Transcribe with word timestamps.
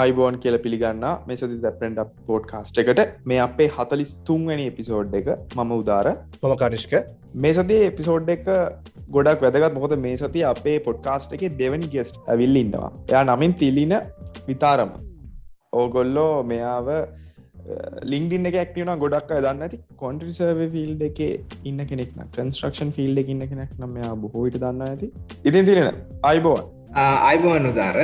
අයිබෝන් 0.00 0.36
කියල 0.42 0.56
පිළිගන්න 0.64 1.02
මේ 1.28 1.36
සති 1.40 1.56
දැපෙන්ඩ 1.64 1.98
පෝඩ් 2.28 2.44
කාස්ට 2.52 2.78
එකට. 2.82 3.00
මේ 3.30 3.40
අපේ 3.46 3.68
හතලිස් 3.76 4.12
තුන්වැනි 4.28 4.64
එපිසෝඩ් 4.72 5.16
එක 5.20 5.28
මම 5.56 5.72
උදාර. 5.78 6.06
මම 6.42 6.54
කනිෂ්ක. 6.62 6.94
මේ 7.44 7.52
සතිය 7.58 7.82
එපිසෝඩ් 7.90 8.30
එක 8.36 8.46
ගොඩක් 9.16 9.44
වැදගත්. 9.46 9.74
මොකද 9.78 9.96
මේ 10.06 10.16
සති 10.22 10.44
අපේ 10.52 10.78
පොඩ්කාස්ට 10.88 11.36
එක 11.38 11.44
දෙවනි 11.60 11.90
ගෙස්ට් 11.96 12.22
ඇවිල්ල 12.34 12.62
ඉන්නවා. 12.62 12.90
එයා 13.10 13.24
නමින් 13.30 13.54
තිලින 13.62 13.94
විතාරම. 14.48 14.94
ඕගොල්ලෝ 15.80 16.32
මෙයාව 16.54 16.88
ලිින්ඩින්න 18.12 18.50
එක 18.52 18.58
ඇක්ටන 18.62 18.94
ගොඩක් 19.04 19.36
දන්න 19.44 19.64
ඇති 19.68 19.84
කොන්ට්‍රිසර්ව 20.02 20.66
ෆිල්ඩ 20.74 21.06
එක 21.10 21.22
ඉන්න 21.70 21.86
කෙනෙක්න 21.92 22.26
කන්ස්ට්‍රක්ෂන් 22.36 22.96
ෆිල්ඩ 22.98 23.32
ඉන්න 23.36 23.48
කෙනෙක් 23.52 23.78
නම් 23.78 23.96
මෙයා 24.00 24.16
බොහෝට 24.24 24.60
දන්න 24.64 24.84
ඇති 24.90 25.12
ඉතින් 25.44 25.70
තිරෙන 25.70 26.04
අයිබෝන්. 26.32 26.66
අයිබෝන් 27.30 27.72
උදාර 27.72 27.98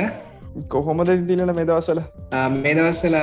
කොහොමද 0.67 1.11
දිලන 1.27 1.53
මේ 1.55 1.65
දවසල 1.69 2.01
මේ 2.55 2.73
දවස්සල 2.77 3.15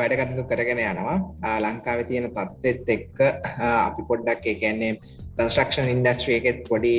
වැඩකටතු 0.00 0.44
කරගෙන 0.50 0.82
යනවා. 0.84 1.16
ලංකාව 1.60 2.04
තියෙන 2.08 2.30
තත්ත්ෙත් 2.30 2.88
එක්ක 2.96 3.18
අපි 3.60 4.02
පොඩ්ඩක් 4.08 4.46
එකන්නේ 4.54 4.92
කන්ස්ට්‍රක්ෂන් 5.36 5.90
ඉන්ඩස්ට්‍රිය 5.94 6.36
එකෙත් 6.40 6.60
පොඩි 6.68 6.94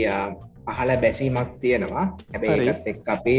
පහල 0.67 0.95
බැසීමක් 1.03 1.53
තියෙනවා. 1.61 2.05
ඒත් 2.33 2.89
එක් 2.93 3.09
අපි 3.17 3.37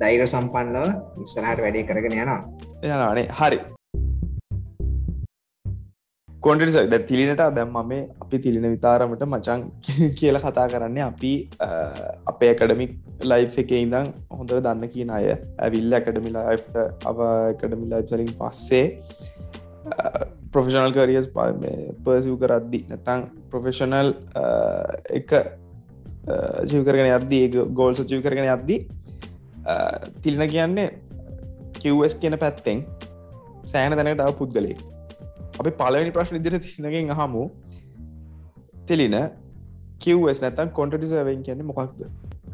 දෛර 0.00 0.26
සම්පන්නව 0.26 1.22
ඉස්සරහට 1.22 1.64
වැඩේ 1.64 1.88
කරගෙන 1.88 2.18
යනවා. 2.18 2.42
යනානේ 2.82 3.26
හරි 3.40 3.58
කොන්ටස 6.44 6.76
ද 6.84 6.96
තිලිනට 7.08 7.42
දැම් 7.56 7.76
මේ 7.88 8.02
අපි 8.20 8.38
තිලින 8.38 8.66
විතාරමට 8.66 9.22
මචන් 9.26 9.62
කියල 10.18 10.38
කතා 10.42 10.66
කරන්නේ 10.68 11.04
අපි 11.04 11.32
අපේ 12.26 12.50
ඇකඩමික් 12.50 12.92
ලයි් 13.22 13.46
එක 13.62 13.72
ඉඳං 13.76 14.10
හොඳ 14.30 14.52
දන්න 14.58 14.90
කියන 14.94 15.10
අය. 15.10 15.30
ඇවිල්ල 15.58 15.98
ඇකඩමි 15.98 16.34
ලයිට 16.36 16.76
අව 17.10 17.22
එකඩමි 17.54 17.90
ලයිසලින් 17.92 18.32
පස්සේ 18.40 18.84
ප්‍රොෆෙෂනල් 20.52 20.94
කරියස් 20.96 21.28
පර්සිව් 22.04 22.36
කරද්දි 22.42 22.80
නැතං 22.90 23.26
ප්‍රොෆෙෂනල් 23.50 24.12
එක 25.20 25.36
ජීවකරගෙන 26.70 27.14
අද්දී 27.18 27.42
ඒ 27.46 27.68
ගෝල් 27.80 27.96
සචීව 27.96 28.24
කරගෙන 28.26 28.52
අද්දී 28.56 28.80
තිලින 30.22 30.50
කියන්නේ 30.50 30.88
කිව්ස් 31.78 32.20
කියන 32.20 32.36
පැත්තෙන් 32.42 32.84
සෑන 33.66 33.96
දැනට 33.98 34.26
අව 34.26 34.36
පුද්ගලේ 34.40 34.76
අපි 35.60 35.70
පලවෙනි 35.80 36.12
ප්‍රශ්න 36.16 36.38
ඉදිර 36.40 36.58
තිනගෙන් 36.60 37.10
අහමු. 37.16 37.42
තෙලින 38.88 39.16
කිව්ස් 40.00 40.40
නැතන් 40.44 40.70
කොන්ටටිසවෙන් 40.78 41.42
කියන්නේ 41.46 41.68
මොකක්ද? 41.70 42.00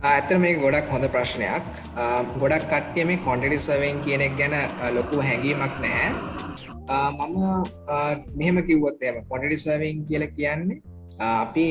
ඇතර 0.05 0.37
මේ 0.39 0.57
ගොඩක් 0.65 0.91
හොඳ 0.95 1.07
ප්‍රශ්නයක්. 1.15 1.65
ගොඩක් 2.43 2.67
කට්ටිය 2.73 3.07
මේ 3.11 3.23
කොන්ටඩිසවෙන් 3.29 4.03
කියනෙක් 4.05 4.37
ගැන 4.41 4.57
ලොකු 4.97 5.23
හැඟීමක් 5.29 5.81
නැහැ. 5.85 6.11
මම 6.91 7.39
මෙහෙම 8.37 8.61
කිව්වොත් 8.69 9.03
එම 9.03 9.23
කොන්ටඩිසවෙන් 9.31 10.05
කියල 10.09 10.27
කියන්නේ 10.37 10.81
අපි 11.21 11.67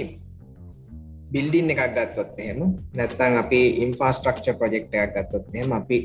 බිල්ඩින් 1.32 1.72
එකක් 1.74 1.84
ගත්තොත් 1.96 2.40
එහෙම 2.40 2.74
නැත්තං 2.96 3.38
අපි 3.44 3.62
ඉන්ෆාස්ට්‍රක්ච 3.86 4.48
ප්‍රජෙක්් 4.60 4.90
එකක් 4.96 5.16
ගත්තොත් 5.18 5.46
එහෙම 5.54 5.78
අපි 5.80 6.00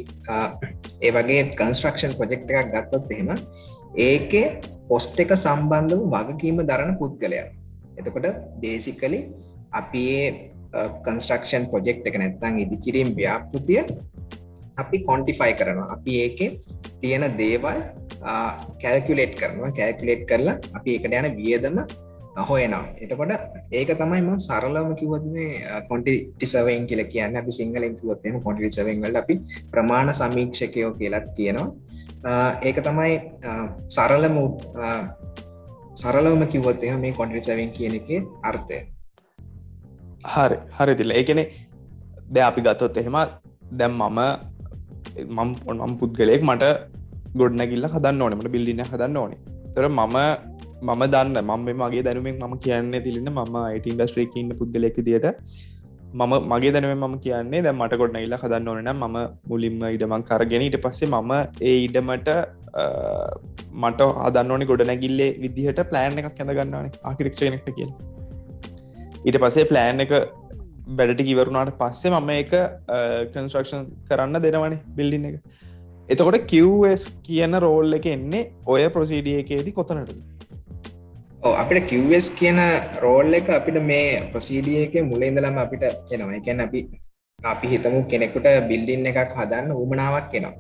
ඒ 1.01 1.13
වගේ 1.17 1.43
කන්ස්ට්‍රක්ෂන් 1.61 2.17
ප්‍රජෙක්් 2.21 2.47
එකක් 2.53 2.73
ගත්තොත් 2.75 3.13
එහෙම 3.15 3.31
ඒකේ 4.09 4.47
පොස්ට 4.91 5.21
එක 5.25 5.33
සම්බන්ධව 5.37 6.03
වගකීම 6.15 6.59
දරන 6.71 6.93
පුද්ගලයා. 7.01 7.47
එතකොට 7.99 8.27
බේසිකලි 8.63 9.21
අපි 9.81 10.05
කන්ස්ට්‍රක්ෂන් 11.05 11.67
පොජෙක්් 11.73 12.01
එක 12.09 12.17
නැත්තං 12.23 12.63
ඉදිකිරීම් 12.65 13.11
ව්‍යාපෘතිය 13.19 13.83
අපි 14.83 14.97
කොන්ටිෆයි 15.09 15.53
කරනවා. 15.61 15.93
අපි 15.97 16.13
ඒක 16.25 16.41
තියෙන 17.03 17.25
දේවල් 17.43 17.79
කැල්කුලේට් 18.83 19.35
කරනවා. 19.41 19.75
කැල්කුලේට් 19.79 20.25
කරලා 20.31 20.57
අපි 20.79 20.91
එකට 20.97 21.15
යන 21.21 21.29
වියදම 21.41 21.79
හොයනවා 22.43 22.85
එතකොට 23.01 23.33
ඒක 23.73 23.91
තමයිම 24.01 24.29
සරලම 24.39 24.89
කිවත් 25.01 25.27
මේ 25.35 25.83
කොන්ටිටිසවෙන් 25.89 26.87
කියල 26.87 27.03
කියන්න 27.07 27.37
අපි 27.37 27.53
සිංහලෙන් 27.59 27.95
කිවොත්තම 28.01 28.39
කොටිසවෙන්වල 28.43 29.21
අපි 29.23 29.35
ප්‍රමාණ 29.73 30.15
සමීක්ෂකයෝ 30.21 30.93
කියලත් 31.01 31.29
කියනවා 31.37 32.49
ඒක 32.63 32.81
තමයි 32.89 33.13
සරලම 33.89 34.39
සරලවම 35.95 36.43
කිවොත් 36.47 36.83
එහ 36.83 36.97
මේ 36.97 37.13
කොන්ටිසවෙන් 37.13 37.71
කියන 37.71 37.95
එක 38.01 38.09
අර්ථය. 38.43 38.79
හරි 40.25 40.57
හරි 40.77 40.95
තිල 41.01 41.13
ඒකනෙ 41.13 41.45
ද 42.29 42.37
අපි 42.49 42.61
ගත්තොත් 42.67 42.99
එහෙම 43.03 43.19
දැම් 43.73 43.95
මම 44.01 44.21
මම් 45.37 45.51
ඔනම් 45.67 45.93
පුද්ගලයෙක්. 46.01 46.43
මට 46.43 46.65
ගොඩනැගිල්ල 47.37 47.87
හදන්න 47.95 48.25
ඕනමට 48.25 48.51
බිල්ලින 48.57 48.83
හදන්න 48.91 49.17
ඕනේ. 49.17 49.41
තර 49.75 49.87
මම 49.89 50.17
මම 50.87 51.03
දන්න 51.13 51.37
මම 51.43 51.69
මගේ 51.83 52.03
දැනුවෙන් 52.07 52.41
මම 52.41 52.57
කියන්න 52.65 52.97
තිලන්න 53.05 53.31
මම 53.33 53.55
අයිට 53.61 53.87
ඉන්ඩස්ට්‍රේක 53.93 54.35
ඉන්න 54.41 54.51
පුද්ගලෙක 54.59 54.99
දිට 55.07 55.27
මම 56.19 56.33
මගේ 56.53 56.73
දැනුව 56.75 56.93
මම 56.97 57.15
කියන්නේ 57.25 57.63
දැ 57.67 57.75
මට 57.79 57.99
ගොඩ 58.01 58.17
ඉල්ලා 58.25 58.41
හදන්න 58.43 58.69
ඕන 58.73 58.91
මම 58.93 59.17
මුලින්ම 59.51 59.81
ඉඩමං 59.95 60.25
කරගෙන 60.29 60.65
ඊට 60.67 60.77
පස්සේ 60.85 61.09
මම 61.11 61.33
ඒ 61.71 61.77
ඉඩමට 61.87 62.29
මට 63.83 64.09
අදන්න 64.27 64.53
ඕනි 64.57 64.69
ගොඩ 64.71 64.85
නැගිල්ලේ 64.91 65.31
විදිහට 65.45 65.81
ප්ලෑන් 65.93 66.21
එකක් 66.23 66.41
ඇඳ 66.41 66.55
ගන්නවන 66.59 66.91
ආකිරක්ෂණක්ට 67.11 67.71
කියල. 67.79 67.93
ඊට 69.27 69.39
පසේ 69.45 69.69
ප්ලෑන් 69.73 70.05
එක 70.07 70.15
බැඩට 70.99 71.23
කිවරුණාට 71.29 71.73
පස්සේ 71.81 72.13
මම 72.15 72.31
එක 72.41 72.53
කන්ස්ට්‍රක්ෂන් 73.33 73.89
කරන්න 74.11 74.43
දෙනවනේ 74.47 74.83
බිල්ඩින් 74.99 75.27
එක. 75.31 75.39
එතකොට 76.09 76.39
කිවස් 76.53 77.05
කියන 77.27 77.61
රෝල් 77.67 77.99
එක 78.01 78.07
එන්නේ 78.15 78.45
ඔය 78.75 78.87
ප්‍රසිඩිය 78.97 79.41
එකේදී 79.43 79.77
කොතනට 79.81 80.15
අපිට 81.53 81.89
කිවස් 81.91 82.27
කියන 82.39 82.59
රෝල් 83.03 83.35
එක 83.39 83.49
අපිට 83.57 83.77
මේ 83.91 84.21
ප්‍රසීඩිය 84.33 84.79
එක 84.85 84.95
මුලේඳලම 85.11 85.57
අපිට 85.65 85.83
එනවා. 86.15 86.37
එකැන 86.39 86.61
අපි 86.67 86.81
අපි 87.39 87.67
හිතමු 87.73 87.99
කෙනෙකුට 88.13 88.47
බිල්ඩින් 88.71 89.09
එකක් 89.11 89.35
හදන්න 89.39 89.73
උමනාවක් 89.83 90.31
කෙනවා 90.33 90.55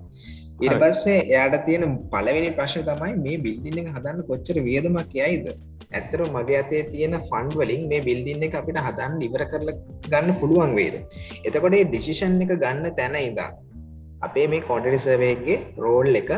ඉට 0.64 0.74
පස්සේ 0.82 1.16
එයාට 1.22 1.56
තියෙන 1.66 1.94
පලවෙනි 2.12 2.50
ප්‍රශ්න 2.58 2.84
තමයි 2.88 3.14
මේ 3.24 3.38
බිල්ඩින්න 3.46 3.80
එක 3.82 3.88
හදන්න 3.94 4.20
කොච්චර 4.28 4.58
වියදමක් 4.66 5.14
යයිද? 5.20 5.46
ඇත්තර 5.90 6.20
මගේ 6.34 6.58
අතේ 6.62 6.82
තියෙන 6.92 7.16
ෆන්ඩ් 7.30 7.56
වලින් 7.60 7.88
මේ 7.90 8.04
බිල්ඩින්න 8.08 8.44
එක 8.48 8.58
අපිට 8.60 8.80
හදන්න 8.86 9.24
ඉවර 9.28 9.44
කරල 9.52 9.70
ගන්න 10.10 10.36
පුළුවන් 10.42 10.76
වේද? 10.80 10.96
එතකොට 11.46 11.78
ඩිසිෂන් 11.80 12.36
එක 12.44 12.52
ගන්න 12.64 12.92
තැන 13.00 13.16
ඉදා 13.22 13.50
අපේ 14.20 14.46
මේ 14.52 14.66
කොන්ටනිසවේගේ 14.68 15.58
රෝල් 15.84 16.20
එක 16.22 16.30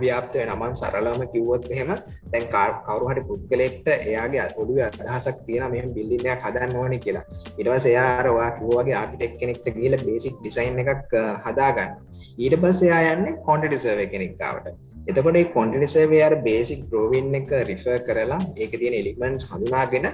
ව්‍යාප්තය 0.00 0.44
නමන් 0.44 0.74
සරලම 0.80 1.22
කිව්වොත් 1.32 1.66
එහෙම 1.70 1.90
දැන් 2.32 2.46
කවරු 2.86 3.10
හරි 3.10 3.24
පුද්ගලෙක්ට 3.30 3.88
එයාගේ 3.94 4.46
ඔඩුව 4.62 4.80
අදහසක් 4.88 5.42
තියෙන 5.46 5.66
මෙම 5.74 5.90
බිල්ලිනයක් 5.96 6.46
හදන්න 6.46 6.76
ඕන 6.76 6.94
කියලා. 7.04 7.24
ඉටවස 7.60 7.86
එයාරවා 7.92 8.50
කිව්වගේ 8.58 8.96
ආපිටෙක් 9.00 9.34
කෙනෙක්ට 9.40 9.68
ගීල 9.76 9.96
බේසික් 10.06 10.38
ඩිසයින් 10.38 10.80
එකක් 10.84 11.12
හදාගන්න. 11.46 11.92
ඊට 12.38 12.56
පස් 12.62 12.80
එයා 12.88 13.02
යන්න 13.12 13.38
කොන්ටඩිසර්ව 13.48 14.02
කෙනෙක්කාවට 14.14 14.91
එතකොට 15.08 15.38
කොන්ටිනිසේවයාර 15.54 16.34
බේසික් 16.48 16.82
ප්‍රෝවින් 16.90 17.34
එක 17.40 17.50
රිෆ 17.70 17.86
කරලා 18.08 18.40
ඒක 18.62 18.72
තියෙන 18.80 18.96
එලිමන්ස් 19.00 19.48
හඳුනාගෙන 19.50 20.06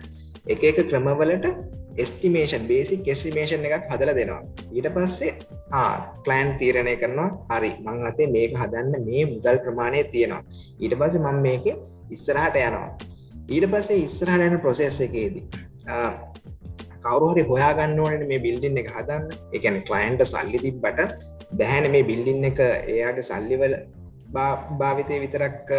එක 0.52 0.62
එක 0.70 0.78
ක්‍රමවලට 0.90 1.46
එස්ටිමේෂන් 2.04 2.64
බේසික් 2.70 3.08
එස්ටිමේෂන් 3.14 3.66
එකක් 3.68 3.86
හදල 3.92 4.12
දෙනවා. 4.18 4.42
ඊට 4.76 4.88
පස්සේ 4.94 5.32
කලෑන් 6.24 6.50
තීරණය 6.60 6.94
කරනවා. 7.02 7.28
හරි 7.52 7.70
මං 7.84 8.06
අතේ 8.10 8.28
මේක 8.36 8.54
හදන්න 8.62 9.04
මේ 9.08 9.24
මුදල් 9.32 9.58
ප්‍රමාණය 9.66 10.02
තියෙනවා. 10.14 10.42
ඊට 10.82 10.94
පස්සේ 11.00 11.24
මං 11.26 11.38
මේක 11.46 11.66
ඉස්සරහට 12.16 12.58
යනවා. 12.62 12.88
ඊට 13.54 13.66
පස්සේ 13.72 14.04
ඉස්සරහට 14.06 14.46
යන 14.48 14.58
ප්‍රොසෙස් 14.64 15.00
එකේදී 15.06 15.44
කවරුහරි 17.04 17.44
හොයාගන්න 17.50 18.00
ඕනන 18.04 18.24
මේ 18.32 18.40
බිල්ඩින් 18.46 18.80
එක 18.82 18.90
හදන්න. 18.96 19.28
එකන 19.56 19.78
කලයින්ට 19.88 20.24
සල්ලි 20.32 20.64
තිබ්බට 20.64 21.00
බැහැන 21.60 21.92
මේ 21.94 22.08
බිල්ඩින් 22.10 22.50
එක 22.50 22.60
එයාගේ 22.94 23.28
සල්ලිවල 23.30 23.76
භාවිතය 24.30 25.16
විතරක් 25.24 25.70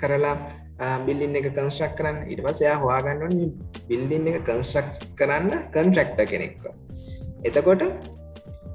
කරලා 0.00 0.36
බිල්ලින් 1.06 1.36
එක 1.36 1.48
කන්ස්ට්‍රක් 1.48 1.94
කරන්න. 1.98 2.18
ඉට 2.32 2.42
පස් 2.44 2.60
එයා 2.60 2.80
හවාගන්නවන් 2.82 3.36
බිල්ඩින් 3.88 4.28
එක 4.30 4.44
කන්ස්ට්‍රක් 4.44 4.88
කරන්න 5.16 5.50
කන්ට්‍රක්ට 5.74 6.20
කෙනෙක්ව. 6.32 6.64
එතකොට 7.44 7.82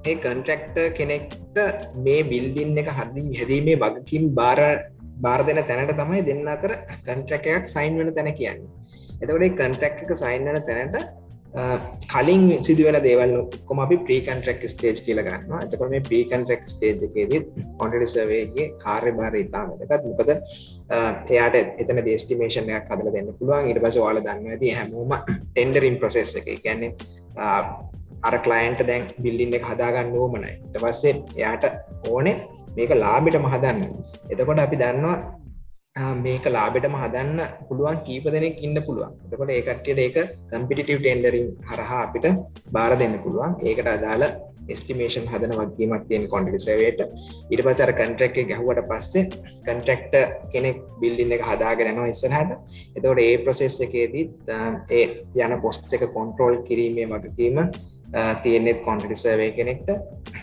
ඒ 0.03 0.15
කන්ට්‍රක්ට 0.17 0.77
කෙනෙක්ට 0.97 1.57
මේ 2.05 2.23
බිල්ඩින් 2.23 2.77
එක 2.77 2.89
හදින් 2.91 3.29
හැදීමේ 3.39 3.81
වගකින් 3.83 4.33
බාර 4.33 4.59
බාර 5.17 5.41
දෙන 5.47 5.61
තැනට 5.63 5.93
තමයි 5.93 6.21
දෙන්න 6.29 6.47
අතර 6.47 6.73
කන්ට්‍රක් 7.07 7.45
එකක් 7.49 7.67
සයින් 7.67 7.97
වෙන 7.99 8.13
තැන 8.13 8.31
කියන්න. 8.33 8.61
එතකොට 9.21 9.57
කන්ට්‍රක් 9.59 10.05
එක 10.05 10.13
සයින් 10.23 10.47
වන 10.47 10.61
තැනට 10.69 10.97
කලින් 12.07 12.43
සිදුවන 12.63 12.97
දේවල් 13.03 13.33
කොම 13.65 13.79
අපි 13.79 13.97
ප්‍රීකන්ට්‍රක් 13.99 14.61
ස්ටේජ් 14.65 15.01
කියලගන්න 15.05 15.51
ඇතක 15.53 15.83
මේ 15.89 16.01
ප්‍රීකන්ට්‍රක් 16.01 16.63
ස්ටේජ් 16.65 17.03
එකේද 17.07 17.33
කොන්ටඩිසවේගේ 17.77 18.67
කාර්ය 18.79 19.11
භාර 19.11 19.35
ඉතාමටකත් 19.35 20.07
මොකද 20.09 20.31
එයාට 21.29 21.57
එතන 21.77 22.03
දේස්ටිමේෂනයක් 22.07 22.87
කදල 22.87 23.11
දෙන්න 23.11 23.33
පුළුවන්. 23.33 23.67
ඉට 23.67 23.83
පස 23.83 23.99
වාල 23.99 24.21
දන්න 24.21 24.51
ඇති 24.51 24.75
හැමෝම 24.77 25.11
ටෙන්ඩරින් 25.49 25.97
ප්‍රසෙස් 25.97 26.35
එක. 26.35 26.47
කියන්නේ 26.61 26.95
අර 28.23 28.35
කලයින්ට 28.39 28.81
දැන් 28.85 29.03
බිල්ලින්න 29.19 29.55
එක 29.57 29.65
හදාගන්න 29.65 30.15
ඕමනයි 30.15 30.55
ට 30.63 30.81
පස්සේ 30.81 31.13
එයාට 31.35 31.63
ඕනේ 32.07 32.35
මේක 32.75 32.91
ලාබෙට 32.95 33.37
මහදන්න 33.37 33.79
එතකොට 34.29 34.59
අපි 34.59 34.77
දන්නවා 34.77 35.17
මේක 35.95 36.45
ලාබෙටම 36.47 36.93
හදන්න 36.95 37.39
පුළුවන් 37.67 37.97
කීප 38.05 38.25
දෙනෙක් 38.25 38.59
ඉන්න 38.59 38.77
පුළුවන්. 38.81 39.11
එතකොට 39.25 39.49
ඒකට්ටියට 39.49 39.99
ඒක 39.99 40.17
කම්පිටිටව් 40.49 41.01
ටෙන්ඩරින් 41.01 41.49
හරහා 41.63 41.99
අපිට 42.05 42.25
බාර 42.71 42.95
දෙන්න 42.95 43.19
පුළුවන්. 43.19 43.57
ඒකට 43.61 43.87
අදාළ 43.87 44.23
ස්ටිමේෂන් 44.71 45.27
හදන 45.27 45.53
වගේමක් 45.53 46.07
තියෙන 46.07 46.29
කොන්ටිසවේට 46.29 46.99
ඉට 47.51 47.63
පසර 47.65 47.91
කන්ට්‍රක් 47.93 48.37
ගැහුවට 48.49 48.87
පස්සේ 48.89 49.25
කන්ට්‍රක්ට 49.65 50.15
කෙනෙක් 50.53 50.79
බිල්ලින්න 51.01 51.35
එක 51.37 51.43
හදාගෙනනවා 51.43 52.07
ඉස්සරහට. 52.07 52.51
එතවට 52.95 53.23
ඒ 53.25 53.37
ප්‍රොසෙස් 53.43 53.79
එකේදී 53.81 54.25
ඒ 54.91 55.05
යන 55.41 55.57
පොස්ට 55.61 55.91
එක 55.91 56.07
කොන්ට්‍රෝල් 56.15 56.61
කිරීමේ 56.69 57.09
වගකීම 57.11 57.59
තියෙනෙත් 58.43 58.79
කොන්ටිසර්වේ 58.83 59.51
කෙනෙක්ට. 59.51 59.89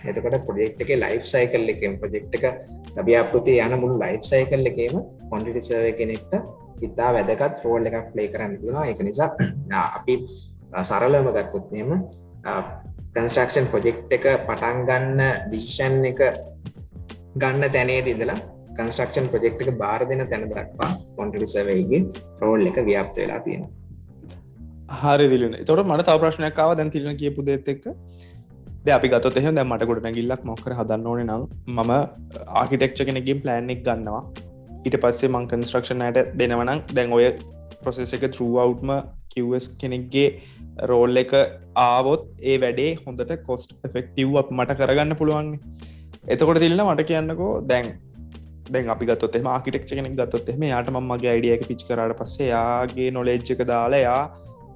එතකට 0.04 0.38
පොඩෙක්් 0.46 0.80
එක 0.80 0.90
ලයිෆ් 0.96 1.24
සයිකල් 1.24 1.68
එකෙන් 1.68 1.98
ප්‍රජෙක්් 2.00 2.26
එක 2.32 2.44
ලබියාපෘති 2.96 3.58
යන 3.58 3.74
මුළු 3.82 3.96
ලයිෆ් 3.98 4.24
සයිකල් 4.24 4.70
එකේම 4.70 4.96
කොන්ටිසර්වේ 5.30 5.94
කෙනෙක්ට 5.94 6.32
ඉතා 6.82 7.10
වැදගත් 7.14 7.64
රෝල් 7.64 7.88
එකක් 7.88 8.12
ප්ලේ 8.12 8.28
කරන්න 8.32 8.58
දෙනවා 8.60 8.86
එක 8.86 9.00
නිසා 9.02 9.30
අපි 9.96 10.14
සරලම 10.82 11.28
ගත්තුත්නයම 11.36 11.90
කන්ස්ට්‍රක්ෂන් 13.14 13.66
ප්‍රොජෙක්් 13.72 13.98
එක 14.10 14.26
පටන් 14.46 14.84
ගන්න 14.88 15.20
ඩිසිෂන් 15.46 16.04
එක 16.12 16.20
ගන්න 17.36 17.72
තැනේ 17.74 18.04
ඉදලා 18.06 18.38
කන්ස්ට්‍රක්ෂන් 18.76 19.30
ප්‍රජෙක්් 19.32 19.60
එක 19.62 19.72
බාර 19.76 20.06
දෙන 20.08 20.24
තැන 20.26 20.46
දක්වා 20.46 20.90
කොන්ටිසවයිගේ 21.16 22.04
රෝල් 22.42 22.70
එක 22.70 22.80
ව්‍යාප්ත 22.84 23.16
වෙලා 23.16 23.40
තියෙන 23.40 23.66
හරි 24.88 25.28
විලන. 25.28 25.54
තොට 25.64 25.84
මට 25.84 26.06
තව 26.08 26.18
ප්‍රශ්නයක්කාව 26.24 26.74
දැන් 26.76 26.90
තිරන 26.90 27.16
කියපු 27.16 27.44
දෙත් 27.44 27.68
එක්ක. 27.68 27.86
අපි 28.88 29.08
ගත 29.08 29.36
එහ 29.36 29.50
දැ 29.50 29.64
මට 29.64 29.88
ගොඩ 29.90 30.02
නැගිල්ලක් 30.02 30.44
මොකර 30.44 30.72
හදන්න 30.72 31.06
ඕන 31.06 31.20
නම් 31.26 31.42
මම 31.68 31.92
ආකිටෙක්ෂ 32.56 33.04
කෙනෙකින් 33.04 33.42
ප්ලෑන්ෙක් 33.44 33.82
ගන්නවා. 33.84 34.22
ඊට 34.86 34.96
පස්සේ 35.04 35.30
මං 35.30 35.46
කන්ස්ට්‍රක්ෂණයට 35.52 36.34
දෙනවනම් 36.40 36.82
දැන් 36.94 37.12
ඔය 37.12 37.28
ප්‍රොසෙස 37.82 38.14
එක 38.16 38.24
ත්‍රවවට්ම 38.36 38.90
කිවස් 39.34 39.68
කෙනෙක්ගේ 39.80 40.28
රෝල් 40.90 41.22
එක 41.22 41.32
ආවොත් 41.84 42.26
ඒ 42.42 42.58
වැඩේ 42.64 42.90
හොඳට 43.04 43.32
කොස්ට 43.46 43.78
එෆෙක්ටව් 43.88 44.36
අප 44.42 44.50
මට 44.56 44.78
කරගන්න 44.80 45.18
පුළුවන් 45.20 45.54
එතකොට 46.26 46.60
තිල්න්න 46.64 46.84
මට 46.86 47.08
කියන්නකෝ 47.10 47.52
දැන් 47.70 47.88
දැන් 48.72 48.92
අපි 48.94 49.08
ගත්තොත් 49.10 49.38
එම 49.40 49.48
ආකිටෙක්ෂ 49.52 49.96
කෙනෙක් 49.98 50.16
ගත්තොත් 50.18 50.52
එම 50.54 50.64
යාට 50.70 50.90
මගේ 50.98 51.32
අයිඩියක 51.34 51.64
පිච් 51.70 51.84
කරට 51.88 52.18
පස්සේ 52.20 52.50
යාගේ 52.50 53.08
නොලෙජ්ජක 53.10 53.62
දාලා 53.72 54.04
යා 54.06 54.22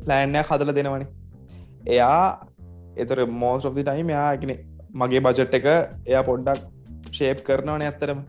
ප්ලෑන්ය 0.05 0.43
හදල 0.43 0.75
දෙනවනේ. 0.79 1.09
එයා 1.89 2.21
එතර 2.97 3.19
මෝස් 3.43 3.65
of 3.65 3.81
ටයිම් 3.81 4.15
යාගෙන 4.17 4.55
මගේ 4.95 5.25
බජට් 5.27 5.59
එක 5.61 5.67
එයා 6.07 6.23
පොඩ්ඩක් 6.23 6.63
ශේප් 7.19 7.45
කරනවන 7.49 7.85
ඇත්තරම 7.89 8.21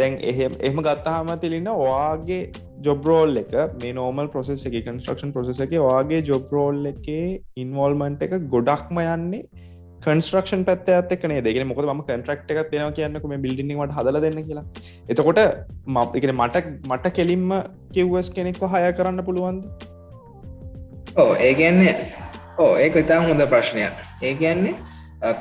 දැන් 0.00 0.16
එහෙම 0.32 0.56
එහම 0.60 0.80
ගත්තාහම 0.86 1.30
තිලින්න 1.44 1.70
වාගේ 1.82 2.40
ජොබ්රෝල් 2.86 3.42
එක 3.42 3.54
මේ 3.82 3.92
නෝමල් 3.92 4.32
ප්‍රොසෙස් 4.34 4.66
එක 4.70 4.76
කන්ස්ට්‍රක්ෂන් 4.80 5.32
ප්‍රසෙස 5.36 5.62
එක 5.66 5.76
වගේ 5.86 6.20
ජොබ්රෝල් 6.30 6.82
එකේ 6.92 7.24
ඉන්වල්මන්ට් 7.64 8.26
එක 8.26 8.36
ගොඩක්ම 8.54 9.00
යන්නේ 9.04 9.64
කන්ස්ට්‍රක්ෂන් 10.04 10.62
පැත්ත 10.68 10.90
ඇත්තකනේ 10.94 11.42
දෙගෙන 11.46 11.68
මොකද 11.70 11.88
ම 11.88 12.02
කන්ට්‍රක්් 12.08 12.54
එකක් 12.54 12.70
දෙෙන 12.72 12.94
කියන්නක 12.98 13.26
මේ 13.32 13.42
බිල්ඩිනිවට 13.44 13.96
හදල 13.98 14.18
දෙන්න 14.24 14.40
කියලා. 14.48 14.64
එතකොට 15.12 15.40
මක්ගෙන 15.96 16.34
මට 16.36 16.64
මට 16.90 17.14
කෙලින්ම 17.18 17.52
කිව්වස් 17.94 18.30
කෙනෙක්ව 18.36 18.66
හය 18.74 18.82
කරන්න 18.98 19.26
පුළුවන්ද? 19.28 19.64
ඕ 21.22 21.32
ඒගැන්නේ 21.44 21.92
ඕ 22.62 22.72
ඒක 22.84 22.96
ඉතා 23.02 23.20
හොඳ 23.26 23.42
ප්‍රශ්නයක්. 23.52 23.94
ඒගැන්නේ 24.28 24.74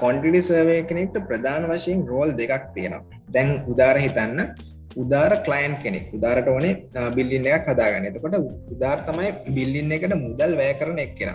කොන්ටිඩි 0.01 0.41
සර්වය 0.47 0.75
කෙනෙක්ට 0.89 1.17
ප්‍රධාන 1.29 1.65
වශයෙන් 1.71 2.05
රෝල් 2.11 2.29
දෙකක් 2.39 2.63
තියෙනවා. 2.75 3.19
දැන් 3.35 3.49
උදාර 3.73 3.97
හිතන්න 4.03 4.39
උදාර 5.03 5.31
කලයින් 5.47 5.75
කෙනෙක්. 5.83 6.05
උදාරට 6.17 6.47
ඕනේ 6.53 6.73
බිල්ලින්න 7.17 7.49
එකක් 7.55 7.67
හදාගන්න. 7.71 8.07
එතකොට 8.11 8.37
උදාර 8.75 8.97
තමයි 9.09 9.33
බිල්ලින්න 9.57 9.95
එකට 9.97 10.15
මුදල් 10.25 10.55
වැය 10.61 10.71
කරන 10.79 11.03
එක් 11.05 11.13
කෙන 11.19 11.33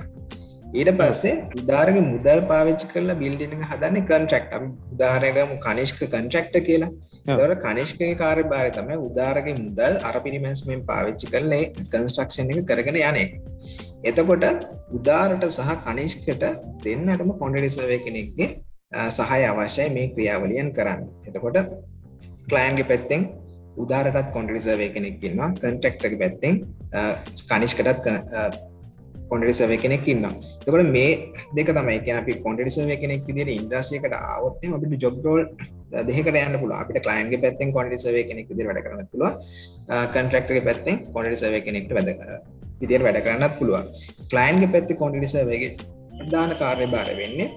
ඊට 0.78 0.90
පස්සේ 1.00 1.36
උදාරග 1.60 1.96
මුදල් 2.08 2.40
පාවිච්චි 2.50 2.90
කරලා 2.94 3.20
බිල්ඩින 3.22 3.68
හදන්න 3.70 4.08
කන්ට්‍රක්් 4.10 4.52
උදාහරයකම 4.94 5.54
කනිෂ්ක 5.66 6.02
කන්ට්‍රක්ට 6.14 6.56
කියලා. 6.68 6.90
දර 7.28 7.54
කනිෂ්ක 7.66 8.02
කාරය 8.22 8.44
බාරය 8.54 8.72
තමයි 8.78 8.98
උදාරගේ 9.08 9.56
මුදල් 9.62 9.94
අර 10.08 10.16
පිරිමැස්මෙන් 10.26 10.82
පාවිච්චි 10.90 11.32
කරලේ 11.34 11.62
කන්ස්ට්‍රක්ෂන් 11.94 12.52
එක 12.52 12.66
කරගෙන 12.70 13.00
යනේ 13.04 13.28
එතකොට 14.04 14.44
උදාරට 14.90 15.44
සහ 15.48 15.70
කනිෂ්කට 15.84 16.44
දෙන්නටම 16.84 17.30
කොන්ඩඩිසවය 17.40 17.98
කෙනෙක්ගේ 18.06 18.48
සහය 19.10 19.42
අවශ්‍යයි 19.44 19.88
මේ 19.96 20.08
ක්‍රියාවලියන් 20.14 20.70
කරන්න. 20.72 21.02
එතකොට 21.28 21.58
කලයින්ගේ 22.48 22.88
පැත්තෙන් 22.90 23.22
උදාරටත් 23.76 24.32
කොන්ඩිසර්වය 24.32 24.88
කෙනෙක් 24.88 25.22
ඉන්නවා 25.22 25.50
කන්ටෙක්ටක 25.56 26.16
පැත්තෙන් 26.22 26.54
කනිෂ්කටත් 27.50 28.08
කොන්ඩිසර්වය 29.30 29.76
කෙනෙක් 29.76 30.08
ඉන්න 30.08 30.24
තකට 30.60 30.86
මේ 30.88 31.10
දෙක 31.56 31.68
තමයි. 31.70 31.98
කියන 32.06 32.16
අපි 32.22 32.38
කොන්ඩිසර්වය 32.46 32.96
කෙනෙක් 33.02 33.28
විදිර 33.28 33.50
ඉන්ද්‍රසියකට 33.50 34.16
ආවත්තම 34.20 34.72
අපිට 34.76 35.04
ජොබ්රෝල් 35.04 35.42
දෙකට 36.08 36.40
යන්න 36.40 36.56
පුල 36.62 36.72
අපිට 36.74 37.04
කලයින්ගේ 37.06 37.42
පැත්තෙන් 37.44 37.74
කොන්ඩිසර්වය 37.76 38.24
කෙනෙක් 38.24 38.48
විදිර 38.52 38.70
වැඩ 38.70 38.82
කරන්න 38.86 39.10
පුළුව 39.12 39.30
කන්ට්‍රක්ටගේ 40.14 40.66
පැත්තෙන් 40.68 41.04
කොන්ඩිසර්වය 41.14 41.60
කෙනෙක්ට 41.68 41.94
වැද 41.98 42.10
විදිර 42.80 43.02
වැඩ 43.06 43.20
කරන්නත් 43.26 43.54
පුළුවන්. 43.58 43.86
කලයින්ගේ 44.30 44.72
පැත්ති 44.74 45.00
කොන්ඩිසර්වයගේ 45.02 45.72
ප්‍රධාන 46.12 46.52
කාර්ය 46.62 46.86
භාර 46.94 47.10
වෙන්නේ 47.20 47.48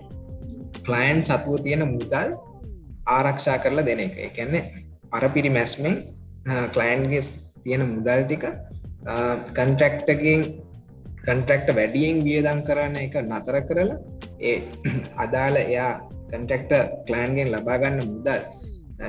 කලයින් 0.87 1.19
සතුව 1.23 1.55
තියෙන 1.65 1.85
මුදල් 1.89 2.29
ආරක්ෂා 3.07 3.57
කරලා 3.63 3.87
දෙන 3.89 4.03
එක. 4.05 4.15
එකන්නේ 4.27 4.63
අර 5.11 5.23
පිරි 5.35 5.49
මැස්මේ 5.49 5.95
කලයින්ගේ 6.75 7.23
තියෙන 7.63 7.83
මුදල් 7.89 8.21
ටික 8.23 8.45
කන්ට්‍රක්ටකින් 9.57 10.41
කන්ට්‍රක්ට 11.25 11.69
වැඩියෙන් 11.77 12.17
වියදං 12.25 12.59
කරන්න 12.67 12.95
එක 12.97 13.15
නතර 13.23 13.57
කරලා 13.67 13.99
ඒ 14.41 14.57
අදාළ 15.23 15.57
එයා 15.61 15.93
කන්ටෙක්ට 16.31 16.71
කලෑන්ගෙන් 17.07 17.51
ලබාගන්න 17.53 17.99
මුදල් 18.03 18.41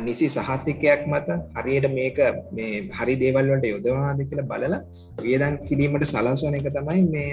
නිසි 0.01 0.29
සහතිකයක් 0.29 1.03
මත 1.07 1.29
හරියට 1.57 1.89
මේක 1.93 2.19
මේ 2.53 2.83
හරි 2.91 3.15
දේවල්වලට 3.17 3.67
යොදවාද 3.67 4.21
කියලා 4.25 4.51
බලලා 4.53 4.81
වියදන් 5.23 5.57
කිරීමට 5.69 6.07
සලස්වන 6.07 6.59
එක 6.61 6.69
තමයි 6.71 7.03
මේ 7.09 7.31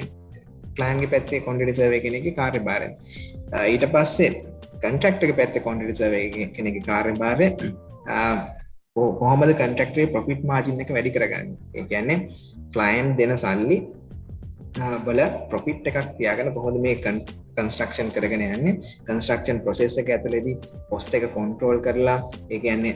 කලෑන්ගේ 0.75 1.11
පැත්තේ 1.13 1.41
කොන්ඩිසර්ව 1.41 1.95
කෙනෙක 2.05 2.27
කාර්ය 2.35 2.61
බාරය 2.61 2.89
ඊට 3.65 3.85
පස්සේ 3.93 4.31
කන්ටක්ටක 4.83 5.37
පැත්ත 5.37 5.61
කොන්ඩිසර්ව 5.61 6.17
කෙනෙක 6.55 6.79
කාර්ය 6.85 7.13
බාරය 7.17 7.47
කොහොමද 8.95 9.53
කන්ටක්ටේ 9.53 10.07
ප්‍රොෆිට් 10.07 10.41
මාජින් 10.43 10.81
එක 10.83 10.89
වැඩි 10.89 11.11
කරගන්න? 11.11 11.49
කියන්නේ 11.87 12.17
කලයින් 12.73 13.15
දෙන 13.17 13.33
සල්ලි 13.37 13.77
බල 15.05 15.21
ප්‍රොෆිට් 15.49 15.87
එකක් 15.87 16.09
තියාගෙන 16.17 16.51
කොහොද 16.53 16.75
මේ 16.79 16.95
කන්ස්ට්‍රක්ෂන් 17.55 18.11
කරගෙන 18.15 18.43
යන්නේ. 18.47 18.75
කන්ස්ට්‍රක්ෂන් 19.07 19.63
ප්‍රොසෙස් 19.63 19.97
එක 20.01 20.11
ඇතුලෙදී 20.15 20.57
පොස්ට 20.89 21.15
එක 21.17 21.25
කොන්ට්‍රෝල් 21.37 21.79
කරලා 21.85 22.19
ඒ 22.49 22.59
කියන්නේ 22.59 22.95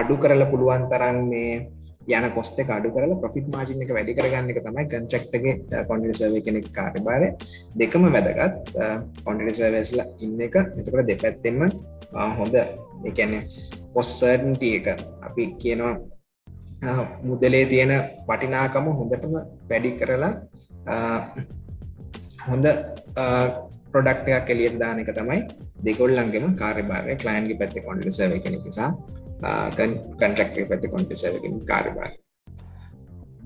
අඩු 0.00 0.16
කරලා 0.22 0.50
පුළුවන් 0.52 0.88
තරම් 0.90 1.18
මේ 1.32 1.52
යන 2.08 2.26
කොස්ට 2.36 2.58
එක 2.62 2.70
අඩු 2.76 2.90
කරලා 2.94 3.20
ප්‍රොෆිට් 3.22 3.48
මාජින් 3.54 3.82
එක 3.84 3.90
වැඩි 3.96 4.16
කරගන්න 4.18 4.50
එක 4.52 4.60
තමයි 4.66 4.84
කන්ට්‍රක්ටගේ 4.92 5.84
කොන්ඩි 5.88 6.14
සර්වය 6.20 6.40
කෙනෙක් 6.46 6.68
කාර්යභාරය. 6.76 7.28
දෙකම 7.80 8.06
වැදගත්. 8.16 8.54
කොන්ඩි 9.24 9.56
සර්වස්ලා 9.58 10.06
ඉන්න 10.24 10.40
එක 10.46 10.56
එතකට 10.60 11.02
දෙපැත්තෙන්ම 11.10 11.60
හොඳ. 12.38 12.56
එකන්නේ 13.08 13.42
පොස්සර්න්ට 13.94 14.62
එක. 14.70 14.86
අපි 15.26 15.44
කියනවා 15.62 15.94
මුදලේ 17.22 17.64
තියෙන 17.66 17.92
පටිනාකම 18.28 18.86
හොඳටම 18.98 19.34
වැඩි 19.70 19.90
කරලා 20.00 20.32
හොඳ 22.50 22.66
ප්‍රොඩක්ටයක් 23.92 24.44
කෙලියට 24.46 24.78
දාන 24.80 25.00
එක 25.02 25.10
තමයි 25.12 25.38
දෙකොල්ලන්ගේම 25.84 26.46
කාර්යභාරය 26.54 27.14
කලයින්ගේ 27.16 27.58
පැත්ති 27.60 27.84
කොන්ඩි 27.86 28.12
සර්ව 28.12 28.34
කෙනෙ 28.44 28.58
නිසා 28.60 28.90
කන්ට්‍රක්ටේ 29.76 30.66
පැති 30.70 30.92
කොන්ටි 30.94 31.20
සර්වකින් 31.22 31.56
කාර්යභාර 31.64 32.12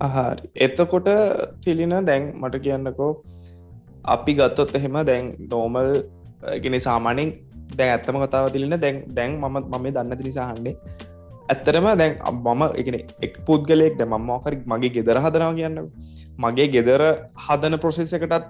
අහරි 0.01 0.49
එතකොට 0.59 1.09
තිලින 1.63 1.97
දැන් 2.03 2.25
මට 2.35 2.63
කියන්නකෝ 2.67 3.11
අපි 4.09 4.33
ගත්තොත් 4.35 4.77
එහෙම 4.77 4.99
දැන් 5.05 5.27
නෝමල් 5.49 5.91
ගෙන 6.59 6.79
සාමානෙන් 6.81 7.33
දැන් 7.73 7.91
ඇත්තම 7.91 8.21
කතාව 8.23 8.53
තිලින 8.55 8.77
දැන් 8.79 9.03
දැන් 9.11 9.41
මම 9.41 9.57
මම 9.73 9.87
දන්න 9.89 10.23
නිසාහන්නේ 10.23 10.75
ඇත්තරම 11.49 11.89
දැන් 11.95 12.13
මම 12.35 12.63
එකන 12.75 12.97
එක් 13.27 13.35
පුද්ගලයෙක් 13.47 13.97
ද 13.97 14.05
මම 14.05 14.29
මොකරි 14.29 14.59
මගේ 14.67 14.95
ගෙදර 14.97 15.19
හදනාව 15.25 15.53
කියන්න 15.59 15.81
මගේ 16.39 16.69
ගෙදර 16.75 17.03
හදන 17.47 17.77
ප්‍රොසෙස් 17.79 18.15
එකටත් 18.19 18.47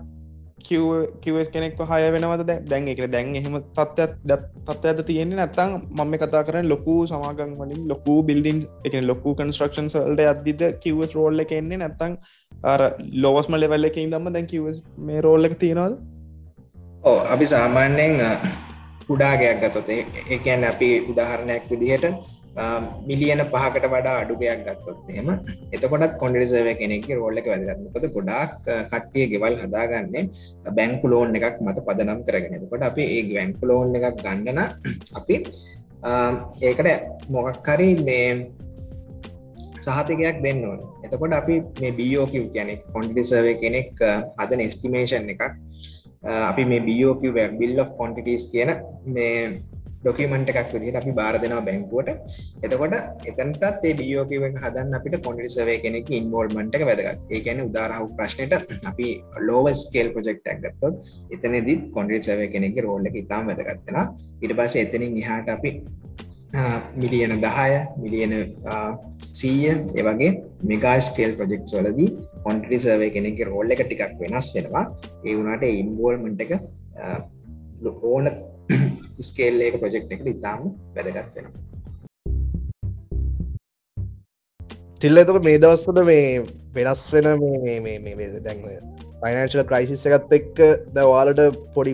කිවස් 0.59 1.49
කෙනෙක් 1.55 1.79
හය 1.91 2.01
වෙනවද? 2.15 2.51
දැන් 2.71 2.89
එක 2.89 3.01
දැන් 3.15 3.35
එහෙම 3.35 3.57
තත්ත්වත් 3.79 4.45
තත්ව 4.67 4.91
ඇත 4.91 5.01
තියෙන්නේ 5.11 5.39
නැත්තං 5.41 5.75
මම 5.99 6.15
කතා 6.23 6.43
කරන 6.49 6.69
ලොකු 6.73 6.95
සමාගන් 7.07 7.53
වලින් 7.61 7.83
ලොකු 7.93 8.15
බිල්ඩින් 8.29 8.63
එක 8.85 8.95
ලොකු 9.11 9.35
කන්ස්ට්‍රක්ෂන් 9.35 9.89
සල්ට 9.95 10.21
අදදිද 10.33 10.63
කිවස් 10.85 11.17
රෝල්ල 11.19 11.45
එක 11.45 11.53
එන්නේ 11.59 11.81
නැත්තං 11.83 12.17
අර 12.73 12.81
ලොවස්ම 13.25 13.57
ලෙවල්ල 13.63 13.91
එකින් 13.91 14.15
දම්ම 14.15 14.33
දැන් 14.37 14.47
කිවස් 14.47 14.83
මේ 15.09 15.21
රෝල්ල 15.27 15.51
එක 15.51 15.59
තියෙනවද? 15.65 15.99
ඕ 17.05 17.19
අපි 17.35 17.47
සාමාන්‍යයෙන් 17.47 18.23
කුඩාගයක් 19.09 19.61
ගතොත් 19.63 19.89
එකන් 20.37 20.65
අපි 20.71 20.91
උදාහරණයක් 21.11 21.69
විදිහට 21.71 22.07
මිලියන 23.09 23.43
පහකට 23.53 23.87
වඩා 23.93 24.17
අඩුගයක් 24.23 24.61
ගත්තොත් 24.67 24.99
එහෙම 25.11 25.29
එතකොටත් 25.75 26.15
කොන්ඩිසර්ව 26.23 26.69
කෙනෙක් 26.81 27.07
රෝල්ල 27.19 27.41
එක 27.41 27.49
වැදගත්මකද 27.53 28.07
ගොඩාක් 28.17 28.53
කට්ටිය 28.91 29.27
ගෙවල් 29.33 29.57
හදාගන්නේ 29.63 30.25
බැංකු 30.79 31.11
ලෝන් 31.13 31.35
එකක් 31.39 31.59
මත 31.67 31.79
පදනම් 31.87 32.21
කරගෙන. 32.27 32.69
කොට 32.71 32.85
අපි 32.91 33.03
ඒ 33.15 33.23
බැංකු 33.31 33.71
ලෝන් 33.71 33.97
එකක් 33.99 34.23
ගන්නන 34.25 34.61
අපි 35.21 35.37
ඒකට 36.69 36.89
මොකක් 37.35 37.69
හරි 37.69 37.89
මේ 38.07 38.29
සහතිකයක් 39.85 40.39
දෙන්න 40.47 40.65
ඕන. 40.65 40.81
එතකොට 41.05 41.35
අපි 41.41 41.55
මේ 41.81 41.93
බියෝකිව් 42.01 42.47
ගැනෙක් 42.55 42.87
කොන්ඩිසර්ව 42.95 43.49
කෙනෙක් 43.63 43.93
හදන 44.39 44.65
ස්ටිමේෂන් 44.75 45.31
එකක්. 45.35 45.45
අපි 46.51 46.63
මේ 46.65 46.81
බියෝක 46.89 47.23
බිල් 47.61 47.81
of 47.81 47.91
කොන්ටිටස් 47.99 48.47
කියන 48.53 48.71
මේ 49.15 49.61
ඩොකමට 50.05 50.51
එකක් 50.53 50.73
විදිට 50.75 50.99
අපි 51.01 51.13
බාර 51.21 51.35
දෙනවා 51.43 51.65
බැංකුවට. 51.69 52.11
එතකොට 52.65 52.95
එතන්ටත් 53.31 53.85
ඒ 53.89 53.95
බියෝකව 54.01 54.45
හදන්න 54.65 54.99
අපිට 55.01 55.17
කොන්ඩි 55.27 55.51
සවේ 55.57 55.79
කෙනෙක 55.85 56.11
ඉන්වෝල්මට 56.21 56.79
එක 56.79 56.87
වැදගත්. 56.91 57.21
ඒකැන 57.35 57.65
උදාරහු 57.69 58.07
ප්‍රශ්නයට 58.21 58.55
අපි 58.93 59.09
ලෝව 59.49 59.69
ස්කේල් 59.83 60.11
ප්‍රජෙක්් 60.17 60.49
ඇගත්තොත් 60.55 60.95
එතනදි 61.35 61.77
කොන්ඩි 61.97 62.23
සවේ 62.29 62.49
කෙනෙක 62.55 62.79
රෝල්ල 62.87 63.11
එක 63.11 63.21
ඉතාම් 63.25 63.53
වැදගත්තෙන 63.53 64.01
ඉට 64.45 64.57
පස 64.61 64.77
එතනින් 64.85 65.21
එහාට 65.23 65.55
අපි 65.57 65.73
මිලියන 67.03 67.33
දහය 67.45 67.71
මිලියන 68.03 68.33
සීය 69.39 69.73
ඒවගේ 70.01 70.31
මෙගා 70.71 70.97
ස්කේල් 71.07 71.33
ප්‍රජෙක්් 71.39 71.63
වලදී 71.73 72.11
කොන්ටි 72.47 72.79
සර්වේ 72.85 73.11
කෙනෙක 73.17 73.41
රෝල්ල 73.49 73.75
එක 73.75 73.83
ටිකක් 73.85 74.15
වෙනස් 74.23 74.49
වෙනවා. 74.57 74.85
ඒ 75.27 75.35
වුණට 75.39 75.65
ඉන්වෝල්මට 75.83 76.45
එක 76.45 76.53
ඕන 78.13 78.27
ස්කේල් 79.29 79.61
එක 79.69 79.79
ප්‍රජෙක්් 79.83 80.11
එකට 80.17 80.33
ඉතාම 80.33 80.69
වැදගත් 80.97 81.39
වෙන 81.39 81.53
තිල්ල 85.01 85.21
එතක 85.21 85.41
මේ 85.45 85.61
දවස්සට 85.61 86.05
මේ 86.09 86.29
වෙනස් 86.77 87.03
වෙන 87.13 87.27
දැන් 88.45 88.61
ෆයිනන්ශල 89.23 89.63
ක්‍රයිසිස් 89.69 90.03
එකත් 90.09 90.33
එක්ක 90.37 90.59
දවාලට 90.97 91.41
පොඩි 91.75 91.93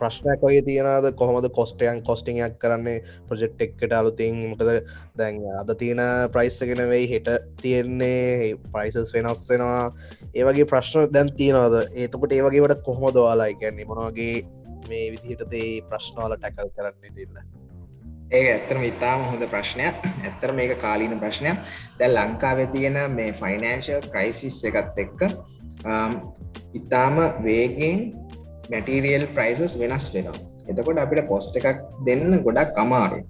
ප්‍රශ්නයක් 0.00 0.44
වගේ 0.44 0.62
තියෙනද 0.66 1.08
කොහොමද 1.18 1.48
කොස්ටයන් 1.52 2.02
කොස්ටිංයක් 2.06 2.54
කරන්නේ? 2.62 3.02
ප්‍රජෙක්් 3.28 3.60
එක්කට 3.66 3.92
අලුතින් 3.92 4.38
මොකද 4.50 4.70
දැන් 5.16 5.42
අද 5.60 5.72
තියෙන 5.80 6.02
ප්‍රයිස්සගෙන 6.32 6.82
වෙයි 6.92 7.10
හෙට 7.12 7.28
තියෙන්නේ 7.62 8.54
ප්‍රයිසස් 8.72 9.12
වෙනස් 9.16 9.44
වෙනවා. 9.50 9.92
ඒවගේ 10.34 10.70
ප්‍රශ්න 10.72 11.12
දැන් 11.12 11.32
තියෙනවද? 11.40 11.76
ඒතකට 11.94 12.36
ඒවගේට 12.38 12.84
කොහොම 12.88 13.12
දවාලා 13.12 13.50
ගැන්නේ 13.60 13.88
මොනවගේ 13.90 14.44
මේ 14.88 15.06
විදිහට 15.14 15.46
දේ 15.50 15.70
ප්‍රශ්නවල 15.90 16.36
ටැකල් 16.36 16.74
කරන්න 16.76 17.16
දෙන්න 17.16 17.64
ඒ 18.30 18.46
ඇත්තරම 18.52 18.82
ඉතාම 18.82 19.20
හොඳ 19.30 19.44
ප්‍රශ්නයක්. 19.46 19.96
ඇත්තර 20.24 20.52
මේක 20.52 20.72
කාලීන 20.80 21.14
ප්‍රශ්නයක්. 21.20 21.58
දැ 21.98 22.08
ලංකාවේ 22.08 22.66
තියෙන 22.66 22.98
මේ 23.12 23.32
ෆයිනන්ශල් 23.32 24.08
ක්‍රයිසිස් 24.12 24.58
එකත් 24.64 24.98
එක්ක 25.04 25.20
ඉතාම 26.74 27.16
වේගෙන් 27.44 27.98
මැටීරියල් 28.70 29.26
ප්‍රයිසස් 29.36 29.78
වෙනස් 29.78 30.06
වෙනවා. 30.14 30.42
එතකොට 30.68 30.98
අපිට 30.98 31.28
පොස්ට 31.28 31.56
එකක් 31.60 31.84
දෙන්න 32.06 32.42
ගොඩක් 32.42 32.80
අමාරු 32.84 33.20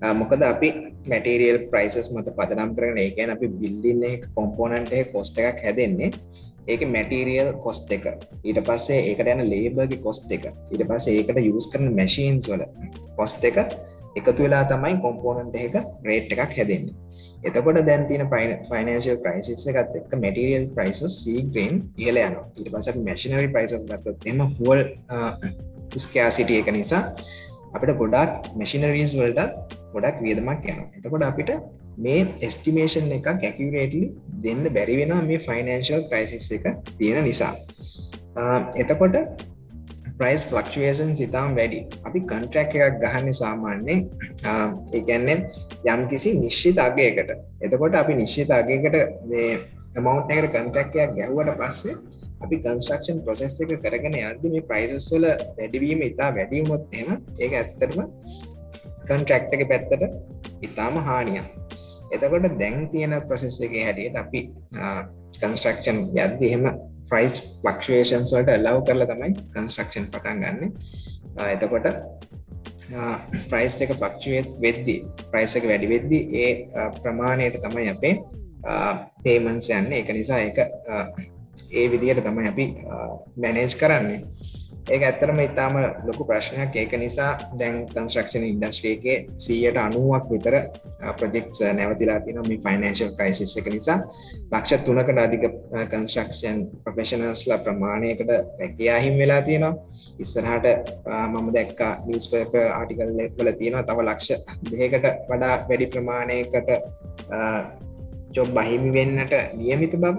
මොකද 0.00 0.42
අපි 0.42 0.68
මැටීරියල් 1.08 1.58
ප්‍රයිසස් 1.70 2.10
මත 2.12 2.34
පදනම් 2.36 2.74
කරන 2.76 2.98
ඒකැන 2.98 3.30
අපි 3.30 3.48
බිල්ඩින්න 3.48 4.28
කොම්පෝනන්ට 4.34 4.92
කොස්ට 5.12 5.38
එකක් 5.40 5.62
හැදෙන්නේ 5.64 6.10
ඒක 6.68 6.82
මැටීරියල් 6.86 7.52
කොස්ට 7.64 7.92
එක. 7.92 8.06
ඊට 8.44 8.60
පස්සේ 8.60 9.00
ඒකට 9.08 9.32
යන 9.34 9.44
ලේබර්ගේ 9.50 10.02
කොස්ට 10.02 10.32
එක. 10.32 10.50
ඊට 10.70 10.84
පස්සේ 10.88 11.20
ඒකට 11.20 11.40
යස් 11.40 11.70
කරන 11.72 11.94
මැශීන්ස් 11.94 12.50
වල 12.50 12.66
කොස්ට 13.16 13.44
එක 13.44 13.62
එකතු 14.16 14.42
වෙලා 14.42 14.64
තමයි 14.64 15.00
කොම්පෝනන්ට 15.00 15.56
එක 15.56 15.80
රේට් 16.04 16.32
එකක් 16.32 16.56
හැදෙන්නේ. 16.58 16.94
එතකොට 17.44 17.80
දැන් 17.86 18.06
තින 18.08 18.26
ෆයිනන්සිල් 18.68 19.18
ප්‍රයිසිස් 19.24 19.64
එකත් 19.72 19.96
එක් 19.96 20.12
මටරියල් 20.18 20.68
ප්‍රයිස 20.76 21.00
සීග්‍රන් 21.16 21.80
ඉහල 21.96 22.20
යන 22.20 22.36
ඊට 22.56 22.70
පස 22.72 23.00
මැශනරි 23.00 23.48
ප්‍රයිසස් 23.54 23.88
ගත්තොත් 23.88 24.28
එම 24.28 24.44
හුවල් 24.58 24.84
ස්කෑසිටිය 25.96 26.60
එක 26.60 26.72
නිසා 26.74 27.02
අපිට 27.76 27.96
ගොඩක් 28.02 28.52
මැශිනරීස් 28.60 29.16
වලටත් 29.18 29.74
ගොඩක් 29.94 30.22
වියදමක් 30.26 30.70
යන 30.72 30.80
එතකොට 30.98 31.26
අපිට 31.30 31.50
මේ 31.98 32.22
එස්ටිමේෂන් 32.40 33.12
එක 33.12 33.28
කැකිවරේටලි 33.42 34.06
දෙන්න 34.44 34.62
බැරි 34.70 34.96
වෙනවා 35.00 35.26
මේ 35.28 35.42
ෆයිනන්ශල් 35.48 36.08
ප්‍රයිසිස් 36.10 36.48
එක 36.52 36.66
තියෙන 36.98 37.24
නිසා. 37.24 37.54
එතකොට 38.76 39.16
ප්‍රයිස් 40.18 40.42
ෆලක්ෂේෂන් 40.48 41.12
සිතාම් 41.16 41.56
වැඩි. 41.58 41.80
අපි 42.06 42.20
කන්ට්‍රක් 42.22 42.76
එකක් 42.78 43.00
ගහන්න 43.02 43.38
සාමාන්‍යෙන් 43.40 44.00
ඒගැන්නේ 44.92 45.38
යම් 45.86 46.04
කිසි 46.10 46.36
නිශ්ෂිත 46.40 46.78
අගයකට. 46.80 47.32
එතකොට 47.62 47.98
අපි 48.02 48.20
නිශ්ෂිත 48.20 48.50
අගයකට 48.50 48.96
මේ 49.26 49.50
මවන්් 49.96 50.30
එකට 50.30 50.54
කන්ට්‍රක්යක් 50.54 51.12
ගැහුවට 51.18 51.58
පස්සේ 51.60 51.96
අපි 52.42 52.56
කන්ස්ට්‍රක්ෂන් 52.58 53.22
ප්‍රොසෙස් 53.24 53.56
එක 53.62 53.72
කරගෙන 53.84 54.16
යද 54.18 54.44
මේ 54.44 54.64
ප්‍රයිසස් 54.68 55.08
වල 55.12 55.26
වැඩිවීම 55.58 56.02
ඉතා 56.08 56.30
වැඩියුමොත් 56.36 56.84
එම 57.00 57.08
ඒක 57.38 57.52
ඇත්තරම 57.54 58.00
කන්ට්‍රක්් 59.08 59.54
එක 59.54 59.62
පැත්තට 59.70 60.02
ඉතාම 60.62 60.98
හානියක්. 61.06 61.46
එතකොට 62.12 62.46
දැන් 62.60 62.86
තියෙන 62.92 63.16
ප්‍රසෙස් 63.28 63.58
එක 63.66 63.74
හැටියට 63.78 64.20
අපි 64.22 64.40
කන්ස්ට්‍රක්ෂන් 65.40 65.98
යද්ද 66.14 66.42
එහෙම 66.42 66.64
ෆ්‍රයිස් 67.08 67.36
ලක්ෂේෂන්ස් 67.64 68.34
වලට 68.34 68.58
ලව් 68.58 68.84
කරලා 68.86 69.10
තමයි 69.12 69.32
කන්ස්ට්‍රක්ෂන් 69.54 70.10
පටන් 70.12 70.42
ගන්න. 70.42 70.72
එතකොට 71.46 71.86
ප්‍රයිස් 73.50 73.78
එක 73.82 73.94
පක්ෂුවේත් 73.94 74.50
වෙද්දි 74.62 74.96
ප්‍රයිස් 75.30 75.56
එක 75.58 75.70
වැඩි 75.70 75.92
වෙද්දි 75.94 76.20
ඒ 76.42 76.50
ප්‍රමාණයට 77.00 77.62
තමයි 77.64 77.88
අපේ 77.94 78.14
පේමන්ස් 79.24 79.70
යන්න. 79.70 79.92
එක 79.92 80.12
නිසා 80.14 80.42
එක 80.50 80.58
ඒ 81.72 81.86
විදිහට 81.90 82.24
තමයි 82.24 82.48
අපි 82.48 82.66
මැනේජ් 83.42 83.74
කරන්නේ. 83.80 84.20
ඒක 84.86 85.02
ඇත්තරම 85.02 85.38
ඉතාම 85.42 85.76
ලොකු 86.06 86.24
ප්‍රශ්නයක්. 86.24 86.76
ඒක 86.76 86.92
නිසා 87.02 87.30
දැන් 87.60 87.76
කන්ස්ට්‍රක්ෂන් 87.94 88.44
ඉන්ඩස්ට්‍රේකේ 88.50 89.16
සීයට 89.44 89.78
අනුවක් 89.84 90.28
විතර 90.30 90.54
ප්‍රජෙක්ස් 91.18 91.60
නැවතිලා 91.78 92.20
තින 92.26 92.38
මේ 92.48 92.60
ෆයිනන්ශල් 92.66 93.10
ක්‍රයිසිස් 93.18 93.56
එක 93.58 93.68
නිසා. 93.74 93.98
ලක්ෂ 94.52 94.84
තුනකට 94.86 95.18
අධික 95.24 95.44
කන්ස්ට්‍රක්ෂන් 95.92 96.58
ප්‍රෆෙෂනස්ලා 96.84 97.58
ප්‍රමාණයකට 97.64 98.30
රැකයාහිම් 98.60 99.18
වෙලා 99.22 99.42
තියෙනවා. 99.42 99.74
ඉස්සරහට 100.24 100.66
මම 101.32 101.48
දැක්කා 101.56 101.92
නිස් 102.06 102.28
පේප 102.32 102.54
ආටිකල් 102.76 103.10
වල 103.38 103.50
තියෙනවා 103.58 103.86
තව 103.88 104.06
ලක්ෂ 104.08 104.30
දෙකට 104.70 105.08
වඩා 105.30 105.56
වැඩි 105.68 105.90
ප්‍රමාණයකට 105.94 106.70
චොබ් 108.36 108.48
බහිමි 108.56 108.90
වෙන්නට 108.96 109.34
නියමිත 109.58 109.98
බව. 110.04 110.16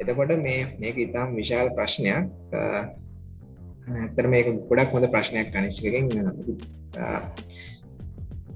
එතකොට 0.00 0.32
මේ 0.46 0.60
මේක 0.82 0.96
ඉතාම් 1.06 1.28
විශාල 1.40 1.68
ප්‍රශ්නයක්. 1.76 2.24
ඇතර 4.00 4.26
මේක 4.34 4.46
ගොඩක් 4.70 4.92
හොඳ 4.94 5.06
ප්‍රශ්නයක් 5.14 5.48
කනිශ්කකින් 5.54 6.06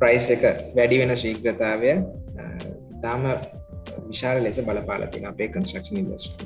ප්‍රයිස් 0.00 0.26
එක 0.34 0.42
වැඩි 0.76 0.96
වෙන 1.00 1.12
ශීක්‍රතාවය 1.22 1.92
ඉතාම 2.94 3.22
විශාල 4.10 4.36
ලෙස 4.46 4.60
බලපාලතින 4.68 5.26
අපේ 5.32 5.48
කන්ස්ක්ෂන් 5.54 5.96
ඉදස්ට 6.02 6.44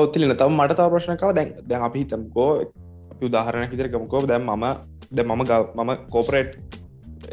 ඔවතිලන 0.00 0.36
තම 0.40 0.52
මට 0.58 0.78
තාව 0.78 0.92
ප්‍රශ්නකාව 0.94 1.32
දැන් 1.38 1.48
දැන් 1.70 1.82
අපි 1.88 2.02
හිතම්කෝ 2.02 2.50
අපි 3.12 3.22
උදාහරණ 3.28 3.70
හිතර 3.72 3.88
ගමකෝ. 3.94 4.22
දැම් 4.30 4.44
මම 4.50 4.66
ද 5.16 5.18
මම 5.24 5.42
ගව 5.50 5.62
මම 5.76 5.90
කෝපරේට් 6.14 6.50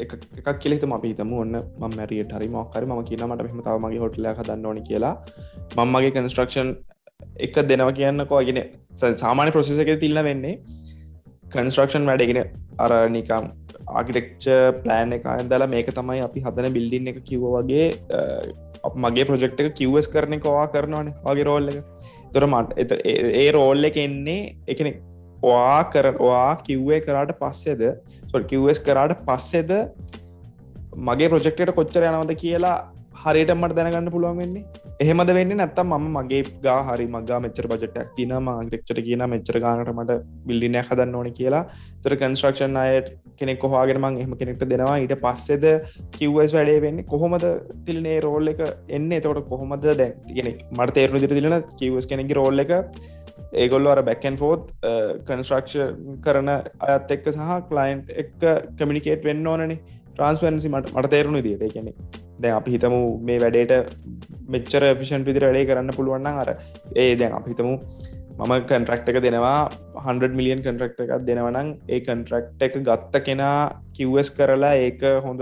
එකක් 0.04 0.50
කෙලෙතම 0.64 0.92
අපි 0.98 1.14
හිතම 1.14 1.32
ඔන්න 1.44 1.56
ම 1.60 1.84
මැරියට 2.00 2.36
හරි 2.38 2.50
මොක්කර 2.58 2.84
ම 2.90 2.94
කියනමට 3.10 3.42
මෙම 3.48 3.64
තවමගේ 3.68 4.04
හොටල 4.04 4.28
හදන්න 4.40 4.68
ඕනි 4.72 4.84
කියලා. 4.90 5.14
මංමගේ 5.78 6.12
කන්ස්ට්‍රක්ෂන් 6.18 6.70
එක 7.46 7.56
දෙනව 7.72 7.90
කියන්නකෝ. 8.00 8.42
ගෙන 8.50 8.60
සාමාන්‍ය 9.24 9.52
ප්‍රසෙස 9.56 9.82
එක 9.86 9.92
තිල්ල 10.04 10.20
වෙන්නේ 10.30 10.56
කන්ස්ට්‍රක්ෂන් 11.56 12.08
වැඩගෙන 12.10 12.40
අර 12.86 12.92
නිකම් 13.16 13.50
ආකිටෙක්ච 14.00 14.46
ප්ලෑන් 14.84 15.18
එක 15.18 15.28
දලා 15.52 15.72
මේක 15.74 15.90
තමයි 16.00 16.22
අපි 16.28 16.46
හදන 16.46 16.76
බිල්ඩින් 16.78 17.12
එක 17.14 17.20
කිව්ව 17.30 17.46
වගේ 17.58 17.86
මගේ 19.06 19.28
ප්‍රජෙක්් 19.30 19.62
එක 19.64 19.70
කිවස් 19.82 20.08
කරන 20.14 20.40
කවා 20.46 20.66
කරනවාන 20.74 21.14
වගේ 21.28 21.48
රෝල්ල 21.50 21.70
එක. 21.74 21.80
තොර 22.34 22.46
මට 22.54 23.00
ඒ 23.44 23.48
රෝල්ල 23.58 23.90
එක 23.90 23.98
එන්නේ 24.08 24.42
එකනෙ 24.74 24.92
වා 25.46 25.80
කර 25.94 26.08
වා 26.20 26.52
කිව්වේ 26.68 27.00
කරාට 27.08 27.34
පස්සෙද? 27.42 27.82
සොල් 28.32 28.44
කිවස් 28.52 28.80
කරාට 28.90 29.16
පස්සෙද 29.30 29.74
මගේ 31.08 31.32
ප්‍රජෙක්්ට 31.34 31.74
කොච්චර 31.80 32.06
යනවද 32.12 32.34
කියලා 32.44 32.78
හරියට 33.24 33.52
මට 33.54 33.76
දැනගන්න 33.78 34.10
පුළුවන් 34.14 34.40
වෙන්නේ? 34.42 34.64
එහෙමද 35.04 35.32
වෙන්න 35.38 35.54
නැත්තම් 35.60 35.92
ම 35.98 36.06
මගේ 36.16 36.42
ගා 36.66 36.78
හරි 36.88 37.06
මගා 37.16 37.40
මෙච්චර 37.46 37.66
බජටක් 37.72 38.12
තින 38.18 38.34
මාග්‍රෙක්්චට 38.48 39.00
කියන 39.08 39.24
මෙච්චර 39.34 39.58
ගානට 39.64 39.92
මට 39.94 40.18
බිල්ලිනය 40.48 40.82
හදන්න 40.88 41.18
ඕන 41.20 41.30
කියලා. 41.40 41.64
තර 42.04 42.16
කන්ස්ට්‍රක්ෂන් 42.22 42.78
අයට 42.84 43.10
කෙනෙක් 43.40 43.60
කොහාගෙන 43.64 44.02
මං 44.04 44.20
එහම 44.24 44.34
කෙනෙක්ට 44.42 44.66
දෙනවා. 44.74 44.98
ඊට 45.04 45.16
පස්සෙද 45.26 45.66
කිවස් 46.18 46.56
වැඩේ 46.58 46.82
වෙන්නේ 46.86 47.10
කොහොමද 47.14 47.46
තිලනේ 47.90 48.18
රෝල් 48.28 48.54
එක 48.54 48.64
එන්න? 48.98 49.12
එතකොට 49.20 49.44
කොහොමද 49.54 49.88
දැ 50.02 50.10
ගෙන 50.38 50.52
මට 50.80 50.98
තේරුණු 50.98 51.24
දිර 51.26 51.36
දිලන 51.40 51.58
කිවස් 51.82 52.10
කෙනෙකි 52.14 52.40
රෝල් 52.42 52.66
එක 52.66 52.74
ඒගොල්ල 53.54 53.88
අර 53.88 54.02
බැකන් 54.02 54.38
ෆෝත් 54.38 54.74
කන්ස්ට්‍රක්ෂ 55.28 55.76
කරන 56.22 56.50
අයත් 56.50 57.14
එක්ක 57.18 57.32
සහ 57.34 57.54
කලයින්් 57.70 58.04
එක් 58.24 58.34
කමිනිකේට් 58.80 59.24
වෙන්න 59.24 59.48
ඕනනේ. 59.48 59.80
ට්‍රන්ස්පරන්සි 60.14 60.70
මට 60.70 60.94
මට 60.96 61.10
තේරුණු 61.10 61.42
දිට 61.46 61.64
එකනෙ 61.70 61.94
දැන් 62.42 62.56
අපි 62.60 62.76
හිතමු 62.76 63.00
මේ 63.22 63.40
වැඩේට 63.44 63.96
මෙච්චර 64.50 64.86
පිෂන් 65.00 65.26
විදිර 65.28 65.46
වැඩේ 65.48 65.68
කරන්න 65.70 65.98
පුළුවන්න 65.98 66.40
අර 66.44 66.50
ඒ 66.96 67.12
දැන් 67.16 67.36
අපි 67.40 67.54
හිතමු 67.54 67.74
මම 68.38 68.54
කන්ට්‍රක්ට 68.70 69.08
එක 69.12 69.20
දෙනවා 69.26 69.60
100 70.02 70.38
මිලියන් 70.40 70.60
කන්ට්‍රක්ට 70.66 71.00
එකක් 71.04 71.24
දෙනවනම් 71.30 71.70
ඒ 71.90 72.00
කන්ට්‍රක්ට 72.00 72.66
එක 72.68 72.76
ගත්ත 72.90 73.24
කෙනා 73.28 73.56
කිවස් 73.98 74.30
කරලා 74.30 74.74
ඒක 74.78 75.02
හොඳ 75.26 75.42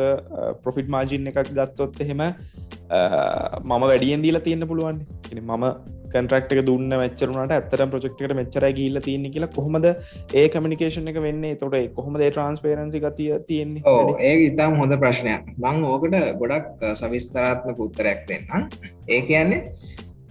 පොෆිට් 0.64 0.92
මාජින් 0.96 1.28
එකක් 1.32 1.52
ගත්තොත් 1.52 2.00
එහෙම 2.06 2.24
මම 2.24 3.84
වැඩියෙන් 3.84 4.24
දීලා 4.26 4.46
තියන්න 4.48 4.68
පුළුවන් 4.72 5.02
මම 5.42 5.66
කන්ට්‍රක්ට 6.14 6.56
එක 6.56 6.62
දුන්න 6.68 6.96
මච්චරුනට 6.96 7.56
ඇත්තර 7.56 7.86
ප්‍රජෙක්්කට 7.88 8.36
මෙච්චර 8.40 8.68
ගිල්ල 8.72 9.02
තියන්නේ 9.02 9.34
කියලා 9.36 9.52
කොහොමද 9.52 9.90
ඒ 9.90 10.46
කමිනිකේෂන් 10.50 11.12
එක 11.12 11.20
වෙන්නේ? 11.22 11.56
තොට 11.56 11.78
කොහොමද 11.96 12.22
ට්‍රන්ස්පේරන්සි 12.22 13.04
ගතිය 13.06 13.40
තියෙන්නේ? 13.44 13.84
ඒ 14.22 14.36
ඉතාම 14.48 14.80
හොඳ 14.82 14.98
ප්‍රශ්නයක්. 14.98 15.52
මං 15.58 15.84
ඕකට 15.86 16.18
ගොඩක් 16.40 16.88
සවිස්තරාත්මක 16.96 17.80
උත්තරයක් 17.80 18.26
දෙන්න 18.30 18.70
ඒ 19.08 19.22
කියන්නේ 19.24 19.62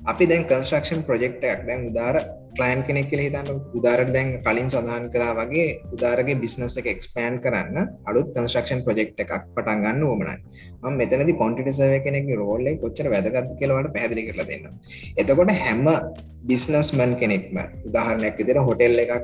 අපි 0.04 0.24
දැන් 0.26 0.44
කන්ස්ට්‍රක්ෂන් 0.46 1.04
ප්‍රජෙක්්ටයක් 1.04 1.60
දැන් 1.66 1.86
උදාර 1.88 2.16
කලයින් 2.54 2.82
කෙනෙක් 2.84 3.08
කියල 3.10 3.20
හිතන්න 3.20 3.60
උදාරට 3.74 4.10
දැන් 4.14 4.28
කලින් 4.42 4.68
සඳහන් 4.68 5.06
කරා 5.10 5.32
වගේ 5.38 5.68
උදාරගේ 5.94 6.36
බිස්නස 6.36 6.76
එක 6.80 6.90
එක්ස්පෑන් 6.92 7.38
කරන්න 7.40 7.88
අලුත් 8.04 8.28
කන්ස්ට්‍රක්ෂන් 8.34 8.84
ප්‍රජෙක්් 8.84 9.14
එකක් 9.16 9.32
පටන් 9.54 9.84
ගන්න 9.84 10.04
ඕමනයි 10.04 10.36
ම 10.84 10.96
මෙතනති 11.00 11.34
කොන්ටිසය 11.42 11.88
කෙනෙක් 12.06 12.30
රෝල්ල 12.40 12.68
කොච්චර 12.82 13.08
වැදගත් 13.14 13.50
කියලවට 13.60 13.90
පැදිලි 13.96 14.24
කරලා 14.28 14.48
දෙන්න. 14.50 14.64
එතකොට 15.20 15.52
හැම 15.62 15.84
බිස්නස්මන් 16.48 17.12
කෙනෙක්ම 17.20 17.56
උදාහරණයක් 17.88 18.34
විදිර 18.40 18.58
හොටෙල් 18.68 18.98
එකක් 19.04 19.14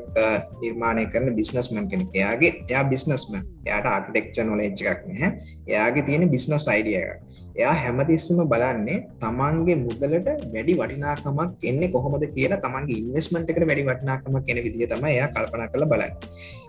නිර්මාණය 0.63 1.05
කරන 1.13 1.29
බිස්නස්මන් 1.41 1.85
කෙනෙක්. 1.93 2.09
එයාගේ 2.21 2.53
එයා 2.71 2.85
බිස්නස්ම 2.93 3.35
එයාට 3.67 3.89
ආර්කිටෙක්ච 3.93 4.41
නොලෙජ් 4.51 4.71
එකක් 4.93 5.03
නැහැ. 5.11 5.31
එයාගේ 5.73 6.07
තියෙන 6.09 6.27
බිස්නස් 6.35 6.67
අයිඩිය 6.75 6.99
එක 7.03 7.41
එයා 7.59 7.75
හැමතිස්සම 7.83 8.41
බලන්නේ 8.53 8.99
තමන්ගේ 9.23 9.77
මුදලට 9.85 10.29
වැඩි 10.53 10.75
වටිනාකමක් 10.81 11.67
එන්න 11.71 11.83
කොහොමද 11.95 12.25
කියලා 12.37 12.63
තමන්ගේ 12.65 13.01
ඉන්වස්මට 13.03 13.51
එකට 13.53 13.67
වැඩි 13.71 13.89
වටිනාකමක් 13.89 14.45
කෙන 14.49 14.61
විදිිය 14.67 14.89
තම 14.93 15.05
එයා 15.15 15.33
කල්පන 15.35 15.67
කළ 15.73 15.91
බලන්න. 15.93 16.13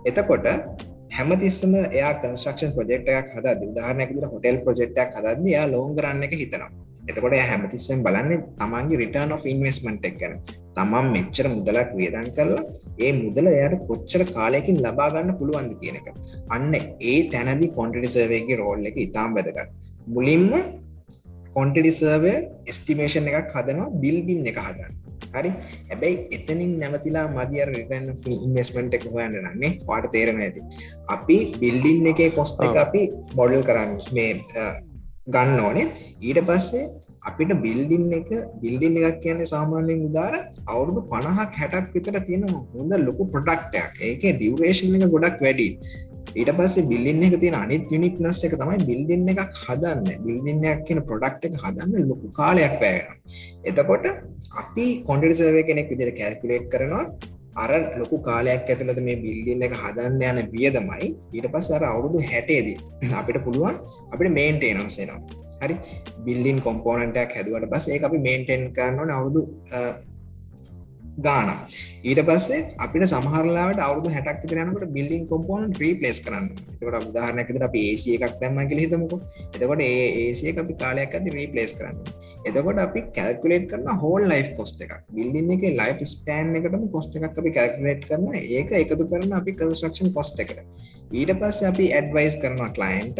එතකොට 0.10 0.48
හැමතිස්සම 1.16 1.74
එයා 1.80 2.12
කන්ස්ට්‍රක්ෂන් 2.22 2.72
ප්‍රජෙක්් 2.76 3.10
එකක් 3.16 3.32
හද 3.38 3.66
උදාහරනයක් 3.72 4.12
දිර 4.18 4.26
හොටෙල් 4.34 4.58
ප්‍රජෙක්්ක් 4.66 5.18
හදද 5.18 5.52
යා 5.54 5.66
ලෝංගරන්න 5.74 6.24
එක 6.28 6.36
හිතනවා. 6.42 6.70
එතකොට 7.10 7.36
හැමතිස්සෙන් 7.50 8.04
බලන්නේ 8.06 8.38
තමන්ගේ 8.60 9.00
රිටර්න් 9.02 9.34
of 9.36 9.44
ඉන්වස්මන්ට් 9.54 10.08
එක 10.10 10.16
ගැන. 10.22 10.36
තමන් 10.78 11.08
මෙච්චර 11.16 11.48
මුදලක් 11.56 11.92
වේදන් 12.00 12.30
කරලා 12.38 12.64
ඒ 13.06 13.12
මුදල 13.22 13.50
එයට 13.54 13.76
කොච්චර 13.90 14.24
කාලයකින් 14.36 14.80
ලබාගන්න 14.86 15.32
පුළුවන්ද 15.40 15.74
කියන 15.82 16.00
එක. 16.02 16.08
අන්න 16.56 16.72
ඒ 17.12 17.18
තැනදි 17.34 17.70
කොන්ටඩි 17.80 18.14
සර්වේගේ 18.16 18.60
රෝල් 18.62 18.88
එක 18.92 19.00
ඉතාම් 19.08 19.36
වැදගත්. 19.40 19.76
මුලින්ම 20.16 20.50
කොන්ටඩි 21.58 21.94
සර්වය 22.02 22.36
එස්ටිමේෂන් 22.74 23.32
එකක් 23.32 23.56
හදනවා 23.58 23.94
බිල්බින් 24.04 24.52
එක 24.54 24.60
හදන්න. 24.68 25.01
හරි. 25.34 25.52
හැබැයි 25.90 26.18
එතනින් 26.38 26.74
නැවතිලා 26.82 27.26
මදියර 27.38 27.70
රිටන් 27.76 28.08
ඉන්වස්මන්ට් 28.38 28.98
එක 29.00 29.06
හොයන්න 29.16 29.38
නන්නේ 29.44 29.72
පාට 29.88 30.08
තේරෙන 30.16 30.42
ඇති. 30.46 30.62
අපි 31.16 31.38
බිල්ඩින් 31.62 32.10
එකේ 32.14 32.32
කොස්ට 32.40 32.66
එක 32.68 32.82
අපි 32.86 33.04
මොඩල් 33.40 33.64
කරන්න 33.70 33.96
මේ 34.18 34.32
ගන්න 35.28 35.64
ඕනේ. 35.68 35.88
ඊට 36.22 36.42
පස්සේ 36.50 36.86
අපිට 37.30 37.52
බිල්ඩින් 37.64 38.06
එක 38.20 38.30
බිල්ඩින් 38.62 38.96
එකක් 39.00 39.18
කියන්නේ 39.24 39.50
සාමාන්‍යයෙන් 39.52 40.00
උදාර 40.08 40.34
අවුරුදු 40.68 41.02
පණහක් 41.12 41.52
හැටක් 41.62 41.92
විතර 41.96 42.16
තියෙන 42.28 42.46
හොඳ 42.74 42.94
ලොකු 43.08 43.28
ප්‍රොඩක්ටයක් 43.34 44.00
ඒක 44.08 44.24
ඩියවරේෂන් 44.30 44.96
එක 44.98 45.14
ගොඩක් 45.16 45.38
වැඩි 45.46 45.68
ඊට 46.36 46.52
පස්සේ 46.60 46.88
බිල්ලින්න 46.92 47.26
එක 47.28 47.36
තියෙන 47.42 47.58
අනිත් 47.64 47.92
යුනික්නස් 47.96 48.40
එක 48.48 48.56
තමයි 48.62 48.78
බිල්ඩින්න 48.90 49.32
එකක් 49.34 49.42
හදන්න. 49.64 50.08
බිල්ඩින්නයක් 50.26 50.86
කියන 50.88 51.02
ප්‍රොඩක්් 51.10 51.46
එක 51.50 51.60
හදන්න 51.64 52.08
ලොකු 52.12 52.32
කාලයක් 52.40 52.76
පෑගෙන 52.82 53.20
එතකොට 53.70 54.08
අපි 54.62 54.88
කොන්ඩට 55.10 55.38
සර්වය 55.42 55.64
කෙනෙක් 55.70 55.92
විදිර 55.94 56.12
කැල්කුලේට් 56.20 56.72
කරනවා. 56.74 57.06
අර 57.64 57.72
ලොකු 58.00 58.18
කාලයක් 58.28 58.70
ඇතුළද 58.72 59.02
මේ 59.08 59.18
බිල්ඩින්න 59.26 59.66
එක 59.68 59.76
හදන්න 59.82 60.24
යන 60.32 60.50
වියදමයි 60.54 61.08
ඊට 61.36 61.48
පස් 61.54 61.70
අර 61.78 61.84
අවුරුදු 61.92 62.24
හැටේදී 62.32 63.12
අපිට 63.22 63.40
පුළුවන් 63.46 63.76
අපිට 64.14 64.32
මේන්ටේනන්සේනවා 64.40 65.20
හරි? 65.64 65.76
බිල්ලින් 66.26 66.60
කොම්පෝනටයක් 66.68 67.36
හැදුවට 67.38 67.68
පස් 67.74 67.90
ඒ 67.90 68.00
අපි 68.10 68.24
මේන්ටෙන් 68.28 68.64
කරන්නවන 68.78 69.12
අවුරුදු 69.18 69.42
ගාන 71.26 71.50
ඊට 72.10 72.22
පස්සේ 72.28 72.60
අපිට 72.86 73.06
සමහරලාට 73.12 73.82
අවුදු 73.88 74.10
හැටක් 74.16 74.44
කරනකට 74.52 74.94
බිල්ලින් 74.96 75.24
කොම්පෝන් 75.32 75.64
්‍රීපලස් 75.82 76.20
කරන්න. 76.26 76.48
එතකට 76.72 77.10
උදාහරනැකද 77.10 77.62
අපි 77.68 77.82
ඒසිය 77.90 78.16
එකක් 78.18 78.36
දැම්ම 78.42 78.60
කියල 78.72 78.82
හිතමක. 78.84 79.14
එතකොට 79.56 79.84
ඒ 79.88 80.08
ඒසිය 80.24 80.54
අපි 80.64 80.76
කාලයක් 80.82 81.16
ඇති 81.18 81.36
රීපලස් 81.38 81.74
කරන්න. 81.80 82.00
එතකොට 82.48 82.82
අපි 82.86 83.04
කැල්කුලේට් 83.18 83.68
කරන 83.72 83.88
හෝල් 84.04 84.26
ලයි් 84.32 84.44
කොස්ට 84.60 84.82
එකක්. 84.86 84.96
බිල්ලින්න 85.18 85.54
එක 85.58 85.66
ලයි් 85.80 86.10
ස්පෑන් 86.14 86.56
එකටම 86.60 86.86
කොස්ට 86.96 87.18
එකක් 87.20 87.40
අපි 87.44 87.54
කැල්කුලේට් 87.60 88.04
කරන 88.10 88.28
ඒක 88.42 88.76
එකතු 88.82 89.10
කරන 89.14 89.38
අපි 89.40 89.58
කන්ස්ට්‍රක්ෂන් 89.62 90.14
කොස්ට 90.18 90.44
එකට. 90.46 90.60
ඊට 91.20 91.34
පස්ස 91.40 91.64
අපි 91.72 91.88
ඇඩ්වයිස් 92.00 92.38
කරනවා 92.44 92.72
කලයින්ට 92.78 93.20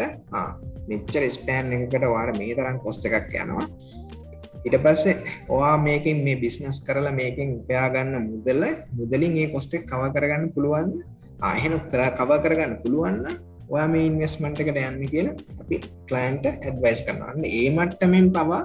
මෙච්චර 0.90 1.24
ස්පෑන් 1.36 1.74
එකකට 1.76 2.08
වාර 2.14 2.32
මේ 2.40 2.56
තරන් 2.58 2.78
කොස්ට 2.86 3.06
එකක් 3.08 3.36
යනවා. 3.44 3.66
ඉට 4.66 4.76
පස්සේ 4.78 5.14
ඔයා 5.50 5.76
මේකින් 5.78 6.18
මේ 6.24 6.36
බිස්නස් 6.38 6.82
කරලා 6.86 7.12
මේකින් 7.12 7.56
උපයාගන්න 7.58 8.14
මුදල්ල 8.24 8.64
මුදලින් 8.92 9.38
ඒ 9.38 9.48
කොස්ටෙක් 9.48 9.86
කව 9.86 10.12
කරගන්න 10.14 10.52
පුළුවන් 10.54 10.92
ආහෙන 11.42 11.74
කර 11.86 12.02
කව 12.18 12.30
කරගන්න 12.44 12.74
පුළුවන්න 12.82 13.26
ඔයා 13.68 13.88
මේ 13.88 14.04
ඉන්වස්මන්ට් 14.06 14.62
එකට 14.62 14.78
යන්න 14.80 15.00
කියලා 15.06 15.34
අපි 15.62 15.76
කලයින්ට 16.08 16.46
ඇඩ්වයිස් 16.48 17.00
කරනන්න 17.06 17.48
ඒ 17.50 17.68
මට්ටමෙන් 17.70 18.28
පවා 18.34 18.62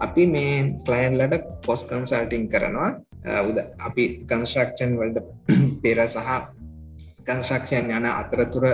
අපි 0.00 0.24
මේ 0.26 0.54
කලයින්ලට 0.80 1.44
පොස් 1.66 1.84
කන්සල්ටිං 1.84 2.48
කරනවා. 2.48 2.90
උද 3.42 3.58
අපි 3.80 4.04
කන්ස්ට්‍රක්ෂන් 4.24 4.94
වලට 5.00 5.18
පෙර 5.82 5.98
සහ 6.04 6.30
කන්ස්ට්‍රක්ෂන් 7.26 7.90
යන 7.92 8.06
අතරතුර 8.12 8.66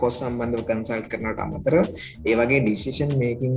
කොස් 0.00 0.20
සම්බන්ධව 0.20 0.64
කන්සල්ට් 0.66 1.08
කරනට 1.08 1.42
අමතර 1.44 1.76
ඒ 1.80 2.34
වගේ 2.34 2.62
ඩිසිෂන් 2.62 3.14
මේකින් 3.18 3.54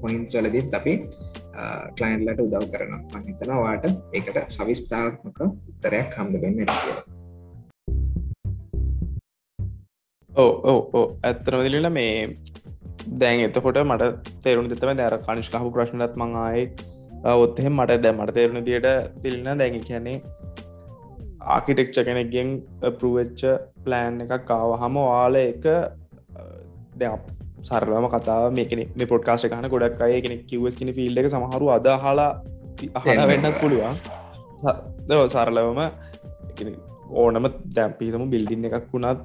පොයින්් 0.00 0.22
චලදිත් 0.26 0.78
අපි 0.78 0.94
කලයින්ලට 1.96 2.40
උදව් 2.40 2.68
කරන 2.72 2.94
මහිතනවාට 3.16 3.88
ඒකට 4.12 4.38
සවිස්ථාත්මක 4.48 5.42
උත්තරයක් 5.42 6.16
හම්බ 6.18 6.40
වෙන්න 6.44 6.62
ඇතිය 6.64 6.96
ඕ 10.32 10.52
ඕ 10.64 10.80
ඕ 10.92 11.06
ඇත්තරමදිලිල 11.22 11.90
මේ 11.90 12.14
දැන් 13.18 13.44
එතකොට 13.46 13.80
මට 13.82 14.10
තේරුණ 14.44 14.70
දෙතම 14.70 14.92
දැර 14.96 15.18
කනිෂ්කාහපු 15.20 15.72
ප්‍රශ්නත් 15.72 16.16
මං 16.16 16.38
ආයි 16.38 16.64
ඔත්තහෙ 17.34 17.68
මට 17.70 17.98
දැ 18.04 18.14
මට 18.14 18.34
තේරුණ 18.34 18.64
දියට 18.64 18.88
තිල්න්න 19.22 19.52
දැඟ 19.54 19.84
කියන්නේ 19.84 20.16
ආකිටෙක්ච 21.48 22.00
කෙනෙක්ගෙන් 22.08 22.50
පරුවච්ච 22.98 23.42
ප්ලෑන් 23.84 24.24
එකක් 24.24 24.46
කාව 24.46 24.76
හම 24.78 24.98
වාල 25.02 25.38
එක 25.42 25.68
දැ 26.96 27.12
සරලම 27.62 28.06
කතාව 28.14 28.46
මේකන 28.58 28.82
මේ 28.94 29.10
පොඩ්කාශ 29.12 29.46
කන 29.48 29.68
ගොඩක් 29.74 30.02
අය 30.06 30.20
කෙනෙ 30.20 30.36
කිවස් 30.50 30.74
කෙන 30.74 30.92
ෆිල්ඩ 30.98 31.22
එක 31.22 31.28
සමහරු 31.28 31.68
අදහලා 31.76 32.30
අහලා 33.00 33.28
වෙන්නත් 33.32 33.60
පුළුවන්. 33.60 33.96
දව 35.08 35.20
සරලවම 35.28 35.80
ඕනම 37.14 37.48
දැම්පිතම 37.76 38.24
බිල්ඩින්න 38.34 38.68
එකක් 38.68 38.86
වුණත් 38.92 39.24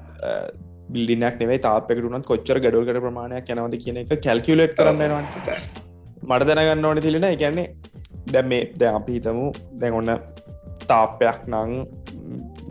බිල්ඩිනක් 0.94 1.38
නෙවේ 1.42 1.60
තාපෙකටුනත් 1.66 2.26
කොච්චර 2.30 2.58
ගඩල්කට 2.64 3.02
ප්‍රමාණයක් 3.04 3.52
යනවද 3.54 3.76
කියන 3.84 4.00
එක 4.02 4.12
කැල්කියලට් 4.26 4.74
කරන්නවා 4.78 5.22
මට 6.28 6.48
දැනගන්න 6.50 6.88
ඕන 6.90 7.00
තිලෙන 7.06 7.28
එකන්නේ 7.30 7.66
දැම් 8.32 8.52
මේ 8.52 8.62
දැ 8.80 8.92
අපි 8.98 9.16
හිතමු 9.16 9.46
දැන් 9.82 9.98
ඔන්න 10.00 10.12
තාපයක් 10.86 11.40
නං 11.48 11.72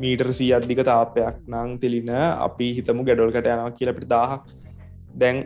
මීටර් 0.03 0.29
සී 0.39 0.51
අධික 0.57 0.81
තාපයක් 0.89 1.37
නං 1.53 1.75
තිලින 1.83 2.11
අපි 2.47 2.67
හිතමු 2.77 3.07
ගැඩොල්කට 3.09 3.39
යනවා 3.43 3.75
කියලපිට 3.77 4.09
දාහක් 4.15 4.41
දැන් 5.21 5.37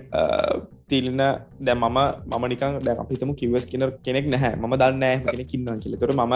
තිල්න 0.91 1.21
දැ 1.67 1.75
මම 1.75 1.97
මම 2.31 2.45
නිකන් 2.53 2.77
දැ 2.87 2.95
අපිතම 3.03 3.31
කිවස් 3.41 3.65
කියන 3.71 3.83
කෙනෙක් 4.07 4.27
නැහැ. 4.33 4.53
ම 4.61 4.75
දන්න 4.81 5.25
කෙනෙ 5.31 5.43
කින්න 5.51 5.71
කියල. 5.83 5.97
තොර 6.03 6.11
ම 6.13 6.35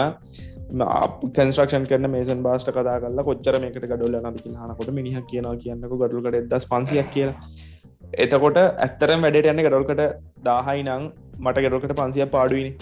කන්ස්ට්‍රක්ෂන් 1.36 1.86
කරන 1.90 2.10
මේසන් 2.16 2.42
බාස්ට 2.48 2.70
කතා 2.76 2.98
කල 3.04 3.22
කොච්චර 3.30 3.56
මේකට 3.64 3.88
ගඩොල්ල 3.92 4.18
නදකින් 4.22 4.58
හනකොට 4.62 4.92
මිනිහ 4.98 5.16
කියනවා 5.32 5.56
කියන්නක 5.64 5.96
ගඩුල්කට 6.02 6.38
දස් 6.52 6.68
පන්සියක් 6.72 7.10
කියලා. 7.16 7.36
එතකොට 8.24 8.58
ඇත්තර 8.62 9.10
වැඩට 9.24 9.50
යන්න 9.52 9.64
ගඩොල්කට 9.66 10.02
දාහයි 10.48 10.86
නං 10.86 11.04
මට 11.44 11.64
ගෙඩොල්කට 11.66 11.94
පන්සිය 12.00 12.26
පාඩුවනි 12.36 12.72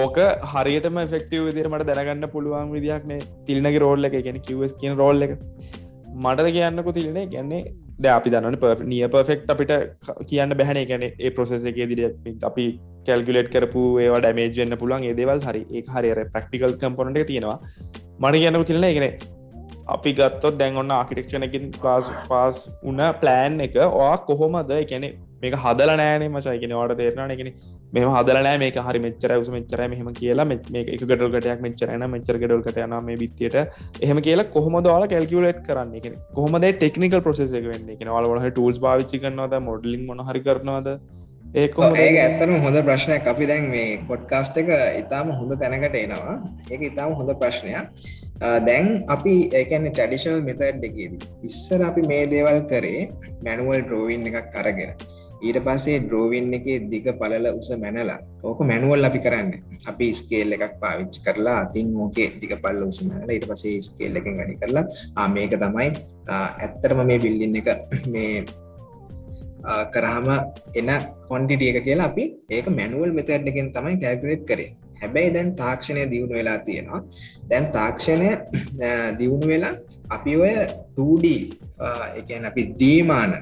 ඕක 0.00 0.18
හරියටම 0.52 0.98
ෆෙක්ටව 1.14 1.46
විදිරමට 1.48 1.86
දැනගන්න 1.90 2.26
පුළුවන් 2.34 2.74
විදිහක්නේ 2.76 3.20
තිල්නගේ 3.46 3.82
රෝල්ල 3.84 4.08
එක. 4.08 4.16
ගැන 4.26 4.38
කිවස් 4.48 4.74
කියන 4.82 4.94
රෝල්ල 5.02 5.26
එක. 5.26 5.32
මටද 6.24 6.48
කියන්නකු 6.56 6.92
තිලනේ. 6.98 7.26
ගැන්නේ 7.34 7.62
ද 7.98 8.06
අපි 8.10 8.30
දන්න 8.30 8.56
නිය 8.90 9.06
පර්ෆෙක්් 9.08 9.44
අපිට 9.48 9.72
කියන්න 10.30 10.54
බැහන 10.60 10.80
ගැන 10.90 11.04
ඒ 11.04 11.30
ප්‍රොසෙස 11.30 11.64
එක 11.64 11.76
දිර 11.90 12.00
අපි 12.42 12.64
කැල්ගුලේට් 13.06 13.50
කරපු 13.54 13.82
ඒවා 14.04 14.20
ඩමේජන්න 14.24 14.76
පුළන් 14.82 15.06
ඒදවල් 15.10 15.44
හරි 15.46 15.62
ඒ 15.70 15.84
හරිර 15.94 16.20
ප්‍රක්ටිකල් 16.34 16.74
කම්පොනට 16.82 17.20
තියෙනවා. 17.30 17.58
මට 18.20 18.40
කියන්නක 18.42 18.66
තිරන 18.70 18.88
එකන 18.90 19.06
අපි 19.94 20.12
ගත්තොත් 20.18 20.58
දැන්ඔන්න 20.60 20.96
ආකිටෙක්ෂණකින් 20.96 21.70
පාස් 21.82 22.10
පාස් 22.30 22.58
උන 22.82 23.00
ප්ලෑන් 23.22 23.60
එක 23.66 23.78
ඕ 23.84 24.10
කොහොමද? 24.28 24.74
එකැනෙ 24.80 25.08
මේක 25.44 25.56
හදල 25.64 25.92
නෑනේ 26.02 26.30
මචයිගෙන 26.34 26.76
වාට 26.80 26.96
තේරන 27.00 27.34
එකෙන 27.36 27.50
මෙම 27.96 28.08
හදලනෑ 28.16 28.60
මේක 28.64 28.78
හරි 28.86 29.02
මෙච්චර 29.06 29.34
උස 29.38 29.50
මෙච්චර 29.56 29.82
මෙහම 29.94 30.12
කියලා 30.20 30.48
මේ 30.50 30.84
එක 30.96 31.02
ගඩල්කටයක් 31.10 31.64
මෙච්චරන 31.66 32.06
මෙච්චර 32.14 32.38
ගඩල්කට 32.44 32.80
යන 32.86 32.96
මේ 33.08 33.18
බිත්තියට. 33.24 33.58
එහෙම 34.04 34.22
කියලා 34.28 34.50
කොහොම 34.56 34.78
දාලා 34.88 35.10
කැල්කිවලට් 35.14 35.60
කරන්න? 35.68 35.92
එක 36.00 36.06
කොහොමද 36.38 36.70
ටෙක්නිකල් 36.70 37.24
ප්‍රසෙස 37.26 37.58
එක 37.60 37.68
වෙන්න? 37.72 37.92
එක 37.96 38.06
වලට 38.14 38.54
ටූල්ස් 38.54 38.80
භාවිච්චි 38.86 39.22
කරනවද? 39.24 39.60
මොඩලින් 39.68 40.08
මොන 40.08 40.24
හරි 40.30 40.42
කරනවාද? 40.48 40.88
ඒ 41.54 41.66
ඇත්තරම 42.18 42.54
හොඳ 42.62 42.78
ප්‍රශ්නයක්. 42.86 43.26
අපි 43.32 43.46
දැන් 43.50 43.66
මේ 43.74 43.98
පොඩ්කාස්ට 44.08 44.56
එක 44.62 44.70
ඉතාම 45.00 45.28
හොඳ 45.40 45.52
තැනකට 45.60 45.98
එනවා. 46.04 46.36
ඒක 46.70 46.82
ඉතාම 46.90 47.12
හොඳ 47.18 47.30
ප්‍රශ්නයක්. 47.42 48.06
දැන් 48.68 48.88
අපි 49.14 49.34
ඒකන 49.60 49.86
ටඩිෂනල් 49.90 50.40
මෙතඩ් 50.48 50.88
එකේදී 50.88 51.28
ඉස්සර 51.50 51.84
අපි 51.90 52.02
මේ 52.12 52.24
දේවල් 52.32 52.58
කරේ 52.72 53.04
මැනුවල් 53.46 53.84
ඩ්‍රෝවින් 53.84 54.26
එකක් 54.32 54.58
අරගෙන. 54.62 54.96
ඊට 55.46 55.58
පස්සේ 55.66 56.00
ඩ්‍රෝවින් 56.02 56.46
එක 56.58 56.66
දිග 56.92 57.06
පලල 57.20 57.46
උස 57.60 57.70
මැනලා 57.82 58.18
ඕක 58.48 58.60
මැනුවල් 58.70 59.08
අපි 59.08 59.20
කරන්න. 59.24 59.48
අපි 59.90 60.06
ස්කේල් 60.20 60.54
එකක් 60.56 60.74
පාවිච්චි 60.82 61.24
කරලා 61.26 61.56
අතින් 61.64 61.88
ඕකේ 62.02 62.28
දිග 62.42 62.52
පල්ල 62.64 62.82
උස 62.90 63.00
මැනල 63.08 63.32
ඊට 63.36 63.46
පසේ 63.50 63.82
ස්කේල් 63.88 64.20
එක 64.20 64.28
ගනි 64.38 64.56
කරලා 64.62 64.84
ආ 65.20 65.28
මේක 65.36 65.56
තමයි 65.64 65.88
ඇත්තරම 66.64 67.00
මේ 67.10 67.22
බිල්ලින් 67.24 67.58
එක 67.60 67.68
මේ 68.14 68.44
කරහම 69.94 70.28
එන 70.80 70.90
කොන්ටිටිය 71.28 71.70
එක 71.72 71.84
කියලා 71.88 72.08
අපි 72.12 72.24
ඒක 72.56 72.66
මැනුවල් 72.78 73.12
මෙතඩ් 73.18 73.50
එකෙන් 73.52 73.70
තමයි 73.76 74.00
කැල්කුලේට් 74.02 74.44
කරේ. 74.50 74.70
හැබැයි 75.00 75.34
දැන් 75.36 75.48
තාක්ෂණය 75.62 76.02
දියුණු 76.12 76.34
වෙලා 76.38 76.58
තියෙනවා. 76.66 77.00
දැන් 77.50 77.66
තාක්ෂණය 77.76 78.30
දියුණු 79.18 79.46
වෙලා 79.52 79.74
අපි 80.16 80.32
ඔය 80.44 80.54
2D 80.96 81.26
එකන් 82.20 82.44
අපි 82.50 82.62
දීමාන 82.80 83.32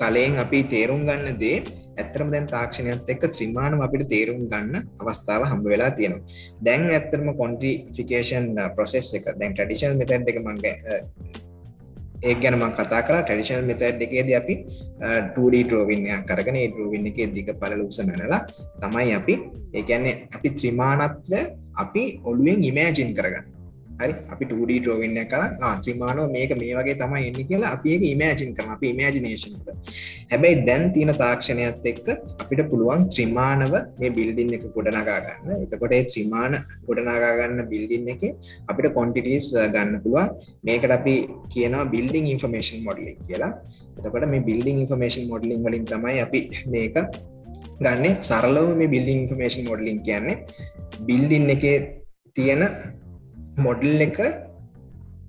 තලයෙන් 0.00 0.38
අපි 0.44 0.60
තේරුම් 0.72 1.02
ගන්න 1.08 1.38
දේ 1.42 1.58
ඇත්තරම 2.00 2.28
දැන් 2.34 2.46
තාක්ෂණයත් 2.52 3.10
එක්ක 3.14 3.24
ත්‍රිමාණම 3.36 3.84
අපිට 3.86 4.04
තේරුම් 4.12 4.44
ගන්න 4.52 4.76
අවස්ථාව 5.02 5.48
හම්බ 5.50 5.66
වෙලා 5.72 5.90
තියෙනවා. 5.98 6.22
දැන් 6.66 6.84
ඇත්තරම 6.90 7.28
කොන්ටිෆිකේෂන් 7.40 8.46
ප්‍රොසෙස් 8.76 9.10
එක 9.18 9.26
දැන් 9.40 9.56
ට්‍රඩිෂනල් 9.56 9.98
මෙතඩ් 10.00 10.30
එක 10.32 10.40
මං 10.42 10.60
ඒ 12.22 12.34
ගැනම 12.42 12.62
කතා 12.78 13.00
කර. 13.08 13.16
ටඩිෂනල් 13.22 13.66
මෙතඩ් 13.70 14.04
එකේද 14.06 14.30
අපි 14.40 14.54
2D 15.34 15.64
ට්‍රෝවින්යක් 15.64 16.24
කරගෙන 16.30 16.60
ඒ 16.62 16.68
ට්‍රෝවින් 16.70 17.10
එක 17.12 17.20
දිග 17.36 17.50
පල 17.60 17.82
උස 17.86 18.00
මැනලා 18.08 18.40
තමයි 18.84 19.10
අපි 19.20 19.36
ඒගැන්නේ 19.80 20.16
අපි 20.36 20.56
ත්‍රිමාණත්ව 20.60 21.34
අපි 21.84 22.04
ඔළුවෙන් 22.24 22.64
ඉමෑජින් 22.70 23.12
කරගන්න. 23.18 23.55
හරි 24.00 24.14
අපි 24.34 24.44
2D 24.50 24.70
ඩ්‍රෝවින්න 24.80 25.18
කර 25.32 25.42
ත්‍රිමානෝ 25.84 26.26
මේක 26.36 26.52
මේ 26.62 26.74
වගේ 26.78 26.96
තමයි 27.02 27.24
එන්න 27.30 27.40
කියලා 27.50 27.72
අපි 27.76 27.94
ඒක 27.94 28.04
ඉමෑජින් 28.12 28.50
කරන 28.56 28.72
අපි 28.76 28.92
ඉමෑජිනේෂන් 28.94 29.54
හැබැයි 30.32 30.64
දැන් 30.68 30.84
තියෙන 30.94 31.12
තාක්ෂණයත් 31.22 31.86
එක්ක 31.90 32.08
අපිට 32.42 32.62
පුළුවන් 32.70 33.02
ත්‍රිමාණව 33.14 33.74
මේ 34.00 34.10
බිල්ඩින් 34.18 34.52
එක 34.56 34.64
ගොඩනගා 34.76 35.18
ගන්න. 35.26 35.62
එතකොට 35.64 35.94
ඒ 35.98 36.02
ත්‍රිමාණ 36.12 36.56
ගොඩනගා 36.88 37.32
ගන්න 37.40 37.62
බිල්ඩින් 37.72 38.10
එක 38.14 38.22
අපිට 38.70 38.88
කොන්ටිටස් 38.98 39.48
ගන්න 39.74 40.02
පුළුවන්. 40.04 40.34
මේකට 40.68 40.96
අපි 40.98 41.14
කියනවා 41.54 41.86
බිල්ඩිං 41.94 42.26
ඉන්ෆර්මේෂන් 42.34 42.82
මොඩලින් 42.88 43.18
කියලා. 43.28 43.52
එතකොට 43.98 44.28
මේ 44.34 44.46
බිල්ඩිං 44.50 44.82
ඉන්ෆර්මේෂන් 44.84 45.26
මොඩලින් 45.32 45.64
වලින් 45.66 45.86
තමයි 45.92 46.18
අපි 46.26 46.42
මේක 46.74 46.98
ගන්න. 47.84 48.04
සරලව 48.30 48.68
මේ 48.82 48.92
බිල්ඩිං 48.94 49.22
ඉන්ෆර්මේෂන් 49.24 49.66
මොඩලින් 49.70 50.00
කියන්නේ 50.08 50.36
බිල්ඩින් 51.08 51.50
එක 51.56 51.66
තියෙන 52.36 52.62
මොඩල් 53.64 54.00
එක 54.06 54.18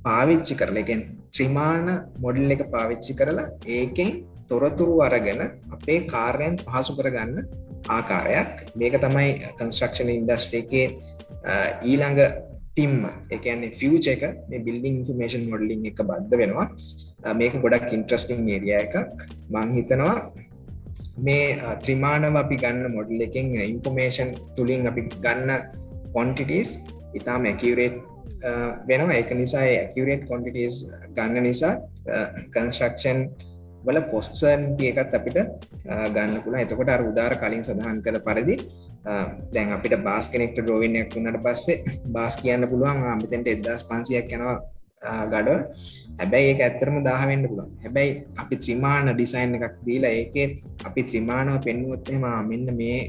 පාවිච්චි 0.05 0.55
කරල 0.59 0.77
එකෙන් 0.81 1.01
ත්‍රිමාණ 1.33 1.87
මොඩල් 2.23 2.51
එක 2.55 2.63
පාවිච්චි 2.73 3.13
කරලා 3.19 3.53
ඒකෙන් 3.75 4.09
තොරතුරු 4.49 4.95
අරගෙන 5.05 5.41
අපේ 5.75 5.99
කාර්යන් 6.13 6.55
පහසු 6.65 6.91
කරගන්න 6.97 7.39
ආකාරයක්. 7.97 8.51
මේක 8.79 8.95
තමයි 9.05 9.29
කන්ස්ට්‍රක්ෂණ 9.59 10.11
ඉන්ඩස්ට්‍රේ 10.17 10.63
එකේ 10.63 10.87
ඊළඟ 11.91 12.19
ටිම් 12.71 12.95
එකන්නේ 13.35 13.71
ෆියච 13.79 14.07
එක 14.15 14.23
මේ 14.49 14.63
බිල්ඩිං 14.67 14.99
ඉන්ෆර්මේෂන් 14.99 15.45
මොඩලින් 15.53 15.87
එක 15.91 16.01
බද්ධ 16.09 16.35
වෙනවා. 16.41 16.67
මේක 17.39 17.55
ගොඩක් 17.63 17.95
ඉන්ට්‍රස්ටිං 17.97 18.43
ඒරිය 18.55 18.75
එකක්. 18.81 18.95
මං 19.53 19.71
හිතනවා 19.77 20.17
මේ 21.25 21.47
ත්‍රිමාණව 21.83 22.35
අපි 22.43 22.59
ගන්න 22.63 22.91
මොඩල් 22.97 23.25
එකෙන් 23.29 23.55
ඉන්ෆර්මේෂන් 23.71 24.29
තුළින් 24.57 24.91
අපි 24.91 25.07
ගන්න 25.25 25.51
කොන්ටිටස් 26.15 26.71
ඉතාම 27.17 27.49
ඇකිවරේට් 27.49 27.97
වෙනවා. 28.89 29.19
එක 29.21 29.29
නිසා 29.41 29.65
ඇකිවරේට් 29.65 30.23
කොන්ටිටස් 30.29 30.77
ගන්න 31.15 31.43
නිසා 31.49 31.73
කන්ස්ට්‍රක්ෂන් 32.53 33.19
වල 33.87 33.99
කොස්සන්ටිය 34.11 34.89
එකත් 34.91 35.13
අපිට 35.17 35.37
ගන්න 36.15 36.39
පුළ 36.45 36.55
එතකොට 36.61 36.89
අර 36.93 37.01
උදාර 37.09 37.33
කලින් 37.41 37.63
සඳහන් 37.65 37.99
කළ 38.05 38.19
පරිදි 38.27 38.55
දැන් 39.53 39.75
අපිට 39.75 39.95
බාස් 40.07 40.25
කෙනෙක්ට 40.33 40.59
ඩෝවින්නයක් 40.63 41.13
වන්නට 41.15 41.43
පස්සේ 41.45 41.77
බාස් 42.15 42.35
කියන්න 42.41 42.69
පුළුවන්. 42.71 43.05
අමිතෙන්ට 43.13 43.53
එදදාස් 43.53 43.87
පන්සියක් 43.89 44.33
යනවා 44.37 44.57
ගඩ 45.31 45.49
හැබැයි 46.19 46.47
ඒක 46.51 46.61
ඇත්තරම 46.65 46.95
දාහවෙන්න 47.07 47.43
පුළුවන්. 47.49 47.71
හැබැයි 47.83 48.11
අපි 48.41 48.55
ත්‍රිමාණ 48.63 49.09
ඩිසයින් 49.13 49.55
එකක් 49.57 49.75
දීලා 49.87 50.13
ඒකේ 50.21 50.47
අපි 50.87 51.01
ත්‍රිමාණව 51.09 51.59
පෙන්නුවොත්තෙම 51.67 52.25
මෙන්න 52.49 52.67
මේ 52.79 52.99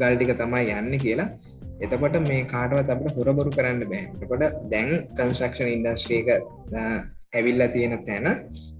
ගල්ටික 0.00 0.32
තමයි 0.40 0.74
යන්න 0.80 0.98
කියලා 1.04 1.28
එතකොට 1.84 2.18
මේ 2.26 2.42
කාටවත් 2.52 2.92
අපට 2.94 3.16
හොරබොරු 3.18 3.50
කරන්න 3.50 3.84
බෑ. 3.92 4.02
එකොට 4.22 4.44
දැන් 4.72 4.90
කන්ස්ට්‍රක්ෂන් 5.16 5.72
ඉන්ඩස්ට්‍රේක 5.76 6.28
ඇවිල්ල 7.34 7.64
තියෙන 7.74 7.96
තැන 8.04 8.28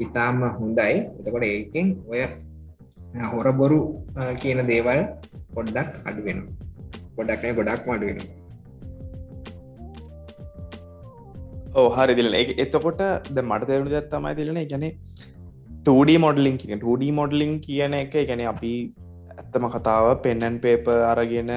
ඉතාම 0.07 0.45
හොඳයි. 0.59 0.95
එතකොට 1.21 1.51
ඒකෙන් 1.53 1.97
ඔය 2.13 2.23
හොරබොරු 3.33 3.81
කියන 4.43 4.63
දේවල් 4.73 5.01
පොඩ්ඩක් 5.55 5.95
අඩුවෙන 6.05 6.41
පොඩක්න 7.17 7.57
ගොඩක් 7.59 7.89
මඩුවෙන 7.89 8.19
ඕ 11.75 11.89
හරි 11.97 12.15
දිල 12.19 12.37
එතකොට 12.65 13.03
ද 13.35 13.39
මට 13.43 13.69
තේරුණු 13.71 13.93
දත්තමයි 13.95 14.35
තිලන 14.39 14.61
ගැන 14.73 14.87
2D 15.87 16.19
මොඩලින් 16.25 16.57
කියන 16.63 16.81
2D 16.85 17.11
මොඩලින් 17.19 17.53
කියන 17.67 17.97
එක 18.03 18.15
ගැන 18.31 18.45
අපි 18.53 18.73
ඇත්තම 19.39 19.67
කතාව 19.75 20.07
පෙන්නන් 20.25 20.57
පේප 20.65 20.87
අරගෙන 21.11 21.53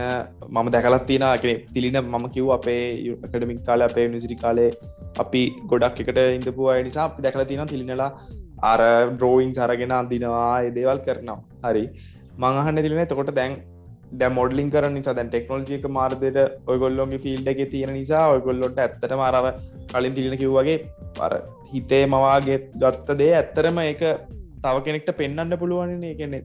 මම 0.50 0.68
දැකලත් 0.76 1.06
තියෙන 1.08 1.26
කෙන 1.44 1.60
තිලින 1.76 1.98
මම 2.02 2.26
කිව් 2.36 2.48
අපේ 2.58 2.84
යකඩමික් 3.08 3.62
කාල 3.68 3.82
අපේ 3.82 4.06
නිසිරි 4.08 4.38
කාලේ 4.44 4.70
අපි 5.24 5.44
ගොඩක් 5.72 6.02
එකට 6.04 6.22
ඉඳපු 6.38 6.70
අය 6.74 6.80
නිසා 6.88 7.06
අපි 7.06 7.26
දැකල 7.26 7.44
තියෙන 7.44 7.72
තිලිනලා 7.74 8.12
අර 8.72 8.82
ඩ්‍රෝයින් 9.12 9.52
සරගෙන 9.54 9.94
අන්දිනවා 10.00 10.72
දේවල් 10.72 11.00
කරනවා. 11.06 11.40
හරි. 11.66 11.86
මංහන්න 12.38 12.84
තිලින 12.86 13.06
තකොට 13.06 13.32
දැන් 13.40 13.56
ද 14.12 14.30
මොඩලින් 14.30 14.70
කර 14.74 14.86
නිසා 14.90 15.16
දැන් 15.18 15.30
ටෙක්නෝජික 15.30 15.86
මාර්දයට 15.90 16.40
ඔයගොල්ලොගේ 16.72 17.22
ෆිල්ඩ 17.26 17.52
එක 17.54 17.62
තියෙන 17.74 17.94
නිසා 18.00 18.24
ඔයගොල්ලොට 18.34 18.82
ඇත්තට 18.86 19.16
මාරව 19.22 19.48
කලින් 19.92 20.18
තිලින 20.18 20.36
කිව්වගේ 20.42 20.78
පර 21.18 21.34
හිතේ 21.72 22.04
මවාගේ 22.08 22.60
ගත්ත 22.84 23.18
දේ 23.22 23.32
ඇත්තරම 23.40 23.80
ඒක 23.86 24.04
තව 24.64 24.76
කෙනෙක්ට 24.88 25.12
පෙන්න්න 25.22 25.58
පුළුවන් 25.62 26.06
කියන්නේ 26.20 26.44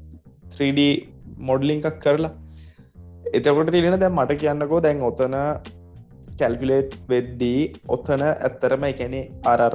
3D 0.55 0.81
මොඩලිං 1.48 1.80
එකක් 1.90 1.98
කරලා. 2.04 2.32
එතකොට 3.36 3.72
තිරෙන 3.76 3.98
දැ 4.04 4.12
මට 4.18 4.38
කියන්නකෝ 4.42 4.80
දැන් 4.86 5.02
ඔතන 5.10 5.36
කැල්කුලේට් 6.40 6.94
වෙද්දී 7.12 7.60
ඔත්තන 7.96 8.22
ඇත්තරම 8.28 8.86
එකැනේ 8.92 9.24
අරර 9.52 9.74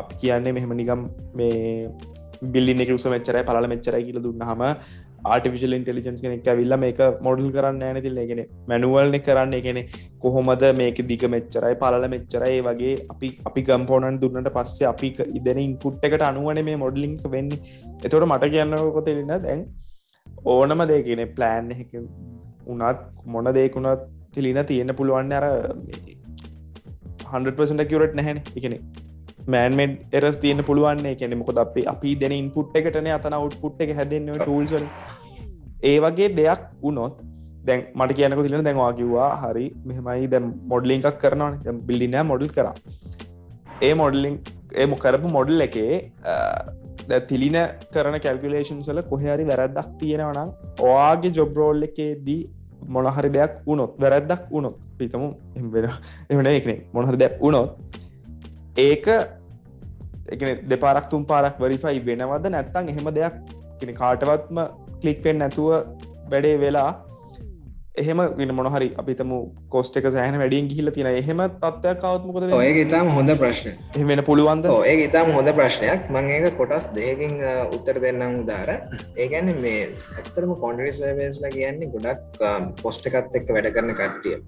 අපි 0.00 0.14
කියන්නේ 0.22 0.56
මෙහෙම 0.56 0.74
නිගම් 0.80 1.02
මේ 1.38 1.60
බිල්ලි 2.54 2.74
එක 2.84 2.92
උස 2.98 3.06
මෙච්චරයි 3.14 3.46
පල 3.48 3.66
මෙච්චරයි 3.74 4.04
කියල 4.08 4.20
දුන්නහම 4.26 4.62
ආටිවිශල් 5.32 5.74
ඉන්ටලිජන්ස් 5.78 6.22
කෙනෙක් 6.24 6.48
ඇවිල්ල 6.52 6.74
මේක 6.84 7.00
මොඩල් 7.26 7.48
කරන්න 7.56 7.82
ඇන 7.88 7.98
තිල්ල 8.06 8.20
ගෙන 8.30 8.40
මැනුවල්න 8.70 9.16
කරන්න. 9.26 9.52
එකනෙ 9.58 9.82
කොහොමද 10.24 10.64
මේක 10.80 11.00
දිග 11.10 11.24
මෙච්චරයි 11.34 11.74
පලල 11.82 12.06
මෙච්චරයි. 12.14 12.56
වගේ 12.68 12.94
අපි 13.14 13.28
අපි 13.48 13.66
ගම්පෝනන් 13.68 14.20
දුන්නට 14.22 14.50
පස්සේ 14.56 14.88
අපි 14.92 15.10
ඉදන 15.40 15.60
ඉන්පුට් 15.66 16.08
එකට 16.08 16.26
අනුවන 16.30 16.62
මේ 16.70 16.80
මොඩලිංක් 16.84 17.22
වෙන්නේ. 17.36 17.60
එතොට 18.06 18.28
මට 18.30 18.52
කියන්න 18.56 18.76
කොතෙලන්න 18.98 19.34
දැන් 19.46 19.62
ඕනම 20.46 20.82
දෙකන 20.90 21.22
ප්ලෑන් 21.36 21.70
එක 21.74 21.92
උනත් 22.72 23.00
මොන 23.34 23.48
දෙකුණත් 23.58 24.02
තිලින 24.34 24.60
තියෙන 24.70 24.92
පුළුවන් 25.00 25.32
අර 25.38 25.46
100% 27.32 27.88
කිවරට 27.90 28.14
නැහැන. 28.18 28.38
එකනෙ 28.58 28.78
මෑන්මෙන්් 29.54 29.90
එරස් 30.18 30.38
තියන 30.44 30.62
පුළුවන්නේ 30.68 31.14
කෙනෙ 31.22 31.36
මොකද 31.40 31.58
අපි 31.64 31.82
අපි 31.94 32.12
දෙන 32.22 32.34
ඉන්පුට් 32.40 32.78
එකටන 32.80 33.10
අතන 33.18 33.36
අවට්පුට් 33.40 33.82
එක 33.86 33.92
හැදන්න 33.98 34.30
ටූල්සල 34.44 34.86
ඒ 35.90 35.96
වගේ 36.06 36.30
දෙයක් 36.40 36.62
වුණොත් 36.84 37.16
දැන් 37.68 37.80
මට 37.98 38.18
කියනක 38.18 38.42
තිලන 38.46 38.66
දැන්වා 38.68 38.92
කිව්වා 39.00 39.30
හරි 39.42 39.66
මෙහමයි 39.90 40.30
දැම් 40.34 40.46
මොඩලිං 40.72 41.06
එකක් 41.10 41.20
කරනවා 41.24 41.76
බිල්ලිනෑ 41.90 42.24
මොඩල් 42.32 42.50
කර. 42.56 42.68
ඒ 43.88 43.94
මොඩලිං 44.02 44.36
ඒ 44.80 44.86
මො 44.92 44.96
කරපු 45.04 45.28
මොඩල් 45.38 45.66
එකේ 45.68 45.94
දැ 47.10 47.20
තිලින 47.22 47.58
කරන 47.92 48.16
කැල්කුලේෂන් 48.20 48.80
සල 48.82 49.02
කොහරි 49.04 49.44
වැරැද්දක් 49.44 49.90
තියෙනවනම් 49.98 50.50
ඔයාගේ 50.84 51.32
ජොබ්රෝල් 51.32 51.82
එකේදී 51.82 52.40
මොනහරි 52.88 53.30
දෙයක් 53.30 53.54
වුණොත් 53.66 53.92
වැරැද්දක් 53.98 54.44
වුණොත් 54.50 54.76
පිතමු 54.98 55.28
එවෙන 55.56 55.90
එමන 56.30 56.50
එකන 56.52 56.72
මොනහරි 56.92 57.16
දෙයක් 57.16 57.36
වුණොත් 57.40 57.70
ඒක 58.78 59.06
එක 60.28 60.42
දෙපාරක් 60.64 61.10
තුම් 61.10 61.24
පාරක් 61.24 61.58
වරිෆයි 61.58 62.00
වෙනවද 62.00 62.46
නැත්තං 62.48 62.92
එහෙම 62.94 63.10
දෙයක් 63.12 63.36
කාටවත්ම 63.94 64.58
කලික්පෙන් 65.00 65.38
නැතුව 65.38 65.70
වැඩේ 66.30 66.56
වෙලා 66.58 66.90
එහෙම 68.02 68.20
වෙන 68.40 68.52
මොනහරි 68.58 68.88
අපිතම 69.02 69.32
කොස්ට 69.74 69.96
එක 70.00 70.06
සෑහන 70.16 70.38
වැඩියෙන් 70.42 70.68
ගිහිල 70.72 70.92
තියෙන 70.96 71.10
එහෙම 71.20 71.40
තත්වයක් 71.62 72.00
කවත්මකොද 72.04 72.56
ඔය 72.60 72.70
ඉතාම 72.84 73.10
හොඳ 73.16 73.34
ප්‍රශ්න 73.42 74.06
වෙන 74.10 74.22
පුළුවන්ද? 74.28 74.68
ඔය 74.80 74.94
ඉතාම 75.06 75.32
හොඳ 75.38 75.52
ප්‍රශ්නයක්. 75.58 76.06
මං 76.14 76.30
ඒක 76.36 76.56
කොටස් 76.60 76.86
දෙකින් 76.98 77.34
උත්තර 77.76 77.98
දෙන්නම් 78.04 78.38
උදාර 78.42 78.70
ඒගැන 79.22 79.50
මේ 79.64 79.82
ඇත්තරම 80.18 80.54
කොන්ඩරි 80.64 80.92
සර්වේස්ලා 81.00 81.54
කියන්නේ 81.56 81.92
ගොඩක් 81.96 82.46
පොස්ට 82.84 83.10
එකත් 83.10 83.36
එක්ක 83.40 83.52
වැඩ 83.56 83.74
කරන 83.76 83.92
කට්ටිය. 84.00 84.38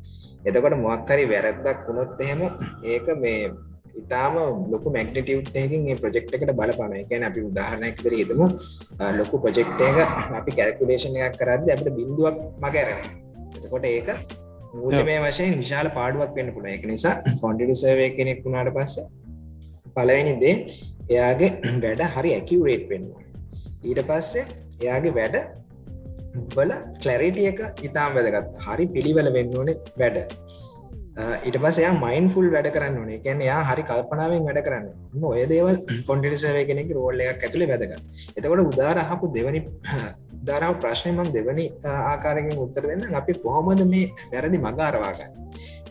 එතකොට 0.48 0.78
මොක්කරි 0.86 1.28
වැරැද්දක් 1.34 1.84
වුණොත් 1.88 2.24
එහෙම 2.26 2.48
ඒක 2.94 3.08
මේ 3.24 3.52
ඉතාම 4.00 4.36
ලොකු 4.72 4.90
මැග්නටිව්ටයකින් 4.94 5.82
මේ 5.86 5.96
ප්‍රජෙක්් 6.02 6.30
එකට 6.36 6.52
බලපන 6.60 6.94
එකන 7.00 7.26
අපි 7.28 7.40
උදාහරණයක් 7.48 7.98
දර 8.04 8.14
හිතමු. 8.20 8.46
ලොකු 9.18 9.42
ප්‍රජෙක්් 9.44 9.68
එක 9.88 9.98
අපි 10.38 10.56
කැල්කුලේෂන් 10.58 11.18
එකක් 11.26 11.36
කරද 11.42 11.68
අපට 11.74 11.90
බින්දුවක් 11.98 12.38
මගැරෙන 12.64 13.21
එතකොට 13.56 13.88
ඒක 13.90 14.10
මූල්‍යමය 14.74 15.16
වශයෙන් 15.24 15.58
විශාල 15.58 15.90
පාඩුවක් 15.98 16.32
වෙන්න 16.38 16.54
පුළ 16.56 16.68
එක 16.76 16.86
නිසා 16.92 17.16
කොන්ටිටි 17.42 17.80
සර්වය 17.82 18.08
කෙනෙක් 18.18 18.44
වුණාට 18.44 18.72
පස්ස 18.76 18.96
පලවෙනි 19.96 20.34
දේ 20.44 20.56
එයාගේ 21.08 21.50
වැඩ 21.84 22.06
හරි 22.14 22.32
ඇකිවරේට් 22.38 22.86
වෙන්නවා 22.92 23.22
ඊට 23.84 24.02
පස්සේ 24.10 24.46
එයාගේ 24.80 25.14
වැඩ 25.18 25.36
බල 26.54 26.70
කලරිටිය 27.02 27.48
එක 27.52 27.60
ඉතාම් 27.86 28.14
වැදගත්. 28.16 28.52
හරි 28.66 28.84
පිළිවල 28.94 29.28
වෙන්න 29.36 29.56
ඕනේ 29.58 29.76
වැඩ. 30.00 30.18
ඊට 31.46 31.58
පස් 31.62 31.78
එයා 31.82 31.94
මයින් 32.04 32.26
ෆුල් 32.34 32.48
වැඩ 32.54 32.68
කරන්න 32.76 32.96
ඕනේ. 33.00 33.18
කැන 33.24 33.40
යා 33.48 33.60
හරි 33.70 33.82
කල්පනාවෙන් 33.90 34.46
වැඩ 34.48 34.60
කරන්න 34.66 35.26
ඔය 35.30 35.44
දේවල් 35.52 35.76
කොන්ටිසවේ 36.08 36.64
කෙනෙක් 36.70 36.92
රෝල්ල 36.98 37.20
එකක් 37.24 37.44
ඇතුළේ 37.44 37.70
වැදගත්. 37.72 38.00
එතකොට 38.36 38.64
උදාරහපු 38.70 39.32
දෙවනි 39.36 39.60
දරාව 40.42 40.74
ප්‍රශ්නයමක් 40.82 41.30
දෙවනි 41.36 41.66
ආකාරකින් 41.92 42.62
උත්තර 42.64 42.84
දෙන්න 42.90 43.18
අපි 43.20 43.32
කොහොමද 43.44 43.82
මේ 43.92 44.06
වැරදි 44.32 44.58
මගාරවාගන්න 44.58 45.32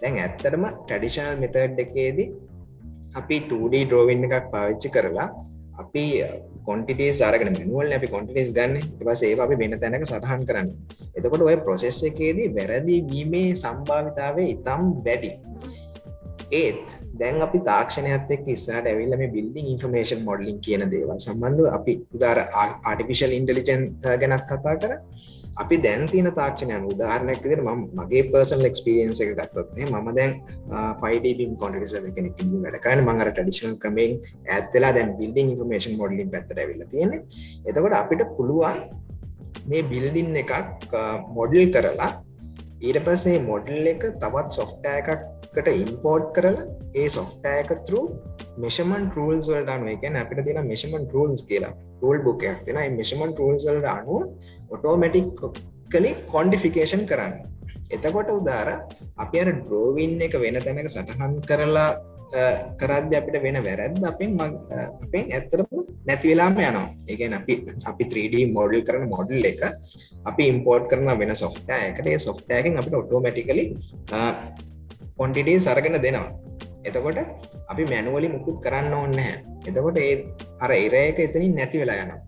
දැන් 0.02 0.22
ඇත්තටම 0.24 0.66
ටඩිෂනල් 0.70 1.42
මෙතඩ් 1.44 1.84
එකේදී 1.86 2.30
අපි 3.14 3.38
2D 3.50 3.74
ඩ්‍රෝවින් 3.82 4.28
එකක් 4.28 4.48
පාවිච්චි 4.54 4.90
කරලා 4.90 5.28
අපි 5.78 6.06
කොන්ටිටේ 6.66 7.12
සාරගෙන 7.12 7.54
මනුවල් 7.56 7.94
අපි 7.98 8.08
කොන්ටිටස් 8.08 8.52
ගන්න. 8.58 8.76
පස 9.00 9.22
ඒ 9.24 9.36
අපි 9.46 9.56
වෙන 9.62 9.74
තැනක 9.82 10.06
සටහන් 10.06 10.44
කරන්න. 10.50 10.68
එතකොට 11.16 11.46
ඔය 11.48 11.58
ප්‍රොසෙස් 11.66 12.00
එකේදී 12.10 12.50
වැරදි 12.58 12.98
වීමේ 13.10 13.48
සම්භාවිතාවේ 13.56 14.48
ඉතම් 14.56 14.84
වැඩි. 15.06 15.32
ඒත් 16.60 16.96
දැන් 17.20 17.38
අපි 17.46 17.60
තාක්ෂණයත් 17.68 18.32
එක් 18.36 18.46
ඉස්සට 18.54 18.88
ඇවිල්ල 18.92 19.14
මේ 19.22 19.32
බිල්ඩිං 19.36 19.68
ඉන්ෆර්මේෂන් 19.74 20.22
මොඩලින් 20.28 20.58
කියන 20.66 20.84
දේවල් 20.94 21.20
සම්බන්ධ 21.26 21.70
අපි 21.78 21.94
උදාර 22.18 22.40
ආටිෆිශල් 22.62 23.36
ඉන්ටලිජන් 23.38 23.84
uh, 24.08 24.16
ගැනත් 24.22 24.46
කතා 24.52 24.76
කර. 24.82 24.94
අපි 25.64 25.78
දැන් 25.86 26.04
තියන 26.14 26.30
තාක්ෂණයන් 26.40 26.88
උදාහරණයක් 26.94 27.44
විදිහට 27.46 27.66
මම 27.66 27.84
මගේ 28.00 28.24
පර්සනල් 28.32 28.70
එක්ස්පීරියන්ස් 28.72 29.22
එක 29.26 29.34
ගත්තොත් 29.40 29.70
මම 29.90 30.10
දැන් 30.20 30.34
uh, 30.76 30.94
5D 31.04 31.36
beam 31.40 31.54
quantization 31.62 32.16
කෙනෙක් 32.18 32.42
ඉන්න 32.46 32.56
වැඩ 32.66 32.80
කරන්නේ. 32.86 33.06
මම 33.06 33.22
අර 33.26 33.30
ට්‍රැඩිෂනල් 33.30 33.78
ක්‍රමයෙන් 33.84 34.18
ඈත් 34.48 34.74
වෙලා 34.76 34.94
දැන් 34.98 35.14
බිල්ඩින් 35.22 35.54
ඉන්ෆර්මේෂන් 35.54 35.96
මොඩලින් 36.02 36.34
පැත්තට 36.36 36.64
ඇවිල්ලා 36.64 36.92
තියෙන්නේ. 36.96 37.22
එතකොට 37.70 38.00
අපිට 38.02 38.26
පුළුවන් 38.40 38.82
මේ 39.70 39.84
බිල්ඩින් 39.94 40.36
එකක් 40.44 40.58
uh, 40.94 41.16
මොඩල් 41.38 41.64
කරලා 41.76 42.12
ඊට 42.82 43.00
පස්සේ 43.06 43.46
මොඩල් 43.52 43.94
එක 43.94 44.04
තවත් 44.24 44.60
සොෆ්ටෑ 44.60 45.02
එකක්කට 45.54 45.80
ඉම්පෝර්ට් 45.80 46.28
කරලා 46.36 46.66
ඒ 46.96 47.08
සොෆ්ටෑ 47.10 47.64
එක 47.64 47.72
තර 47.88 47.96
මෙෂමන් 48.64 49.06
රූල්ස් 49.16 49.48
වලට 49.52 49.74
අනුව 49.74 49.90
එකන 49.94 50.20
අපිට 50.22 50.40
තියෙන 50.46 50.70
මෙෂමන් 50.70 51.04
රූල්ස් 51.14 51.42
කියලා 51.50 51.72
රූල් 52.04 52.20
බුකයක් 52.28 52.62
තියෙන 52.68 52.96
මෙෂමන් 53.00 53.34
රූල්ස් 53.40 53.66
වලට 53.68 53.90
අනුව 53.92 54.22
ඔටෝමැටික් 54.70 55.42
කලින් 55.92 56.22
කොන්ඩිෆිකේෂන් 56.34 57.04
කරන්න. 57.10 57.34
එතකොට 57.96 58.32
උදාර 58.32 58.70
අපි 59.18 59.44
අර 59.44 59.52
ඩ්‍රෝවින් 59.58 60.16
එක 60.28 60.40
වෙන 60.46 60.62
තැනක 60.62 60.90
සටහන් 60.90 61.36
කරලා 61.44 61.90
කරද්‍ය 62.80 63.20
අපිට 63.20 63.38
වෙන 63.44 63.60
වැරැද්ද 63.68 64.02
අපෙන් 64.06 64.40
අපෙන් 65.04 65.26
ඇත්තරම 65.30 65.70
නැතිවෙලාම 66.08 66.56
යනවා. 66.62 66.88
ඒගැන 67.10 67.40
අපි 67.42 67.54
අපි 67.92 68.04
3D 68.08 68.48
මොඩල් 68.56 68.88
කරන 68.88 69.08
මොඩල් 69.14 69.52
එක 69.54 69.62
අපි 70.26 70.44
ඉම්පෝර්ට් 70.54 70.92
කරන 70.92 71.16
වෙන 71.22 71.38
සොෆ්ටෑ 71.44 71.86
එකට 71.92 72.28
සොෆ්ටෑකින් 72.30 72.80
අපිට 72.80 73.02
ඔටෝමැටිකලි 73.04 73.66
කොන්ටිටේ 75.22 75.60
සරගෙන 75.60 75.98
දෙනවා. 76.06 76.30
එතකොට 76.86 77.20
අපි 77.72 77.84
මැනුවලි 77.86 78.30
මුකුත් 78.36 78.58
කරන්න 78.66 78.94
ඕන්න 78.94 79.20
හැ 79.20 79.36
එතකොට 79.68 80.00
ඒ 80.00 80.14
අර 80.64 80.72
එරයක 80.78 81.20
එතනින් 81.20 81.54
නැති 81.56 81.82
වෙලා 81.82 81.98
යනවා. 82.04 82.20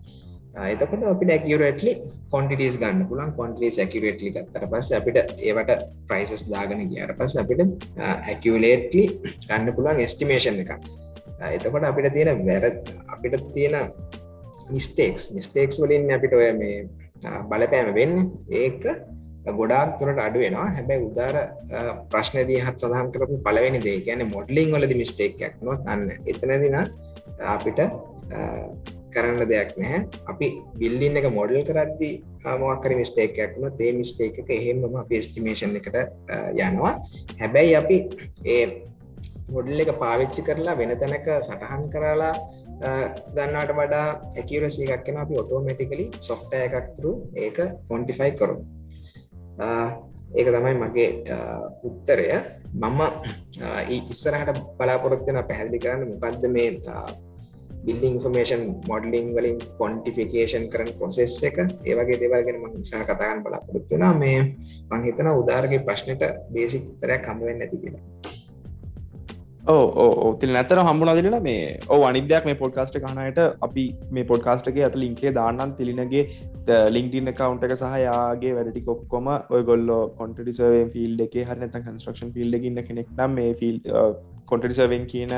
එතකොට 0.64 1.02
අපි 1.04 1.24
ඩැකියරටලි 1.26 1.92
කොන්ටිටස් 2.30 2.76
ගන්න 2.80 3.06
පුලන් 3.10 3.32
කොන්ටිස් 3.38 3.78
ඇකිරටලි 3.78 4.34
ගත්තර 4.36 4.66
පස්ස 4.72 4.92
අපිට 4.98 5.18
ඒවට 5.42 5.72
ප්‍රයිසස් 6.08 6.44
දාගෙන 6.50 6.84
කියට 6.90 7.14
පස් 7.18 7.34
අපිට 7.42 7.62
ඇකිවලේටලි 8.30 9.04
ගන්න 9.48 9.74
පුළුවන් 9.76 10.04
එස්ටිමේෂන් 10.06 10.60
එක 10.64 10.70
එතකොට 11.50 11.88
අපිට 11.90 12.12
තියෙන 12.12 12.44
වැර 12.46 12.68
අපිට 13.08 13.40
තියෙන 13.54 13.76
මිස්ටේක්ස් 14.70 15.32
මිස්ටේක්ස් 15.34 15.82
වලින් 15.82 16.06
අපිට 16.10 16.34
ඔය 16.34 16.52
මේ 16.60 16.78
බලපෑම 17.50 17.90
වෙන්න. 17.94 18.14
ඒක 18.52 18.82
ගොඩාක් 19.60 19.98
තුරට 20.00 20.20
අඩු 20.26 20.38
වෙනවා. 20.44 20.68
හැබැයි 20.76 21.06
උදාර 21.10 21.36
ප්‍රශ්නදී 22.12 22.60
හත් 22.66 22.76
සඳහන් 22.80 23.12
කරපු 23.14 23.38
පලවෙනි 23.46 23.80
දේ 23.86 23.98
කියන 24.06 24.26
මොඩලිං 24.34 24.74
වලද 24.74 24.94
මිස්ටේක්යක් 25.02 25.56
නොත් 25.68 25.88
අන්න. 25.94 26.08
එතනදින 26.30 26.76
අපිට 27.54 27.80
කරන්න 29.14 29.42
දෙයක් 29.50 29.76
නැහැ. 29.80 30.00
අපි 30.32 30.46
බිල්ලින් 30.80 31.20
එක 31.20 31.28
මොඩල් 31.38 31.60
කරද්දි 31.68 32.10
මොක්කර 32.62 32.96
මිස්ටේක්යක්න 33.02 33.68
තේ 33.80 33.92
මිස්ටේක 34.00 34.40
එක 34.42 34.50
එහෙමම 34.58 34.96
අපි 35.02 35.22
ස්ටිමේෂන් 35.26 35.76
එකට 35.80 36.00
යනවා. 36.64 36.94
හැබැයි 37.42 37.76
අපි 37.82 37.98
ඒ 38.54 38.64
මොඩල් 39.54 39.82
එක 39.84 39.90
පාවිච්චි 40.02 40.42
කරලා 40.48 40.74
වෙන 40.80 40.92
තැනක 41.02 41.28
සටහන් 41.46 41.84
කරලා 41.94 42.34
ගන්නට 43.36 43.72
වඩා 43.78 44.06
ඇකිරසි 44.40 44.88
එකක්ෙන 44.96 45.20
අපි 45.24 45.34
ඔටෝමටිකලි 45.42 46.06
සොෆ්ට 46.28 46.54
එකක්තුරු 46.60 47.12
ඒක 47.44 47.58
කොන්ටිෆයි 47.90 48.32
කරු 48.40 48.56
ඒක 49.58 50.48
තමයි 50.54 50.74
මගේ 50.82 51.08
උත්තරය. 51.88 52.28
මම 52.74 53.00
ඉස්සරහට 53.90 54.58
බලාපොරොත්වෙන 54.78 55.38
පැහැදිලි 55.50 55.82
කරන්න 55.84 56.10
මොකක්ද 56.12 56.44
මේ 56.56 56.70
බිල්ඩි 57.86 58.06
ඉන්ෆර්මේෂන් 58.12 58.62
මොඩලිං 58.90 59.26
වලින් 59.36 59.58
කොන්ටිෆිකේෂන් 59.80 60.64
කරන 60.72 60.90
පොසෙස් 61.00 61.36
එක. 61.48 61.58
ඒවගේ 61.88 62.20
දෙවල්ගෙන 62.22 62.60
ම 62.62 62.66
නිසා 62.76 63.04
කතාගන්න 63.04 63.44
බලාපොරොත්තුනා 63.46 64.14
මේ 64.22 64.38
මංහිතන 64.90 65.30
උදාරගේ 65.40 65.84
ප්‍රශ්නයට 65.88 66.24
බේසික් 66.54 66.86
තරයක් 67.02 67.22
කමුවෙන් 67.26 67.58
නැති 67.60 67.82
කියලා. 67.82 68.33
ඕ 69.66 70.30
තිල් 70.40 70.50
නැතර 70.50 70.78
හම්බුණදිලට 70.80 71.36
මේ 71.42 71.60
ඕ 71.88 72.00
අනිදයක් 72.08 72.48
මේ 72.48 72.58
පොඩ්කාස්ට 72.62 72.98
කනයට 73.04 73.38
අපි 73.66 73.84
මේ 74.10 74.24
පොඩ්කාස්ටගේ 74.24 74.84
ඇත 74.86 74.98
ලින්කේ 75.02 75.32
දාන්නන් 75.32 75.72
තිලිනගේ 75.78 76.24
ලින්ටින් 76.90 77.32
කවන්ට 77.32 77.64
එක 77.68 77.74
සහයාගේ 77.82 78.52
වැඩටි 78.58 78.84
කොක්කොම 78.84 79.30
ඔය 79.50 79.62
ගොල්ලෝ 79.70 80.02
කොන්ටඩිසවෙන් 80.18 80.92
ෆිල් 80.94 81.24
එක 81.26 81.36
හරනත 81.42 81.78
කන්ස්ට්‍රක්ෂන් 81.78 82.34
ෆිල්ඩ 82.36 82.68
ඉන්න 82.70 82.82
කෙනෙක් 82.82 83.08
නම් 83.16 83.38
මේ 83.38 83.54
ෆිල් 83.54 83.80
කොන්ටඩිසවෙන් 84.52 85.08
කියන 85.12 85.34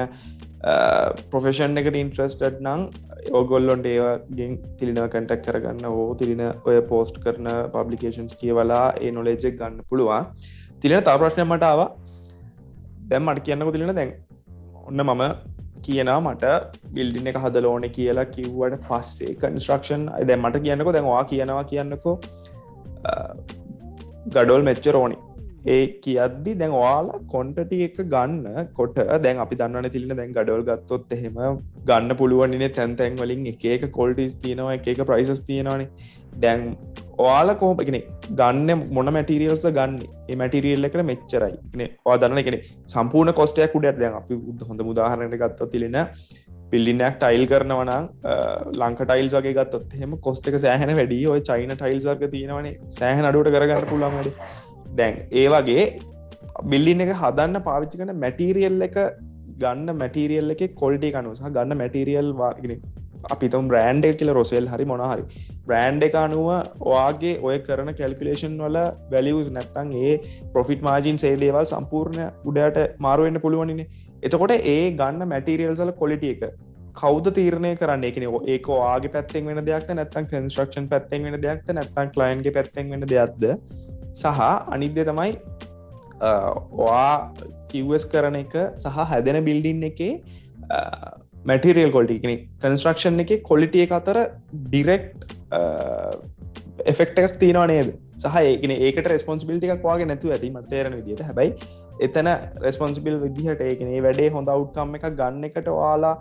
ප්‍රොෆෙෂන් 1.31 1.79
එකට 1.79 2.01
ඉන්ට්‍රස්ටඩ් 2.03 2.61
නං 2.65 2.85
ඕගොල්ලොන්ට 3.33 3.87
ඒවාගෙන් 3.87 4.59
තිලින 4.79 5.01
කටක් 5.07 5.43
කරගන්න. 5.47 5.87
ඕ 5.87 6.15
තිලින 6.15 6.45
ඔය 6.65 6.83
පෝස්ට් 6.91 7.23
කරන 7.25 7.49
පබ්ලිකේෂන්ස් 7.75 8.39
කියවලා 8.43 8.85
ඒ 9.01 9.11
නොලේජෙක් 9.13 9.59
ගන්න 9.61 9.83
පුළුවන්. 9.89 10.31
තිලින 10.81 11.05
තා 11.05 11.19
ප්‍රශ්නය 11.19 11.47
මට 11.47 11.63
ආවා. 11.65 11.91
දැම් 13.07 13.25
මට 13.25 13.45
කියන්නක 13.47 13.73
තිලෙන 13.75 13.95
දැන් 13.95 14.11
ඔන්න 14.85 15.03
මම 15.05 15.23
කියනා 15.83 16.19
මට 16.21 16.45
බිල්ඩින 16.95 17.31
එක 17.31 17.39
හදලෝන 17.39 17.87
කියලා 17.91 18.27
කිව්වට 18.35 18.87
පස්සේ 18.87 19.37
කන්ස්ට්‍රක්ෂන් 19.41 20.07
දැ 20.29 20.39
මට 20.39 20.63
කියන්නක 20.65 20.91
දැන්වා 20.93 21.23
කියනවා 21.25 21.65
කියන්නකෝ 21.65 22.17
ගඩොල් 24.29 24.63
මෙච්චරෝනි 24.63 25.19
ඒ 25.75 25.85
කියද්දි 26.05 26.53
දැන් 26.61 26.75
වාලා 26.81 27.21
කොන්ටටි 27.33 27.79
එක 27.87 27.97
ගන්න 28.13 28.69
කොට 28.79 28.99
දැන් 29.25 29.41
අපි 29.45 29.59
දන්න 29.61 29.89
තිලින 29.95 30.13
දැන් 30.21 30.35
ගඩොල් 30.37 30.63
ගත්තොත් 30.69 31.15
එහෙම 31.17 31.41
ගන්න 31.89 32.19
පුළුවන්න්නේ 32.21 32.71
තැන් 32.77 32.95
තැන් 33.01 33.17
වලින් 33.23 33.49
එක 33.53 33.87
කොල්ටිස් 33.99 34.37
තියෙනවා 34.45 34.77
එක 34.95 35.03
ප්‍රයිසස් 35.11 35.43
තියෙනවානේ. 35.49 35.89
දැන් 36.45 36.63
ඔයාල 37.25 37.51
කෝපගෙන 37.63 37.99
ගන්න 38.41 38.85
මොන 38.97 39.13
මැටිරියල්ස 39.17 39.67
ගන්න? 39.79 39.97
මැටිරියල් 40.43 40.89
එකට 40.89 41.03
මෙච්චරයි. 41.11 41.55
වා 42.07 42.19
දන්න 42.25 42.43
එකන 42.43 42.59
සම්පූර්ණ 42.95 43.39
කොස්ටයක් 43.41 43.79
උඩට 43.81 44.03
දැන් 44.03 44.19
අපි 44.21 44.43
හොඳ 44.71 44.85
මුදාහරණයට 44.91 45.41
ගත්ත 45.43 45.71
තිලෙන 45.75 45.99
පිල්ලිනයක් 46.71 47.19
ටයිල් 47.23 47.45
කරනවනම් 47.51 48.07
ලංක 48.83 49.01
ටයිල් 49.11 49.33
වගේ 49.35 49.57
ගත්තොත් 49.59 49.99
හෙම 50.03 50.15
කොස්ට 50.29 50.49
එක 50.53 50.61
සෑහන 50.67 50.95
වැඩිය. 51.01 51.27
ඔය 51.35 51.43
චයින 51.51 51.75
ටයිල්ස් 51.75 52.07
වර්ග 52.11 52.31
තියෙනවනේ. 52.37 52.77
සෑහන 53.01 53.29
අඩුවට 53.33 53.53
කරගන්න 53.57 53.91
පුළන්වද 53.93 54.31
දැන් 54.97 55.17
ඒ 55.33 55.47
වගේ 55.49 55.87
බිල්ලින් 56.65 57.07
එක 57.07 57.13
හදන්න 57.15 57.63
පාවිච්චි 57.63 58.03
කන 58.03 58.13
මැටීරියල් 58.17 58.87
එක 58.89 58.99
ගන්න 59.59 59.99
මැටීරියල් 60.03 60.55
එක 60.55 60.63
කොල්ටි 60.75 61.11
කනුස 61.11 61.43
ගන්න 61.49 61.81
මැටීරියල් 61.83 62.31
වාගෙන 62.35 62.75
අපිතම් 63.35 63.69
බ්‍රෑන්ඩ් 63.69 64.09
කියල 64.21 64.33
රොසෙල් 64.39 64.67
හරි 64.67 64.85
මොනහරි 64.85 65.25
බ්‍රෑන්් 65.69 66.03
එක 66.09 66.17
අනුව 66.23 66.49
ඔයාගේ 66.93 67.35
ඔය 67.49 67.57
කරන 67.61 67.93
කැල්කුලේෂන් 68.01 68.57
වල 68.59 68.79
වැලියස් 69.15 69.51
නැත්තන් 69.51 69.97
ඒ 70.03 70.15
පොෆිට 70.55 70.87
මාජින් 70.89 71.19
සේ 71.25 71.35
දේවල් 71.45 71.73
සම්පූර්ණ 71.73 72.23
උඩට 72.51 72.79
මාරුවෙන්න්න 72.99 73.45
පුළුවනිනේ 73.47 73.91
එතකොට 74.23 74.57
ඒ 74.57 74.81
ගන්න 74.93 75.31
මැටීරියල්සල 75.33 75.93
කොලිටිය 76.03 76.35
එක 76.37 76.57
කෞද 76.97 77.27
තීරණය 77.31 77.73
කරන්න? 77.77 78.05
එකන 78.05 78.25
ඒක 78.47 78.69
ආගේ 78.77 79.13
පැත්තෙන් 79.17 79.49
වෙන 79.49 79.65
දෙයක් 79.65 79.91
නැත්තන් 79.93 80.29
කන්ස්ට්‍රක්ෂන් 80.31 80.87
පැත්තෙන් 80.93 81.27
වෙන 81.27 81.41
දෙයක්ද 81.43 81.73
නැත්තන් 81.73 82.13
කලයින්ගේ 82.15 82.55
පැත්තෙන් 82.57 82.93
වෙන 82.93 83.07
දෙයක්ද? 83.07 83.45
සහ 84.23 84.41
අනිද්‍ය 84.77 85.05
තමයි 85.11 85.33
ඔයා 86.87 87.15
කිවස් 87.73 88.05
කරන 88.15 88.37
එක 88.43 88.57
සහ 88.85 88.99
හැදෙන 89.13 89.39
බිල්ඩින් 89.49 89.83
එකේ 89.91 90.13
මැටිරියල් 91.51 91.93
කොල්ටි 91.97 92.19
කෙනෙ 92.25 92.37
කන්ස්ට්‍රක්ෂන් 92.63 93.23
එක 93.25 93.33
කොලිටිය 93.51 93.85
එක 93.87 93.93
අතර 94.01 94.19
ඩිරෙක්් 94.67 95.05
එෆෙක්ට 96.93 97.19
එකක් 97.21 97.37
තියෙනවා 97.43 97.69
නේද? 97.73 97.89
සහ 98.23 98.37
ඒකන 98.51 98.73
ඒකට 98.77 99.09
රෙස්පොන්සිබිලිටි 99.13 99.73
එකක් 99.75 99.85
වගේ 99.91 100.09
නැතු 100.13 100.33
ඇති 100.37 100.51
මතේරන 100.57 100.97
විදිට 100.99 101.23
හැබයි 101.29 101.51
එතන 102.07 102.29
රෙස්පොන්සිබිල් 102.65 103.17
විදිහට 103.25 103.63
ඒකනේ 103.69 104.01
වැඩේ 104.07 104.33
හොඳ 104.37 104.49
අවට්කම් 104.55 104.97
එක 104.99 105.07
ගන්න 105.21 105.47
එකට 105.49 105.71
වාලා 105.79 106.15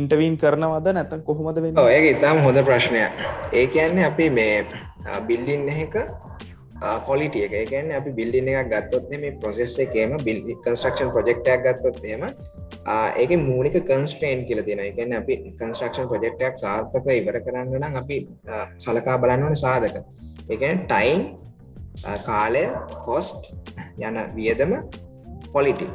ඉන්ටවීන් 0.00 0.36
කරනවද? 0.42 0.86
නැතන් 0.98 1.22
කොහොමද 1.28 1.58
වෙන්න? 1.64 1.80
ඔයගේ 1.86 2.12
ඉතාම 2.16 2.42
හොඳ 2.46 2.58
ප්‍රශ්නය 2.68 3.00
ඒ 3.60 3.66
කියන්නේ 3.74 4.06
අපි 4.10 4.30
මේ 4.38 4.54
බිල්ඩින් 5.28 5.68
එක 5.86 5.96
කොලිටිය 7.06 7.44
එක. 7.46 7.70
ගැන්න 7.70 7.92
අපි 7.92 8.10
බිල්ඩින 8.18 8.48
එකක් 8.52 8.70
ගත්තොත් 8.72 9.10
මේ 9.22 9.36
ප්‍රොසෙස් 9.40 9.78
එකේම 9.78 10.16
බිල් 10.24 10.40
කන්ස්ට්‍රක්ෂන් 10.64 11.10
ප්‍රජෙක්්ටයක් 11.16 11.62
ගත්තොත් 11.66 11.98
එම 12.06 12.24
ඒක 13.16 13.32
මූලික 13.40 13.78
කන්ස්ට්‍රේන් 13.90 14.44
කියල 14.48 14.62
දෙන 14.62 14.80
එකන්න 14.80 15.16
අපි 15.20 15.36
කන්ස්ට්‍රක්ෂන් 15.54 16.10
ප්‍රජෙක්්ටයක් 16.12 16.58
සාර්ථක 16.58 17.08
ඉවර 17.12 17.38
කරන්න 17.46 17.74
නම් 17.80 17.96
අපි 18.02 18.18
සලකා 18.78 19.18
බලන්න 19.18 19.46
වන 19.46 19.56
සාධක. 19.56 19.96
එකන 20.50 20.84
ටයිම් 20.84 21.20
කාලය 22.22 22.64
කොස්ට් 23.06 23.50
යන 24.00 24.16
වියදම 24.36 24.72
පොලිටි 25.52 25.88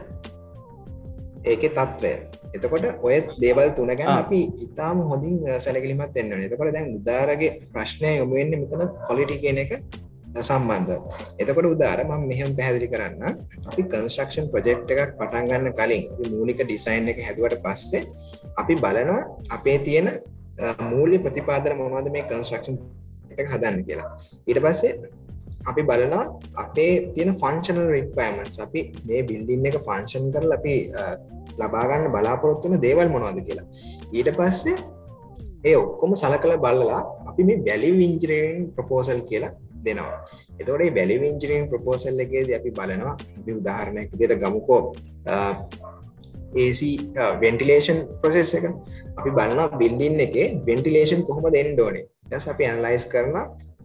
ඒක 1.45 1.63
තත්ත්වය 1.69 2.13
එතකොට 2.55 2.85
ඔය 3.03 3.17
දේවල් 3.41 3.71
තුන 3.77 3.91
ගැන 3.93 4.11
අපි 4.15 4.39
ඉතාම 4.65 5.01
හොඳින් 5.09 5.35
සැලකිලිමත් 5.59 6.17
එන්න 6.17 6.37
එතකොට 6.39 6.71
දැන් 6.75 6.93
උදාරගේ 6.97 7.51
ප්‍රශ්නය 7.73 8.11
යොමුවෙන්න 8.17 8.61
මෙතන 8.61 8.85
කොලිටි 9.07 9.41
කියන 9.43 9.59
එක 9.63 9.73
සම්බන්ධ 10.37 10.91
එතකොට 11.41 11.67
උදාර 11.73 11.99
ම 12.05 12.11
මෙහම 12.31 12.49
පැහැදිලි 12.57 12.87
කරන්න. 12.93 13.23
අපි 13.69 13.81
කන්ස්ට්‍රක්ෂන් 13.83 14.45
ප්‍රජෙක්් 14.53 14.79
එකක් 14.93 15.13
පටන්ගන්න 15.19 15.73
කලින් 15.79 16.03
මූලික 16.33 16.61
ඩිසයින් 16.61 17.09
එක 17.11 17.21
හැදුවට 17.27 17.61
පස්සේ 17.65 18.03
අපි 18.61 18.73
බලනවා 18.83 19.21
අපේ 19.57 19.77
තියෙන 19.87 20.07
මූල්‍ය 20.91 21.17
ප්‍රතිපාදන 21.25 21.73
මොනවද 21.79 22.09
මේ 22.15 22.27
කන්ස්ට්‍රක්ෂන් 22.29 22.77
හදන්න 23.51 23.81
කියලා. 23.87 24.09
ඊට 24.49 24.59
පස්සේ 24.65 24.93
අපි 25.69 25.81
බලනවා 25.89 26.25
අපේ 26.63 26.93
තියෙන 27.15 27.31
ෆංශනල් 27.41 27.89
රික්වමන්ස් 27.95 28.59
අපි 28.65 28.81
මේ 29.07 29.21
බිල්ඩින් 29.29 29.67
එක 29.69 29.77
ෆංශන් 29.87 30.29
කරල 30.33 30.53
අපි 30.59 30.75
ලබාගන්න 31.61 32.05
බලාපොරොත්තුන 32.15 32.77
දේවල් 32.85 33.09
මොනවද 33.15 33.39
කියලා. 33.47 33.67
ඊට 34.17 34.29
පස්සේ 34.37 34.77
ඒ 35.63 35.75
ඔක්කොම 35.75 36.13
සල 36.15 36.35
කළ 36.43 36.61
බලලා 36.65 37.01
අපි 37.29 37.41
මේ 37.47 37.63
බැලි 37.65 37.89
විංජරෙන් 37.99 38.69
ප්‍රපෝසල් 38.75 39.19
කියලා 39.29 39.51
දෙනවා. 39.85 40.19
එතකොට 40.59 40.93
බැලි 40.97 41.15
ඉංජිනීන් 41.31 41.69
ප්‍රපෝසල් 41.71 42.19
එකේද 42.25 42.51
අපි 42.59 42.71
බලනවා 42.79 43.15
අපි 43.39 43.51
උදාහරණයක් 43.59 44.11
දිට 44.19 44.35
ගමුකෝ 44.43 44.81
AC 46.63 46.81
වෙන්ටිලේෂන් 47.43 47.99
ප්‍රසෙස් 48.21 48.53
එක. 48.57 48.65
අපි 49.19 49.29
බලන්න 49.37 49.77
බිල්ඩින් 49.81 50.19
එක 50.27 50.37
වෙන්ටිලේෂන් 50.69 51.25
කොහොම 51.27 51.49
දෙන්න 51.57 51.73
ඕනේ? 51.85 52.05
ටස් 52.29 52.47
අපි 52.53 52.63
ඇන්ලයිස් 52.69 53.05
කරන 53.13 53.35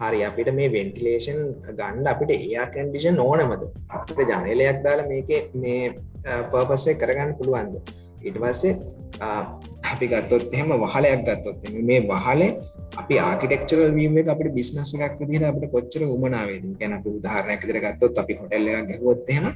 හරි 0.02 0.20
අපිට 0.28 0.48
මේ 0.58 0.72
වෙන්ටිලේෂන් 0.76 1.40
ගණ්ඩ 1.78 2.12
අපිට 2.12 2.32
එයා 2.38 2.66
කන්ඩිෂන් 2.74 3.20
ඕනමද? 3.26 3.62
අපට 3.96 4.18
ජනලයක් 4.30 4.80
දාලා 4.86 5.10
මේක 5.12 5.30
මේ 5.62 5.82
පර්පස්සේ 6.52 6.98
කරගන්න 7.02 7.36
පුළුවන්ද? 7.38 7.74
ඉට 8.28 8.36
පස්සේ 8.42 8.72
අපි 9.92 10.06
ගත්තොත් 10.12 10.54
එහෙම 10.56 10.70
වහලයක් 10.82 11.22
ගත්තොත් 11.26 11.64
මේ 11.88 12.00
වහලේ 12.10 12.50
අපි 13.00 13.14
ආකිටෙක්චරල් 13.28 13.90
වීම 13.96 14.16
අපට 14.34 14.48
බිස්නස 14.56 14.92
එකක් 15.06 15.16
විදිහට 15.20 15.46
අපිට 15.50 15.72
කොච්චර 15.74 16.02
උමනාවේද 16.06 16.64
ගැන 16.80 16.94
අපි 16.98 17.08
උදාහරණයක් 17.18 17.66
විදිහට 17.68 17.84
ගත්තොත් 17.86 18.20
අපි 18.22 18.36
හොටෙල් 18.40 18.68
එකක් 18.70 18.92
ගහුවොත් 18.92 19.30
එහෙම 19.32 19.46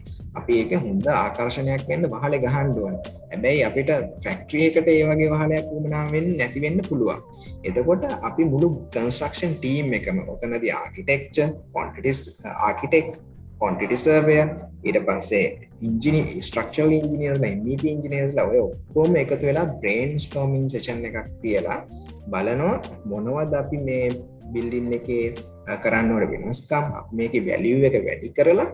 අපි 0.40 0.58
ඒක 0.62 0.74
හොඳ 0.86 1.06
ආකර්ෂණයක් 1.14 1.84
වෙන්න 1.90 2.08
වහලේ 2.14 2.42
ගහන්න 2.44 2.74
ඕන. 2.84 2.96
හැබැයි 3.32 3.62
අපිට 3.68 3.90
ෆැක්ටරි 4.24 4.64
එකට 4.68 4.90
ඒ 4.94 5.04
වගේ 5.10 5.30
වහලයක් 5.34 5.72
උමනා 5.78 6.04
වෙන්න 6.14 6.28
නැති 6.40 6.64
වෙන්න 6.66 6.80
පුළුවන්. 6.90 7.24
එතකොට 7.68 8.04
අපි 8.28 8.50
මුළු 8.52 8.68
කන්ස්ට්‍රක්ෂන් 8.96 9.56
ටීම් 9.56 9.96
එකම 9.98 10.20
ඔතනදී 10.34 10.74
ආකිටෙක්චර්, 10.82 11.48
ක්වොන්ටිටිස් 11.72 12.20
ආකිටෙක් 12.68 13.08
කොන්ටිටි 13.58 13.96
සර්වය 13.96 14.36
ඊට 14.84 14.98
පස්සේ 15.06 15.46
ඉංජිනි 15.82 16.20
ස්ට්‍රක්ෂල් 16.40 16.92
ඉංජිනියර්ල 16.98 17.46
මප 17.46 17.82
ඉංජිනියර්ස්ල 17.94 18.40
ඔය 18.44 18.60
ඔක්කෝම 18.64 19.16
එකතු 19.22 19.44
වෙලා 19.50 19.66
බ්‍රේන් 19.80 20.12
ස්ටෝමින් 20.18 20.66
සචන් 20.72 21.06
එකක් 21.08 21.18
තියලා 21.42 21.78
බලනවා 22.32 22.76
මොනවද 23.12 23.54
අපි 23.62 23.80
මේ 23.88 24.04
බිල්ඩින් 24.52 24.92
එක 24.98 25.08
කරන්නවට 25.82 26.30
වෙනස්කම් 26.34 26.86
මේක 27.12 27.34
වැලිව් 27.48 27.88
එක 27.88 27.98
වැඩි 28.06 28.36
කරලා 28.38 28.70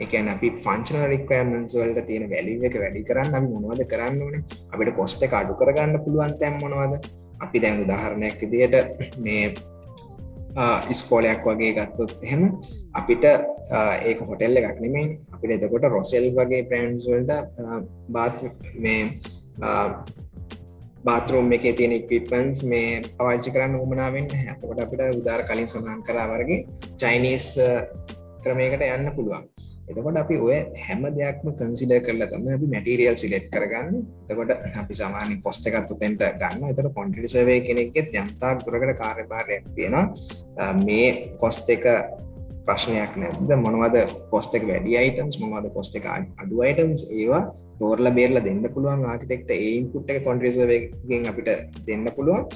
එකන 0.00 0.28
අපි 0.32 0.48
ෆංචන 0.64 1.02
රික්වමන්ස් 1.12 1.74
වලට 1.76 2.06
තියෙන 2.08 2.30
වැලිව 2.32 2.62
එක 2.68 2.76
වැඩි 2.82 3.02
කරන්න 3.08 3.34
අපි 3.38 3.48
මොනවද 3.54 3.82
කරන්න 3.90 4.22
ඕනේ? 4.26 4.44
අපිට 4.72 4.92
කොස්ට 4.96 5.26
එක 5.26 5.34
අඩු 5.40 5.56
කරගන්න 5.60 6.00
පුළුවන් 6.04 6.32
තැම් 6.40 6.56
මොනවද? 6.62 6.94
අපි 7.44 7.62
දැන් 7.62 7.82
උදාහරණයක් 7.84 8.40
ඉදියට 8.46 8.76
මේ 9.24 9.42
ඉස්කෝලයක් 10.90 11.44
වගේ 11.44 11.72
ගත්තොත් 11.72 12.12
එහෙම 12.22 12.42
අපිට 12.94 13.24
ඒක 13.24 14.18
හොටෙල්ල 14.22 14.60
එකක් 14.60 14.80
නෙමේ 14.80 15.18
අපිට 15.34 15.52
එතකොට 15.56 15.86
රොසෙල් 15.88 16.26
වගේ 16.32 16.66
ප්‍රන්ස්වල්ට 16.70 17.30
බාත් 18.08 18.42
මේ 18.76 19.02
බාතරූම් 21.04 21.52
එක 21.52 21.64
තියෙන 21.76 21.92
ඉක්විපන්ස් 21.92 22.62
මේ 22.64 23.02
පවාච්චි 23.16 23.50
කරන්න 23.50 23.80
උමනාවෙන් 23.80 24.26
ඇතකොට 24.42 24.80
අපිට 24.80 25.02
උදාර 25.16 25.42
කලින් 25.48 25.68
සඳහන් 25.68 26.02
කරා 26.04 26.26
වරගේ 26.28 26.66
චයිනිස් 26.96 27.46
ක්‍රමයකට 28.42 28.82
යන්න 28.86 29.12
පුළුවන්. 29.16 29.44
එතකොට 29.90 30.20
අපි 30.22 30.36
ඔය 30.46 30.56
හැම 30.86 31.02
දෙයක්ම 31.18 31.50
කන්සිඩ 31.60 31.94
කරලා 32.06 32.30
තම 32.32 32.48
අපි 32.56 32.70
මැටිරියල් 32.74 33.16
සිලෙට් 33.22 33.46
කරගන්න. 33.54 34.00
එතකොට 34.30 34.52
අපි 34.80 34.94
සාමාන්‍ය 35.02 35.36
පොස්ට 35.46 35.68
එකත් 35.70 35.92
උතෙන්ට 35.96 36.24
ගන්න 36.42 36.70
එතට 36.70 36.90
කොන්ටිටි 36.98 37.34
සර්වේ 37.34 37.60
කෙනෙක්ගෙත් 37.68 38.18
යම්තාක් 38.22 38.64
දුරකට 38.64 38.96
කාර්යභාරයක් 39.02 39.70
තියෙනවා. 39.76 40.06
මේ 40.86 41.06
කොස්ට 41.42 41.70
එක 41.76 41.86
ප්‍රශ්නයක් 42.66 43.14
නැද 43.20 43.52
මොනවද 43.64 43.96
කොස්ට 44.32 44.54
එක 44.58 44.66
වැඩි 44.70 44.98
අයිටම්ස් 45.00 45.38
මොනවද 45.42 45.70
කොස්ට 45.76 45.96
එක 45.98 46.06
අඩු 46.10 46.62
අයිටම්ස් 46.66 47.02
ඒවා 47.20 47.42
තෝරල 47.80 48.10
බේරල 48.18 48.38
දෙන්න 48.46 48.62
පුළුවන් 48.74 49.06
ආකිටෙක්ට 49.12 49.50
ඒයින්පුට් 49.56 50.12
එක 50.12 50.22
කොන්ට්‍රසගෙන් 50.28 51.30
අපිට 51.30 51.50
දෙන්න 51.88 52.06
පුළුවන්. 52.16 52.46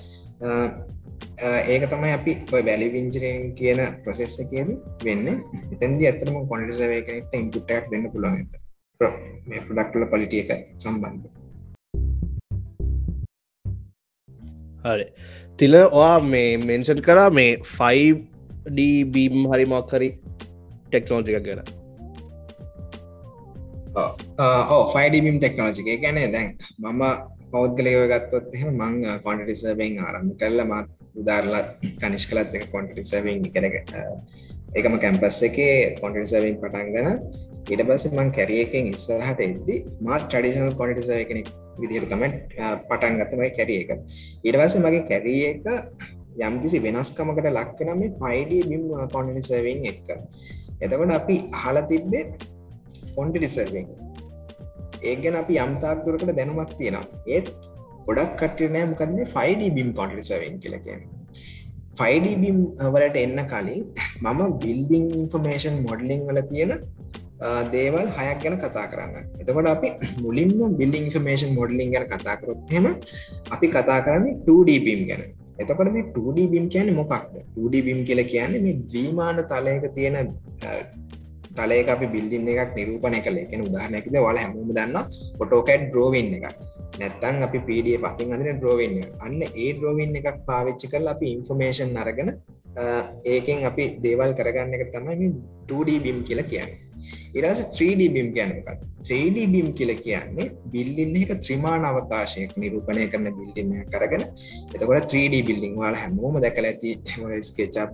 ඒක 0.44 1.84
තමයි 1.92 2.12
අපි 2.16 2.32
ඔය 2.54 2.62
බැලි 2.68 2.86
විංජරෙන් 2.94 3.54
කියන 3.58 3.80
ප්‍රසෙස්ස 4.04 4.36
කියද 4.50 4.70
වෙන්න. 5.06 5.26
එතන්දි 5.74 6.04
ඇතරම 6.10 6.36
කොන්ඩිසවේකනට 6.50 7.38
ඉන්පුට්ටක් 7.40 7.86
දෙන්න 7.92 8.04
පුළුවන් 8.12 8.36
ඇත 8.40 8.52
මේ 9.48 9.60
ප්‍රඩක්ටල 9.68 10.04
පලිටිය 10.12 10.42
එක 10.44 10.50
සම්බන්ධ 10.82 11.26
හරි. 14.84 15.06
තිල 15.58 15.74
ඔයා 15.80 16.18
මේ 16.32 16.50
මෙන්ෂන් 16.68 17.00
කරා 17.08 17.30
මේ 17.38 17.52
5ඩබීම් 17.76 19.36
හරි 19.52 19.64
මොක්කරි 19.74 20.10
ටෙක්නෝජික 20.88 21.38
ගැන. 21.46 21.62
ඕ 24.74 24.82
ෆයිඩබීම් 24.92 25.38
ටෙක්නෝජික 25.40 25.88
ගැන 26.04 26.20
දැන් 26.34 26.48
මම 26.82 27.02
පෞද්ගලයව 27.54 28.04
ගත්තොත් 28.12 28.54
එහෙම 28.56 28.70
මං 28.80 28.94
කොන්ටටි 29.26 29.56
සර්වෙන් 29.62 29.98
ආරම්භ 30.06 30.36
කරලා 30.40 30.68
මත් 30.70 30.88
උදාරලා 31.20 31.62
කනිෂ් 32.00 32.28
කලත් 32.30 32.54
එක 32.58 32.64
කොන්ටටි 32.72 33.04
සර්වෙන් 33.10 33.44
කරක 33.54 33.76
එකම 34.78 34.94
කැම්පස් 35.02 35.36
එකේ 35.48 35.74
කොන්ටටි 36.00 36.30
සර්වෙන් 36.32 36.56
පටන් 36.62 36.88
ගන 36.94 37.10
ඊට 37.66 37.82
පස්සේ 37.88 38.16
මං 38.16 38.30
කැරියකෙන් 38.38 38.90
ඉස්සරහට 38.92 39.44
එද්දි 39.46 39.76
මාත් 40.06 40.24
ට්‍රඩිෂනල් 40.24 40.74
කොන්ටටි 40.80 41.06
සර්ව 41.08 41.22
කෙනෙක් 41.30 41.48
විදිහට 41.80 42.10
තමයි 42.10 42.28
පටන් 42.88 43.16
ගත්තමයි 43.20 43.50
කැරිය 43.58 43.78
එක. 43.84 43.90
ඊට 44.44 44.58
පස්සේ 44.60 44.82
මගේ 44.84 45.04
කැරිය 45.10 45.42
එක 45.50 45.64
යම්කිසි 46.40 46.80
වෙනස්කමකට 46.86 47.48
ලක්කන 47.50 47.92
මේ 48.00 48.14
පයිඩ 48.22 48.70
බිම් 48.70 48.84
කොන්ටටි 49.14 49.44
සර්වෙන් 49.50 49.86
එක්ක. 49.90 50.08
එතකොට 50.82 51.14
අපි 51.18 51.36
අහලා 51.52 51.86
තිබ්බේ 51.90 52.24
කොන්ටටි 53.16 53.50
සර්වෙන් 53.56 53.86
ඒ 55.04 55.14
ගැන 55.22 55.36
අපි 55.42 55.54
යම්තාක් 55.64 55.98
දුරකට 56.06 56.32
දැනුමක් 56.38 56.72
තියෙනවා. 56.78 57.06
ඒත් 57.26 57.46
ගොඩක් 58.06 58.32
කටනෑ 58.40 58.86
මොකද 58.90 59.12
මේ 59.18 59.28
5D 59.34 59.70
බිම් 59.76 59.90
කොන්ටිසවෙන් 59.98 60.56
කියලකෙන 60.64 61.04
5D 62.00 62.26
බිම් 62.42 62.58
වලට 62.94 63.16
එන්න 63.24 63.40
කලින් 63.52 63.82
මම 64.24 64.40
බිල්ඩිං 64.64 65.06
ඉන්ෆර්මේෂන් 65.20 65.76
මොඩලිං 65.86 66.26
වල 66.28 66.40
තියෙන 66.50 66.72
දේවල් 67.70 68.08
හයක් 68.16 68.42
ගැන 68.42 68.56
කතා 68.58 68.86
කරන්න. 68.92 69.30
එතකොට 69.40 69.70
අපි 69.74 69.88
මුලින්ම 70.24 70.52
බිල්ඩිං 70.80 71.06
ඉන්ෆර්මේෂන් 71.06 71.56
මොඩලිං 71.60 71.94
ගැන 71.94 72.06
කතා 72.08 72.36
කරොත්හෙම 72.42 72.86
අපි 73.54 73.66
කතා 73.68 74.00
කරන්නේ 74.06 74.36
2D 74.48 74.78
බිම් 74.86 75.02
ගැන. 75.10 75.24
එතකොට 75.58 75.92
මේ 75.92 76.06
2D 76.14 76.48
බිම් 76.52 76.66
කියන්නේ 76.68 76.98
මොකක්ද? 77.00 77.34
2D 77.56 77.84
බිම් 77.86 78.00
කියලා 78.08 78.30
කියන්නේ 78.32 78.64
මේ 78.66 78.80
ද්විමාන 78.90 79.40
තලයක 79.44 79.86
තියෙන 79.96 80.16
තලයක 81.58 81.88
අපි 81.94 82.06
බිල්ඩින් 82.14 82.48
එකක් 82.52 82.72
නිරූපණය 82.78 83.20
කළ. 83.26 83.38
එකෙන 83.44 83.66
උදාහරණයකද 83.68 84.16
වල 84.26 84.40
හැමෝම 84.42 84.70
දන්න 84.78 84.96
ෆොටෝකැඩ් 85.38 85.84
ඩ්‍රෝවින් 85.88 86.30
එක 86.38 86.46
නැත්තං 87.00 87.46
අපි 87.46 87.58
පඩිය 87.68 87.98
පතින් 88.04 88.34
අදින 88.36 88.58
ඩ්‍රෝවින්න 88.60 88.96
අන්න 89.26 89.40
ඒ 89.44 89.70
ඩ්‍රෝවින් 89.76 90.18
එකක් 90.20 90.40
පාවිච්චි 90.50 90.92
කල් 90.92 91.12
අපි 91.14 91.26
ඉන්ෆර්මේෂන් 91.36 92.00
අරගෙන 92.04 92.30
ඒකෙන් 93.34 93.68
අපි 93.70 93.84
දේවල් 94.06 94.32
කරගන්න 94.40 94.74
එක 94.78 94.90
තමයි 94.96 95.28
2D 95.68 95.90
බිම් 96.06 96.18
කියලා 96.28 96.50
කියන්නේ. 96.52 96.80
ඉරස 97.38 97.60
3D 97.76 98.02
බිම් 98.14 98.28
ගැනකත් 98.36 98.82
3D 99.08 99.38
බිම් 99.54 99.68
කියල 99.78 99.92
කියන්නේ 100.04 100.46
බිල්ලින්න 100.74 101.16
එක 101.22 101.32
ත්‍රිමාණ 101.44 101.84
අවකාශයක් 101.90 102.52
නිරූපණය 102.62 103.06
කරන 103.12 103.28
බිල්ලින්න 103.38 103.72
කරගෙන 103.92 104.24
එතකොට 104.74 105.10
3D 105.12 105.42
බිල්ලිං 105.48 105.74
වාල 105.82 105.98
හැමෝම 106.02 106.38
දැකල 106.44 106.68
ඇති 106.70 106.94
ස්කේචප් 107.50 107.92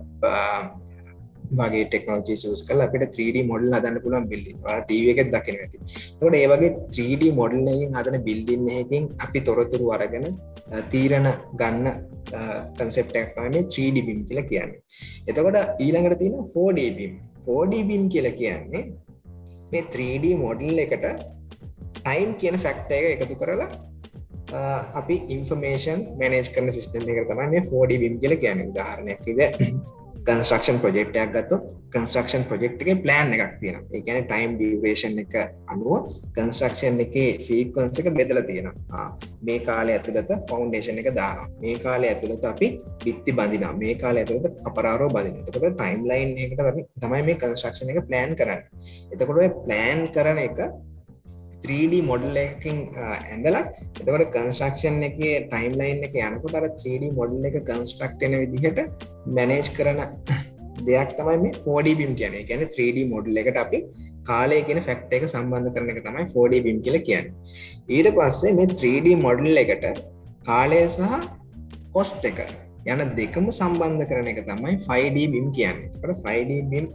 වගේ 1.59 1.83
ටෙක්නෝජි 1.87 2.35
සස් 2.37 2.63
කල 2.67 2.81
අපට 2.85 3.03
3D 3.17 3.43
මොඩල් 3.51 3.75
හදන්න 3.77 3.99
පුළුවන් 4.05 4.27
බිල්ලි 4.31 4.53
ටව 4.59 5.07
එකත් 5.13 5.33
දකින 5.35 5.59
ඇති. 5.63 5.77
තොට 6.19 6.37
ඒවගේ 6.41 6.71
3D 6.95 7.33
මොඩල්ලකින් 7.39 7.97
හදන 7.97 8.17
බිල්ඩින්න 8.27 8.71
එකින් 8.77 9.05
අපි 9.25 9.41
තොරතුරු 9.49 9.87
අරගෙන 9.97 10.27
තීරණ 10.93 11.29
ගන්න 11.59 11.87
කන්සෙප්ටක්ම 12.77 13.59
3D 13.75 14.05
බිම් 14.07 14.19
කියල 14.29 14.41
කියන්නේ. 14.51 14.81
එතකොට 15.29 15.59
ඊළඟට 15.85 16.19
තියෙන 16.23 16.41
4D 16.55 16.89
බිම් 16.97 17.13
4D 17.47 17.83
බිම් 17.91 18.03
කියල 18.15 18.29
කියන්නේ 18.41 18.83
මේ 19.71 19.85
3D 19.93 20.35
මොඩල් 20.43 20.83
එකට 20.85 21.07
ටයිම් 21.97 22.29
කියන 22.41 22.57
ෆැක්ට 22.65 22.91
එක 22.97 23.23
එකතු 23.23 23.35
කරලා 23.41 23.71
අපි 24.93 25.15
ඉන්ෆර්මේෂන් 25.35 25.99
මනේජ් 26.19 26.47
කරන 26.55 26.71
සිස්ටම් 26.77 27.09
එක 27.11 27.27
තමයි 27.29 27.47
මේ 27.53 27.63
4D 27.69 27.99
බිම් 28.03 28.15
කියල 28.21 28.35
කියන 28.43 28.63
උදාහරණයක් 28.69 29.19
කන්ස්ට්‍රක්ෂන් 30.25 30.77
ප්‍රජෙක්්ටයක් 30.81 31.31
ගත්තු 31.35 31.57
කන්ස්ට්‍රක්ෂන් 31.93 32.43
ප්‍රජෙක්් 32.49 32.73
එක 32.83 32.99
ප්ලෑන් 33.05 33.33
එකක් 33.35 33.55
තියෙන 33.61 33.77
එකන 33.97 34.19
ටයිම් 34.27 34.51
ඩිවේෂන් 34.59 35.17
එක 35.23 35.33
අනුව 35.73 36.11
කන්ස්ට්‍රක්ෂන් 36.35 37.01
එක 37.05 37.15
සීකන්ස 37.45 38.01
එක 38.01 38.09
බෙදල 38.19 38.41
තියෙනවා. 38.49 39.05
මේ 39.41 39.59
කාලය 39.67 39.95
ඇතුළත 39.95 40.31
ෆෞන්ඩේෂන් 40.49 41.01
එක 41.01 41.09
දාන 41.17 41.49
මේ 41.63 41.79
කාලය 41.85 42.11
ඇතුළත 42.11 42.45
අපි 42.51 42.69
බිත්ති 43.05 43.35
බඳින 43.39 43.65
මේ 43.81 43.97
කාල 44.03 44.21
ඇතුළත 44.21 44.61
අපරාරෝ 44.69 45.09
බදින 45.09 45.41
තකට 45.41 45.73
ටයිම් 45.73 46.05
ලයින් 46.11 46.37
එකට 46.45 46.63
තමයි 47.01 47.25
මේ 47.27 47.39
කන්ස්ට්‍රක්ෂණ 47.41 47.91
එක 47.93 48.07
ප්ලෑන් 48.09 48.37
කරන්න. 48.39 48.61
එතකොට 49.11 49.59
ප්ලෑන් 49.65 50.07
කරන 50.15 50.45
එක 50.47 50.59
3D 51.65 52.03
මොඩල් 52.09 52.37
එකින් 52.43 52.77
ඇඳලා 53.07 53.63
එතකොට 53.99 54.23
කන්ස්ට්‍රක්ෂන් 54.35 55.01
එක 55.09 55.17
ටයිම්ලයින් 55.49 56.05
එක 56.07 56.15
යනකොට 56.27 56.55
අර 56.59 56.67
3D 56.83 57.11
මොඩල් 57.19 57.49
එක 57.49 57.57
කන්ස්ට්‍රක්ටන 57.69 58.37
විදිහට 58.43 58.79
මැනේජ් 59.37 59.69
කරන 59.77 60.01
දෙයක් 60.87 61.11
තමයි 61.19 61.37
මේ 61.43 61.59
4D 61.65 61.97
බිම් 61.99 62.13
කියන 62.21 62.39
ගැන 62.49 62.63
3D 62.77 63.05
මොඩල් 63.13 63.41
එකට 63.43 63.59
අපි 63.65 63.81
කාලය 64.29 64.57
කියෙන 64.67 64.81
ෆැක්ට 64.87 65.13
එක 65.17 65.27
සම්බන්ධ 65.33 65.71
කරන 65.75 65.91
එක 65.93 66.01
තමයි 66.07 66.25
4D 66.33 66.63
බිම් 66.65 66.79
කියල 66.85 66.97
කියන්න. 67.07 67.29
ඊට 67.95 68.09
පස්සේ 68.17 68.55
මේ 68.57 68.73
3D 68.81 69.15
මොඩල් 69.25 69.61
එකට 69.63 69.85
කාලය 70.49 70.81
සහ 70.87 71.15
කොස්ට 71.95 72.27
එක 72.31 72.41
යන 72.91 73.01
දෙකම 73.19 73.47
සම්බන්ධ 73.59 74.05
කරන 74.11 74.31
එක 74.33 74.41
තමයි 74.49 74.75
5D 74.87 75.27
බිම් 75.33 75.47
කියන්නේ. 75.57 76.15
5D 76.25 76.61
බිම් 76.71 76.85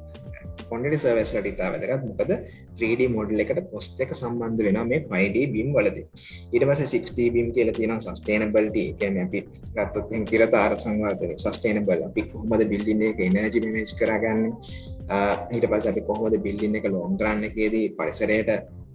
කොන්ඩි 0.70 0.98
සර්වස් 1.02 1.32
ලටිතා 1.36 1.68
වැදරත් 1.74 2.04
මොකද 2.08 2.32
3D 2.78 3.08
මොඩල් 3.16 3.42
එකට 3.44 3.60
පොස්ට 3.72 4.00
එක 4.04 4.14
සම්බන්ධ 4.18 4.62
වෙන 4.68 4.80
මේ 4.92 5.00
5D 5.12 5.44
බිම් 5.54 5.68
වලද. 5.76 5.98
ඉට 6.54 6.64
පස 6.70 6.82
6 6.94 7.28
බිම් 7.36 7.48
කියල 7.56 7.72
තියෙන 7.78 8.00
සස්ටේනබල්ට 8.06 8.78
කැන 9.00 9.20
අපි 9.24 9.44
ගත්තොත් 9.76 10.14
තිර 10.30 10.46
තාර 10.54 10.78
සංවාර්තන 10.84 11.36
සස්ටේනබල් 11.44 12.06
අපි 12.08 12.26
කොහොමද 12.32 12.66
බිල්ලින්න 12.72 13.06
එක 13.10 13.22
එනජි 13.28 13.64
මනේජ් 13.66 13.94
කරගන්න? 14.00 14.42
ඊට 15.54 15.68
පස 15.72 15.92
අපි 15.92 16.02
කොහොමද 16.08 16.36
බිල්ලින්න 16.46 16.80
එක 16.80 16.90
ලෝන්ග්‍රන්න 16.94 17.48
එකේදී 17.50 17.94
පරිසරයට 17.98 18.50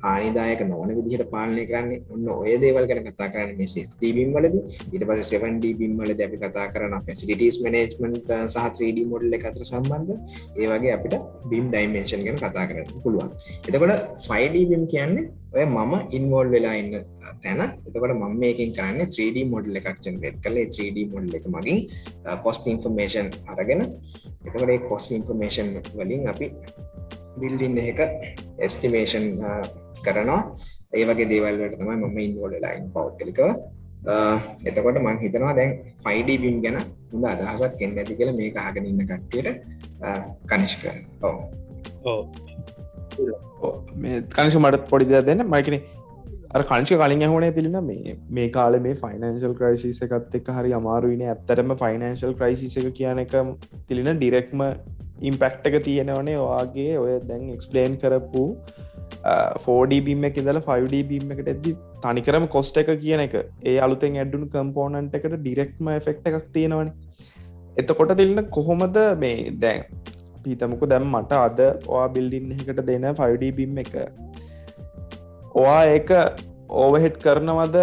හානිදායක 0.06 0.62
නොවන 0.72 0.91
විදිහට 0.97 1.26
පාලනය 1.34 1.64
කරන්නේ 1.72 1.99
ඔන්න 2.14 2.28
ඔය 2.36 2.54
දේවල් 2.64 2.86
ගැන 2.89 3.02
කතා 3.08 3.30
කරන්න 3.34 3.58
මේ 3.60 3.72
සිස්තීබිම් 3.76 4.32
වලද. 4.38 4.56
ඊට 4.93 5.06
පස 5.10 5.32
7D 5.34 5.74
බිම් 5.82 5.93
වල 5.99 6.14
අපි 6.28 6.39
කතා 6.43 6.68
කරන 6.74 6.95
ෆැසිලිටස් 7.08 7.60
මනේජ්මන්ට් 7.66 8.32
සහ 8.54 8.66
3D 8.78 9.06
මොඩල් 9.12 9.38
එක 9.38 9.45
අතර 9.52 9.64
සම්බන්ධ. 9.72 10.16
ඒ 10.60 10.68
වගේ 10.72 10.95
අපිට 10.97 11.16
බිම් 11.52 11.68
ඩයිමේෂන් 11.74 12.26
ගැන 12.28 12.41
කතා 12.45 12.66
කරන්න 12.72 13.04
පුළුවන්. 13.06 13.30
එතකොට 13.68 13.95
5D 14.28 14.66
බිම් 14.72 14.86
කියන්නේ 14.93 15.30
ඔය 15.56 15.66
මම 15.68 15.93
ඉන්වෝල් 16.18 16.47
වෙලා 16.56 16.76
ඉන්න 16.82 16.93
තැන. 17.43 17.62
එතකොට 17.88 18.14
මම 18.18 18.36
මේකින් 18.43 18.72
කරන්න 18.78 19.12
3D 19.16 19.38
මොඩල් 19.54 19.80
එකක් 19.80 19.99
ජනරේට් 20.06 20.38
කළේ 20.45 20.68
3D 20.76 21.08
මොඩල් 21.14 21.38
එක 21.39 21.45
මගින් 21.56 21.80
කොස්ට 22.45 22.72
ඉන්ෆර්මේෂන් 22.74 23.30
අරගෙන. 23.54 23.84
එතකොට 24.47 24.74
කොස් 24.89 25.08
ඉන්ෆර්මේෂන් 25.18 25.70
වලින් 25.99 26.26
අපි 26.34 26.49
බිල්ඩින්න 27.41 27.78
එක 27.91 28.02
එස්ටිමේෂන් 28.66 29.28
කරනවා. 30.08 30.41
ඒ 30.93 31.06
වගේ 31.10 31.30
දේවල්වට 31.34 31.78
තමයි 31.82 31.95
මම 31.99 32.20
ඉන්වෝල් 32.26 32.58
ලයින් 32.66 32.89
පෞද්ගලිකව. 32.95 33.41
එතකොට 34.70 34.99
මං 35.04 35.18
හිතනවා 35.24 35.54
දැන් 35.60 35.72
ෆයිඩ 36.06 36.30
බිම් 36.43 36.58
ගැන 36.66 36.78
හොඳ 37.14 37.26
අදහසක් 37.32 37.82
එන්න 37.88 37.97
ඇති 38.04 38.20
කියල 38.20 38.34
මේ 38.39 38.52
අහගෙන 38.66 38.91
ඉන්න 38.91 39.02
කට්ටියට 39.10 39.49
කනිෂ්ක 40.52 40.84
ඕ 41.24 41.38
මේ 44.04 44.22
කනිෂ 44.38 44.58
මට 44.62 44.86
පොඩිද 44.91 45.18
දෙන්න. 45.30 45.43
මයිකන 45.56 45.78
අර 46.56 46.62
කංශ 46.72 46.93
කලින් 47.02 47.26
හෝනේ 47.34 47.52
තිලින 47.58 47.78
මේ 47.89 48.16
මේ 48.38 48.47
කාල 48.58 48.80
මේ 48.86 48.95
ෆයිනන්ශල් 49.04 49.54
ක්‍රයිසිස 49.60 50.02
එකත් 50.08 50.39
එක් 50.39 50.49
හරි 50.58 50.74
අමාරුවන 50.80 51.22
ඇත්තරම 51.28 51.76
ෆයිනන්ශල් 51.84 52.34
ක්‍රයිසිස 52.39 52.78
එක 52.82 52.89
කියන 52.99 53.22
එක 53.26 53.36
තිලින 53.89 54.12
ඩිරෙක්ම 54.14 54.64
ඉම්පෙක්ට 55.30 55.70
එක 55.70 55.78
තියෙනවනේ 55.88 56.38
ඔයාගේ. 56.45 56.93
ඔය 57.04 57.12
දැන් 57.30 57.43
එක්ස්පලේන් 57.56 57.99
කරපු 58.04 58.43
4D 59.66 59.99
බිම 60.07 60.24
එක 60.30 60.38
දල 60.47 60.59
5D 60.68 61.01
බිම් 61.12 61.34
එකට 61.36 61.51
ඇදදි 61.53 61.74
තනිකරම 62.05 62.45
කොස්ට 62.55 62.78
එක 62.82 62.91
කියන 63.03 63.24
එක. 63.28 63.36
ඒ 63.72 63.78
අලුතෙන් 63.88 64.18
ඇඩ්ඩුණු 64.22 64.49
කම්පෝනන්ට 64.55 65.18
එකට 65.20 65.38
ඩිරෙක්ම 65.38 65.91
එෆෙක්ට 65.97 66.30
එකක් 66.32 66.49
තියෙනවන. 66.57 66.91
එතකොට 67.82 68.14
තිල්න්න 68.22 68.43
කොහොමද 68.57 68.97
මේ 69.24 69.51
දැන්? 69.64 69.84
පීතමකු 70.43 70.89
දැම් 70.91 71.05
මට 71.16 71.41
අද 71.47 71.59
ඔයා 71.88 72.07
බිල්ඩින් 72.16 72.53
එකට 72.59 72.82
දෙන 72.91 73.09
5D 73.20 73.51
බිම් 73.59 73.78
එක. 73.84 73.93
ඔයා 75.62 75.84
ඒක 75.97 76.12
ඕවහෙට් 76.84 77.18
කරනවද? 77.26 77.78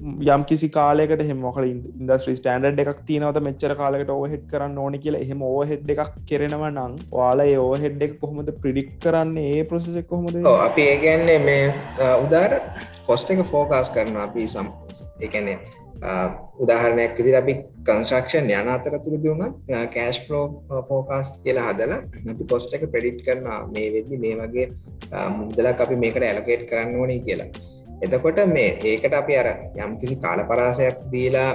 යම් 0.00 0.42
කිසි 0.50 0.68
කාලෙකට 0.76 1.22
හෙමොකල 1.30 1.64
ඉන්දස්්‍රී 1.66 2.36
ස්ටන්ඩ් 2.38 2.78
එකක් 2.82 3.00
තියනවද 3.08 3.38
මෙච්චර 3.46 3.74
කාලකට 3.80 4.12
ඕහෙඩ් 4.14 4.44
කරන්න 4.52 4.78
ඕන 4.84 4.94
කියලා. 5.04 5.20
එහෙම 5.24 5.42
ඕහෙඩ් 5.48 5.90
එකක් 5.94 6.14
කෙරෙනව 6.30 6.64
නං 6.68 6.94
වාලා 7.16 7.58
ඕහෙඩ් 7.64 8.04
එක 8.06 8.14
කොහොමද 8.22 8.48
ප්‍රිඩික් 8.62 8.94
කරන්නේ? 9.04 9.50
ඒ 9.56 9.66
ප්‍රසෙක් 9.72 10.08
කොහොමද 10.12 10.48
අපි 10.68 10.86
ඒගැන්නේ 10.92 11.38
මේ 11.48 11.66
උදාර 12.24 12.56
කොස්ට 13.08 13.34
එක 13.34 13.44
ෆෝකාස් 13.52 13.92
කරන 13.96 14.16
අපි 14.24 14.48
සම් 14.48 14.72
එකනේ 15.28 15.58
උදාහරණයක් 16.64 17.18
විදිර 17.18 17.36
අපි 17.42 17.54
කන්ස්ක්ෂන් 17.88 18.48
යන 18.60 18.70
අතර 18.74 18.96
තුර 19.04 19.18
දුන්නත් 19.24 19.58
කෑශ් 19.96 20.22
ෆලෝ 20.26 20.44
ෆෝකාස් 20.88 21.34
කියලා 21.44 21.66
හදලා 21.72 22.00
අපි 22.34 22.48
කොස්ට 22.54 22.78
එක 22.78 22.88
ප්‍රඩිට් 22.94 23.20
කරන 23.26 23.50
මේ 23.74 23.92
වෙදදි 23.96 24.22
මේ 24.24 24.40
වගේ 24.40 24.66
මුදලක් 25.36 25.84
අපි 25.86 26.00
මේකට 26.04 26.28
ඇලකේට් 26.30 26.64
කරන්න 26.70 26.98
ඕනේ 27.00 27.20
කියලා. 27.28 27.50
එතකොට 28.00 28.38
මේ 28.48 28.70
ඒකට 28.82 29.14
අපි 29.14 29.36
අර 29.36 29.48
යම් 29.76 29.92
කිසි 30.00 30.16
කාල 30.16 30.40
පරාසයක් 30.44 30.96
දීලා 31.12 31.50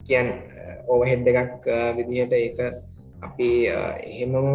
කියන් 0.00 0.28
ඕහෙඩ් 0.88 1.26
එකක් 1.32 1.66
විදිහට 1.96 2.32
ඒක 2.34 2.58
අපි 3.22 3.50
එහෙමම 3.66 4.46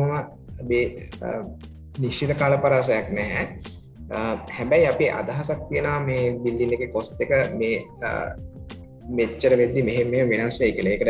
නිශ්චිත 2.00 2.34
කාල 2.38 2.58
පරාසයක් 2.60 3.12
නැහැ 3.12 3.46
හැබැයි 4.50 4.88
අපි 4.88 5.06
අදහසක් 5.12 5.62
තියෙනවා 5.70 6.00
මේ 6.02 6.26
බිල්ලින් 6.40 6.74
එක 6.76 6.92
කොස්ත 6.92 7.22
එක 7.22 7.32
මේ 7.54 7.78
මෙච්චර 9.10 9.56
වෙද්දි 9.56 9.82
මෙහෙම 9.84 10.30
වෙනස් 10.30 10.60
වේ 10.60 10.72
කළ 10.72 10.88
එකට 10.88 11.10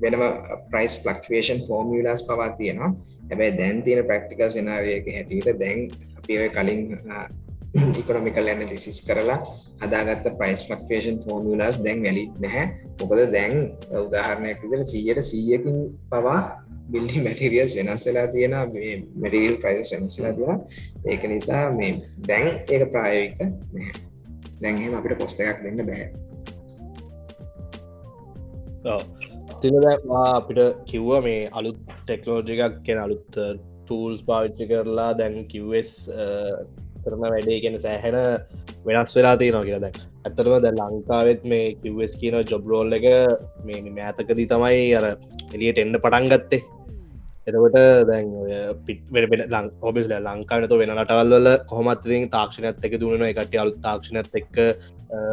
වෙනම 0.00 0.22
ප්‍රයිස් 0.70 0.96
ෆලක්ේෂන් 1.02 1.64
ෆෝමියලාස් 1.68 2.24
පවා 2.26 2.50
තියෙනවා. 2.50 2.90
හැබැයි 3.30 3.58
දැන් 3.58 3.82
තියෙන 3.82 4.06
ප්‍රක්ටිකල් 4.06 4.50
සෙනාරයක 4.50 5.06
හැටියට 5.08 5.60
දැන් 5.60 5.80
අපි 6.18 6.38
ඔය 6.38 6.48
කලින් 6.50 6.82
ඉකොනොමිකල් 8.00 8.50
ඇනලිසිස් 8.52 8.98
කරලා 9.06 9.38
හදාගත්ත 9.82 10.26
ප්‍රයිස් 10.38 10.62
ෆක්ේෂන් 10.68 11.16
ෆෝමියලාස් 11.24 11.78
දැන් 11.84 12.04
වැලිට් 12.06 12.34
නැහැ. 12.44 12.66
මොකද 13.00 13.20
දැන් 13.32 13.54
උදාහරණයක් 14.02 14.60
විදිර 14.64 14.84
සීයට 14.92 15.22
සීයකින් 15.30 15.78
පවා 16.10 16.40
බිල්ඩි 16.92 17.24
මැටිරියස් 17.26 17.76
වෙනස් 17.78 18.06
වෙලා 18.08 18.26
තියෙන 18.34 18.56
මැටිරියල් 19.20 19.56
ප්‍රයිස් 19.62 19.94
වෙනස්ලා 19.94 20.32
තියෙන 20.38 20.58
ඒක 21.06 21.22
නිසා 21.34 21.64
මේ 21.78 21.92
දැන් 22.28 22.48
ඒක 22.68 22.82
ප්‍රායවික 22.92 23.40
නැහැ. 23.40 23.94
දැන්හෙම 24.62 24.98
අපිට 24.98 25.18
පොස්ත 25.22 25.40
එකක් 25.42 25.64
දෙන්න 25.64 25.82
බැහැ 25.88 26.10
තිලදවා 29.62 30.28
අපිට 30.36 30.60
කිව්ව 30.90 31.10
මේ 31.26 31.42
අලුත් 31.58 31.78
ටෙක්නෝජි 31.90 32.54
එකක් 32.66 32.78
කෙන 32.86 32.98
අලුත් 32.98 33.28
ටූල්ස් 33.32 34.22
පාවිච්චි 34.28 34.64
කරලා 34.70 35.10
දැන් 35.18 35.36
කිවස් 35.52 35.92
කරන 37.04 37.24
වැඩේ 37.24 37.60
කියෙන 37.62 37.78
සෑහෙන 37.84 38.18
වෙනස් 38.86 39.16
වෙලා 39.16 39.36
තියෙනවා 39.40 39.64
කියලා 39.66 39.82
දැන්. 39.84 39.96
ඇත්තරම 40.26 40.54
ද 40.64 40.74
ලංකාවෙත් 40.80 41.42
මේ 41.52 41.72
කිවස් 41.82 42.14
කියන 42.20 42.38
ජොබ්රෝල් 42.52 42.92
එක 42.98 43.08
මේ 43.66 43.82
මෑතකදී 43.98 44.52
තමයි 44.52 44.86
අර 45.00 45.08
එලියට 45.54 45.82
එන්න 45.84 46.00
පටන් 46.04 46.30
ගත්තේ. 46.32 46.62
එතකොට 47.48 47.76
දැන් 48.08 48.26
පිට 48.86 49.00
ලං 49.12 49.68
ඔබිස්ල 49.88 50.12
ලංකානත 50.16 50.74
වෙන 50.80 50.92
නටවල්ල 50.94 51.48
කොහොමත්තින් 51.70 52.28
තාක්ෂණත් 52.34 52.84
එක 52.88 52.94
දුවන 53.02 53.24
එකට 53.28 53.56
අලුත් 53.62 53.80
තාක්ෂණත් 53.86 54.36
එක්ක 54.40 54.58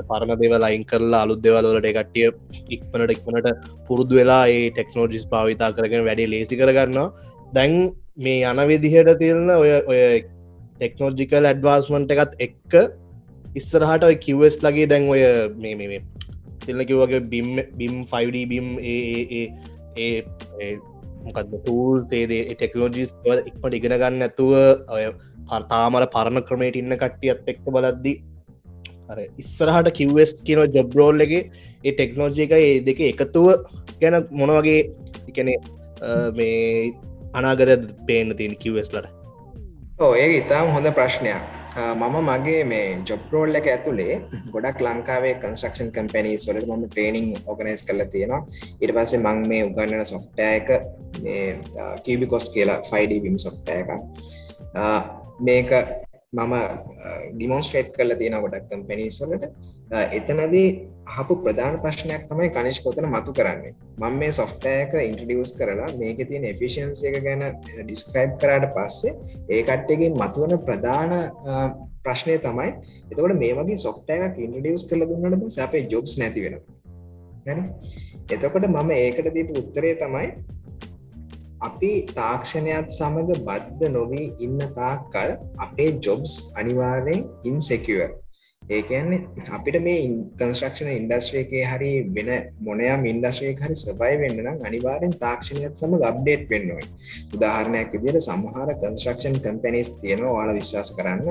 පරණ 0.10 0.40
දෙව 0.42 0.56
ලයින් 0.64 0.86
කරලා 0.92 1.22
අලුත් 1.26 1.44
දෙවල්ලට 1.44 1.90
එකටිය 1.92 2.32
ඉක්මනට 2.76 3.14
ඉක්මනට 3.16 3.50
පුරුදු 3.88 4.18
වෙලා 4.22 4.44
ඒ 4.56 4.66
ටෙක්නෝජිස් 4.72 5.28
භාවිතා 5.34 5.70
කරගෙන 5.78 6.08
වැඩේ 6.08 6.32
ලේසි 6.34 6.60
කරගන්නවා. 6.62 7.14
දැන් 7.54 7.94
මේ 8.18 8.42
යන 8.52 8.66
විදිහට 8.72 9.14
තිරණ 9.22 9.54
ඔය 9.56 9.72
ඔය 9.92 10.02
ටෙක්නෝජිකල් 10.80 11.48
ඇඩ්වාස්මන්ට 11.48 12.12
එකත් 12.16 12.36
එක්ක 12.40 12.76
ඉස්සරහට 13.56 14.06
ඔය 14.08 14.16
කිවස් 14.26 14.60
ලගේ 14.66 14.88
දැන් 14.88 15.10
ඔය 15.14 15.24
මේ 15.58 15.76
මේ 15.82 16.04
තිල්ලකිවගේ 16.62 17.20
බිම් 17.34 17.50
බිම් 17.76 17.96
5D 18.06 18.44
බිම් 18.52 18.68
ඒ 18.86 19.44
මොකක්ද 21.26 21.52
ටූල් 21.56 22.06
තේදේ 22.12 22.42
ටෙක්නෝජිස් 22.52 23.12
ඉක්මට 23.42 23.78
ඉගෙන 23.80 23.98
ගන්න 23.98 24.26
ඇතුව 24.28 24.54
ඔය 24.90 25.06
පර්තාමර 25.50 26.08
පරණ 26.16 26.46
ක්‍රමේට 26.48 26.80
ඉන්න 26.82 26.96
කට්ටියත් 26.96 27.52
එක්ක 27.54 27.68
බලද්දි 27.70 28.16
අර 29.10 29.20
ඉස්සරහට 29.44 29.92
කිවස් 30.00 30.34
කියන 30.48 30.64
ජොබ්රෝල්ලගේ 30.78 31.44
ඒ 31.84 31.92
ටෙක්නෝජි 31.92 32.48
එක 32.48 32.58
ඒ 32.60 32.74
දෙක 32.88 33.06
එකතුව 33.12 33.48
ගැන 34.02 34.20
මොනවගේ 34.34 34.82
එකනේ 35.28 35.60
මේ 36.34 36.92
අනාගත 37.34 37.96
පේන 38.08 38.38
තියෙන 38.38 38.56
කිවස්ලට 38.58 39.08
ඕ 39.08 39.19
ඒ 40.08 40.28
ඉතාම 40.40 40.68
හොඳ 40.74 40.88
ප්‍රශ්නයක්. 40.98 41.42
මම 42.02 42.16
මගේ 42.28 42.60
මේ 42.72 42.84
ජොබ්රෝල් 43.08 43.58
එක 43.60 43.66
ඇතුළේ 43.72 44.14
ගොඩක් 44.54 44.78
ලංකාවේ 44.86 45.34
කන්ස්ට්‍රක්ෂන් 45.42 45.90
කම්පැනී 45.96 46.38
සොලට 46.44 46.68
මම 46.68 46.86
ට්‍රේනිං 46.86 47.26
ඕගනයිස් 47.50 47.84
කල 47.88 48.02
තියෙනවා. 48.14 48.42
ඉට 48.82 48.94
පස්සේ 48.98 49.20
මං 49.26 49.42
මේ 49.50 49.66
උගන්නන 49.70 50.06
සොෆ්ටය 50.12 50.46
එක 50.60 50.70
කීබිකොස් 52.06 52.46
කියලා 52.54 52.78
ෆයිඩබිම් 52.90 53.36
සොෆ්ටය 53.46 53.76
එක 53.82 53.90
මේක 55.48 55.76
මම 56.34 56.56
ඩිමෝස්ට්‍රේට් 57.36 57.92
කල 57.98 58.16
තියෙන 58.22 58.40
ගොඩක් 58.46 58.72
කම්පැනිස්වලට 58.72 59.44
එතනදී 60.18 60.68
හපු 61.16 61.34
ප්‍රධාන 61.44 61.76
ප්‍රශ්නයක් 61.84 62.24
තමයි 62.30 62.50
කනිෂ් 62.56 62.80
කොතන 62.86 63.08
මතු 63.08 63.32
කරන්නේ. 63.34 63.74
මං 64.02 64.18
මේ 64.22 64.32
සොෆ්ටයක 64.32 64.92
ඉන්ට්‍රඩියස් 65.02 65.52
කරලා 65.60 65.90
මේක 66.02 66.20
තියෙන 66.30 66.46
එෆිසින්සිය 66.52 67.10
එක 67.10 67.18
ගැන 67.28 67.44
ඩිස්ක්‍රයිබ් 67.80 68.36
කරාට 68.42 68.68
පස්සේ 68.76 69.14
ඒකට්ටගේ 69.56 70.12
මතුවන 70.16 70.54
ප්‍රධාන 70.68 71.16
ප්‍රශ්නය 72.04 72.38
තමයි 72.46 72.70
එතකොට 73.12 73.36
මේ 73.42 73.56
වගේ 73.60 73.80
සොෆ්ටයක 73.86 74.40
ඉන්ට්‍රඩියස් 74.46 74.86
කළ 74.90 75.10
දුන්නට 75.10 75.42
පස්සේ 75.44 75.66
අපේ 75.68 75.84
ජොබ්ස් 75.94 76.14
නැති 76.22 76.46
වෙනවා. 76.46 77.58
එතකොට 78.30 78.66
මම 78.68 78.96
ඒකට 78.98 79.30
දීපු 79.36 79.60
උත්තරේ 79.62 79.96
තමයි 80.02 80.28
අපි 81.68 81.92
තාක්ෂණයක් 82.18 82.88
සමඟ 82.98 83.44
බද්ධ 83.48 83.92
නොවී 83.96 84.28
ඉන්න 84.46 84.60
තාක්කල් 84.78 85.32
අපේ 85.66 85.92
ජොබ්ස් 86.06 86.34
අනිවාර්යෙන් 86.60 87.22
ඉන්සෙකිව 87.44 88.00
ඒකන්නේ 88.78 89.20
අපිට 89.56 89.78
මේ 89.86 90.02
කන්ස්ට්‍රක්ෂණ 90.40 90.90
ඉන්ඩස්ට්‍රේකේ 90.98 91.64
හරි 91.72 91.92
වෙන 92.16 92.30
මොනයම් 92.68 93.06
ඉන්ඩස්ට්‍රේ 93.12 93.54
හරි 93.62 93.76
සබයි 93.84 94.20
වෙන්න 94.22 94.42
නම් 94.44 94.60
අනිවාරෙන් 94.68 95.16
තාක්ෂණයක් 95.24 95.74
සම 95.82 95.96
අප්ඩේට් 96.10 96.44
වෙන්නවා 96.52 96.86
උදාහරණයක් 97.36 97.96
විදිට 97.96 98.28
සමහර 98.28 98.70
කන්ස්ට්‍රක්ෂන් 98.84 99.36
කම්පැනිස් 99.46 99.90
තියෙනවා. 100.02 100.36
වාල 100.38 100.52
විශ්වාස 100.60 100.90
කරන්න. 100.98 101.22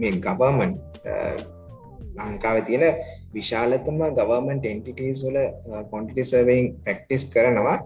මේ 0.00 0.12
ගවමන් 0.26 0.72
ලංකාව 2.18 2.58
තියෙන 2.68 2.84
විශාලතම 3.36 3.98
ගවර්මන්ට 4.18 4.70
එන්ටිටස් 4.72 5.24
වල 5.26 5.38
කොන්ටිටි 5.92 6.24
සර්වයින් 6.32 6.66
ප්‍රක්ටිස් 6.84 7.24
කරනවා. 7.34 7.78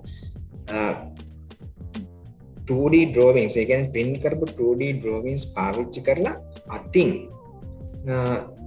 2D 2.69 2.95
ඩ්‍රෝවින්ස් 3.09 3.57
එකන් 3.65 3.89
පින් 3.97 4.11
කරපු 4.23 4.47
2D 4.53 4.93
ඩ්‍රෝවින්ස් 4.99 5.45
පාවිච්චි 5.57 6.01
කරලා 6.09 6.37
අතින් 6.77 7.11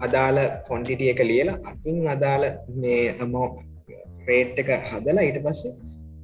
අදාළ 0.05 0.39
කොන්ටිටිය 0.67 1.11
එක 1.13 1.21
ලියලා 1.29 1.57
අතින් 1.71 1.97
අදාළ 2.15 2.45
මේ 2.81 3.03
අමෝ 3.23 3.47
රේට් 4.27 4.61
එක 4.63 4.69
හදලා 4.89 5.25
ඊට 5.27 5.39
පස්සේ 5.45 5.73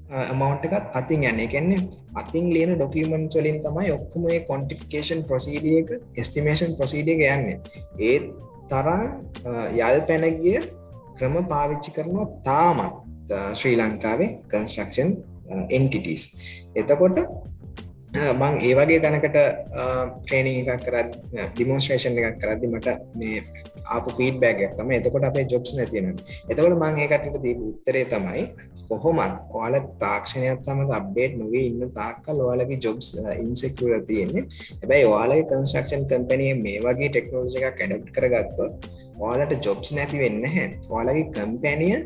අමවන්ට 0.09 0.65
එකත් 0.67 0.95
අතින් 0.95 1.23
යන්න. 1.23 1.39
එකන්නේ 1.45 1.80
අතින් 2.15 2.45
ලියන 2.55 2.75
ඩොකියමන් 2.75 3.28
වලින් 3.36 3.59
තමයි 3.63 3.91
ඔක්කොම 3.97 4.28
කොන්ටිෆිකේෂන් 4.47 5.23
ප්‍රසීඩිය 5.30 5.80
එක 5.82 5.89
ස්ටිමේෂන් 6.23 6.78
ප්‍රසීඩියක 6.80 7.23
යන්නේ. 7.28 7.57
ඒත් 7.99 8.25
තරම් 8.69 9.03
යල් 9.80 9.99
පැනගිය 10.07 10.61
ක්‍රම 11.17 11.36
පාවිච්චි 11.51 11.91
කරනවා 11.95 12.28
තාමත් 12.43 13.34
ශ්‍රී 13.59 13.75
ලංකාවේ 13.78 14.30
කන්ස්ට්‍රක්ෂන් 14.51 15.11
එන්ටිටස් 15.69 16.23
එතකොට 16.75 17.19
මං 18.18 18.59
ඒ 18.68 18.74
වගේ 18.78 18.99
තැනකට 19.03 19.38
ට්‍රේනිං 20.26 20.70
එකක් 20.74 20.86
කරත් 20.86 21.09
ඩිමෝස්ට්‍රේෂන් 21.53 22.20
එකක් 22.20 22.38
කරදදි 22.41 22.70
මට 22.72 22.95
මේ 23.20 23.41
අප 23.95 24.07
ෆීඩබෑග 24.18 24.61
තම 24.78 24.91
එතකොට 24.97 25.28
අපේ 25.30 25.45
ජොබ්ස් 25.51 25.74
නැතියෙන 25.78 26.07
එතකොට 26.51 26.76
මං 26.78 26.99
ඒකටට 27.03 27.38
දී 27.45 27.55
උත්තරේ 27.70 28.05
තමයි 28.13 28.43
කොහොමත් 28.89 29.55
ඔයාල 29.57 29.76
තාක්ෂණයක් 30.03 30.63
සමඟ 30.65 30.93
අප්ඩේට් 30.99 31.38
නොවේ 31.41 31.65
ඉන්න 31.70 31.93
තාක්කල් 31.99 32.43
ඔයාලගේ 32.45 32.80
ජොබ්ස් 32.86 33.07
ඉන්සෙක්ර 33.43 33.97
තියෙන්නේ. 34.09 34.45
හැබැයි 34.82 35.09
ඔයාලගේ 35.11 35.47
කන්ස්ට්‍රක්ෂන් 35.51 36.07
කම්පැනිය 36.11 36.53
මේ 36.63 36.78
වගේ 36.86 37.09
ටෙක්නෝජි 37.09 37.65
එකක් 37.70 37.84
ඇඩප් 37.86 38.07
කරගත්තොත් 38.15 38.88
ඔයාලට 39.20 39.68
ජොබ්ස් 39.68 39.93
නැති 39.97 40.24
වෙන්න 40.24 40.47
හැ 40.55 40.68
ඔයාලගේ 40.93 41.28
කම්පැනිය 41.36 41.97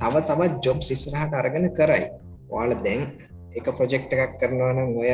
තව 0.00 0.14
තවත් 0.28 0.54
ජොබ් 0.66 0.84
සිස්සරහට 0.90 1.40
අරගෙන 1.40 1.72
කරයි. 1.80 2.06
ඔයාල 2.50 2.76
දැන් 2.86 3.02
එක 3.58 3.68
ප්‍රොජෙක්් 3.76 4.10
එකක් 4.14 4.32
කරනවා 4.40 4.72
නම් 4.76 4.90
ඔය 5.00 5.10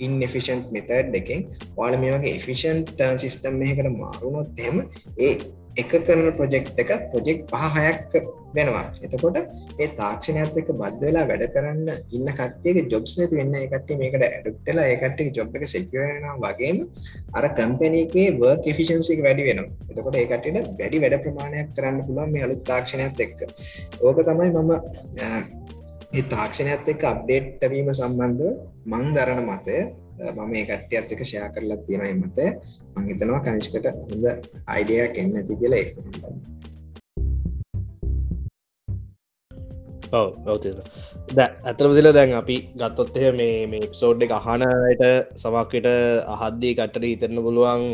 ඉන්ෆිෂන්් 0.00 0.66
මෙතඩ් 0.72 1.16
එකෙන් 1.20 1.46
වාල 1.78 1.96
මේ 2.02 2.12
වගේ 2.14 2.36
එෆිෂන්ට් 2.36 3.06
සිිස්ටම් 3.16 3.56
uh, 3.56 3.70
එකකට 3.70 3.96
මාරුණොත් 3.96 4.66
එම 4.66 4.84
ඒ 5.18 5.32
එක 5.76 5.96
කරන 6.02 6.30
ප්‍රොජෙක්් 6.36 6.70
එක 6.76 6.90
ප්‍රොජෙක්් 7.10 7.48
පහහයක් 7.48 8.14
වෙනවා. 8.54 8.84
එතකොට 9.02 9.36
ඒ 9.78 9.88
තාක්ෂණයත් 9.94 10.56
එක 10.58 10.70
බද්ධ 10.72 11.02
වෙලා 11.02 11.26
වැඩ 11.28 11.44
කරන්න 11.54 11.90
ඉන්න 12.10 12.30
කට්ටියගේ 12.30 12.88
ජොබ්ස් 12.92 13.14
නැති 13.18 13.38
වෙන්න 13.40 13.54
එකට 13.56 13.92
මේකට 13.94 14.24
ඇඩක්ටලා 14.28 14.86
ඒකට 14.86 15.38
ජොබ් 15.38 15.54
එක 15.56 15.66
සෙක්වරෙන 15.74 16.26
වගේම 16.42 16.82
අර 17.34 17.48
කම්පැනගේ 17.52 18.26
වර්ක් 18.36 18.72
එෆිෂන්සික 18.72 19.22
වැඩි 19.26 19.46
වෙන 19.48 19.62
එතකොට 19.62 20.20
ඒකටට 20.22 20.74
වැඩි 20.74 21.02
වැඩ 21.04 21.18
ප්‍රමාණයක් 21.24 21.72
කරන්න 21.76 22.04
පුළුවන් 22.08 22.34
මේ 22.34 22.46
අලුත් 22.48 22.66
තාක්ෂණයත් 22.66 23.24
එක්ක. 23.26 23.46
ඕක 24.00 24.22
තමයි 24.22 24.50
මම 24.52 24.70
uh, 24.70 25.42
ඒ 26.10 26.22
තාක්ෂණයත් 26.26 26.88
එක්ක 26.90 27.02
අප්ඩේට් 27.06 27.64
වීම 27.72 27.88
සම්බන්ධව 27.92 28.54
මං 28.90 29.04
දරන 29.16 29.42
මතය. 29.44 29.76
මම 30.28 30.54
ඒ 30.54 30.64
කට්ටියත් 30.66 31.12
එක 31.14 31.22
ෂයා 31.22 31.50
කරලා 31.50 31.76
තියෙනයි 31.82 32.14
මත 32.14 32.38
මං 32.94 33.04
හිතනවා 33.10 33.42
කනිෂ්කට 33.44 33.86
හොඳ 34.00 34.26
අයිඩියක් 34.66 35.20
එන්න 35.22 35.36
ඇති 35.38 35.58
කියලා 35.60 35.80
එක් 35.82 35.90
ඔවතිද 40.48 40.82
ද 41.30 41.46
ඇතර 41.64 41.88
දිල 41.96 42.10
දැන් 42.12 42.34
අපි 42.40 42.56
ගත්තොත්ය 42.74 43.30
මේ 43.38 43.56
මේ 43.70 43.86
පිසෝඩ් 43.86 44.26
එක 44.26 44.36
අහනයට 44.38 45.06
සමක්කට 45.36 45.88
අහද්දී 46.36 46.74
කට්ටට 46.74 47.10
හිතරන්න 47.10 47.44
පුළුවන් 47.46 47.86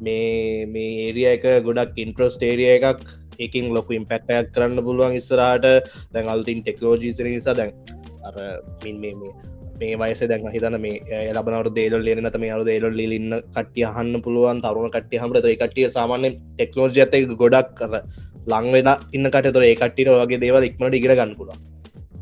මේ 0.00 0.66
මේ 0.68 0.92
ඒරිය 1.06 1.28
එක 1.30 1.46
ගොඩක් 1.66 2.04
ඉන්ට්‍රස්ට 2.04 2.42
ඒරිය 2.42 2.72
එකක් 2.76 3.06
ඒකින් 3.38 3.72
ලොකු 3.74 3.92
ඉම්පැක්ටයක් 3.92 4.52
කරන්න 4.52 4.84
පුළුවන් 4.84 5.16
ඉස්සරාට 5.16 5.66
දැන් 6.12 6.28
අල්තින් 6.28 6.62
ටෙක්නෝජීස 6.62 7.20
නිසා 7.20 7.56
දැන් 7.56 7.72
අර 8.22 8.36
මින් 8.84 9.00
මේ 9.00 9.32
මේ 9.80 9.96
වයස 10.02 10.22
දැන් 10.24 10.48
හිතන 10.48 10.78
මේ 10.80 11.20
ලබනවට 11.32 11.74
දේල 11.74 11.96
ලෙන 12.00 12.30
තම 12.30 12.46
අරු 12.48 12.64
දේල 12.64 12.86
ලින්න 12.92 13.38
කටිය 13.50 13.86
හන්න 13.88 14.22
පුළුවන් 14.22 14.62
තරුණ 14.62 14.90
කටිය 14.90 15.22
හමට 15.22 15.46
ඒ 15.46 15.56
කටිය 15.56 15.90
සාමාන්‍ය 15.90 16.30
ටෙක්නෝජි 16.32 17.04
ඇත 17.04 17.36
ගොඩක් 17.36 17.76
කර 17.78 17.94
ලංවෙලා 18.46 18.96
ඉන්න 19.12 19.30
කට 19.30 19.52
තොර 19.52 19.64
ඒ 19.64 19.74
කට්ටිට 19.74 20.10
වගේ 20.14 20.42
දේවල් 20.44 20.68
ඉක්මට 20.68 20.98
ඉගෙන 21.00 21.14
ගන්න 21.14 21.36
පුළ 21.36 21.52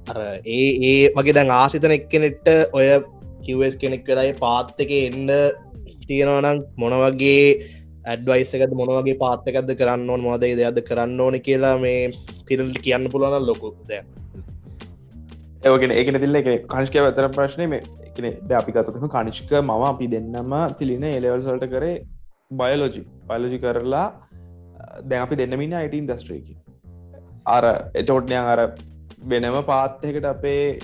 අර 0.08 0.20
ඒ 0.50 0.68
ඒ 0.82 1.00
වගේ 1.16 1.36
දැන් 1.38 1.52
ආසිතන 1.52 1.96
එක්කනෙට්ට 1.96 2.48
ඔය 2.72 2.86
කිවස් 3.42 3.76
කෙනෙක් 3.76 4.06
වෙලයි 4.06 4.36
පාත්තක 4.36 4.90
එන්න 4.98 5.34
තියෙනවනම් 6.06 6.62
මොනවගේ 8.01 8.42
ඇඩ්වයිසකද 8.42 8.74
මොනවගේ 8.74 9.18
පාත්තකද 9.18 9.74
කරන්න 9.76 10.11
ඕන? 10.11 10.20
මොදේ 10.20 10.57
දෙයක්ද 10.57 10.80
කරන්න 10.88 11.20
ඕන 11.20 11.40
කියලා 11.40 11.78
මේ 11.78 12.12
තිරල්ට 12.46 12.78
කියන්න 12.82 13.11
පුළුවන් 13.11 13.46
ලොකු 13.46 13.74
දෙයක්. 13.88 14.05
ඒගෙන 15.62 15.90
ඒකන 15.90 16.20
තිල්ල 16.20 16.36
එක 16.36 16.66
කනිෂ්ක 16.68 16.94
වතර 16.96 17.28
ප්‍රශ්නය 17.28 17.66
මේ 17.68 17.82
එකන 18.07 18.48
ද 18.48 18.53
අපි 18.53 18.72
ගතතම 18.72 19.09
කනිෂ්ක 19.09 19.53
මම 19.53 19.70
අපි 19.70 20.07
දෙන්නම 20.07 20.74
තිලින 20.78 21.05
එලවල්සල්ට 21.05 21.66
කරේ 21.68 22.05
බයලෝජි 22.53 23.05
බයලෝජි 23.28 23.59
කරලා 23.59 24.07
දැ 25.03 25.18
අපි 25.18 25.36
දෙන්නමින්න 25.36 25.72
අයිට 25.72 25.94
ඉන්දස්ට්‍රේකි 25.94 26.57
අර 27.46 27.64
එතෝට්නය 27.94 28.36
අර 28.36 28.76
වෙනම 29.24 29.62
පාත්තකට 29.64 30.24
අපේ 30.24 30.80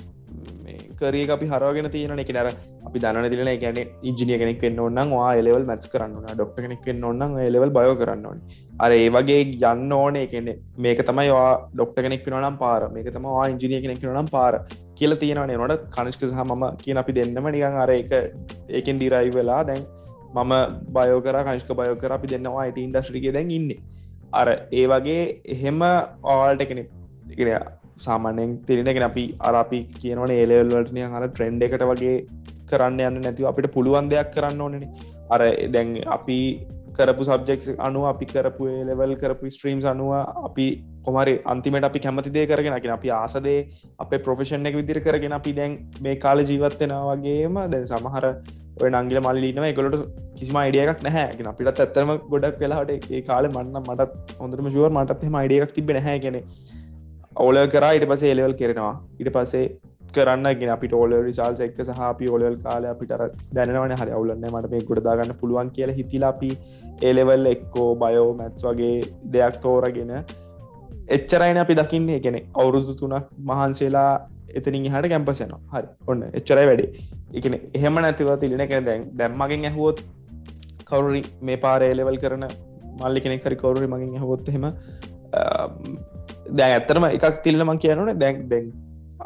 කරිය 1.00 1.24
අපි 1.34 1.46
හරගෙන 1.52 1.88
තියෙන 1.94 2.22
එක 2.22 2.30
නර 2.34 2.48
අපි 2.88 3.02
දන්න 3.04 3.28
තිලන 3.32 3.50
ගැන 3.64 3.78
ඉජිනිය 4.10 4.38
කෙනෙක් 4.42 4.62
වෙන්න 4.66 4.80
ඔන්න 4.86 5.00
වා 5.14 5.30
එලෙවල් 5.40 5.66
මැස් 5.70 5.90
කරන්න 5.92 6.30
ඩොක්ට 6.30 6.58
කෙනෙක් 6.64 6.86
වෙන්න 6.88 7.04
ඔන්න 7.10 7.36
එලෙවල් 7.48 7.72
බය 7.78 7.84
කරන්න 8.00 8.26
ඕන. 8.30 8.40
අර 8.84 8.90
ඒ 8.98 9.08
වගේ 9.16 9.42
යන්න 9.72 9.92
ඕන. 10.00 10.16
එකන 10.24 10.50
මේක 10.86 11.02
තමයි 11.10 11.28
වා 11.36 11.50
ඩොක්ට 11.74 12.00
කෙනෙක් 12.06 12.26
නම් 12.32 12.58
පාර. 12.62 12.80
මේක 12.96 13.10
තමවා 13.16 13.46
ඉජිනිය 13.54 13.82
කෙනෙක් 13.84 14.06
නම් 14.14 14.30
පාර 14.36 14.54
කියල 14.98 15.16
තියෙනවනේ. 15.24 15.60
නොට 15.62 15.86
කනිෂ්ක 15.96 16.24
සහ 16.30 16.42
මම 16.46 16.64
කියන 16.84 17.02
අපි 17.02 17.16
දෙන්නම 17.20 17.48
නිකන් 17.56 17.78
අර 17.84 17.90
එක 18.00 18.12
ඒකෙන් 18.68 19.02
ඩිරයි 19.02 19.34
වෙලා 19.38 19.62
දැන් 19.70 19.84
මම 20.36 20.54
බයෝකර 20.98 21.36
කනිෂ්ක 21.48 21.72
බයෝකර 21.82 22.12
අපි 22.18 22.32
දෙන්නවා 22.34 22.64
අයිට 22.66 22.82
ඉන්ඩස්ට්‍රික 22.86 23.28
දැන් 23.38 23.56
ඉන්න. 23.58 23.72
අර 24.40 24.48
ඒ 24.80 24.86
වගේ 24.92 25.20
එහෙම 25.56 25.82
ආල්ට 26.36 26.62
කෙනෙ 26.70 26.84
සාමාන්‍යෙන් 27.98 28.56
තිරෙනගෙන 28.62 29.02
අපි 29.02 29.24
අරපි 29.42 29.80
කියනවන 29.94 30.32
ඒලවල්ලටනය 30.32 31.04
හර 31.06 31.28
ට්‍රෙන්ඩ් 31.28 31.66
එකට 31.66 31.84
වගේ 31.84 32.16
කරන්න 32.70 33.02
යන්න 33.02 33.22
නැතිව 33.22 33.50
අපිට 33.50 33.68
පුළුවන් 33.72 34.10
දෙයක් 34.12 34.32
කරන්න 34.34 34.60
ඕනන 34.60 34.82
අර 35.30 35.44
දැන් 35.70 35.94
අපි 36.08 36.38
කරපු 36.92 37.24
සබ්ෙක් 37.24 37.64
අනුව 37.78 38.04
අපි 38.06 38.26
කරපු 38.26 38.68
ලෙවල් 38.88 39.14
කරපු 39.14 39.50
ස්ට්‍රීම්ස් 39.50 39.86
අනුව 39.86 40.12
අපි 40.42 40.66
කොමරි 41.02 41.34
අන්තිමට 41.46 41.88
අපි 41.90 42.00
කැමතිදේ 42.00 42.46
කරගෙනකින 42.46 42.94
අපි 42.98 43.10
ආසදේ 43.12 43.58
අපේ 43.98 44.20
ප්‍රොෆෙෂන් 44.20 44.70
එක 44.70 44.78
විදිර 44.80 45.00
කරගෙන 45.00 45.36
අපි 45.40 45.52
දැන් 45.52 45.74
මේ 46.00 46.16
කාල 46.18 46.44
ජීවත්වෙන 46.44 46.94
වගේම 47.08 47.60
දැන් 47.66 47.86
සමහර 47.86 48.26
ඔය 48.78 48.88
නංගල 48.90 49.20
මල්ලිනව 49.20 49.66
එකොලට 49.66 50.02
කිසිම 50.38 50.58
අයිඩියක් 50.62 51.04
නැහැ 51.04 51.46
අපිට 51.52 51.70
ඇත්තරම 51.76 52.10
ගොඩක් 52.32 52.58
වෙලාට 52.58 52.90
ඒ 52.94 53.22
කාල 53.22 53.48
මන්න 53.50 53.78
මටත් 53.82 54.34
හොඳරම 54.40 54.68
ශුව 54.68 54.88
මටත් 54.90 55.30
එම 55.30 55.38
අයිඩියක් 55.42 55.72
තිබෙන 55.72 56.00
හැ 56.00 56.18
කෙනෙ 56.18 56.42
ඕල 57.44 57.56
කරා 57.74 57.92
ඉට 57.98 58.06
පසේ 58.10 58.32
එලවල් 58.34 58.54
කෙරෙනවා. 58.60 58.94
ඉට 59.20 59.30
පසේ 59.36 59.64
කරන්න 60.14 60.58
ගෙන 60.60 60.70
අපි 60.76 60.88
ෝල 61.00 61.12
රිසාල් 61.28 61.58
එක්ක 61.66 61.80
සහ 61.86 62.00
අපි 62.10 62.28
ඔලල් 62.36 62.56
කාල 62.64 62.86
අපිට 62.92 63.12
දැනවන 63.56 63.94
හරි 64.00 64.12
අවුලන්න 64.18 64.46
මට 64.52 64.72
මේ 64.74 64.86
ගොඩදාගන්න 64.90 65.34
පුළුවන් 65.42 65.70
කියල 65.76 65.92
හිතිලාපි 65.98 66.50
ඒලෙවල් 67.08 67.52
එක්කෝ 67.54 67.90
බයෝ 68.02 68.28
මැත්ස් 68.40 68.66
වගේ 68.68 68.94
දෙයක් 69.34 69.58
තෝරගෙන 69.66 70.12
එච්චරයින 71.16 71.60
අපි 71.64 71.78
දකින්නේ. 71.80 72.20
කෙනෙ 72.26 72.40
අවුරුදු 72.60 72.94
තුනක් 73.02 73.34
මහන්සේලා 73.50 74.12
එතනින් 74.58 74.88
හට 74.94 75.12
කැම්පසයනවා 75.14 75.60
හරි. 75.74 75.88
ඔන්න 76.10 76.22
එච්චරයි 76.40 76.66
වැඩේ. 76.70 76.90
එකන 77.38 77.56
එහෙම 77.78 78.02
නැතිව 78.06 78.30
තිලින 78.44 78.64
කෙන 78.72 78.88
දැන් 78.90 79.08
දැම්මගෙන් 79.20 79.68
ඇහුවොත් 79.70 80.00
කවුරි 80.90 81.22
මේ 81.48 81.62
පාරේලෙවල් 81.64 82.18
කරන 82.24 82.44
මල්ලි 83.00 83.20
කෙනෙක් 83.24 83.48
හරි 83.48 83.56
කවුරි 83.62 83.88
මගින් 83.94 84.20
ඇහොත් 84.20 84.52
එහෙම 84.52 84.66
දැන් 86.58 86.74
ඇත්තරම 86.76 87.06
එකක් 87.08 87.38
තිල්ලමං 87.46 87.80
කියනන 87.84 88.12
දැන් 88.18 88.42
දැන් 88.48 88.66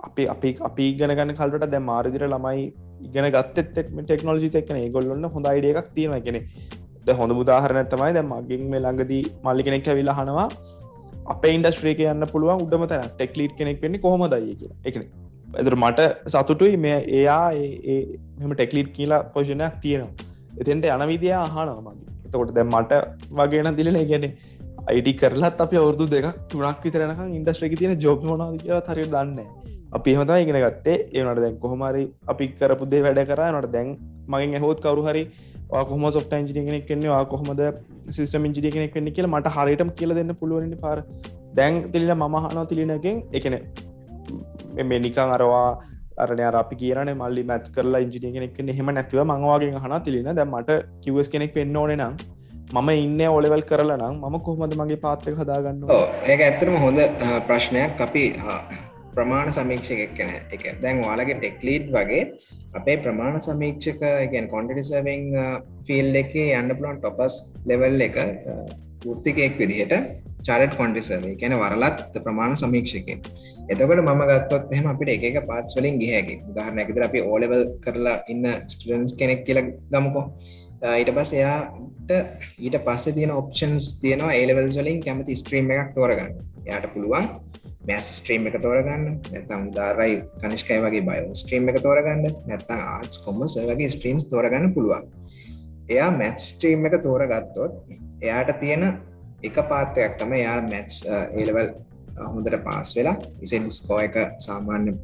අපි 0.03 0.27
අපි 0.35 0.51
අපි 0.69 0.91
ඉගෙනගන්න 0.93 1.35
කල්ට 1.41 1.71
දැ 1.75 1.83
මාරදිර 1.91 2.27
ළමයි 2.27 2.67
ඉගෙන 3.07 3.31
ගත්තත් 3.37 3.87
ටෙක්නෝජි 4.03 4.53
එක්න 4.63 4.79
ගොල්ලන්න 4.97 5.33
හොඳ 5.37 5.51
අයිඩිය 5.53 5.75
එකක් 5.75 5.91
තියෙන 5.97 6.23
කෙනෙ 6.29 6.41
ද 7.07 7.17
හොඳ 7.21 7.33
මුදාහරන 7.41 7.81
තමයි 7.95 8.13
දැ 8.19 8.27
මගින් 8.33 8.69
මේ 8.73 8.85
ළඟදී 8.85 9.25
මල්ලි 9.47 9.67
කෙනෙක් 9.69 9.91
ඇවිලා 9.93 10.19
හනවා 10.21 10.49
අප 11.35 11.45
ඉන්ඩස්ට්‍රේක 11.47 12.01
යන්න 12.13 12.27
පුළුවන් 12.33 12.63
උඩම 12.67 12.87
තැන. 12.93 13.11
ටෙක්ලිට් 13.19 13.53
කෙනෙක් 13.59 13.83
වෙන්නේ 13.85 14.05
කොහොම 14.07 14.25
දයි 14.35 14.55
කිය 14.61 14.73
එකන 14.85 15.05
එතුර 15.63 15.77
මට 15.77 16.01
සතුටුයි 16.35 16.77
මේ 16.77 16.99
එයා 17.21 17.47
මෙම 18.41 18.55
ටෙක්ලිට් 18.55 18.91
කියලා 18.97 19.21
පෝෂණයක් 19.35 19.77
තියෙනවා. 19.85 20.13
එතෙන්ට 20.61 20.89
යනවිදියා 20.95 21.43
අහනවා 21.49 21.81
මගේ. 21.87 22.09
එතකොට 22.27 22.55
දැ 22.57 22.67
මට 22.67 22.93
වගේන 23.39 23.77
දිලන. 23.79 23.99
ගැනේ 24.11 24.33
අයිඩි 24.91 25.13
කරලත් 25.21 25.61
අපි 25.65 25.77
අවුරදු 25.83 26.05
දෙක 26.15 26.27
තුනක් 26.51 26.81
විතරනක 26.87 27.21
ඉන්ඩස්ට්‍රේක 27.39 27.75
තියෙන 27.81 27.93
ජොබ් 28.05 28.25
මොනාද 28.31 28.57
කියලා 28.63 28.95
හරි 28.95 29.05
දන්න 29.15 29.39
අපි 29.99 30.15
හමතා 30.17 30.39
ඉගෙන 30.45 30.59
ගත්තේ. 30.65 30.97
ඒනට 31.19 31.41
දැන් 31.45 31.57
කොහොමරි 31.65 32.05
අපි 32.33 32.45
කරපුදේ 32.59 33.03
වැඩ 33.07 33.21
කර. 33.31 33.41
නට 33.53 33.71
දැන් 33.77 33.89
මගින් 34.33 34.57
හෝත් 34.65 34.81
කවරු 34.87 35.05
හරි 35.09 35.23
කොහම 35.91 36.05
සොට 36.17 36.33
ඉජි 36.39 36.65
කෙනෙක් 36.69 36.87
කෙන්නේ 36.91 37.21
කොහොමද 37.33 37.63
සිස්ටම 38.17 38.49
ඉජි 38.51 38.71
කෙනෙක් 38.77 38.97
වෙන්න? 38.97 39.13
කියල 39.17 39.29
මට 39.35 39.55
හරිටම 39.57 39.93
කියල 40.01 40.15
දෙන්න 40.19 40.35
පුළුවන් 40.41 40.75
පාර. 40.85 40.99
දැන් 41.59 41.75
තිලින 41.93 42.13
මහනෝ 42.25 42.65
තිලිනකින් 42.73 43.23
එකන 43.39 43.57
මේ 44.91 45.01
නිකං 45.07 45.33
අරවා 45.37 45.69
අරන 46.25 46.41
අපි 46.63 46.77
කියන 46.83 47.11
මල්ලි 47.23 47.43
මැත් 47.51 47.73
කරලා 47.77 48.03
ඉජිනිය 48.07 48.51
කෙනෙක් 48.57 48.77
හෙම 48.81 48.91
නැතිව 48.99 49.23
මංවාගේ 49.33 49.73
හන 49.87 49.97
තිලින. 50.07 50.31
දැමට 50.41 50.71
කිවස් 51.05 51.29
කෙනෙක් 51.35 51.55
වෙන්න 51.61 51.81
ඕන 51.83 51.95
නම් 51.99 52.15
මම 52.77 52.91
ඉන්න 53.05 53.21
ඔලෙවල් 53.37 53.63
කරලා 53.71 53.97
නම් 54.01 54.17
මම 54.27 54.37
කොහොමද 54.47 54.75
මගේ 54.81 55.01
පාත්තක 55.05 55.39
හදාගන්න? 55.41 55.81
ඒක 56.33 56.41
ඇත්තරම 56.47 56.77
හොඳ 56.85 57.01
ප්‍රශ්නයක්. 57.49 58.03
අපි 58.07 58.23
ප්‍රමාණ 59.15 59.51
සමීක්ෂක 59.57 60.03
කන 60.19 60.31
එක 60.57 60.65
දැන් 60.85 61.03
වාලගේ 61.07 61.39
ටෙක්ලීඩ් 61.41 61.89
වගේ 61.97 62.23
අපේ 62.81 62.97
ප්‍රමාණ 63.05 63.41
සමීක්ෂක 63.49 64.05
ගැන් 64.35 64.47
කොන්ටිසවෙන් 64.55 65.27
ෆිල් 65.89 66.21
එක 66.23 66.33
යන්න 66.45 66.77
පුළන් 66.79 67.03
ටොපස් 67.03 67.37
ලෙවල් 67.71 68.07
එක 68.09 68.19
ෘතිකයෙක් 69.15 69.59
විදිහට 69.63 69.95
චරට 70.49 70.79
කොන්ටිසවේ 70.81 71.35
කියන 71.43 71.59
වරලත් 71.63 72.23
ප්‍රමාණ 72.25 72.57
සමීක්ෂක. 72.63 73.11
එතකට 73.73 73.99
මම 74.07 74.25
ගත්තොත් 74.31 74.75
එහම 74.77 74.91
අපිට 74.95 75.27
එක 75.29 75.43
පාත්ස් 75.51 75.75
වලින් 75.79 75.99
ගියහැකි 76.03 76.41
උදාහරණයකතර 76.53 77.09
අපි 77.11 77.27
ඕලෙවල් 77.33 77.65
කරලා 77.85 78.19
ඉන්න 78.33 78.47
ස්ටඩන්ස් 78.73 79.19
කෙනෙක් 79.21 79.47
කියල 79.49 79.61
ගමකෝ. 79.93 80.27
ඊට 80.83 81.13
පස් 81.17 81.33
එයාට 81.37 82.11
ඊට 82.59 82.77
පස්ස 82.87 83.15
තියෙන 83.17 83.33
ඔප්ෂන්ස් 83.35 83.93
තියෙනවා 84.01 84.33
ඒලවල් 84.33 84.71
වලින් 84.77 85.03
කැමති 85.05 85.37
ස්ට්‍රීම් 85.37 85.71
එකක් 85.71 85.95
තෝරගන්න. 85.97 86.35
යායට 86.67 86.93
පුළුවන් 86.95 87.29
මැස් 87.89 88.09
ස්ට්‍රීම් 88.19 88.49
එක 88.49 88.57
තෝරගන්න 88.65 89.05
නැතම් 89.33 89.69
උදාරයි 89.71 90.17
කනිෂ්කයි 90.43 90.81
වගේ 90.85 91.05
බයෝ 91.09 91.37
ස්ට්‍රීම් 91.43 91.69
එක 91.73 91.81
තෝරගන්න 91.87 92.27
නැත්තම් 92.49 92.83
ආර්ස් 92.87 93.23
කොමස් 93.25 93.57
වගේ 93.71 93.91
ස්ට්‍රීම්ස් 93.95 94.29
තෝරගන්න 94.33 94.75
පුළුවන්. 94.75 95.07
එයා 95.89 96.11
මැත් 96.17 96.41
ස්ට්‍රීම් 96.41 96.87
එක 96.89 96.99
තෝරගත්තොත් 97.07 97.73
එයාට 98.23 98.53
තියෙන 98.61 98.85
එක 99.43 99.57
පාත්තයක් 99.71 100.19
තම 100.21 100.37
යා 100.43 100.59
මැත්ස් 100.63 101.03
ඒලවල් 101.09 101.73
හොඳට 102.27 102.63
පාස් 102.65 102.97
වෙලා 102.97 103.17
ඉසෙන් 103.43 103.71
ස්කෝ 103.71 104.01
එක 104.07 104.17
සාමාන්‍ය 104.47 104.97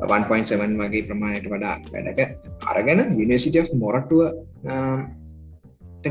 1.7 0.00 0.78
වගේ 0.80 1.06
ප්‍රමාණයට 1.08 1.50
වඩා 1.52 1.76
වැඩක 1.92 2.20
අරගෙන 2.72 3.00
යනිසිට 3.18 3.72
මොරටුව 3.74 4.20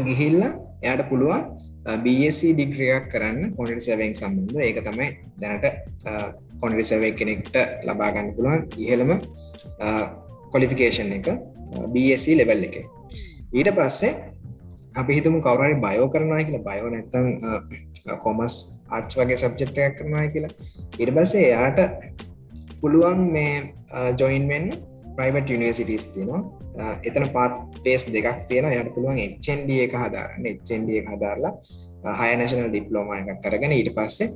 ගිහිල්ල 0.07 0.41
එයාට 0.83 1.03
පුළුවන් 1.09 1.41
uh, 1.87 1.97
BSC 2.03 2.53
ඩිග්‍රියක් 2.53 3.07
කරන්න 3.13 3.53
කොනට 3.57 3.81
සැවෙන් 3.81 4.13
සම්බන්ධ 4.13 4.61
ඒක 4.61 4.79
තමයි 4.85 5.07
දැනට 5.41 5.65
uh, 6.09 6.27
කොනඩි 6.61 6.83
සැවේ 6.83 7.13
කෙනෙක්ට 7.19 7.55
ලබාගන්න 7.87 8.33
පුළුවන් 8.37 8.65
ඉහළම 8.77 9.13
uh, 9.15 10.05
කොලිෆිකේෂන් 10.53 11.13
එක 11.19 11.29
BSC 11.93 12.37
ලෙවල් 12.39 12.67
එක. 12.69 12.77
ඊට 13.53 13.71
පස්සේ 13.77 14.13
අපි 14.95 15.17
හිතම 15.17 15.39
කවරරි 15.39 15.79
බයෝ 15.85 16.11
කරනවා 16.13 16.43
කියලා. 16.43 16.67
බයෝ 16.69 16.89
නැත්තම් 16.93 17.25
කොමස් 18.23 18.55
ආච් 18.89 19.17
වගේ 19.19 19.41
සබ්ජෙක්්ටයක් 19.43 19.97
කරනවා 19.99 20.27
කියලා. 20.33 20.53
ඉට 21.01 21.11
පස්සේ 21.15 21.47
එයාට 21.49 21.79
පුළුවන් 22.81 23.21
මේ 23.33 23.76
ජොයින්වෙන් 24.19 24.71
ප්‍රයිවට් 25.17 25.49
යනිසිටස් 25.55 26.05
තියෙනවා. 26.13 26.41
එතන 27.07 27.25
පාත් 27.35 27.53
පේස් 27.85 28.03
දෙකක් 28.13 28.45
තියෙන 28.49 28.67
යට 28.71 28.91
පුළුවන් 28.95 29.19
එච්චන්ඩ 29.23 29.69
එක 29.85 29.95
හදාරන්න. 30.01 30.45
එච්චන්ඩ 30.51 30.89
එක 30.99 31.07
හදාරලා 31.13 31.53
හය 32.19 32.29
නැශනල් 32.39 32.69
ඩිප්ලෝම 32.71 33.09
එකක් 33.15 33.41
කරගෙන 33.45 33.73
ඊට 33.77 33.89
පස්සේ 33.97 34.27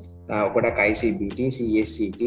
ඔකොට 0.48 0.68
කයිසිBT 0.80 1.40
CSCT 1.58 2.22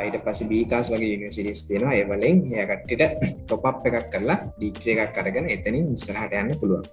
ඊට 0.00 0.18
පස 0.26 0.42
බීකාස් 0.50 0.90
වගේ 0.94 1.14
යනිසිටිස් 1.20 1.64
තියෙනවා. 1.68 1.94
ඒවලින් 2.00 2.42
ඒකට්ටිට 2.58 3.02
තොපප් 3.48 3.86
එකක් 3.90 4.10
කරලා 4.14 4.38
ඩික්්‍ර 4.58 4.92
එකක් 4.94 5.14
කරගෙන 5.16 5.50
එතනින් 5.56 5.92
ඉස්සරහට 5.94 6.38
යන්න 6.42 6.58
පුළුවන්. 6.60 6.88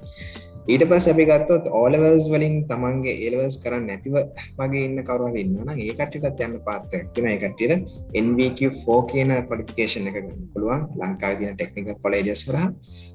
ඊට 0.70 0.84
පස් 0.90 1.06
අපි 1.12 1.24
ගත්තොත් 1.26 1.66
ඕලවල්ස් 1.80 2.26
වලින් 2.34 2.56
තමන්ගේ 2.70 3.14
ඒලවස් 3.26 3.56
කරන්න 3.64 3.88
නැතිව 3.90 4.16
වගේ 4.60 4.84
ඉන්න 4.88 5.02
කවරුව 5.08 5.38
ඉන්නන 5.42 5.72
ඒ 5.74 5.94
කට්ටිටත් 6.00 6.44
යන්න 6.46 6.58
පාත්තයක්තින 6.68 7.30
එකට්ටියට 7.32 7.94
NVQ4 8.24 8.98
කියන 9.12 9.34
කොඩිකේෂන් 9.50 10.10
එක 10.12 10.18
ගන්න 10.20 10.48
පුළුවන්. 10.54 10.86
ලංකාව 11.02 11.34
තින 11.40 11.58
ටෙක්නික 11.58 12.02
කොලේජස් 12.06 12.46
රහ 12.54 12.68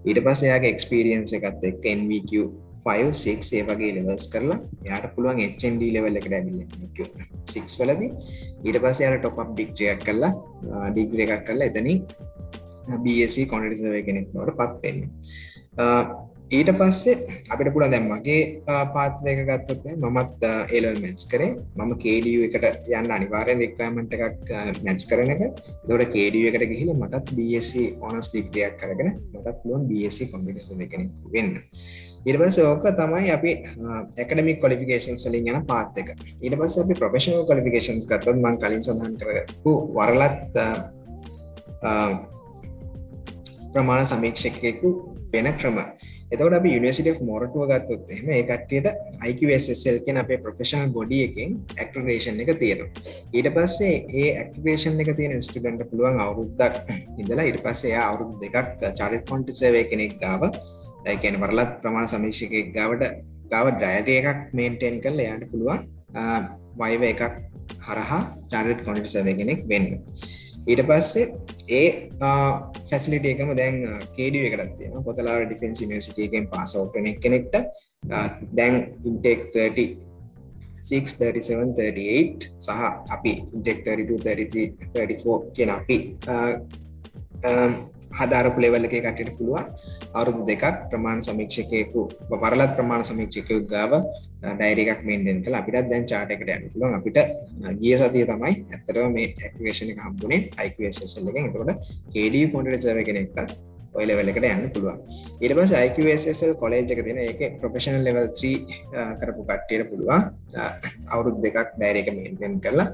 ඊට 0.08 0.22
පස් 0.26 0.42
එයාගේ 0.48 0.74
එක්ස්පිරියන්ස 0.74 1.36
එකත් 1.38 1.66
එක් 1.70 1.86
NVQ 1.94 2.32
5 2.86 3.54
ඒ 3.58 3.62
වගේ 3.70 3.94
ලෙවල්ස් 3.96 4.26
කරලා 4.34 4.60
යාට 4.90 5.06
පුළුවන් 5.14 5.42
HND 5.46 5.94
ලෙවල් 5.94 6.18
එකට 6.18 6.36
ඇවිල්ල 6.38 6.60
සික්ස් 7.54 7.78
වලදී. 7.80 8.10
ඊට 8.66 8.78
පස් 8.84 9.02
යාට 9.04 9.20
ටොප් 9.22 9.38
ඩික්ට්‍රියක් 9.52 10.06
කරලා 10.06 10.32
ඩිග්‍ර 10.90 11.26
එකක් 11.26 11.44
කරලා 11.48 11.70
එතනින් 11.70 12.02
BSC 13.04 13.46
කොන්ටිසව 13.52 14.00
කෙනෙක් 14.08 14.32
නොට 14.34 14.56
පත් 14.58 14.82
වෙන්න. 14.82 15.00
ඊට 16.46 16.70
පස්සේ 16.78 17.14
අපිට 17.50 17.72
පුළ 17.74 17.86
දැම් 17.90 18.04
මගේ 18.06 18.62
පාත්වයක 18.94 19.40
ගත්තොත් 19.48 19.86
මමත් 19.98 20.42
ඒලල් 20.70 20.98
මැච් 21.04 21.22
කරේ. 21.30 21.58
මම 21.74 21.92
කේඩිය 22.04 22.44
එකට 22.46 22.86
යන්න 22.86 23.14
අනිවාරෙන් 23.16 23.62
රික්‍රමට 23.64 24.14
එකක් 24.14 24.52
මැච් 24.86 25.06
කරන 25.10 25.32
එක. 25.34 25.42
දොට 25.88 26.04
කේඩිය 26.14 26.46
එකට 26.50 26.66
ගහිල 26.72 26.92
මටත් 26.94 27.34
BSC 27.36 27.98
ඕනස් 28.00 28.30
ඩික්්‍රියක් 28.30 28.76
කරගෙන 28.82 29.10
මටත් 29.34 29.66
ලොන් 29.66 29.88
BSC 29.90 30.30
කොමිටස 30.32 30.70
එකන 30.70 31.10
වෙන්න. 31.34 31.58
ඉරිපස 32.26 32.58
ඕක 32.62 32.86
තමයි 33.00 33.30
අපි 33.34 33.50
එකඩමික් 34.22 34.62
කොලිෆිකේෂන් 34.62 35.18
සලින් 35.18 35.50
යන 35.50 35.66
පාත් 35.66 35.98
එක. 35.98 36.14
ඊට 36.42 36.54
පස්ස 36.54 36.82
අපි 36.84 36.94
ප්‍රොෆෙෂනල් 37.00 37.42
කොලිෆිකේෂන්ස් 37.50 38.06
ගත්තොත් 38.06 38.38
මං 38.38 38.60
කලින් 38.62 38.86
සඳහන් 38.86 39.18
කරපු 39.18 39.74
වරලත් 39.98 40.54
ප්‍රමාණ 43.74 44.06
සමීක්ෂකයෙකු 44.12 44.94
වෙන 45.34 45.50
ක්‍රම. 45.58 45.82
එතකට 46.30 46.54
අපි 46.58 46.70
යනිසිට 46.78 47.20
මොරටුව 47.22 47.68
ගත්තොත් 47.70 48.08
එම 48.14 48.30
ඒ 48.36 48.42
කට්ටියට 48.48 48.88
IQSSL 49.30 49.98
කියෙන 50.04 50.18
අපේ 50.22 50.38
ප්‍රොෆෙෂනල් 50.38 50.90
බොඩි 50.96 51.20
එකින් 51.26 51.52
ඇක්ටරේෂන් 51.76 52.40
එක 52.42 52.50
තියෙනවා. 52.62 52.88
ඊට 53.32 53.48
පස්සේ 53.56 53.94
ඒ 54.14 54.32
ඇක්ටරේෂන් 54.32 54.98
එක 55.04 55.12
තියෙන 55.20 55.38
ස්ටඩන්ට 55.40 55.86
පුළුවන් 55.90 56.18
අවුරුද්දක් 56.24 56.90
ඉඳලා 57.20 57.46
ඉට 57.50 57.60
පස්සේ 57.62 57.94
අවුරුදු 58.00 58.34
දෙකක් 58.42 58.84
චරිට 58.98 59.24
කොන්ටිසවේ 59.30 59.84
කෙනෙක් 59.90 60.18
ගාව 60.18 60.50
ඇකැන 61.06 61.40
වරලත් 61.42 61.78
ප්‍රමාණ 61.82 62.10
සමීක්ෂකෙක් 62.12 62.72
ගාවට 62.74 63.04
ගාව 63.52 63.70
ඩ්‍රයිඩ 63.72 64.10
එකක් 64.16 64.40
මේන්ටෙන් 64.52 65.02
කල් 65.04 65.22
එයාට 65.24 65.46
පුළුවන් 65.52 65.86
වයිව 66.80 67.02
එකක් 67.12 67.22
හරහා 67.86 68.22
චාරට් 68.50 68.82
කොන්ටිසව 68.86 69.30
කෙනෙක් 69.40 69.62
වෙන්න. 69.70 69.86
ඊට 70.66 70.82
පස්සේ 70.90 71.30
ඒ 71.68 71.86
ෆැසිලිට 72.88 73.26
එකම 73.26 73.50
දැන් 73.58 73.76
කේඩිය 74.16 74.46
එකටත් 74.48 74.74
තියෙන 74.78 75.04
පොතලා 75.04 75.36
ඩිෆෙන්ස් 75.42 75.82
නිසිටකෙන් 75.84 76.46
පාස 76.48 76.76
ඕපන 76.76 77.08
කෙනෙක්ට 77.18 77.56
දැන් 78.54 78.76
ඉන්ටෙක් 79.04 79.40
30 79.52 79.86
63738 80.86 82.48
සහ 82.60 82.70
අපි 83.10 83.32
ඉන්ටෙක් 83.50 83.78
32 83.84 84.64
34 84.94 85.52
කියන 85.54 85.70
අපි 85.70 85.98
හදාරපු 88.18 88.58
ලෙවල් 88.64 88.86
එක 88.88 88.94
කටට 88.94 89.36
පුළුවන්. 89.38 89.64
අවුරුදු 90.16 90.42
දෙකක් 90.50 90.64
ප්‍රමාණ 90.90 91.20
සමීක්ෂකයකු 91.28 92.02
පරලත් 92.30 92.72
ප්‍රමාණ 92.78 93.04
සමීක්ෂකයු 93.10 93.60
ගාව 93.72 93.92
ඩයිරක් 94.60 95.00
මේන්ඩෙන් 95.08 95.44
කළ. 95.44 95.58
අපිට 95.60 95.88
දැන් 95.92 96.04
චාටකට 96.12 96.50
යන 96.56 96.66
පුළුවන්. 96.72 96.98
අපිට 96.98 97.18
ගිය 97.82 97.94
සතිය 98.00 98.26
තමයි 98.32 98.52
ඇත්තර 98.74 98.98
මේ 99.16 99.30
ඇක්වේෂණ 99.46 99.94
එක 99.94 100.02
හම්බුණේ 100.06 100.42
අයිකසල් 100.62 101.30
එක 101.30 101.40
එතකොට 101.44 101.88
කේඩ 102.14 102.36
පොන්ට 102.52 102.76
සව 102.82 102.98
කෙනෙක්ට 103.08 103.56
ඔය 103.96 104.04
ලෙවලකට 104.08 104.44
යන්න 104.44 104.64
පුළුවන්. 104.74 104.98
ඉරබස 105.46 105.70
IQSL 105.76 106.52
කොලේජ් 106.62 106.90
එක 106.94 107.00
තින 107.06 107.20
එක 107.22 107.40
ප්‍රපේෂනල් 107.60 108.02
ලෙවල් 108.06 108.26
3 108.40 109.14
කරපු 109.20 109.42
කට්ටියට 109.48 109.88
පුළුවන්. 109.90 110.26
අවුරුද් 111.12 111.38
දෙකක් 111.44 111.76
බෑරක 111.80 112.10
මේන්ටෙන් 112.16 112.58
කරලා 112.64 112.88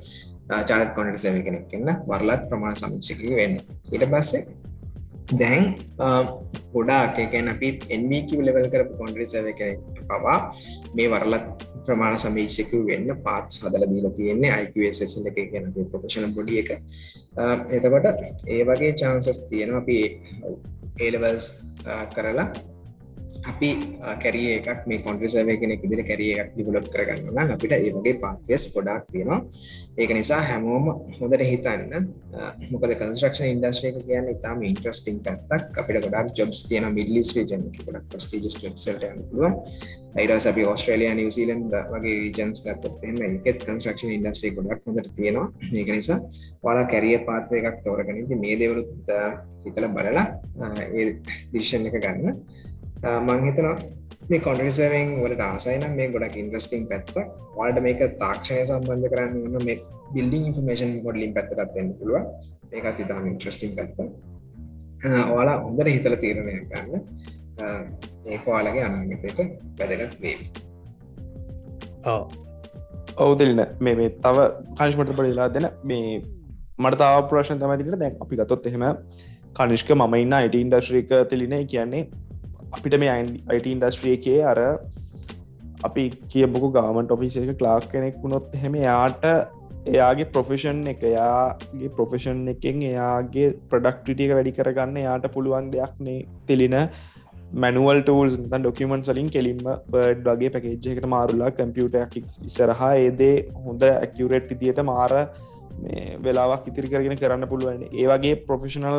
චාට 0.68 0.92
කොනට 0.96 1.18
සැව 1.22 1.40
කෙනෙක් 1.46 1.66
කන්න 1.70 1.90
වරලත් 2.10 2.42
ප්‍රමාණ 2.50 2.78
සමික්ෂක 2.82 3.24
වෙන්න. 3.38 3.58
ඉට 3.94 4.04
පස්සේ 4.12 4.42
දැන් 5.40 5.62
ගොඩාක් 6.74 7.18
එකැන 7.24 7.48
අපි 7.54 7.68
එන්වීක 7.96 8.30
ලෙවල් 8.46 8.66
කරපු 8.72 8.94
කොන්ඩ්‍රි 9.00 9.26
සැව 9.26 9.48
කෙනෙක් 9.60 10.00
පවා. 10.08 10.38
මේ 10.94 11.08
වරලත් 11.12 11.46
ප්‍රමාණ 11.86 12.18
සමීක්ෂක 12.18 12.72
වෙන්න 12.88 13.08
පාත් 13.26 13.46
සදල 13.50 13.84
දීල 13.92 14.08
තියෙන්නේ 14.18 14.52
අයිසල් 14.56 15.30
එක 15.30 15.38
ගැන 15.52 15.72
ප්‍රපේෂන 15.92 16.34
බොඩිය 16.36 16.60
එක. 16.62 16.70
එතකොට 17.76 18.06
ඒ 18.48 18.62
වගේ 18.68 18.92
චාන්සස් 19.00 19.40
තියෙනවා 19.50 19.82
අපි 19.84 19.98
ඒලවල්ස් 21.00 21.48
කරලා 22.14 22.48
අපි 23.50 23.68
කැරිය 24.22 24.50
එකක් 24.58 24.86
මේ 24.90 25.02
කොන්ට්‍රසවය 25.06 25.54
කෙනෙක් 25.62 25.84
ඉදිරි 25.86 26.04
කැරිය 26.10 26.34
එකක් 26.42 26.52
දිබලොත් 26.56 26.86
කරගන්න 26.94 27.52
අපිට 27.54 27.74
ඒවගේ 27.76 28.14
පාතියස් 28.22 28.64
ගොඩක් 28.74 29.08
තියෙනවා. 29.12 29.40
ඒක 29.98 30.10
නිසා 30.18 30.40
හැමෝම 30.50 30.86
හොඳට 31.18 31.44
හිතන්න. 31.50 32.06
මොකද 32.72 32.94
කන්ස්ට්‍රක්ෂන් 33.00 33.50
ඉන්ඩස්ට්‍රේක 33.54 33.98
කියන්න 34.06 34.30
ඉතාම 34.34 34.62
ඉන්ට්‍රස්ටිං 34.70 35.18
පැත්තක්. 35.26 35.80
අපිට 35.82 36.06
ගොඩක් 36.06 36.38
ජොබ්ස් 36.38 36.62
තියෙන 36.68 36.86
මිඩලිස් 36.98 37.34
රේජන් 37.36 37.66
ගොඩක් 37.86 38.06
ප්‍රස්ටිජස් 38.12 38.58
වෙබ්සයිට් 38.62 39.06
යන්න 39.10 39.26
පුළුවන්. 39.30 39.58
ඊට 40.22 40.46
අපි 40.50 40.64
ඔස්ට්‍රේලියා 40.72 41.14
නිවසිීලන්ඩ 41.18 41.74
වගේ 41.92 42.32
ජන්ස් 42.38 42.66
ගත්තත් 42.66 43.06
එම 43.10 43.22
එකත් 43.28 43.64
කන්ස්ට්‍රක්ෂන් 43.66 44.16
ඉන්ඩස්ට්‍රේ 44.18 44.56
ගොඩක් 44.58 44.86
හොඳට 44.86 45.14
තියෙනවා. 45.16 45.48
ඒක 45.72 45.94
නිසා 45.98 46.18
වාලා 46.64 46.90
කැරිය 46.92 47.18
පාත්ව 47.28 47.56
එකක් 47.58 47.80
තෝරගනිති 47.86 48.42
මේ 48.44 48.58
දෙවරුත් 48.60 49.16
හිතල 49.64 49.88
බලලා 49.96 50.26
ඒ 50.82 51.08
දිිෂන් 51.52 51.88
එක 51.90 51.98
ගන්න. 52.04 52.38
මංහිතනවා 53.02 53.76
මේ 54.28 54.40
කොන්ටරිසවෙන් 54.40 55.14
වලට 55.18 55.44
ආසයිනම් 55.46 55.94
මේ 55.98 56.08
ගොඩක් 56.08 56.36
ඉන්වස්ටිං 56.36 56.88
පැත්ත. 56.90 57.14
වල්ට 57.56 57.82
මේක 57.82 58.02
තාක්ෂණය 58.18 58.64
සම්බන්ධ 58.64 59.12
කරන්න 59.12 59.38
වන්න 59.44 59.68
මේ 59.68 59.78
බිල්ඩිං 60.14 60.48
ඉන්ෆර්මේෂන් 60.48 60.92
මොඩලින් 61.06 61.34
පැත්තරත්වෙන්න 61.36 61.94
පුළුව 61.98 62.20
ඒකත් 62.72 63.04
ඉතාම 63.06 63.30
ඉන්ට්‍රස්ටිං 63.32 63.76
පැත්ත. 63.76 63.96
ඔයාලා 65.28 65.56
හොඳට 65.60 65.90
හිතල 65.90 66.16
තීරණය 66.16 66.58
ගන්න. 66.66 67.06
ඒක 67.60 68.46
ඔයාලගේ 68.48 68.84
අනාගතයට 68.84 69.40
වැදගත් 69.78 70.14
වේ 70.22 70.36
ඔවුදලන 73.18 73.60
මේ 73.80 73.94
මේ 73.94 74.10
තව 74.20 74.46
කංශමට 74.78 75.12
පඩිලා 75.18 75.48
දෙන 75.56 75.68
මේ 75.84 76.16
මට 76.78 76.98
තාව 77.02 77.22
ප්‍රශ්න 77.30 77.62
තමතිකට 77.62 77.98
දැන් 77.98 78.18
අපි 78.24 78.40
ගතොත් 78.40 78.68
එහෙම 78.70 78.84
කනිෂ්ක 79.58 79.92
මම 79.92 80.14
ඉන්න 80.16 80.36
අයිට 80.38 80.56
ඉන්ඩස්ශ්‍රීක 80.56 81.12
තිලින 81.30 81.56
කියන්නේ 81.66 82.02
අපිට 82.72 82.98
මේ 82.98 83.12
අයිට 83.14 83.66
ඉන්ඩස්ට්‍රිය 83.66 84.14
එකේ 84.18 84.38
අර 84.44 84.60
අපි 85.84 86.04
කියමුකු 86.26 86.70
ගාමන්ට 86.76 87.16
ඔෆිස 87.16 87.36
එක 87.38 87.52
ක්ලාක් 87.58 87.88
කෙනෙක් 87.92 88.20
වුණොත් 88.22 88.54
හෙම 88.56 88.76
යාට 88.80 89.24
එයාගේ 89.86 90.28
ප්‍රොෆෙෂන් 90.34 90.82
එක 90.86 91.02
එයාගේ 91.04 91.90
ප්‍රොෆෙෂන් 91.96 92.42
එකෙන් 92.48 92.84
එයාගේ 92.90 93.48
ප්‍රඩක්ටිටික 93.70 94.32
වැඩි 94.32 94.54
කරගන්න 94.58 95.02
යාට 95.02 95.26
පුළුවන් 95.34 95.70
දෙයක්නේ 95.72 96.18
තිලින 96.46 96.76
මැනුවල් 97.54 98.02
ටූල්ස් 98.02 98.36
ඩොකමන්ට 98.44 99.08
සලින් 99.08 99.28
කෙලින්ම 99.28 99.62
බඩ් 99.90 100.26
වගේ 100.30 100.52
පැකේජ්ජකට 100.54 101.08
මාරුලා 101.08 101.50
කම්පියුට 101.52 102.18
ඉසරහා 102.50 102.92
ඒදේ 103.00 103.34
හොඳ 103.66 103.82
ඇකියවරට් 103.88 104.48
විදියට 104.52 104.82
මාර 104.90 105.14
වෙලාවක් 106.20 106.66
ඉතිරි 106.70 106.88
කරගෙන 106.88 107.18
කරන්න 107.18 107.48
පුළුවන්. 107.48 107.84
ඒ 107.92 108.06
වගේ 108.08 108.34
ප්‍රොෆෙෂනල් 108.46 108.98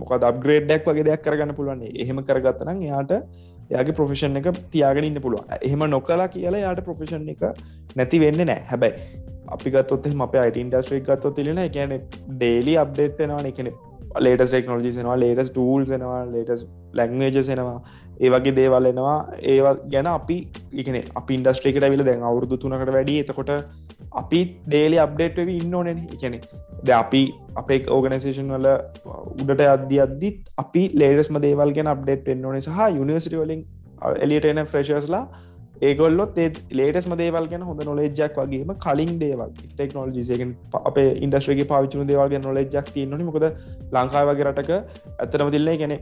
මොක 0.00 0.12
දබ්ග්‍රේඩ්ඩක් 0.16 0.88
වගේ 0.88 1.06
දෙයක් 1.08 1.24
කරගන්න 1.24 1.54
පුළුවන් 1.54 1.82
එහෙම 1.96 2.22
කරගත්තනම් 2.22 2.80
යාට 2.82 3.12
යාගේ 3.70 3.94
ප්‍රොෆෙෂන් 3.94 4.40
එක 4.40 4.48
තියාගෙන 4.70 5.04
ඉන්න 5.04 5.20
පුළුවන්. 5.20 5.44
එහෙම 5.60 5.84
නොකලා 5.90 6.28
කියලා 6.28 6.64
යාට 6.64 6.80
ප්‍රොෆෙෂන් 6.86 7.28
එක 7.34 7.44
නැති 7.96 8.22
වෙන්න 8.24 8.42
නෑ 8.44 8.64
හැබැයි 8.66 9.28
අපි 9.48 9.70
ගත්තොත් 9.70 10.10
අප 10.26 10.34
අයිට 10.36 10.56
ඉන්ඩස්ට්‍රික් 10.56 11.04
ගත්තොත් 11.04 11.34
තිලෙන 11.34 11.62
එකන 11.64 11.94
ඩේලි 12.32 12.76
අප්ඩේට්නවා 12.76 13.40
එකන 13.52 13.70
ලේටස් 14.18 14.50
ටෙක්නෝජිසනවා 14.50 15.16
ලේටස් 15.16 15.50
ටූල්සනවා 15.50 16.20
ලේටස් 16.26 16.62
ලැංවේජසෙනවා 16.92 17.78
ඒ 18.20 18.30
වගේ 18.30 18.54
දේවල් 18.54 18.90
එනවා. 18.90 19.18
ඒවා 19.44 19.74
ගැන 19.92 20.08
අපි 20.08 20.36
එකන 20.74 20.98
අපි 21.14 21.38
ඉන්ඩස්ට්‍රේකට 21.38 21.86
විල 21.94 22.04
දැන් 22.04 22.26
අවුරුදු 22.30 22.56
තුනකට 22.56 22.92
වැඩි. 22.96 23.18
එතකොට 23.18 23.52
අපි 24.12 24.40
ඩේලි 24.66 24.98
අප්ඩේට්ව 24.98 25.50
ඉන්න 25.50 25.74
ඕනෙන 25.74 26.00
එකනෙ 26.14 26.40
ද 26.84 26.96
අපි 26.96 27.22
අපේ 27.56 27.80
ඕගනසේෂන් 27.88 28.50
වල 28.56 28.68
උඩට 29.42 29.62
අද්දි 29.66 30.00
අද්දිත් 30.06 30.50
අපි 30.56 30.82
ලේඩස්ම 30.94 31.38
දේවල් 31.46 31.76
ගැන 31.76 31.92
අප්ඩේට් 31.94 32.26
පෙන්න්න 32.28 32.48
ඕනේ 32.50 32.66
සහ 32.66 32.82
යුනිවසිටි 32.98 33.40
වලින් 33.42 33.62
එලියට 34.18 34.50
එන 34.52 34.64
ෆ්‍රේශස්ලා 34.66 35.24
ඒගොල්ලොත් 35.88 36.38
ඒ 36.38 36.48
ලේටස්ම 36.78 37.14
දේවල් 37.20 37.46
ගැන 37.52 37.62
හොඳ 37.68 37.82
නොලෙජ්ජක් 37.90 38.38
වගේම 38.40 38.72
කලින් 38.84 39.12
දේවල්. 39.22 39.52
ටෙක්නෝජිසයගෙන් 39.70 40.50
අප 40.80 40.98
ඉන්ඩස්ට්‍රගේ 40.98 41.68
පාවිචුණු 41.72 42.06
දේවල්ගේ 42.10 42.42
නොලෙජ්ජක් 42.48 42.90
තියන්නනි 42.96 43.28
මොකද 43.28 43.46
ලංකායි 43.96 44.28
වගේ 44.30 44.48
රටක 44.48 44.70
ඇත්තනම 45.18 45.52
දිල්ලේ 45.56 45.76
ගැන 45.82 45.94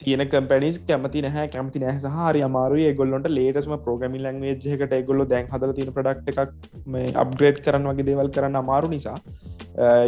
තියෙන 0.00 0.22
කම්පනිස් 0.32 0.76
කැමති 0.80 1.20
නහ 1.22 1.36
කැමති 1.52 1.80
නෑ 1.82 2.00
සහරි 2.00 2.40
අමාරු 2.46 2.80
ගොල්ලොට 2.98 3.28
ලේටස්ම 3.28 3.72
ප්‍රගමි 3.84 4.18
ලංවේජ්හකට 4.24 4.92
එගොල්ල 4.98 5.22
දැන් 5.30 5.46
හදල 5.52 5.72
තින 5.78 5.92
ප්‍රඩක්් 5.96 6.28
එකක් 6.32 6.50
මේ 6.86 7.14
අප්ග්‍රේඩ් 7.22 7.60
කරන්න 7.64 7.88
වගේ 7.90 8.06
දේවල් 8.08 8.28
කරන්න 8.28 8.58
අමාරු 8.60 8.90
නිසා 8.92 9.16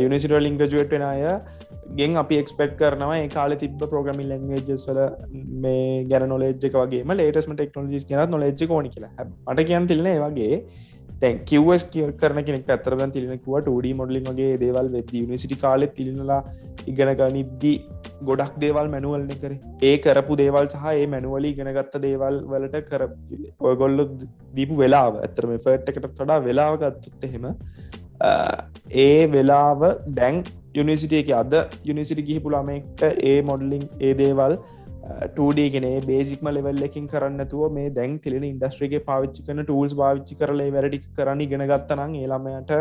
යුනිසිටලින් 0.04 0.58
ග්‍රජුවට්න 0.60 1.06
අය 1.12 1.24
ගෙන් 1.96 2.20
අපි 2.22 2.40
එක්ස්පෙක්් 2.42 2.76
කරනවා 2.82 3.16
ඒ 3.22 3.30
කාල 3.36 3.56
තිබ 3.62 3.80
ප්‍රගමි 3.84 4.28
ලංවේජස්වල 4.28 5.00
මේ 5.64 5.88
ගැන 6.12 6.28
නොලෙජ්ක 6.28 6.76
වගේ 6.76 7.18
ලේටස්ම 7.22 7.54
ටෙක්නෝජිස් 7.54 8.06
කියන 8.10 8.36
නොලෙජ්ජ 8.36 8.68
කෝනි 8.74 8.94
කියලා. 8.94 9.26
මට 9.48 9.68
කියන්න 9.70 9.90
තිලන 9.92 10.10
වගේ 10.26 10.52
තැන් 11.22 11.38
කිවස් 11.50 11.84
කිය 11.92 12.08
කරන 12.20 12.40
කෙනෙක් 12.48 12.72
අතරග 12.76 13.00
තිලෙනකුව 13.14 13.54
ටඩ 13.58 13.94
මොඩලින් 14.00 14.28
වගේ 14.30 14.58
දේවල් 14.64 14.88
වෙද 14.96 15.12
නිසිටි 15.32 15.58
කාලෙත් 15.64 15.94
තිලනලා 15.98 16.40
ඉගෙන 16.90 17.10
ගනිද්දී 17.20 17.76
ගොඩක් 18.28 18.54
දේවල් 18.64 18.86
මැනුවල්න 18.94 19.32
කර. 19.42 19.52
ඒ 19.88 19.94
කරපු 20.04 20.38
දේවල් 20.42 20.68
සහ 20.74 20.86
ඒ 20.92 21.06
මැනුවලි 21.14 21.50
ගෙනගත්ත 21.58 21.98
දේවල් 22.06 22.38
වලට 22.52 22.84
කර 22.90 23.02
ඔයගොල්ල 23.70 23.98
දීපු 24.58 24.76
වෙලාව. 24.82 25.12
ඇතරම 25.26 25.52
ෆර්ට් 25.66 25.92
එකට 25.92 26.08
තොඩා 26.20 26.38
වෙලාව 26.48 26.78
ගත්තුත් 26.84 27.28
එහෙම 27.28 27.46
ඒ 29.04 29.20
වෙලාව 29.34 29.84
දැන් 30.20 30.42
යුනිසිටිය 30.78 31.22
එක 31.24 31.30
අද 31.42 31.54
යුනිසිටි 31.90 32.26
ගිහිපු 32.30 32.54
ළමෙක්ට 32.54 33.02
ඒ 33.30 33.38
මොඩලිං 33.50 33.84
ඒ 34.00 34.12
දේවල් 34.22 34.54
ටඩගෙන 35.08 35.86
බේසික්ම 36.06 36.48
ලෙවල් 36.54 36.82
එකින් 36.88 37.06
කරන්නතුව 37.08 37.76
මේ 37.76 37.92
දැන් 37.98 38.16
තිලෙන 38.24 38.46
ඉන්ඩස්ට්‍රේගේ 38.50 39.04
පාවිච්චි 39.08 39.46
කන 39.46 39.64
ටූල්ස් 39.64 39.94
භාවිච්චි 40.00 40.38
කරලේ 40.40 40.70
වැඩි 40.76 41.00
කරන්න 41.18 41.44
ගෙන 41.52 41.64
ගත්තනං 41.72 42.16
ඒළමයට 42.22 42.74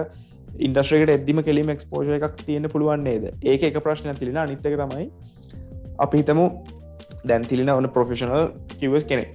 ඉන්ඩස්ට්‍රේකට 0.68 1.14
එද්දිම 1.18 1.44
කෙලිම 1.48 1.74
එක්ස්පෝජ 1.76 2.14
එකක් 2.18 2.40
තියෙන 2.46 2.70
පුළුවන් 2.74 3.04
නේද? 3.10 3.30
ඒක 3.44 3.64
එක 3.70 3.80
ප්‍රශ්න 3.86 4.20
තිලෙන 4.22 4.42
අනිත්තක 4.44 4.78
තමයි 4.84 5.08
අපි 6.00 6.24
හිතමු 6.24 6.46
දැන් 7.26 7.48
තිලින 7.52 7.70
ඕන 7.70 7.90
ප්‍රොෆෙෂනල් 7.90 8.48
කිවස් 8.80 9.06
කෙනෙක්. 9.12 9.32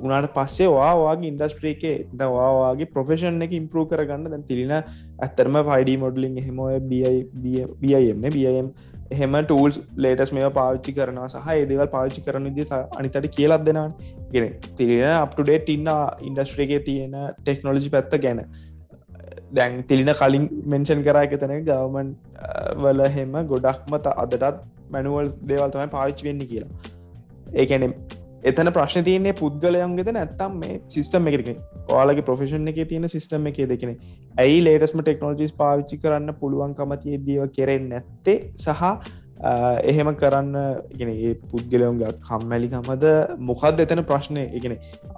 උනාට 0.00 0.30
පස්සේ 0.36 0.68
වාගේ 0.70 1.30
ඉන්ඩස්ට්‍රේ 1.30 1.74
එකේ 1.76 1.96
දවාගේ 2.20 2.92
ප්‍රොෆෙෂන් 2.94 3.42
එක 3.46 3.56
ඉම්පරූ 3.60 3.84
කරගන්න 3.90 4.30
දැන් 4.32 4.46
තිලින 4.50 4.72
ඇත්තරම 4.76 5.58
ෆයිඩ 5.68 5.90
මොඩලින් 6.04 6.38
එහෙම 6.42 6.60
බියම් 6.90 8.24
බියම් 8.28 8.70
එහෙම 9.14 9.36
ටූල්ස් 9.42 9.76
ලේටස් 10.04 10.32
මේ 10.36 10.48
පාවිච්චි 10.58 10.92
කරනවා 10.96 11.28
සහ 11.28 11.52
ඒදවල් 11.54 11.88
පාවිච්චි 11.94 12.24
කරන 12.26 12.48
දි 12.58 12.66
අනිතට 12.98 13.28
කියලත් 13.36 13.64
දෙෙන 13.68 13.94
ගෙන 14.34 14.48
තිරෙන 14.78 15.14
අප්ටුඩේට 15.14 15.70
ඉන්න 15.76 15.90
ඉන්ඩස්ට්‍රේගේ 16.28 16.80
තියෙන 16.88 17.16
ටෙක්නොලජි 17.38 17.90
පැත්ත 17.96 18.14
ගැන. 18.24 18.42
දැන් 19.56 19.82
තිලින 19.88 20.12
කලින් 20.20 20.46
මෙන්ෂන් 20.74 21.02
කරා 21.06 21.24
එක 21.28 21.34
තැන 21.42 21.64
ගවමන් 21.68 22.14
වල 22.84 23.02
හෙම 23.16 23.36
ගොඩක්මත 23.52 24.06
අදටත් 24.14 24.62
මැනුවල් 24.94 25.34
දේවල් 25.50 25.74
තමයි 25.74 25.92
පාවිච්චි 25.96 26.28
වෙන්න 26.28 26.46
කියලා. 26.52 26.72
ඒකැන 27.60 27.94
එතන 28.42 28.70
ප්‍රශ්න 28.76 29.04
තියන්නේ 29.04 29.32
පුද්ගලයන්ගෙද 29.34 30.10
නැත්තම් 30.10 30.58
මේ 30.60 30.80
සිිස්ටම් 30.88 31.30
එකක 31.30 31.48
ඔයාලගේ 31.88 32.26
ප්‍රොෆෙෂන් 32.28 32.68
එක 32.72 32.82
තියෙන 32.90 33.08
සිිස්ටම් 33.08 33.48
එක. 33.50 33.58
දෙකෙන 33.72 33.96
ඇයි 34.36 34.60
ලේටස්ම 34.66 35.00
ටෙක්නෝජිස් 35.00 35.52
පාවිච්චි 35.54 35.98
කරන්න 36.04 36.36
පුළුවන්කමතිය 36.42 37.18
දීව 37.26 37.48
කෙරෙන් 37.58 37.88
නැත්තේ? 37.88 38.38
සහ 38.58 38.82
එහෙම 39.90 40.08
කරන්න 40.14 40.56
ගෙන 40.98 41.10
ඒ 41.10 41.32
පුද්ගලයොන්ගේ 41.50 42.12
කම්මැලිකමද 42.26 43.04
මොකක්ද 43.40 43.82
එතන 43.84 44.02
ප්‍රශ්නය 44.10 44.44
එකන 44.58 44.74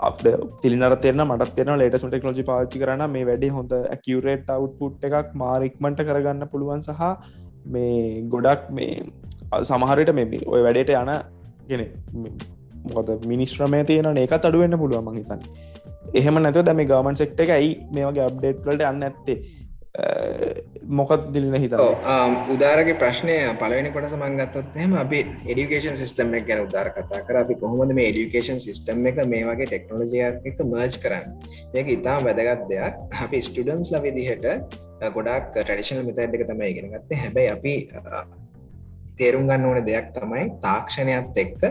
අප 0.09 0.23
තිලිනර 0.62 0.97
තෙරන 1.07 1.23
මටත් 1.25 1.57
තෙන 1.59 1.73
ලේටස්ම 1.77 2.09
ටෙක්නෝජි 2.09 2.47
පාච්චි 2.51 2.83
කරන 2.83 3.05
මේ 3.11 3.29
වැඩි 3.31 3.53
හොඳ 3.57 3.75
ඇකිවරේට් 3.75 4.51
අවට්පුට් 4.57 5.07
එකක් 5.11 5.37
මාරික්මට 5.45 6.03
කරගන්න 6.09 6.51
පුළුවන් 6.55 6.83
සහ 6.89 7.05
මේ 7.68 8.25
ගොඩක් 8.35 8.70
මේ 8.70 9.62
සමහරයට 9.62 10.14
මේ 10.14 10.43
ඔය 10.47 10.62
වැඩේට 10.66 10.97
යන 10.97 11.14
ගෙන 11.68 11.87
මොකද 12.85 13.26
මිනිස්්‍රමය 13.33 13.83
තියෙන 13.91 14.22
ඒකත් 14.24 14.49
අඩුවෙන්න්න 14.51 14.80
පුළුවන් 14.83 15.09
මහිතන්න 15.09 15.43
එහෙම 16.20 16.43
නැතුව 16.45 16.68
දැම 16.68 16.85
ගමන් 16.93 17.20
සෙක්ට 17.22 17.43
එක 17.47 17.57
ඇයි 17.59 17.74
මේවගේ 17.99 18.28
අප්ඩේට්ලට 18.28 18.89
අන්න 18.91 19.09
ඇත්තේ 19.09 19.39
මොකත් 20.99 21.24
දිලින 21.33 21.55
හිත 21.62 21.74
උදාරගේ 22.55 22.95
ප්‍රශ්නය 23.01 23.35
පලවෙනි 23.62 23.91
කොට 23.95 24.07
සමන්ගත්තොත් 24.09 24.78
එම 24.85 24.95
අපි 25.03 25.18
එඩිකේෂන් 25.53 25.99
සිස්ටම 26.03 26.33
එක 26.39 26.47
ගැන 26.49 26.62
උදාර 26.66 26.89
කතා 26.97 27.20
කර. 27.26 27.37
අපි 27.43 27.55
කොහොමද 27.62 27.93
මේ 27.99 28.09
එඩිකේෂන් 28.12 28.61
සිස්ටම් 28.66 29.05
එක 29.11 29.20
මේ 29.33 29.45
වගේ 29.49 29.68
ටෙක්නෝලජය 29.68 30.22
එක 30.51 30.62
මර්ජ් 30.64 30.97
කරන්න? 31.03 31.26
මේක 31.74 31.93
ඉතාම 31.97 32.24
වැදගත් 32.28 32.64
දෙයක්. 32.70 32.97
අපි 33.24 33.43
ස්ටඩන්ස් 33.49 33.93
ලවිදිහට 33.95 34.49
ගොඩක් 35.18 35.53
ටඩිෂනල් 35.59 36.09
මෙතැඩ් 36.09 36.41
එක 36.41 36.49
තමයි 36.53 36.72
ඉගෙන 36.72 36.89
ගත්තේ. 36.95 37.20
හැබැයි 37.24 37.53
අපි 37.57 37.74
තේරුම් 39.18 39.44
ගන්න 39.48 39.66
ඕන 39.68 39.84
දෙයක් 39.88 40.08
තමයි 40.14 40.44
තාක්ෂණයත් 40.64 41.38
එක්ක 41.42 41.62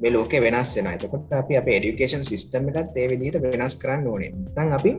මේ 0.00 0.12
ලෝක 0.14 0.32
වෙනස් 0.44 0.70
වෙන 0.76 0.88
එතකොට 0.90 1.32
අපි 1.40 1.58
අප 1.60 1.68
එඩිකේෂන් 1.76 2.24
සිිස්ටම් 2.30 2.68
එකත් 2.70 2.98
ඒ 3.02 3.06
විදිහට 3.12 3.40
වෙනස් 3.44 3.74
කරන්න 3.82 4.06
ඕනේ. 4.12 4.30
තන් 4.56 4.70
අපි 4.78 4.92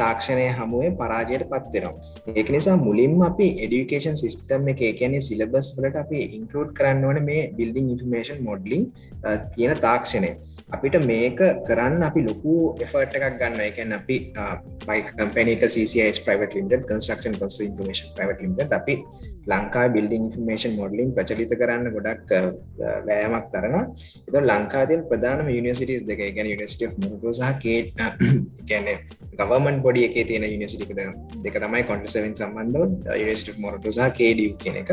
තාක්ෂණය 0.00 0.46
හමුවේ 0.58 0.92
පරාජයට 1.00 1.44
පත්වෙනවා 1.52 2.34
ඒක 2.36 2.52
නිසා 2.56 2.76
මුලින්ම 2.86 3.16
අපි 3.30 3.48
එඩිකේෂන් 3.66 4.16
සිිස්ටම් 4.22 4.72
එක 4.74 4.82
කියන්නේ 5.00 5.26
සිලබස් 5.28 5.72
වලට 5.76 6.02
අපි 6.04 6.20
ඉන්කලෝඩ් 6.38 6.74
කරන්න 6.78 7.06
ඕන 7.10 7.20
මේ 7.28 7.42
බිල්ඩිං 7.58 7.92
ඉන්ෆර්මේෂන් 7.94 8.42
මොඩ්ලිං 8.48 8.88
තියෙන 9.54 9.76
තාක්ෂණය. 9.86 10.32
අපිට 10.70 10.96
මේක 11.06 11.40
කරන්න 11.68 12.02
අපි 12.08 12.20
ලොකු 12.28 12.54
එෆර්ට් 12.84 13.16
එකක් 13.18 13.26
ගන්න 13.40 13.60
එකන් 13.66 13.96
අපි 13.98 14.16
බයි 14.86 15.00
කම්පනක 15.08 15.62
CCIS 15.74 16.22
ප්‍රයිවට 16.26 16.56
ලිමිටඩ් 16.56 16.86
කන්ස්ට්‍රක්ෂන් 16.90 17.36
කන්ස් 17.40 17.58
ඉන්ෆර්මේෂන් 17.66 18.14
ප්‍රයිවට 18.16 18.42
ලිමිටඩ් 18.44 18.78
අපි 18.78 18.94
ලංකා 19.46 19.84
බිල්ඩිං 19.94 20.24
ඉන්ෆර්මේෂන් 20.26 20.74
මොඩලින් 20.78 21.10
ප්‍රචලිත 21.16 21.52
කරන්න 21.60 21.86
ගොඩක් 21.94 22.32
වෑයමක් 23.06 23.46
තරනවා. 23.52 23.84
එත 24.28 24.36
ලංකාතින් 24.42 25.02
ප්‍රධානම 25.10 25.48
යනිසිටස් 25.50 26.04
දෙක 26.10 26.22
ගැන 26.36 26.50
නිසිට 26.52 26.96
මුරටු 27.02 27.32
සහ 27.32 27.52
කේට් 27.64 27.88
ගැන 28.70 28.88
ගවමන් 29.40 29.82
පොඩි 29.86 30.06
එක 30.08 30.16
තියෙන 30.30 30.46
යනිසිටික 30.48 30.92
දෙක 31.44 31.56
තමයි 31.56 31.82
කොන්ටසවෙන් 31.90 32.36
සම්බන්ධව 32.36 33.16
යනිසිට 33.18 33.60
මොරටු 33.64 33.90
සහ 33.90 34.10
කේඩිය 34.18 34.54
කියන 34.62 34.80
එක. 34.82 34.92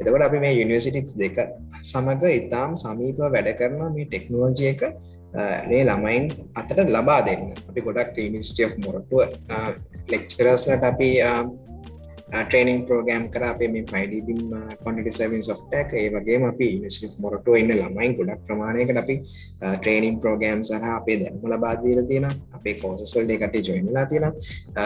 එතකොට 0.00 0.26
අපි 0.28 0.42
මේ 0.44 0.54
යනිසිටිස් 0.64 1.16
දෙක 1.16 1.38
සමඟ 1.82 2.24
ඉතාම් 2.30 2.74
සමීප 2.76 3.22
වැඩ 3.26 3.52
කරන 3.60 3.82
මේ 3.96 4.08
ටෙක්නෝජය 4.08 4.72
එක. 4.74 4.82
මේ 5.68 5.82
ළමයින් 5.84 6.24
අතට 6.54 6.78
ලබා 6.88 7.20
දෙන්න. 7.26 7.52
අපි 7.68 7.80
ගොඩක් 7.80 8.16
නිස්ටිය 8.30 8.68
මොරටුව 8.78 9.20
ලෙක්චරස්ලට 10.08 10.84
අපි 10.84 11.10
ට්‍රේනිං 12.42 12.80
ප්‍රෝගෑම් 12.86 13.24
කර. 13.30 13.42
අපේ 13.44 13.68
මේ 13.68 13.84
පයිඩබිම් 13.84 14.40
කොන්ටි 14.84 15.10
සවින් 15.10 15.42
සොෆ්ටක් 15.42 15.92
ඒ 15.94 16.08
වගේ 16.10 16.38
අපි 16.46 16.68
නිස්ි 16.80 17.10
මොරටෝ 17.20 17.54
ඉන්න 17.54 17.72
ළමයින් 17.72 18.16
ගොඩක් 18.18 18.46
ප්‍රමාණයකට 18.46 18.98
අපි 19.02 19.16
ට්‍රේනිං 19.76 20.20
ප්‍රෝගෑම් 20.20 20.64
සහ 20.64 20.90
අපේ 20.90 21.18
දැන්ම 21.20 21.46
ලබාදීර 21.52 22.02
තියෙන 22.10 22.26
අපේ 22.52 22.74
කෝසස්වල්ඩ 22.74 23.34
එකට 23.36 23.56
ජොයිනලා 23.68 24.06
තියෙන 24.06 24.30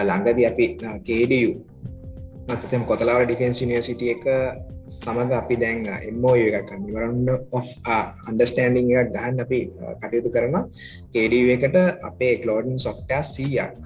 ළඟද 0.02 0.38
අපි 0.50 0.66
කේඩියු 1.04 1.52
අතතම 2.48 2.82
කොතලාව 2.88 3.22
ඩිෆෙන්ස් 3.22 3.58
නිසිට 3.62 4.02
එක 4.08 4.22
සමඟ 4.90 5.32
අපි 5.32 5.56
දැන් 5.62 5.80
එම්මෝ 6.00 6.34
එකක් 6.58 6.70
නිවරන්න 6.76 7.28
අන්ඩස්ටෑන්ඩිං 8.28 8.88
එකක් 8.92 9.10
ගහන්න 9.16 9.42
අපි 9.44 9.58
කටයුතු 10.00 10.32
කරන 10.32 10.56
කේඩ 11.12 11.34
එකට 11.56 11.76
අපේ 12.08 12.32
කලෝඩන් 12.40 12.80
සොෆ්ටා 12.80 13.20
සීයක් 13.32 13.76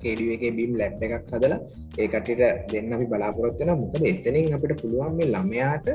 කේඩුවගේ 0.00 0.52
බිම් 0.58 0.74
ලැබ් 0.74 1.04
එකක් 1.08 1.30
හදලා 1.30 1.60
ඒකටට 1.98 2.42
දෙන්න 2.72 2.96
අපි 2.96 3.06
බලාපොරොත්වෙන 3.06 3.72
මොකද 3.76 4.02
එතනින් 4.04 4.50
අපිට 4.58 4.82
පුළුවන් 4.82 5.14
මේ 5.14 5.30
ළමයාට 5.30 5.88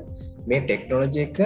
මේ 0.48 0.64
ටෙක්නෝලජ 0.64 1.20
එක 1.26 1.38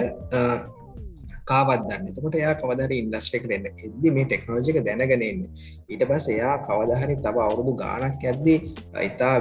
කාවදන්න 1.44 2.08
එතකොට 2.10 2.38
එයා 2.40 2.54
කවදර 2.60 2.94
ඉන්ඩස්ට්‍රෙක් 2.94 3.44
දෙන්න 3.50 3.68
එද්දි 3.70 4.14
මේ 4.16 4.26
ටෙක්නෝජික 4.26 4.80
දැනගෙනන්න 4.86 5.44
ඊට 5.88 6.04
පස් 6.04 6.30
එයා 6.30 6.54
කවදහරි 6.64 7.18
තව 7.18 7.44
අවුරුදු 7.46 7.76
ගානක් 7.76 8.24
ඇද්දී 8.24 8.58
ඉතා 9.02 9.36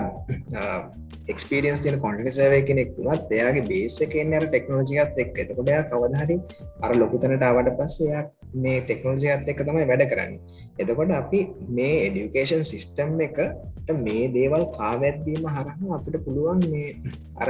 එක්ස්පිරියන්ස් 1.28 1.80
තියන 1.80 2.00
කොන්ට 2.00 2.32
සෑව 2.32 2.56
කෙනෙක් 2.70 2.96
වුණත් 2.98 3.34
එයාගේ 3.34 3.68
බේස 3.68 3.98
එකෙන්න්නර 4.06 4.48
ටෙක්නෝජිකත් 4.48 5.20
එක් 5.24 5.38
එතකොට 5.40 5.70
එයා 5.70 5.84
කවදහරි 5.90 6.38
අර 6.82 6.96
ලොකුතනට 6.96 7.46
අවට 7.50 7.76
පස්සෙයක් 7.78 8.34
මේ 8.56 8.82
ටෙක්නෝජයත් 8.82 9.48
එක 9.48 9.62
තමයි 9.62 9.86
වැඩ 9.90 10.06
කරන්න. 10.10 10.34
එතකොට 10.78 11.14
අපි 11.14 11.40
මේ 11.70 11.96
එඩියුකේෂන් 12.02 12.66
සිිස්ටම් 12.66 13.16
එකට 13.22 13.94
මේ 14.00 14.28
දේවල් 14.32 14.68
කාවැත්දීම 14.76 15.48
හරහම 15.48 15.96
අපිට 15.98 16.20
පුළුවන් 16.26 16.68
මේ 16.70 16.90
අර 17.38 17.50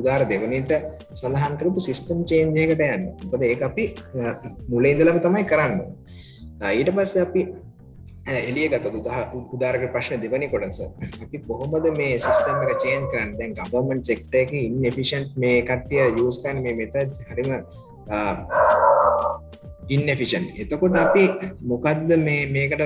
උදාර 0.00 0.22
දෙවනට 0.32 0.72
සඳහන් 1.20 1.54
කරපු 1.60 1.80
සිිස්ටම් 1.88 2.24
චේන්ජයකට 2.30 2.82
යන්න. 2.88 3.06
උපද 3.26 3.42
ඒ 3.50 3.60
අපි 3.68 3.84
මුලේදලම 4.72 5.20
තමයි 5.26 5.44
කරන්න. 5.52 5.78
ඊට 6.78 6.90
පස්ස 6.96 7.16
අපි 7.26 7.42
එලිය 8.26 8.66
ගත 8.72 8.86
උදාරක 9.54 9.82
ප්‍රශ්න 9.94 10.22
දෙවනි 10.22 10.48
කොටස. 10.52 10.80
අපි 11.24 11.36
කොහොමද 11.48 11.86
මේ 11.98 12.18
සිිස්ටම් 12.24 12.62
එක 12.64 12.72
චේන් 12.84 13.04
කරන්න? 13.12 13.30
දැන් 13.38 13.52
ගවමන් 13.58 14.00
චෙක්ට 14.08 14.34
එක 14.42 14.50
ඉන්න 14.60 14.84
එෆිෂන්් 14.90 15.30
මේ 15.42 15.62
කට්ටිය 15.68 16.26
යස්කන් 16.26 16.62
මේ 16.64 16.74
මෙත 16.80 16.96
හරිම 17.30 17.50
ඉන්නෆිෂන් 19.94 20.44
එතකොට 20.62 20.96
අපි 21.04 21.24
මොකක්ද 21.70 22.10
මේ 22.26 22.46
මේකට 22.54 22.82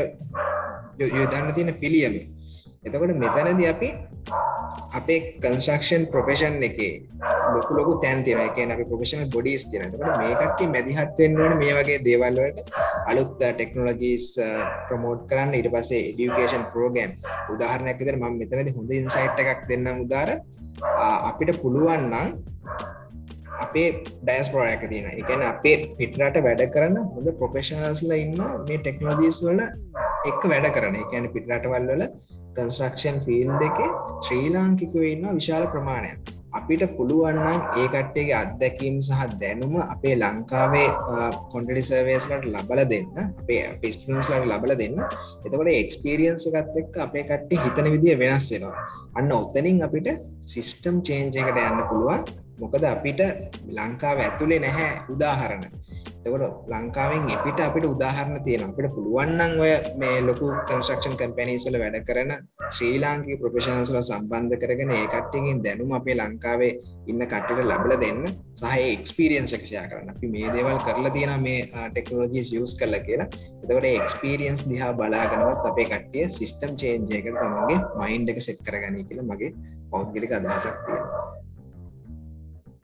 යොදන්න 1.00 1.54
තියෙන 1.56 1.72
පිළියම? 1.82 2.14
එතකොට 2.84 3.12
මෙතනද 3.22 3.62
අපි 3.72 3.88
අපේ 4.92 5.18
කන්ස්ක්ෂන් 5.38 6.04
ප්‍රොෆෙෂන් 6.12 6.56
එක 6.62 6.78
ලොකු 7.54 7.72
ලොකු 7.74 7.92
තැන් 8.02 8.22
තියෙන 8.24 8.40
එක 8.40 8.58
අප 8.74 8.82
ප්‍රොෆෙෂනල් 8.84 9.26
බොඩිස් 9.28 9.64
තියෙනකට 9.66 10.04
මේකට 10.18 10.62
මැදිහත්වෙන්වන 10.68 11.56
මේ 11.60 11.72
වගේ 11.76 11.98
දේවල්ලට 12.00 12.60
අලුත් 13.06 13.32
ටෙක්නෝලජීස් 13.36 14.26
ප්‍රමෝට් 14.88 15.26
කරන්න. 15.30 15.54
ඉට 15.54 15.70
පසේ 15.70 16.02
එඩියුකේෂන් 16.10 16.68
ප්‍රෝගම් 16.72 17.16
උදාහරණයක් 17.52 17.98
විතර 18.00 18.16
ම 18.16 18.24
මෙතනද 18.34 18.70
හොඳ 18.76 18.90
ඉන්සයිට් 18.92 19.42
එකක් 19.44 19.66
දෙන්න 19.68 19.90
උදාර 19.96 20.30
අපිට 21.24 21.52
පුළුවන්නම් 21.62 22.38
අපේ 23.60 23.88
ඩෑස් 24.22 24.48
ප්‍රෝයක 24.52 24.84
තියෙන 24.88 25.08
එකන 25.12 25.42
අපේ 25.44 25.76
පිටරට 25.98 26.42
වැඩ 26.46 26.62
කරන්න 26.74 27.10
හොඳ 27.14 27.28
ප්‍රොෆෙෂනල්ස්ල 27.40 28.12
ඉන්න 28.16 28.38
මේ 28.66 28.78
ටෙක්නෝජීස් 28.78 29.40
වල 29.46 29.60
එක් 30.28 30.42
වැඩ 30.52 30.66
කරන. 30.74 30.96
එකන 31.02 31.30
පිටරටවල් 31.34 31.86
වල 31.90 32.04
කන්ස්ට්‍රක්ෂන් 32.56 33.22
ෆිල්් 33.26 33.56
එක 33.68 33.80
ශ්‍රී 34.26 34.52
ලාංකිකව 34.56 35.00
ඉන්න 35.12 35.26
විශාල 35.38 35.64
ප්‍රමාණය 35.72 36.12
අපිට 36.58 36.82
පුළුවන්නම් 36.96 37.60
ඒ 37.80 37.86
කට්ටේගේ 37.94 38.36
අත්දැකීම් 38.40 38.96
සහ 39.08 39.22
දැනුම 39.42 39.74
අපේ 39.84 40.14
ලංකාවේ 40.22 40.88
කොන්ටඩි 41.52 41.84
සර්වේස්ලට 41.90 42.48
ලබල 42.52 42.82
දෙන්න 42.92 43.08
අපේ 43.20 43.62
පිස්ටන්ස්ලට 43.82 44.48
ලබල 44.50 44.74
දෙන්න. 44.82 44.98
එතකොට 45.44 45.72
එක්ස්පිරියන්ස 45.74 46.46
එකත් 46.50 46.78
එක්ක 46.82 47.00
අපේ 47.06 47.24
කට්ටි 47.30 47.62
හිතන 47.64 47.90
විදිිය 47.94 48.18
වෙනස් 48.24 48.50
වෙනවා. 48.54 48.84
අන්න 49.18 49.32
ඔත්තනින් 49.32 49.82
අපිට 49.88 50.10
සිිස්ටම් 50.52 51.00
චේන්ජයකට 51.08 51.64
යන්න 51.66 51.84
පුළුවන්. 51.90 52.26
මොකද 52.62 52.84
අපිට 52.84 53.20
ලංකාව 53.76 54.18
ඇතුළේ 54.24 54.60
නැහැ 54.64 54.90
උදාහරණ. 55.14 55.64
තකොට 56.22 56.44
ලංකාවෙන් 56.72 57.24
එපිට 57.34 57.60
අපිට 57.66 57.86
උදාහරණ 57.92 58.42
තියෙන 58.46 58.64
අපිට 58.66 58.88
පුළුවන්නන් 58.94 59.60
ඔය 59.64 59.72
මේ 60.00 60.16
ලොකු 60.28 60.46
කන්ස්ට්‍රක්ෂන් 60.68 61.16
කම්පැනිසල 61.20 61.76
වැඩ 61.82 61.96
කරන 62.08 62.32
ශ්‍රී 62.76 62.98
ලාංකී 63.04 63.38
ප්‍රොෆෙෂනල්ස්ල 63.40 64.00
සම්බන්ධ 64.00 64.60
කරගෙන 64.62 64.92
ඒ 64.96 65.06
කට්ටියකින් 65.14 65.62
දැනුම 65.66 65.96
අපේ 65.98 66.16
ලංකාවේ 66.20 66.72
ඉන්න 67.10 67.24
කට්ටිට 67.24 67.64
ලබල 67.64 67.94
දෙන්න. 68.04 68.20
සහ 68.60 68.76
එක්ස්පිරියන්ස් 68.92 69.56
එකෂයා 69.58 69.86
කරන්න. 69.90 70.12
අපි 70.14 70.32
මේ 70.34 70.52
දේවල් 70.56 70.78
කරලා 70.86 71.14
තියෙන 71.16 71.34
මේ 71.46 71.58
ටෙක්නෝජී 71.88 72.62
යස් 72.62 72.76
කරලා 72.80 73.02
කියලා. 73.08 73.28
එතකට 73.62 73.90
එක්ස්පිරියන්ස් 73.92 74.62
දිහා 74.70 74.92
බලාගෙනවත් 75.00 75.68
අපේ 75.72 75.90
කට්ටිය 75.92 76.28
සිිස්ටම් 76.38 76.72
චේන්ජයකට 76.82 77.42
තමගේ 77.42 77.80
මයින්් 78.00 78.28
එක 78.32 78.40
සෙට් 78.48 78.64
කරගනී 78.66 79.08
කියලා 79.08 79.30
මගේ 79.30 79.52
පෞද්ගලික 79.92 80.32
අදහසක් 80.38 80.76
තියෙනවා. 80.86 81.20
ඕ 81.20 81.49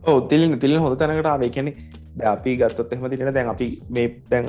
තිලින් 0.07 0.59
තිලින් 0.59 0.81
හොඳ 0.81 0.99
තැනකට 0.99 1.27
ආවේ 1.27 1.49
කියන්නේ 1.49 2.27
අපි 2.27 2.57
ගත්තොත් 2.57 2.93
එහම 2.93 3.09
තිලෙන 3.11 3.35
දැන් 3.35 3.49
අපි 3.49 3.67
මේ 3.91 4.07
දැන් 4.31 4.47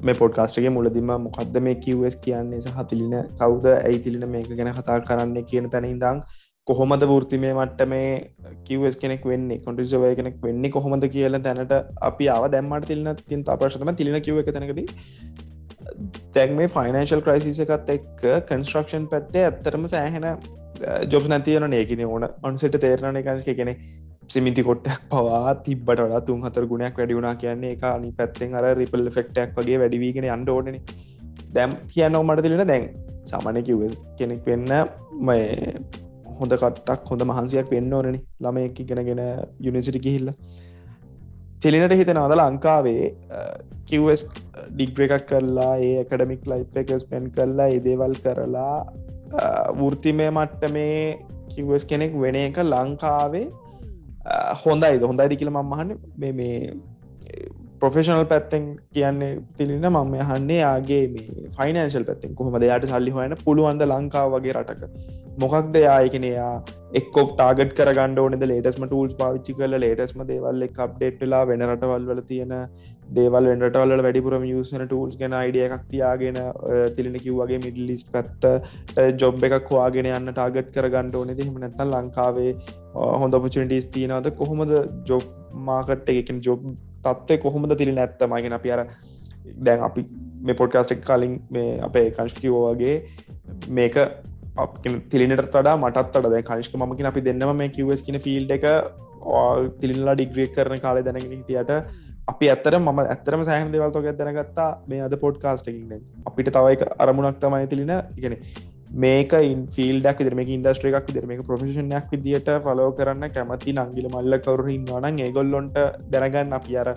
මේ 0.00 0.14
පොඩ්කාස්ටගේ 0.14 0.70
මුලදිම 0.70 1.12
මොකක්ද 1.26 1.58
මේ 1.60 1.74
කිවස් 1.76 2.16
කියන්නේ 2.16 2.60
සහ 2.60 2.84
තිලින 2.88 3.14
කවුද? 3.40 3.66
ඇයි 3.78 3.98
තිලින 3.98 4.28
මේක 4.28 4.50
ගැන 4.52 4.72
කතා 4.74 4.98
කරන්න 5.02 5.44
කියන 5.44 5.70
තැන 5.70 5.86
ඉදං 5.86 6.22
කොහොමද 6.66 7.06
වෘති 7.12 7.38
මේ 7.38 7.54
මට්ට 7.54 7.88
මේ 7.88 8.08
කිවස් 8.64 8.96
කෙනෙක් 8.96 9.24
වෙන්නේ? 9.24 9.58
කොටිසවය 9.58 10.14
කෙනෙක් 10.16 10.42
වෙන්නේ 10.42 10.70
කොහොමද 10.70 11.08
කියල 11.08 11.40
තැනට 11.40 11.74
අපි 12.02 12.28
ආව 12.28 12.50
දැම්මට 12.50 12.88
තිලන 12.88 13.14
තින් 13.24 13.44
අපර්ශතම 13.48 13.94
තිලින 13.94 14.20
කිව 14.20 14.42
එක 14.42 14.52
තැනකද. 14.52 14.82
තැන් 16.34 16.56
මේ 16.56 16.68
ෆයිනන්ශල් 16.68 17.24
ක්‍රයිසිස 17.26 17.62
එකත් 17.66 17.94
එක් 17.96 18.26
කන්ස්ට්‍රක්ෂන් 18.50 19.08
පැත්තේ 19.14 19.46
ඇත්තරම 19.46 19.88
සෑහෙන 19.94 20.28
ජොබ් 21.12 21.24
නැතියන 21.28 21.72
ඒකන 21.74 22.04
ඕන 22.06 22.28
අන්සට 22.42 22.78
තේරණ 22.84 23.22
එක 23.22 23.50
කෙනෙ 23.56 23.78
සිමිති 24.28 24.62
කොට්ටක් 24.62 25.02
පවා 25.10 25.52
තිබට 25.60 25.90
වඩා 25.96 26.20
තුන් 26.22 26.40
හතර 26.44 26.64
ගුණයක් 26.70 26.98
වැඩි 26.98 27.14
වුණා 27.14 27.34
කියන්නේ 27.36 27.74
එක 27.74 27.84
අනි 27.88 28.10
පැත්තෙන් 28.12 28.56
අර 28.58 28.64
රිපල් 28.76 29.04
ෆෙක්ටක් 29.10 29.54
වගේ 29.56 29.78
වැඩිවීගෙන 29.82 30.26
අන්ඩ 30.34 30.50
ඕනන 30.54 30.80
දැම් 31.54 31.76
කියන්න 31.86 32.18
මට 32.20 32.44
තිලෙන 32.46 32.64
දැන් 32.66 32.84
සාමානය 33.26 33.62
කිවස් 33.62 33.94
කෙනෙක් 34.18 34.42
වෙන්න 34.46 34.74
මය 35.28 35.38
හොඳ 36.40 36.54
කට්ටක් 36.54 37.12
හොඳ 37.12 37.24
මහන්සියක් 37.30 37.70
වෙන්න 37.74 37.94
ඕනනි 37.98 38.20
ළම 38.40 38.58
එක 38.62 38.80
ගෙනගෙන 38.90 39.22
යුනිසිටි 39.66 40.02
කිහිල්ල 40.06 40.28
චෙලිනට 41.62 41.94
හිතනවද 42.00 42.34
ලංකාවේ 42.36 43.06
කිවස් 43.86 44.24
ඩිග්‍ර 44.72 45.06
එකක් 45.06 45.24
කරලා 45.30 45.72
ඒ 45.86 45.94
එකඩමික් 46.02 46.44
ලයි් 46.46 46.66
එකස් 46.82 47.06
පෙන් 47.12 47.30
කරලා 47.30 47.70
ඒදේවල් 47.70 48.18
කරලා 48.20 48.76
වෘතිමය 49.78 50.28
මට්ට 50.28 50.68
මේ 50.76 51.00
කිවස් 51.48 51.88
කෙනෙක් 51.92 52.20
වෙන 52.24 52.38
එක 52.42 52.62
ලංකාවේ 52.64 53.46
හොඳයිද? 54.56 55.02
හොඳයිද 55.02 55.38
කියල 55.38 55.50
මහන්න 55.50 55.98
මේ 56.16 56.32
මේ 56.32 56.56
පොෆෙෂනල් 57.82 58.24
පැත්තෙන් 58.32 58.64
කියන්නේ 58.96 59.30
තිලින 59.58 59.86
මම 59.90 60.14
යහන්නේ 60.24 60.58
යාගේ 60.64 61.04
මේ 61.14 61.46
ෆයිනන්ශල් 61.58 62.08
පැත්තෙන් 62.10 62.34
කොහොමද? 62.40 62.66
යායට 62.70 62.90
සල්ලි 62.92 63.14
හොයන 63.18 63.38
පුළුවන්ද 63.46 63.84
ලංකාව 63.92 64.34
වගේ 64.34 64.54
රටක? 64.58 64.82
මොකක්ද 65.42 65.76
යායකනයා 65.84 66.52
එක්කෝ 67.00 67.24
ටාගට 67.30 67.74
කර 67.78 67.90
ගන්න 67.98 68.18
ඕනෙද? 68.22 68.44
ලේටස්ම 68.52 68.86
ටූල්ස් 68.86 69.14
පාවිච්චි 69.20 69.54
කල 69.58 69.76
ලේටස්ම 69.84 70.24
දේවල් 70.30 70.66
එක් 70.66 70.80
අප්ඩේට්ලා 70.86 71.42
වෙන 71.50 71.62
රටවල් 71.68 72.08
වල 72.10 72.22
තියෙන 72.30 72.54
දේවල් 73.18 73.50
වෙන්ටවල 73.50 74.02
වැඩිපුරම 74.06 74.48
යසන 74.48 74.82
ටූල්ස් 74.86 75.20
ගෙන 75.22 75.38
අයිඩිය 75.42 75.64
එකක් 75.68 75.86
තියාගෙන 75.92 76.40
තිලින 76.96 77.20
කිව්වගේ 77.26 77.60
මිඩලිස් 77.66 78.04
පැත්ත 78.16 78.50
ජොබ් 79.22 79.48
එකක් 79.50 79.70
වාගෙන 79.78 80.10
යන්න 80.16 80.34
ටාගට් 80.34 80.74
කර 80.74 80.90
ගණඩ 80.96 81.20
ඕනෙද? 81.22 81.46
හම 81.46 81.62
නැත්තල් 81.66 81.94
ලංකාවේ 82.00 82.52
හොඳ 83.22 83.40
පචටිස් 83.46 83.88
තියනද 83.94 84.34
කොහොමද 84.42 84.76
ජොබ් 85.12 85.32
මාකට් 85.70 86.14
එකකින් 86.16 86.44
ජොබ් 86.48 86.68
තත්වය 87.04 87.38
කොහොමද 87.38 87.76
තිලි 87.76 87.92
නැත්තමගෙන 87.92 88.58
අප 88.58 88.66
අර 88.68 88.80
දැන් 89.58 89.80
අපි 89.80 90.06
මේ 90.42 90.54
පොඩ්කාස්ටක් 90.54 91.04
කලින් 91.04 91.34
මේ 91.50 91.68
අපේ 91.80 92.06
කංශකිවෝවගේ 92.10 92.96
මේක 93.70 93.96
තිලිනට 95.10 95.44
තඩා 95.48 95.76
මටත් 95.76 96.20
අඩ 96.20 96.36
කනිෂ්ක 96.42 96.74
මකින 96.82 97.10
අපි 97.12 97.20
දෙන්නම 97.22 97.54
මේ 97.56 97.70
කිවස් 97.70 98.02
කියන 98.02 98.20
ෆිල්් 98.20 98.50
එක 98.50 98.66
තිලිල්ලා 99.80 100.14
ඩිග්‍රිය 100.14 100.48
කරන 100.48 100.80
කාලය 100.80 101.02
දැනගෙන 101.02 101.32
හිටියට 101.32 101.72
අපි 102.28 102.50
ඇත්තර 102.52 102.74
ම 102.78 102.88
ඇතරම 103.04 103.42
සෑහන් 103.44 103.70
දෙවල්තෝක 103.74 104.08
දැනගත්තා 104.14 104.68
මේ 104.88 105.00
අද 105.00 105.14
පොඩ්කාස්ටකින් 105.16 105.94
අපිට 106.28 106.50
තවයි 106.56 106.88
අරමුණක් 106.98 107.38
තමයි 107.40 107.66
තිලින. 107.66 107.92
ඉගෙන 108.18 108.34
මේක 108.90 109.32
ෆිල්ඩක් 109.70 110.20
දෙරම 110.20 110.40
ඉන්ඩස්ට්‍රේ 110.40 110.96
එකක් 110.96 111.12
දෙරම 111.12 111.32
ප්‍රෆේෂණයක් 111.42 112.10
විදිට 112.10 112.48
ෆලෝ 112.64 112.90
කරන්න 112.92 113.30
කැමති 113.30 113.74
නංගිල 113.74 114.08
මල්ල 114.08 114.38
කවරු 114.40 114.68
ඉන්නවන 114.70 115.18
ඒගොල්ලොන්ට 115.20 115.76
දැනගන්න 116.10 116.52
අපි 116.52 116.76
අර 116.76 116.94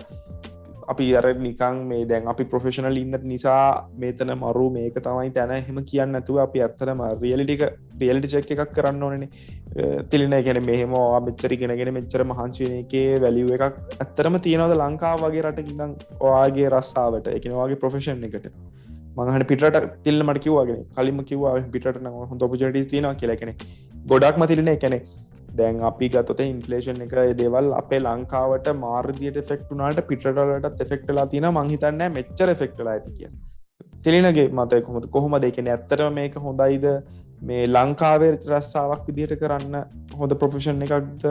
අපි 0.88 1.14
අර 1.14 1.24
නිකං 1.36 1.86
මේ 1.86 2.04
දැන් 2.04 2.26
අපි 2.26 2.44
ප්‍රොෆෙෂනල් 2.44 2.96
ඉන්න 2.96 3.16
නිසා 3.24 3.88
මේතන 3.94 4.32
මරු 4.34 4.66
මේක 4.70 4.94
තමයි 4.96 5.30
තැන. 5.30 5.52
හෙම 5.68 5.78
කියන්න 5.84 6.14
ඇතුව 6.14 6.38
අපි 6.38 6.60
ඇත්තරම 6.60 7.02
රියලිටික 7.22 7.62
රියල්ටි 8.00 8.32
චෙක් 8.34 8.50
එකක් 8.54 8.72
කරන්න 8.72 9.02
ඕනන 9.02 9.26
තිලින 10.10 10.36
ගැන 10.46 10.62
මෙහෙම 10.64 10.94
මෙච්චරි 11.26 11.56
ගෙනගෙන 11.56 11.94
මෙච්චර 11.94 12.24
මහන්සේන 12.24 12.76
එකේ 12.80 13.20
වැලිුව 13.20 13.54
එකක් 13.56 13.80
ඇත්තරම 13.98 14.38
තියෙනවද 14.40 14.76
ලංකා 14.76 15.14
වගේ 15.24 15.42
රටකිදං 15.42 15.96
ඔයාගේ 16.20 16.68
රස්සාාවට? 16.70 17.28
එකනවාගේ 17.28 17.80
ප්‍රොෆෙෂන් 17.84 18.24
එකට. 18.24 18.48
මහට 19.16 19.46
පිට 19.50 19.78
තිල්ල 20.06 20.26
මට 20.26 20.44
කිවවාගෙන 20.46 20.82
කලිම 20.96 21.22
කිවවා 21.30 21.54
පිට 21.74 21.86
හොඳ 22.30 22.44
පජටස් 22.52 22.90
තියෙනවා 22.92 23.14
කියලකෙන 23.22 23.52
ගොඩක් 24.06 24.42
මතිලන 24.42 24.72
එකනෙ 24.74 24.98
දැන් 25.58 25.80
අපි 25.90 26.08
ගතොත 26.16 26.42
ඉන්ෆලේෂන් 26.46 27.06
එක 27.06 27.16
දේවල් 27.40 27.72
අපේ 27.80 28.02
ලංකාවට 28.06 28.68
මාර්දියට 28.84 29.40
ෆෙක්ටුනාට 29.50 30.04
පිටටලට 30.10 30.84
එෆෙක්ටලා 30.86 31.30
තින 31.34 31.48
මංහිතන්න 31.56 32.04
මෙච්චර 32.18 32.54
ෆෙක්ටලා 32.62 32.94
ඇති 32.96 33.16
කිය 33.18 33.32
තිලිනගේ 34.04 34.48
මතය 34.50 34.80
කොහොමද? 34.86 35.04
කොහොම 35.10 35.34
දෙකන 35.44 35.68
ඇත්තරම 35.74 36.14
මේක 36.14 36.34
හොඳයිද? 36.46 36.86
මේ 37.42 37.62
ලංකාවේ 37.68 38.32
රස්සාාවක් 38.50 39.04
විදිහට 39.08 39.34
කරන්න 39.42 39.76
හොඳ 40.20 40.32
ප්‍රොෆෙෂන් 40.40 40.82
එකක්ද? 40.86 41.26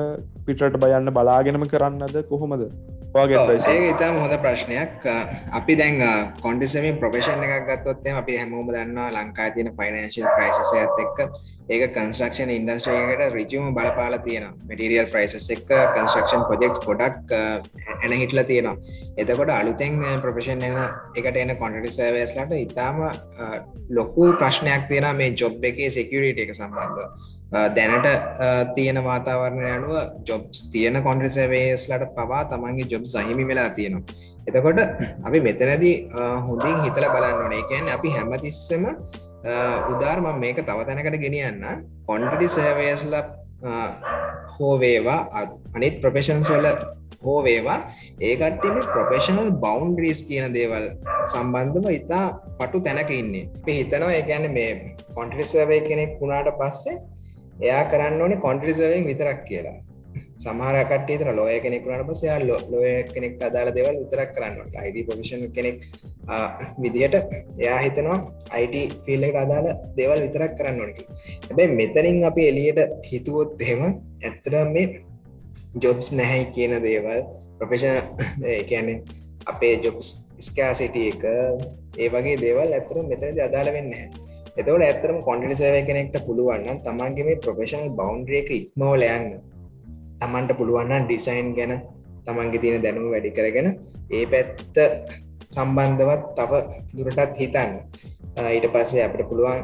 පිටට 0.48 0.78
බයන්න 0.84 1.12
බලාගෙනම 1.18 1.66
කරන්නද? 1.74 2.18
කොහොමද? 2.30 2.64
ඒ 3.68 3.92
ඉතාම 3.92 4.16
හොඳ 4.16 4.34
ප්‍රශ්නයක්. 4.40 5.06
අපි 5.52 5.74
දැන් 5.76 5.98
කොන්ටිසමින් 6.40 7.00
ප්‍රපේෂන් 7.00 7.42
එකක් 7.46 7.66
ගත්තොත්තේ 7.70 8.14
අපි 8.14 8.38
හැමෝම 8.38 8.70
දන්නවා 8.70 9.10
ලංකා 9.16 9.50
තියන 9.52 9.70
ෆයිනන්ශල් 9.80 10.28
ප්‍රයිසස 10.30 10.72
ඇත් 10.74 11.02
එක්ක 11.04 11.20
ඒක 11.70 11.84
කන්ස්ට්‍රක්ෂන් 11.98 12.54
ඉන්ඩස්ට්‍රේකට 12.56 13.36
රිජම 13.36 13.68
බලපාල 13.76 14.16
තියෙන 14.28 14.46
මටිරියල් 14.70 15.12
ප්‍රයිසස් 15.12 15.50
එක් 15.50 15.66
කන්ස්ට්‍රක්ෂන් 15.68 16.46
පොජෙක්ස් 16.48 16.80
ගොඩක් 16.86 17.36
එන 17.36 18.14
හිටල 18.14 18.44
තියෙනවා. 18.44 18.78
එතකොට 19.18 19.52
අලුතෙන් 19.52 20.00
ප්‍රපේෂන් 20.24 20.64
එන 20.64 20.80
එකට 21.18 21.42
එන 21.44 21.56
කොන්ටටි 21.58 21.92
සර්වස්ලට 21.92 22.56
ඉතාම 22.62 23.04
ලොකු 23.92 24.32
ප්‍රශ්නයක් 24.40 24.88
තියෙන 24.88 25.12
මේ 25.18 25.36
ජොබ් 25.36 25.70
එකේ 25.72 25.92
සෙකරිට 25.92 26.40
එක 26.40 26.56
සම්බන්ධ 26.56 27.30
දැනට 27.52 28.08
තියෙන 28.76 29.00
වාතාවරණය 29.08 29.66
අනුව 29.78 29.96
ජොබ්ස් 30.28 30.60
තියෙන 30.74 30.98
කොන්ට්‍රසවේස්ලට 31.08 32.06
පවා 32.18 32.44
තමන්ගේ 32.52 32.88
ජොබ් 32.94 33.04
සහිමි 33.14 33.48
වෙලා 33.50 33.70
තියෙනවා. 33.78 34.04
එතකොට 34.48 34.80
අපි 35.28 35.40
මෙතනදී 35.48 35.96
හොඳින් 36.48 36.78
හිතල 36.86 37.08
බලන්න 37.16 37.44
ඕනේ. 37.44 37.64
කියන්න 37.72 37.92
අපි 37.98 38.10
හැමතිස්සම 38.16 38.86
උදාර්ම 39.94 40.28
මේක 40.40 40.64
තව 40.70 40.80
තැනකට 40.88 41.20
ගෙනියන්න. 41.26 41.62
කොන්ටඩි 42.08 42.48
සර්වේස්ල 42.56 43.16
හෝවේවා 44.56 45.20
අනිත් 45.76 46.02
ප්‍රපේෂන්ස් 46.02 46.50
වල 46.56 46.68
හෝ 47.26 47.40
වේවා 47.46 47.80
ඒකටම 48.30 48.78
ප්‍රපේෂනල් 48.96 49.52
බවන්ඩ්‍රීස් 49.64 50.20
කියන 50.30 50.54
දේවල් 50.58 50.86
සම්බන්ධම 51.34 51.86
ඉතා 52.00 52.26
පටු 52.60 52.80
තැනක 52.88 53.12
ඉන්නේ. 53.22 53.46
හිතනවා 53.68 54.12
ඒගැන්න 54.18 54.52
මේ 54.58 54.96
කොන්ට්‍රිසර්වේ 55.18 55.82
කෙනෙක් 55.90 56.20
වුණාට 56.22 56.56
පස්සේ 56.60 57.02
එයා 57.62 57.86
කරන්න 57.86 58.22
ඕනේ 58.22 58.40
කොන්ට්‍රිසවෙන් 58.40 59.08
විතරක් 59.08 59.42
කියලා. 59.46 59.80
සමහරකට 60.38 61.10
තර 61.12 61.30
ලෝය 61.32 61.56
කෙනෙක් 61.60 61.84
වුණට 61.86 62.08
පසයා 62.10 62.38
ලෝය 62.72 62.92
කෙනෙක් 63.08 63.42
අදාල 63.42 63.70
දෙවල් 63.72 63.98
විතරක් 64.02 64.32
කරන්න 64.36 64.76
අයිඩ 64.76 64.98
පොමිෂන් 65.08 65.44
කෙනෙක් 65.52 65.78
විදියට 66.80 67.16
එයා 67.60 67.78
හිතනවා 67.78 68.18
අයිට 68.52 68.96
ෆිල්ල 69.06 69.28
එක 69.28 69.38
අදාල 69.44 69.68
දෙවල් 69.98 70.24
විතරක් 70.26 70.56
කරන්න 70.58 70.82
ඕනකි 70.84 71.06
හැබැයි 71.46 71.76
මෙතනින් 71.76 72.20
අපි 72.24 72.48
එලියට 72.48 72.82
හිතුවොත් 73.12 73.62
එහෙම 73.62 73.84
ඇත්තර 74.24 74.58
මේ 74.72 74.88
ජොබ්ස් 75.78 76.10
නැහැ 76.14 76.44
කියන 76.56 76.76
දේවල් 76.82 77.22
ප්‍රපේෂන 77.60 77.96
කියන්නේ 78.70 78.98
අපේ 79.46 79.74
ජොබ්ස් 79.78 80.10
ස්කෑසිට 80.42 80.96
එක 81.04 81.24
ඒ 81.98 82.10
වගේ 82.10 82.38
දේවල් 82.40 82.74
ඇතර 82.74 82.98
මෙතනද 83.06 83.40
අදාළ 83.42 83.72
වෙන්න 83.78 83.94
එතවට 84.58 84.86
ඇතරම 84.86 85.18
කොන්ටි 85.28 85.56
සේව 85.56 85.76
කෙනෙක්ට 85.88 86.16
පුළුවන්න 86.28 86.84
තමන්ගේ 86.86 87.26
මේ 87.28 87.42
ප්‍රොෆෙෂනල් 87.44 87.90
බෞන්ඩ්‍රිය 88.00 88.40
එක 88.42 88.50
ඉක්මෝල 88.58 89.04
යන්න. 89.08 89.28
තමන්ට 90.22 90.58
පුළුවන්න 90.60 91.06
ඩිසයින් 91.06 91.52
ගැන 91.58 91.74
තමන්ගේ 92.26 92.62
තියෙන 92.64 92.84
දැනුම 92.86 93.12
වැඩි 93.14 93.36
කරගෙන 93.38 93.70
ඒ 94.12 94.26
පැත්ත 94.32 94.76
සම්බන්ධවත් 95.50 96.26
තව 96.38 96.52
දුරටත් 96.96 97.40
හිතන්න. 97.42 97.72
ඊට 98.48 98.68
පස්සේ 98.74 99.06
අපට 99.08 99.24
පුළුවන් 99.30 99.64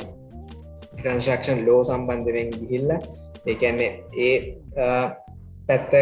කන්ස්ට්‍රක්ෂන් 1.02 1.60
ලෝ 1.68 1.82
සම්බන්ධවෙන් 1.84 2.50
ගිහිල්ල 2.56 2.92
ඒකන්නේ 3.46 3.92
ඒ 4.20 4.36
පැත්ත 5.68 5.94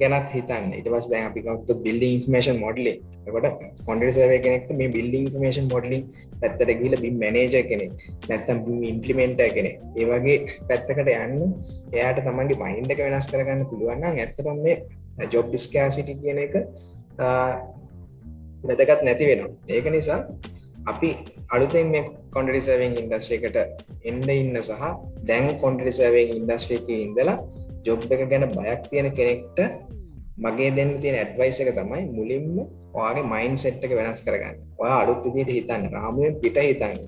ගැනත් 0.00 0.28
හිතන්න. 0.36 0.66
ඉට 0.78 0.88
පස් 0.92 1.08
දැන් 1.12 1.28
අපි 1.30 1.40
කවත්තු 1.46 1.76
බිල්ඩි 1.86 2.08
ඉන්ෆමේෂන් 2.16 2.58
මොඩලි 2.64 2.92
කොට 3.34 3.46
කොන්ඩ 3.86 4.08
සර්වය 4.16 4.38
කෙනෙක්ට 4.46 4.70
මේ 4.80 4.90
බිල්ඩි 4.96 5.22
ඉන්ෆමේෂන් 5.26 5.68
මොඩලින් 5.74 6.02
පැත්තට 6.42 6.72
ගිල 6.82 6.96
බිම් 7.04 7.16
මැනේජ 7.22 7.56
කෙනෙ 7.70 7.86
නැත්තම් 8.30 8.58
ඉම්පලිමෙන්ට 8.90 9.40
කෙනෙ 9.56 9.70
ඒවගේ 10.02 10.36
පැත්තකට 10.68 11.00
යන්න 11.14 11.40
එයාට 11.96 12.20
තමන්ගේ 12.26 12.60
මයින්ඩක 12.64 13.00
වෙනස් 13.06 13.30
කරගන්න 13.32 13.64
පුළුවන්න 13.70 14.20
ඇත්තටම 14.24 14.60
මේ 14.66 14.76
ජොබ් 15.34 15.48
ඩිස්කෑසිටි 15.48 16.20
කියන 16.22 16.38
එක 16.44 16.54
වැදගත් 18.68 19.00
නැති 19.06 19.24
වෙනවා. 19.30 19.52
ඒක 19.74 19.86
නිසා 19.96 20.20
අපි 20.92 21.10
අලුතෙන් 21.54 21.88
මේ 21.94 22.04
කොන්ඩරිසවෙන් 22.34 22.96
ඉන්ඩස්ට්‍රේකට 23.02 23.58
එන්ඩ 24.10 24.30
ඉන්න 24.40 24.56
සහ 24.62 24.82
දැන් 25.28 25.46
කොන්ඩරිසවෙන් 25.64 26.34
ඉන්ඩස්ට්‍රේක 26.38 26.88
ඉඳලා 26.96 27.36
ජොබ් 27.86 28.08
එක 28.14 28.22
ගැන 28.32 28.46
බයක් 28.56 28.82
තියෙන 28.90 29.08
කෙනෙක්ට 29.18 29.60
මගේ 30.38 30.70
දෙන්න 30.78 30.92
තියෙන 31.02 31.16
ඇඩ්වයිස 31.20 31.60
එක 31.62 31.70
තමයි 31.78 32.02
මුලින්ම 32.16 32.58
ඔයාගේ 32.98 33.30
මයින් 33.32 33.54
සෙට්ක 33.56 33.92
වෙනස් 33.98 34.20
කරගන්න. 34.26 34.56
ඔයා 34.78 34.98
අලුත් 35.02 35.20
විදියට 35.24 35.52
හිතන්න 35.56 35.84
රාමුවෙන් 35.94 36.36
පිට 36.42 36.58
හිතන්න. 36.60 36.98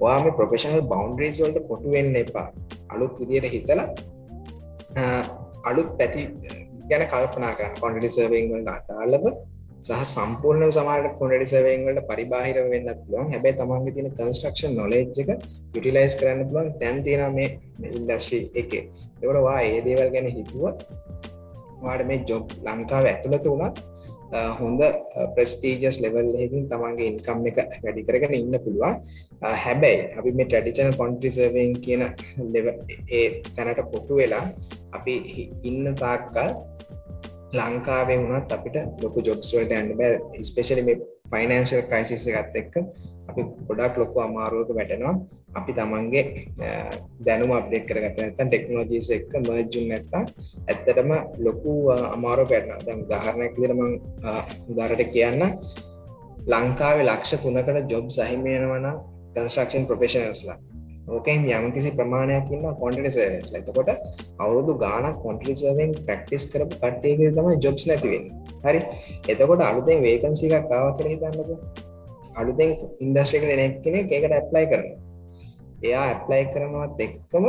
ඔයා 0.00 0.18
මේ 0.24 0.36
ප්‍රොෆෙෂනල් 0.38 0.84
බෞන්ඩ්‍රීස් 0.92 1.40
වලට 1.42 1.66
කොටු 1.70 1.94
වෙන්න 1.94 2.16
එපා. 2.16 2.48
අලුත් 2.94 3.14
විදියට 3.20 3.48
හිතලා 3.54 3.88
අලුත් 5.64 5.90
පැති 5.98 6.22
ගැන 6.90 7.04
කල්පනා 7.12 7.52
කරන්න. 7.58 7.80
කොන්ඩිලි 7.82 8.10
සර්වෙන් 8.16 8.50
වලට 8.52 8.70
අදාළව 8.78 9.26
සහ 9.86 10.04
සම්පූර්ණ 10.10 10.70
සමාට 10.74 11.06
කොඩඩි 11.20 11.46
සවයෙන් 11.50 11.82
වලට 11.86 12.04
පරිබාහිර 12.10 12.58
වෙන්න 12.72 12.86
පුළුවන්. 13.00 13.26
හැබැයි 13.32 13.56
තමන්ගේ 13.58 13.94
තියෙන 13.96 14.12
කන්ස්ට්‍රක්ෂන් 14.18 14.76
නොලෙජ් 14.80 15.02
එක 15.22 15.30
යුටිලයිස් 15.74 16.14
කරන්න 16.20 16.46
පුළුවන් 16.48 16.70
තැන් 16.80 17.02
තියෙන 17.06 17.34
මේ 17.38 17.48
ඉන්ඩස්ට්‍රී 17.98 18.44
එක. 18.62 18.72
එවට 19.22 19.42
වා 19.48 19.58
ඒ 19.68 19.80
දේවල් 19.88 20.14
ගැන 20.14 20.30
හිතුව 20.36 20.64
වාට 21.82 22.06
මේ 22.10 22.22
ජොබ් 22.30 22.54
ලංකාව 22.66 23.10
ඇතුළත 23.10 23.50
වුණත් 23.52 23.82
හොඳ 24.60 24.80
ප්‍රස්ටීජස් 25.36 26.00
ලෙවල් 26.04 26.28
එකින් 26.44 26.68
තමන්ගේ 26.70 27.08
ඉන්කම් 27.12 27.46
එක 27.50 27.58
වැඩි 27.84 28.06
කරගෙන 28.08 28.36
ඉන්න 28.40 28.56
පුළුවන්. 28.64 28.94
හැබැයි 29.64 30.12
අපි 30.18 30.32
මේ 30.38 30.46
ටඩිචන 30.46 30.96
කොන්ට්‍රිසර්වෙන් 31.00 31.74
කියන 31.84 32.04
ලෙව 32.54 32.66
ඒ 33.10 33.26
තැනට 33.56 33.82
කොටු 33.92 34.22
වෙලා 34.22 34.44
අපි 34.98 35.14
ඉන්න 35.70 35.92
තාක්කල් 35.94 36.56
ලංකාවේ 37.58 38.18
වුණත් 38.22 38.52
අපිට 38.56 38.76
ලොකු 39.02 39.18
ජොබ්ස්වලට 39.26 39.72
ඇන්න 39.76 39.90
බෑ. 39.98 40.42
ස්පේශලි 40.48 40.82
මේ 40.88 40.96
ෆයිනන්ශල් 41.32 41.82
ක්‍රයිසිස 41.88 42.26
ගත් 42.26 42.54
එක්ක 42.60 42.74
අපි 43.30 43.40
ගොඩක් 43.68 43.94
ලොකු 44.02 44.18
අමාරුවක 44.26 44.70
වැටෙනවා. 44.78 45.14
අපි 45.58 45.72
තමන්ගේ 45.78 46.24
දැනුම 47.26 47.54
අප්ඩේට් 47.58 47.86
කරගත 47.88 48.18
නැත්තම් 48.20 48.48
ටෙක්නෝජීස් 48.50 49.08
එක්ක 49.16 49.32
මර්ජුන් 49.46 49.88
නැත්තා 49.92 50.24
ඇත්තටම 50.68 51.10
ලොකු 51.46 51.72
අමාරු 52.16 52.44
පැටන 52.52 52.84
දැම් 52.86 53.00
උදාහරණයක් 53.06 53.56
විදිහට 53.56 53.76
මම 53.78 53.92
උදාහරණයක් 54.72 55.10
කියන්න. 55.16 55.42
ලංකාවේ 56.52 57.08
ලක්ෂ 57.08 57.42
තුනකට 57.42 57.90
ජොබ් 57.92 58.06
සහිමයනවන 58.16 58.86
කන්ස්ට්‍රක්ෂන් 59.34 59.86
ප්‍රොෆෙෂනල්ස්ලා 59.88 60.58
ඕකෙන් 61.06 61.44
යම 61.48 61.66
කිසි 61.72 61.90
ප්‍රමාණයක් 61.90 62.50
ඉන්න 62.50 62.66
කොන්ටි 62.80 63.10
සර්ස් 63.10 63.48
ලතකොට 63.52 63.90
අවුරුදු 64.38 64.74
ගාන 64.78 65.06
කොන්ටි 65.22 65.54
සර්වෙන් 65.54 65.90
ප්‍රක්ටිස් 66.00 66.44
කරපු 66.52 66.76
කට්ටේක 66.76 67.20
තමයි 67.36 67.56
ජොබ්ස් 67.58 67.84
නැතිවෙන් 67.86 68.24
හරි? 68.64 68.80
එතකොට 69.28 69.62
අලුතෙන් 69.62 70.02
වේකන්සිකක් 70.02 70.68
කාව 70.70 70.88
කර 70.98 71.06
හිතන්නක. 71.12 71.50
අලුතෙන් 72.36 72.70
ඉන්ඩස්ට්‍රික 73.00 73.44
නෙක් 73.52 73.74
කෙනෙ 73.84 73.98
ඒකට 74.00 74.36
ඇප්ලයි 74.38 74.66
කරන 74.66 74.86
එයා 75.84 76.04
ඇප්ලයි 76.10 76.44
කරනවත් 76.52 77.00
එක්කම 77.06 77.46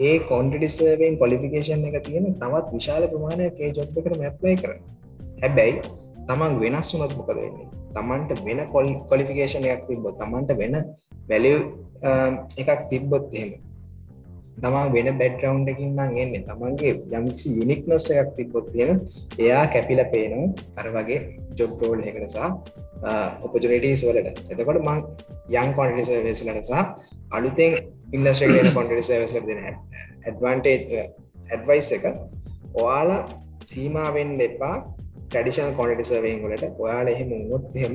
ඒ 0.00 0.14
කොන්ටිසර්වෙන් 0.30 1.18
කොලිෆිකේෂන් 1.18 1.86
එක 1.88 1.98
තියෙන 2.06 2.26
තවත් 2.34 2.66
විශාල 2.76 3.06
ප්‍රමාණයක් 3.12 3.60
ඒ 3.60 3.70
ජොබ් 3.72 4.00
එකට 4.00 4.16
ඇප්ලයි 4.20 4.56
කරන 4.62 4.80
හැබැයි 5.42 5.76
තමන් 6.28 6.58
වෙනස් 6.62 6.90
වුනත් 6.94 7.14
මොකද 7.18 7.36
වෙන්නේ? 7.36 7.68
තමන්ට 7.94 8.42
වෙන 8.46 8.60
කොල් 8.74 8.88
කොලිෆිකේෂන් 9.10 9.70
එකක් 9.70 9.86
තිබ 9.88 10.04
තමන්ට 10.18 10.58
වෙන 10.60 10.76
වැලිය 11.30 11.56
um, 12.02 12.32
එකක් 12.60 12.80
තිබ්බොත් 12.90 13.26
එහෙම. 13.32 13.50
තමා 14.62 14.84
වෙන 14.94 15.08
බැඩ්රවන්් 15.20 15.68
එකින් 15.72 15.90
නම් 15.96 16.12
එන්නේ. 16.22 16.42
තමන්ගේ 16.48 16.92
යම්කිසි 17.18 17.48
යුනික්නස් 17.58 18.06
එකක් 18.12 18.30
තිබ්බොත් 18.38 18.68
එහෙම 18.74 18.98
එයා 19.44 19.64
කැපිල 19.74 20.02
පේනවා 20.12 20.48
අර 20.78 20.86
වගේ 20.96 21.20
ජොබ් 21.58 21.72
රෝල් 21.82 22.02
එක 22.10 22.18
නිසා 22.24 22.48
ඔපජනටස් 23.44 24.02
වලට. 24.08 24.28
එතකොට 24.52 24.80
මං 24.88 24.98
යන් 25.54 25.70
කොන්ටි 25.78 26.04
සර්වේස්ලට 26.08 26.68
සහ 26.68 26.80
අලුතෙන් 27.36 27.72
ඉන්ඩස්ට්‍රේන 28.16 28.70
කොන්ටි 28.76 29.02
සර්වස්ල 29.08 29.46
දෙන 29.48 29.60
ඇඩ්වන්ටේ 29.66 31.04
ඇඩ්වයිස් 31.46 31.88
uh, 31.90 31.96
එක 31.96 32.04
ඔයාලා 32.74 33.22
සීමාවෙන් 33.70 34.32
එපා. 34.48 34.76
ටඩිෂන් 35.30 35.74
කොන්ටි 35.78 36.04
සර්වයෙන් 36.10 36.42
වලට. 36.44 36.64
ඔයාල 36.82 37.08
එහෙම 37.14 37.30
උොත් 37.52 37.66
එහෙම 37.78 37.94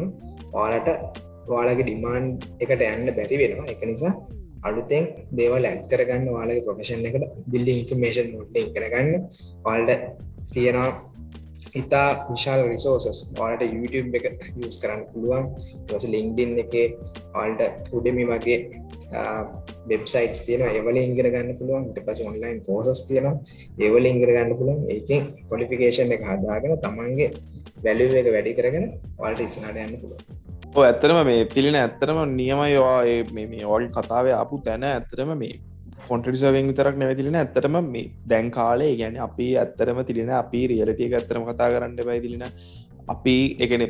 ඔයාලට 0.53 0.89
ඔයාලගේ 1.51 1.87
ඩිමාන්් 1.87 2.23
එකට 2.63 2.85
යන්න 2.89 3.13
බැරි 3.17 3.41
වෙනවා. 3.41 3.67
එක 3.73 3.83
නිසා 3.91 4.13
අලුතෙන් 4.67 5.03
දේවල් 5.39 5.67
ඇඩ් 5.69 5.83
කරගන්න 5.91 6.31
වාලගේ 6.37 6.65
ප්‍රොෆෙෂන් 6.67 7.09
එකට 7.09 7.25
බිල්ලි 7.53 7.73
ඉන්ෆර්මේෂන් 7.81 8.31
මොඩ්ලින් 8.37 8.71
කරගන්න. 8.75 9.11
ඔල්ඩ 9.71 9.91
තියෙනවා 10.53 10.89
ඉතා 11.81 12.07
විශාල් 12.29 12.61
රිසෝසස් 12.71 13.19
ඔලට 13.45 13.63
YouTube 13.67 14.17
එක 14.19 14.25
යස් 14.61 14.77
කරන්න 14.81 15.03
පුළුවන්. 15.11 15.45
ස 15.99 16.07
ලිංක්ඩින් 16.15 16.51
එක 16.63 16.73
ඔල්ට 17.43 17.93
උඩමි 17.97 18.25
වගේ 18.31 18.59
වෙබ්සයිට් 19.89 20.39
තියෙන 20.45 20.63
ඒවල 20.69 20.97
ඉංගර 21.01 21.29
ගන්න 21.33 21.59
පුළුවන්. 21.59 21.91
ට 21.93 22.05
පස 22.07 22.23
ඔන්ලයින් 22.31 22.63
කෝසස් 22.67 23.03
තියෙන 23.09 23.27
ඒවල 23.79 24.11
ඉංගර 24.13 24.31
ගන්න 24.35 24.57
පුළුවන්. 24.59 24.81
ඒකෙන් 24.95 25.29
කොලිෆිකේෂන් 25.51 26.15
එක 26.17 26.25
හදාගෙන 26.31 26.79
තමන්ගේ 26.85 27.29
වැලුව 27.85 28.17
එක 28.21 28.33
වැඩි 28.35 28.57
කරගෙන 28.59 28.89
වල්ට 29.19 29.47
ඉස්නාට 29.47 29.81
යන්න 29.85 30.01
පුළුවන්. 30.01 30.44
ඇත්තරම 30.81 31.19
මේ 31.25 31.45
පිළින 31.45 31.75
ඇත්තරම 31.75 32.17
නියමයවා 32.31 32.97
මේ 33.33 33.65
ඔල් 33.75 33.85
කතාව 33.89 34.27
අපපු 34.39 34.57
තැන 34.65 34.83
ඇත්තරම 34.85 35.31
මේ 35.41 35.53
කොන්ටරිසවෙන් 36.07 36.67
විතරක් 36.71 36.97
නැවතිලෙන 37.01 37.37
ඇත්තරම 37.41 37.77
මේ 37.85 38.11
දැන් 38.27 38.49
කාලේ 38.51 38.91
ගැන 38.97 39.15
අපි 39.27 39.47
ඇත්තරම 39.57 39.99
තිලෙන 40.09 40.31
අපි 40.41 40.61
රියලටිය 40.71 41.09
ඇත්තරම 41.13 41.45
කතා 41.49 41.69
කරන්න 41.73 41.95
බයිදිලෙන 42.09 42.45
අපි 43.07 43.37
එකන 43.59 43.85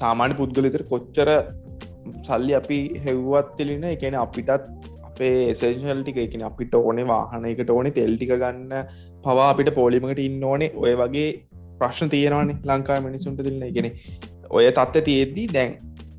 සාමාන්‍ය 0.00 0.34
පුද්ගලිතර 0.34 0.84
කොච්චර 0.84 1.30
සල්ලි 2.22 2.54
අපි 2.60 2.80
හෙව්වත් 3.06 3.52
තිලින 3.56 3.86
එකන 3.94 4.18
අපිටත් 4.24 4.50
අපේ 5.08 5.36
එසේෂල් 5.50 6.02
ටික 6.02 6.20
එකන 6.26 6.44
අපිට 6.50 6.74
ඕනේ 6.74 7.06
වාහනයකට 7.06 7.70
ඕනේ 7.70 7.96
තෙල්ටික 8.00 8.34
ගන්න 8.34 8.74
පවා 9.24 9.48
අපිට 9.52 9.70
පෝලිමකට 9.74 10.22
ඉන්න 10.28 10.44
ඕනේ. 10.44 10.70
ඔය 10.74 10.94
වගේ 10.94 11.30
ප්‍රශ්න 11.78 12.08
තියෙනවානේ 12.08 12.60
ලංකා 12.70 13.00
මිනිසුන්ට 13.00 13.42
තිලන 13.46 13.64
එකෙන 13.70 13.88
ඔය 14.50 14.64
තත්ත 14.70 15.04
තියෙද්දී 15.04 15.48
දැන් 15.56 15.70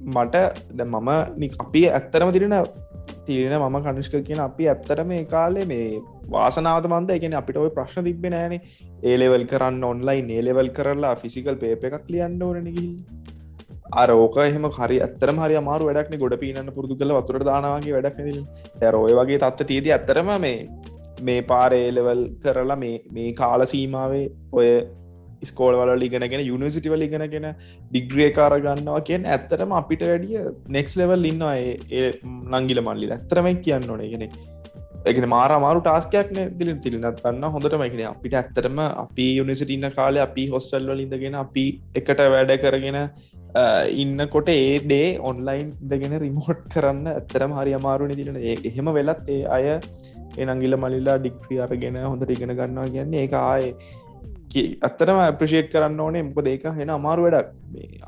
මට 0.05 0.35
ද 0.71 0.85
මම 0.85 1.09
අපි 1.59 1.83
ඇත්තරම 1.89 2.31
තිරෙන 2.31 2.55
තිරෙන 3.25 3.55
මම 3.59 3.77
කනිෂ්ක 3.81 4.15
කියන 4.23 4.41
අපි 4.41 4.67
ඇත්තට 4.67 5.03
මේ 5.05 5.25
කාලේ 5.25 5.65
මේ 5.65 6.01
වාසනාවත 6.27 6.87
මන්ද? 6.87 7.09
එකන 7.11 7.35
අපිට 7.41 7.57
ඔය 7.57 7.69
ප්‍රශ්න 7.69 8.05
තිබෙන 8.05 8.33
ෑනේ 8.33 8.61
ඒලෙවල් 9.03 9.45
කරන්න 9.45 9.83
ඔන්ලයින් 9.83 10.29
ඒලෙවල් 10.29 10.69
කරලා 10.69 11.13
ෆිසිකල් 11.15 11.55
පේප 11.55 11.85
එකක් 11.89 12.09
ලියන්න 12.09 12.41
ඕනනගිල් 12.41 12.89
අරෝක 13.93 14.37
එහම 14.39 14.65
හරි 14.77 14.97
ඇත්තරම 14.99 15.39
හරි 15.43 15.55
අමාරු 15.55 15.89
වැඩක්න 15.89 16.19
ගොඩ 16.19 16.35
පීනන්න 16.39 16.73
පුරදු 16.77 16.95
කල 16.95 17.13
වතුර 17.17 17.45
දානවාගේ 17.49 17.95
වැඩක් 17.97 18.19
ඇරෝය 18.81 19.13
වගේ 19.19 19.39
තත්ත 19.43 19.69
තියද 19.71 19.87
ඇත්තරම 19.89 20.31
මේ 20.39 20.57
මේ 21.21 21.41
පාරේලෙවල් 21.43 22.23
කරලා 22.43 22.77
මේ 22.77 22.95
මේ 23.11 23.31
කාල 23.33 23.65
සීමාවේ 23.65 24.25
ඔය 24.51 24.69
ස්කෝල් 25.51 25.77
වල 25.81 26.07
ඉගෙනගෙන 26.07 26.45
යුනිසිටි 26.45 26.93
වල 26.93 27.05
ඉගෙනගෙන 27.07 27.47
ඩිග්‍රිය 27.91 28.29
කාර 28.31 28.53
ගන්නවා 28.59 29.03
කියෙන් 29.09 29.29
ඇත්තටම 29.35 29.77
අපිට 29.81 30.07
වැඩිය 30.09 30.41
නෙක්ස් 30.69 30.97
ලෙවල් 31.01 31.29
ඉන්නවා 31.31 31.53
ඒ 31.99 32.09
නංගිල 32.55 32.81
මල්ලි 32.87 33.13
ඇත්තරමයි 33.17 33.55
කියන්න 33.67 33.93
ඕනගෙන 33.93 34.27
එකන 35.11 35.25
මාරමාරු 35.27 35.79
ටාස්කයක්න 35.81 36.37
දිලින් 36.59 36.77
තිලිනත් 36.83 37.21
ගන්න 37.21 37.45
හොඳට 37.55 37.73
මයිකන 37.79 38.01
අපිට 38.09 38.35
ඇත්තටම 38.39 38.77
අපි 39.03 39.25
යුනිසිටින්න 39.39 39.87
කාලය 39.97 40.19
අපි 40.25 40.43
හොස්ටල්වල 40.53 41.01
ඉඳගෙන 41.05 41.35
අපි 41.41 41.65
එකට 42.01 42.21
වැඩ 42.33 42.53
කරගෙන 42.63 42.99
ඉන්නකොට 43.95 44.49
ඒ 44.49 44.79
දේ 44.85 45.09
ඔන්ලයින් 45.21 45.67
දගෙන 45.85 46.15
රිමෝට් 46.23 46.61
කරන්න 46.67 47.09
ඇත්තරම 47.11 47.55
හරි 47.59 47.73
අමාරුණ 47.73 48.15
තිලන 48.15 48.39
එහෙම 48.43 48.89
වෙලත් 48.99 49.27
ඒ 49.29 49.41
අය 49.57 49.65
එනංගිල 50.45 50.75
මලිලා 50.77 51.17
ඩික්්‍රී 51.19 51.59
අරගෙන 51.65 51.99
හොඳට 52.03 52.33
ඉගෙන 52.37 52.53
ගන්නවා 52.53 52.87
කියන්නේ 52.87 53.25
ඒ 53.25 53.41
ආය 53.43 53.67
අත්තරම 54.87 55.19
ප්‍රශේට් 55.39 55.69
කරන්න 55.73 56.01
ඕනේ 56.05 56.23
මොක 56.27 56.39
දෙක 56.47 56.65
හෙන 56.79 56.89
අමාරු 56.95 57.25
වැඩක්. 57.25 57.47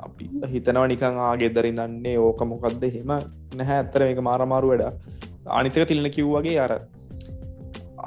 අපි 0.06 0.26
හිතනවා 0.54 0.88
නිකං 0.92 1.22
ආගේ 1.28 1.50
දරින් 1.56 1.80
දන්නේ 1.82 2.18
ඕක 2.26 2.42
මොකක්ද 2.52 2.84
හෙම 2.96 3.14
නැහැ. 3.60 3.78
ඇත්තර 3.78 4.06
එක 4.10 4.22
මාරමාරු 4.30 4.72
වැඩ 4.72 4.84
අනිතක 5.60 5.88
තිලන 5.92 6.10
කිව්වගේ 6.18 6.60
අර 6.66 6.74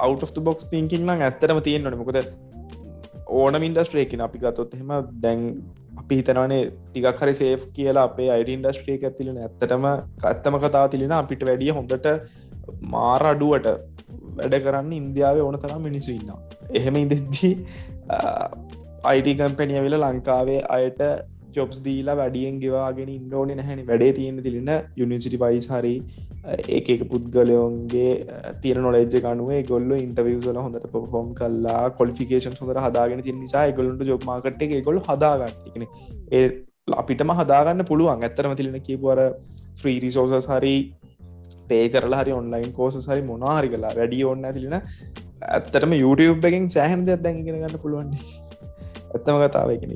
අව් 0.05 0.13
බොක්ස් 0.49 0.69
තිංකින් 0.73 1.03
නම් 1.07 1.25
ඇත්තරම 1.27 1.59
තියෙන්න්නන 1.67 1.99
මොකද 2.01 2.19
ඕන 3.41 3.59
මින්ඩස්ට්‍රේකින 3.65 4.25
අපි 4.27 4.43
ගතොත් 4.43 4.73
හෙම 4.79 4.91
දැන් 5.25 5.41
අපි 6.01 6.19
හිතනවනේ 6.19 6.61
ටිකක් 6.67 7.21
හරි 7.23 7.33
සේෆ් 7.41 7.65
කියලා 7.77 8.05
අපේ 8.09 8.29
අයිඩ 8.35 8.55
ඉන්ඩස්ට්‍රේක 8.55 9.03
ඇතිලෙන 9.09 9.39
ඇත්තටම 9.45 9.87
කත්තම 10.23 10.57
කතා 10.65 10.85
තිලෙන 10.93 11.15
අපිට 11.19 11.43
වැඩිය 11.49 11.75
හොඳට 11.79 12.07
මාර 12.93 13.23
අඩුවට 13.33 13.67
වැඩ 14.39 14.55
කරන්න 14.65 14.91
ඉන්දියාව 15.01 15.39
ඕන 15.45 15.59
තරම් 15.63 15.81
මිනිස්සු 15.89 16.11
ඉන්නවා. 16.17 16.39
එහෙම 16.79 16.97
ඉදදී 17.03 17.53
අයිට 19.03 19.29
කම්පැනිය 19.39 19.83
වෙල 19.85 19.97
ලංකාවේ 19.99 20.61
අයට 20.69 21.01
ජොබ්ස් 21.55 21.77
දීලා 21.85 22.15
වැඩියෙන් 22.15 22.57
ගෙවාගෙන 22.63 23.09
ඉන්නඕන 23.09 23.51
නැහැනි 23.53 23.85
වැඩේ 23.85 24.11
තියෙන 24.13 24.41
තිලෙන 24.43 24.71
යුනිසිටි 24.97 25.39
පයිස් 25.43 25.67
හරි 25.71 25.93
ඒක 26.69 26.89
පුද්ගලයෝන්ගේ 27.11 28.11
තිර 28.63 28.77
නොලෙජ් 28.77 29.05
ගනුව 29.17 29.51
ගොල්ල 29.65 29.91
ඉන්ටවියසල 29.97 30.59
හොඳට 30.59 30.87
පොහොම් 30.93 31.29
කල්ලා 31.33 31.83
කොලිෆිකේෂන් 31.91 32.57
හොඳර 32.61 32.79
හදාගෙන 32.79 33.23
ති 33.23 33.35
නිසා 33.35 33.67
ගොලුන්ට 33.73 34.03
ජොබ් 34.05 34.25
මාකට 34.25 34.65
එක 34.67 34.75
ගොල් 34.83 34.99
හදාගන්නන 35.01 35.87
ඒ 36.31 36.45
අපිටම 36.95 37.31
හදාගන්න 37.33 37.85
පුළුවන්. 37.85 38.23
ඇත්තරම 38.23 38.55
තිලෙන 38.55 38.81
කිපුවර 38.81 39.21
ෆ්‍රී 39.79 39.97
රිසෝසස් 39.99 40.47
හරි 40.47 40.75
පේ 41.69 41.85
කරලා 41.89 42.21
හරි 42.21 42.31
ඔන්ලයින් 42.33 42.71
කෝස 42.73 42.99
හරි 43.07 43.23
මොනාහරි 43.23 43.69
කලා 43.69 43.93
වැඩිය 43.93 44.23
ඔන්න 44.25 44.47
තිලෙන 44.53 44.77
ඇත්තටම 45.41 45.93
YouTube 46.03 46.47
එකෙන් 46.47 46.69
සෑහන් 46.75 47.05
දෙයක් 47.09 47.25
දැන්ගෙන 47.25 47.59
ගන්න 47.59 47.83
පුළුවන්න්නේ 47.83 48.47
ඇත්තම 49.15 49.37
කතාවකෙන 49.43 49.93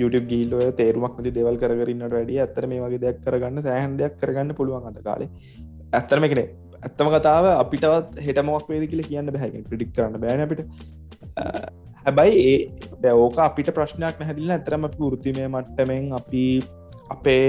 YouTube 0.00 0.26
ගීල්ලොය 0.32 0.72
තේරුමක් 0.80 1.16
මති 1.18 1.32
දෙවල් 1.38 1.56
කරන්නට 1.62 2.14
වැඩිය 2.16 2.40
ඇත්තර 2.44 2.66
මේ 2.72 2.82
වගේ 2.84 3.02
දෙයක් 3.04 3.22
කරගන්න 3.24 3.64
සෑහන් 3.68 3.96
දෙයක් 4.00 4.18
කරගන්න 4.20 4.56
පුළුවන් 4.58 4.88
අද 4.90 4.98
කාලේ. 5.08 5.30
ඇත්තරම 5.92 6.26
කෙනෙ 6.32 6.44
ඇත්තම 6.86 7.10
කතාව 7.14 7.48
අපිටත් 7.54 8.20
හෙටමක් 8.26 8.68
වේද 8.72 8.84
කියල 8.92 9.02
කියන්න 9.08 9.32
බැහැකින් 9.34 9.66
පිඩික් 9.72 9.90
කරන්න 9.96 10.22
බෑන 10.24 10.44
අපිට. 10.46 10.62
හැබැයි 12.06 12.44
ඒ 12.52 12.58
දැවෝක 13.02 13.40
අපිට 13.48 13.74
ප්‍රශ්නයක් 13.78 14.22
නැහැදිල 14.22 14.54
ඇතරම 14.56 14.86
ෘතිමය 15.14 15.48
මට්ටමෙන් 15.48 16.08
අපි 16.20 16.44
අපේ 17.14 17.46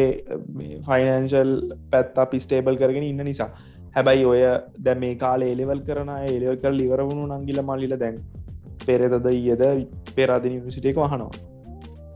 ෆයිනන්ශල් 0.87 1.53
පැත් 1.91 2.17
අපි 2.25 2.43
ස්ටේබල් 2.45 2.81
කරගෙන 2.81 3.09
ඉන්න 3.11 3.23
නිසා. 3.29 3.49
හැබැයි 3.95 4.25
ඔය 4.25 4.43
දැ 4.85 4.99
මේ 5.03 5.15
කාල 5.15 5.41
ඒලෙවල් 5.43 5.81
කරන 5.87 6.11
ඒලව 6.17 6.53
කල් 6.61 6.77
ලිවරවුණු 6.81 7.25
නංගිල 7.31 7.61
මල්ලිල 7.61 7.95
දැන් 8.03 8.21
පෙරෙදද 8.85 9.27
ඊයද 9.31 9.65
පෙරාදින 10.15 10.61
විසිටේක 10.67 10.97
වහනවා 10.97 11.33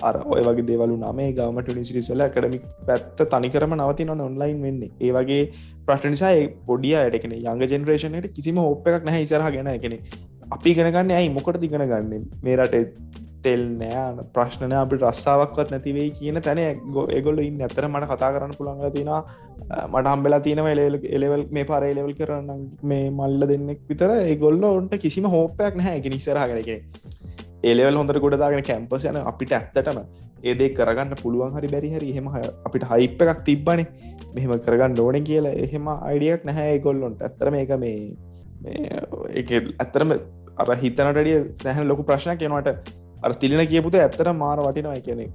අර 0.02 0.16
ඔය 0.26 0.42
වගේ 0.42 0.66
දෙවලු 0.70 0.96
නමේ 0.96 1.30
ගවමට 1.34 1.76
නිසිරිසල 1.76 2.24
කඩමික් 2.36 2.66
පැත්ත 2.88 3.22
තනිකරම 3.34 3.74
නවතින 3.76 4.10
ඔන්ලයින් 4.16 4.60
වෙන්නේ. 4.62 4.92
ඒ 5.02 5.12
වගේ 5.12 5.44
ප්‍රශ්න 5.88 6.14
නිසා 6.14 6.34
පොඩිය 6.68 6.96
අයටකෙන 6.96 7.34
යංග 7.34 7.64
ජෙනරේෂනයට 7.66 8.28
කිසිම 8.36 8.58
හෝප 8.58 8.88
එකක් 8.88 9.08
නැහැ 9.10 9.24
ඉසරහ 9.28 9.50
ගෙන. 9.56 9.72
කෙනෙ 9.82 9.98
අපි 10.52 10.74
ගෙනගන්න 10.74 11.12
ඇයි? 11.12 11.30
මොකට 11.30 11.60
තිගෙන 11.60 11.86
ගන්න? 11.92 12.28
මේ 12.44 12.56
රට 12.56 12.76
තෙල් 13.48 13.66
නෑ 13.82 14.26
ප්‍රශ්නන 14.38 14.78
අපි 14.84 15.02
රස්සාාවක්වත් 15.02 15.76
නැතිවෙයි 15.76 16.16
කියන 16.20 16.42
තැන 16.48 16.64
එගොල්ල 17.20 17.44
ඉන්න. 17.48 17.62
ඇතර 17.68 17.88
මට 17.90 18.10
කතා 18.14 18.32
කරන්න 18.36 18.58
පුළන්ග 18.60 18.84
තින 18.98 19.12
මට 19.94 20.06
හම්බෙලා 20.14 20.42
තියනව 20.48 20.68
එලෙවල් 21.18 21.44
මේ 21.58 21.68
පර 21.72 21.84
එලෙවල් 21.92 22.14
කරන්න 22.20 22.64
මේ 22.92 23.10
මල්ල 23.20 23.50
දෙන්නෙක් 23.54 23.82
විතර 23.92 24.14
ඒගොල්ල 24.20 24.64
ඔන්ට 24.72 24.96
කිසිම 25.06 25.28
හෝපයක් 25.36 25.82
නැහැ 25.82 26.00
එක 26.02 26.10
නිසරහගෙනකෙන 26.16 26.82
ඒලෙවල් 27.70 28.00
හොඳට 28.02 28.22
ගොඩදාගෙන 28.26 28.64
කැම්පස් 28.70 29.06
යන 29.12 29.20
අපිට 29.32 29.54
ඇත්තටම 29.60 30.00
ඒදේ 30.50 30.70
කරගන්න 30.78 31.18
පුළුවන් 31.24 31.56
හරි 31.58 31.70
බැරි 31.74 31.90
හරි 31.96 32.12
එහෙම 32.14 32.28
අපිට 32.38 32.84
හයිප් 32.92 33.22
එකක් 33.26 33.42
තිබ්බන. 33.50 33.82
මෙහෙම 34.36 34.52
කරගන්න 34.66 35.00
ඕන 35.04 35.18
කියලා 35.28 35.54
එහෙම 35.66 35.86
අයිඩියක් 35.94 36.44
නැහැ 36.48 36.76
ගොල්ලොන්ට 36.86 37.22
ඇතරම 37.28 37.56
එක 37.62 37.72
මේ 37.84 37.98
ඇත්තරම 39.82 40.12
අර 40.62 40.70
හිතනටඩිය 40.84 41.38
සැහන 41.62 41.90
ලොකු 41.92 42.04
ප්‍රශ්න 42.10 42.38
කෙනවට 42.42 42.92
අර 43.24 43.32
තිලින 43.36 43.64
කියපුත 43.68 43.96
ඇත්තර 43.98 44.34
මාර 44.36 44.58
වටිනවා 44.60 45.00
කියනෙ 45.02 45.26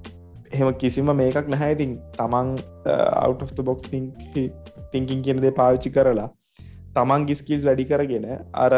එහෙම 0.51 0.69
කිසිම 0.75 1.11
මේකක් 1.15 1.47
නැහැඉතින් 1.47 1.97
තමන් 2.17 2.53
අවට් 3.17 3.63
බොක්ස් 3.63 3.89
තිංකින් 4.91 5.21
කියනදේ 5.21 5.53
පාවිච්චි 5.53 5.91
කරලා 5.91 6.29
තමන් 6.95 7.27
ගිස්කිල්ස් 7.29 7.67
වැඩි 7.69 7.89
කරගෙන 7.91 8.29
අර 8.57 8.73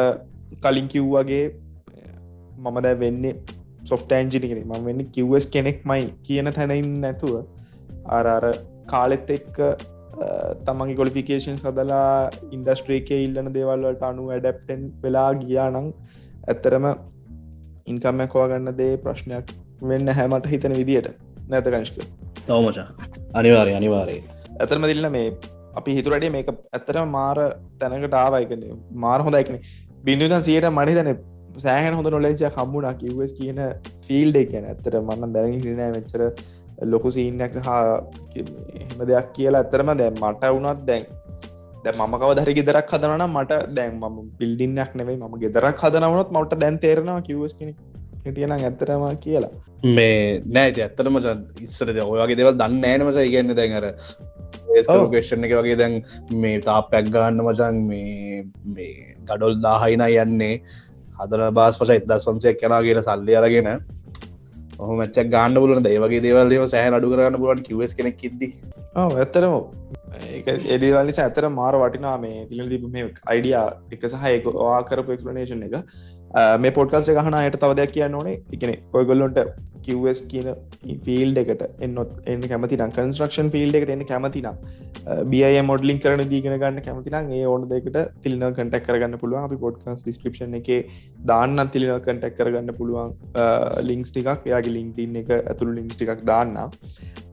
කලින් 0.61 0.87
කිව්වගේ 0.87 1.43
මම 2.59 2.77
දැ 2.81 2.95
වෙන්නේ 2.95 3.35
සොෆ්ට 3.83 4.15
ඇන්ජිනිකෙන 4.19 4.61
ම 4.63 4.85
වෙන්න 4.85 5.09
කිවස් 5.09 5.47
කෙනෙක් 5.47 5.83
මයි 5.85 6.07
කියන 6.23 6.51
තැනයින් 6.51 6.93
නැතුව 7.01 7.35
අර 8.09 8.25
අර 8.27 8.45
කාලෙත් 8.87 9.29
එක්ක 9.29 9.59
තමන්ගේ 10.65 10.95
කොලිෆිකේෂන් 10.95 11.59
සදලා 11.63 12.05
ඉන්ඩස්ට්‍රේක 12.51 13.11
ඉල්ලන 13.17 13.51
දේවල්වලට 13.57 14.07
අනු 14.09 14.29
ඇඩප්ටෙන් 14.29 14.87
වෙලා 15.03 15.29
ගියා 15.41 15.67
නං 15.71 15.89
ඇත්තරම 16.47 16.87
ඉන්කම්මැ 17.87 18.31
කවාගන්න 18.33 18.71
දේ 18.79 18.93
ප්‍රශ්නයක් 19.03 19.51
වෙන්න 19.89 20.07
හැමට 20.19 20.47
හිතන 20.53 20.75
විදියට. 20.79 21.09
නැත 21.49 21.67
කංශක 21.73 21.97
තවමචා 22.47 22.87
අනිවාරය 23.39 23.73
අනිවාරය 23.79 24.17
ඇතරම 24.59 24.85
දිල්ල 24.91 25.09
මේ 25.15 25.27
අපි 25.79 25.95
හිතුරටේ 25.97 26.31
මේක 26.35 26.51
ඇත්තර 26.51 26.97
මාර 27.15 27.37
තැනකට 27.79 28.17
ආවයිකන 28.23 28.65
මාර 29.05 29.19
හොඳයිකන 29.27 29.57
බිඳුතන් 30.07 30.45
සියට 30.47 30.67
මනිතන 30.79 31.09
සෑහන 31.65 31.97
හොඳ 31.97 32.09
නොලෙජ 32.15 32.43
කම්මුණා 32.57 32.93
කිවස් 33.01 33.33
කියන 33.39 33.59
ෆිල්ඩ 34.07 34.41
එකන 34.43 34.69
ඇත්තර 34.71 34.97
මන්න 35.01 35.35
දැන 35.35 35.53
හිරනෑ 35.65 35.91
වෙච්චර 35.97 36.23
ලොකු 36.93 37.11
සීනක් 37.17 37.55
හා 37.67 37.83
එහෙම 38.35 39.01
දෙයක් 39.11 39.27
කියලා. 39.35 39.61
ඇත්තරම 39.63 39.91
දැ 40.01 40.09
මට 40.13 40.51
වුණත් 40.55 40.81
දැන් 40.89 41.05
දැ 41.85 41.93
මම 41.95 42.15
කව 42.21 42.31
දරි 42.39 42.53
ගෙදරක් 42.59 42.93
හදන 42.95 43.23
මට 43.27 43.59
දැන් 43.77 43.99
ම 44.01 44.15
පිල්ඩින්නක් 44.39 44.93
නෙවෙයි 45.01 45.19
ම 45.21 45.35
ගෙදරක් 45.43 45.83
හදනවනොත් 45.85 46.31
මට 46.37 46.59
දැන් 46.63 46.79
තේරෙනවා 46.85 47.25
කිවස් 47.27 47.53
කෙනෙ 47.59 47.73
හිටියන 48.25 48.53
ඇත්තරම 48.55 49.03
කියලා. 49.25 49.51
මේ 49.97 50.41
නෑ 50.55 50.71
ඇත්තටම 50.85 51.19
ඉස්සරද 51.67 51.99
ඔයගේ 52.05 52.39
දෙවල් 52.39 52.55
දන්න 52.61 52.87
ෑනමස 52.91 53.19
ඉගන්න 53.27 53.53
දැන්ර 53.59 53.85
ඒස්කේෂන් 54.77 55.45
එක 55.47 55.53
වගේ 55.59 55.77
දැන් 55.81 55.95
මේ 56.43 56.63
තාපැක් 56.69 57.11
ගන්න 57.15 57.43
මචන් 57.45 57.77
මේ 57.91 58.89
ගඩොල් 59.29 59.61
දාහයින 59.67 60.05
යන්නේ. 60.25 60.55
හදර 61.19 61.43
බාස් 61.59 61.77
පස 61.81 61.91
එදස් 61.97 62.25
වන්සයක් 62.29 62.57
කෙනා 62.63 62.81
කියල 62.87 63.01
සල්ලි 63.09 63.37
අරගෙන 63.41 63.69
ඔහ 64.79 64.89
මච්ච 64.95 65.27
ගාන්න 65.35 65.59
පුලන 65.61 65.91
ඒවගේ 65.91 66.23
දේවල්දම 66.25 66.65
සෑහ 66.73 66.97
අඩු 66.97 67.11
කරන්න 67.13 67.37
පුලන් 67.43 67.61
කිවස් 67.67 67.93
කෙනෙක් 67.99 68.17
කිද්දි 68.23 68.49
ඇත්තරම 69.03 69.55
එඩිවලි 70.75 71.15
ඇතර 71.17 71.47
මාර 71.49 71.75
වටිනා 71.75 72.17
මේ 72.17 72.45
තිල 72.49 72.69
තිබ 72.69 72.85
මේ 72.93 73.07
අයිඩියා 73.25 73.65
එක 73.91 74.05
සහයක 74.13 74.47
ආකරපු 74.67 75.15
එක්ස්ලනේෂන් 75.15 75.65
එක. 75.67 75.75
මේ 76.63 76.75
පොඩ්කස්ට 76.77 77.13
ගහන 77.17 77.39
අයට 77.39 77.61
තව 77.61 77.77
දෙයක් 77.79 77.95
කියන්න 77.95 78.19
ඕනේ. 78.19 78.41
එකන 78.53 78.75
ඔයගොල්ලොන්ට 78.99 79.39
කිවස් 79.85 80.19
කියන 80.29 80.47
ෆිල් 81.05 81.39
එකට 81.41 81.61
එන්නොත් 81.85 82.11
එන්න 82.31 82.45
කැමති 82.51 82.77
කන්ස්ට්‍රක්ෂන් 82.79 83.51
ෆිල් 83.55 83.77
එකට 83.79 83.91
එන්න 83.95 84.05
කැමතින 84.11 84.47
බිය 85.31 85.61
මොඩලින් 85.69 85.99
කරන 86.03 86.23
දීගෙන 86.31 86.57
ගන්න 86.61 86.85
කැමතින 86.87 87.31
ඒ 87.37 87.43
ඕන 87.51 87.67
දෙකට 87.71 87.97
තිලින 88.23 88.45
කටක් 88.57 88.87
කරගන්න 88.87 89.19
පුළුවන්. 89.23 89.45
අපි 89.47 89.57
පොඩ්කස් 89.65 90.01
ඩිස්ක්‍රපෂන් 90.03 90.57
එක 90.61 90.69
දාන්න 91.31 91.67
තිලින 91.75 91.93
කටක් 92.07 92.37
කරගන්න 92.39 92.73
පුළුවන්. 92.79 93.13
ලිංක්ස් 93.89 94.15
ටිකක් 94.15 94.49
යාගේ 94.53 94.75
ලින්ක්ටන් 94.77 95.19
එක 95.21 95.29
ඇතුළු 95.37 95.75
ලිංක්ස් 95.79 95.99
ටිකක් 95.99 96.25
දාන්න 96.31 96.57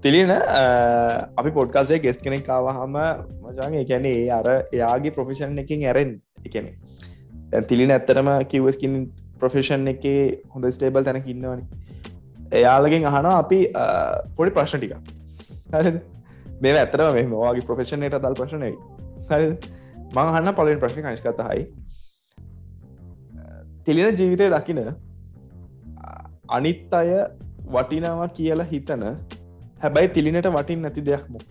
තිලින 0.05 0.33
අපි 0.33 1.51
පොඩ්කාසේ 1.59 2.03
ගෙස් 2.07 2.21
කෙනෙක් 2.27 2.45
කාවහම 2.47 2.99
මචන් 3.43 3.81
එකැන 3.85 4.11
ඒ 4.13 4.29
අර 4.41 4.49
එයාගේ 4.53 5.17
ප්‍රොෆෙෂන් 5.17 5.65
එකින් 5.65 5.89
ඇරෙන් 5.89 6.13
එකනෙ 6.45 6.73
තිලින 7.63 7.91
ඇත්තරම 7.91 8.29
කිවස්කින් 8.47 8.95
ප්‍රොෆෙෂන් 9.39 9.89
එක 9.89 10.05
හොඳ 10.55 10.71
ස්ටේබල් 10.71 11.05
තැන 11.05 11.23
ඉන්නවන 11.27 11.63
එයාලගෙන් 12.53 13.05
අහනවා 13.05 13.37
අපි 13.39 13.61
පොඩි 14.37 14.51
ප්‍රශ්න 14.51 14.79
ටික 14.79 14.95
හරි 15.75 15.93
මේ 16.61 16.75
ඇතරම 16.79 17.15
මේ 17.15 17.27
මවාගේ 17.27 17.67
ප්‍රොෆෙෂන්යට 17.69 18.19
දල් 18.19 18.37
ප්‍රශ්නය 18.41 18.73
හරි 19.31 19.49
මංහන්න 20.15 20.55
පලින් 20.55 20.79
ප්‍රශ්න 20.79 21.05
කංශකත 21.05 21.41
හයි 21.49 21.63
තිලින 23.85 24.15
ජීවිතය 24.15 24.51
දකින 24.51 24.81
අනිත් 26.51 26.95
අය 26.95 27.11
වටිනවා 27.69 28.29
කියලා 28.31 28.67
හිතන 28.67 29.05
හැබැයි 29.81 30.09
තිලිනට 30.11 30.49
වටින් 30.51 30.83
නැති 30.83 31.05
දෙයක් 31.05 31.25
මොක්ත 31.29 31.49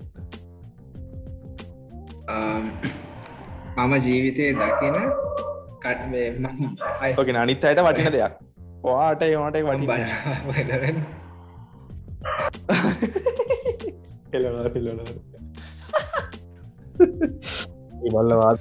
මම 3.77 3.93
ජීවිතය 4.01 4.53
දකින 4.55 4.95
ඕකෙන 7.17 7.37
අනිත් 7.43 7.63
අයට 7.65 7.81
වටින 7.87 8.11
දෙයක්. 8.15 8.33
වාට 8.83 9.21
ඒවාට 9.25 9.57
වටි 9.67 9.91
එලනා 14.37 14.69
පිල්ලන 14.73 14.99
ඉබල්ලවාත් 18.07 18.59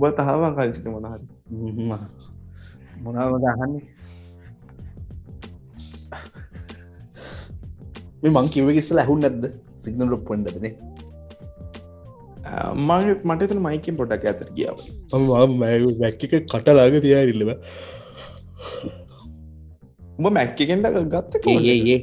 බ 0.00 0.02
තහවන් 0.18 0.52
කල්චක 0.56 0.84
මොනහරි 0.94 1.26
මොනාවද 3.04 3.44
අහන්නේ? 3.52 3.84
මේ 8.22 8.32
මං 8.34 8.46
කිව 8.54 8.66
කිස්සල 8.76 8.98
ඇහුන් 9.02 9.20
නැද්ද? 9.24 9.44
සිගනල් 9.82 10.08
ලොප් 10.12 10.22
පොන්ඩනේ 10.28 10.56
මගේ 10.56 10.89
මට 13.24 13.48
තුන 13.48 13.62
මයිකෙන් 13.62 13.96
පොඩක් 13.96 14.24
ඇතර 14.24 14.48
කියාව 14.54 14.78
වැැක්ක 15.62 16.22
කටලාග 16.52 16.96
තියාරිල්ලබ 17.06 17.52
උඹ 20.18 20.28
මැක්කෙන්ට 20.38 20.88
ගත්ත 21.12 21.32
ඒ 21.46 21.98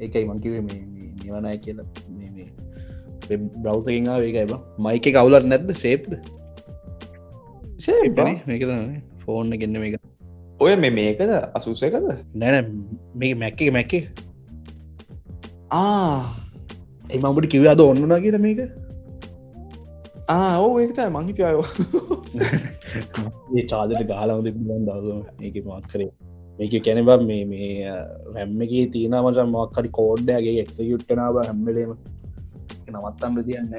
ඒකයි 0.00 0.24
මංකිව 0.24 0.52
නිවනය 0.60 1.56
කියලා. 1.58 1.86
බ්‍රව්තකින් 3.62 4.08
ඒකයි 4.08 4.46
මයික 4.78 5.06
කවුලත් 5.16 5.46
නැද්ද? 5.46 5.72
ශේප්ද 5.82 6.12
මේක 8.46 8.62
ෆෝන් 9.24 9.50
ගන්න 9.50 9.80
මේක 9.80 9.96
ඔය 10.60 10.76
මෙ 10.76 10.90
මේකද? 10.90 11.32
අසුසයකද 11.54 12.08
නැන 12.34 12.70
මේ 13.16 13.34
මැක්ක 13.34 13.60
මැක්කේ 13.72 14.02
ආ. 15.70 16.36
එමට 17.10 17.46
කිව 17.52 17.66
අද 17.66 17.80
ඔන්නුනා 17.80 18.20
කියල 18.20 18.38
මේක 18.38 18.60
ඕ 20.28 20.80
ඒකත 20.80 21.00
මංහිතයෝ 21.10 21.64
චාදට 23.70 24.04
ගාලාවද 24.08 24.48
බිලන් 24.58 24.86
දව 24.86 25.16
ඒක 25.40 25.56
මක් 25.62 25.84
කරේ. 25.90 26.10
මේක 26.58 26.74
කැනබ 26.80 27.10
මේ 27.22 27.44
මේ 27.44 27.92
රැම්මක 28.34 28.72
තියෙන 28.92 29.16
මචන් 29.16 29.48
මක්කරි 29.48 29.90
කෝඩ්ඩගේ 29.90 30.60
එක්සයුට්ටනාව 30.62 31.36
හැම්මලේම 31.40 31.92
නවත්තම් 32.88 33.32
බදියන්න 33.36 33.74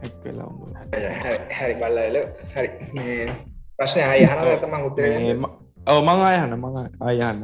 හැක්කලා 0.00 0.50
හරි 1.54 1.74
බල්ලල 1.80 2.16
හරි 2.52 2.68
ප්‍රශ්නය 3.78 4.02
අයහන 4.04 4.44
තමන් 4.58 4.86
උත්තර 4.88 5.04
ඔව 5.86 6.02
මං 6.02 6.26
අයහන්න 6.26 6.58
මං 6.58 6.76
අයහන්න 7.02 7.42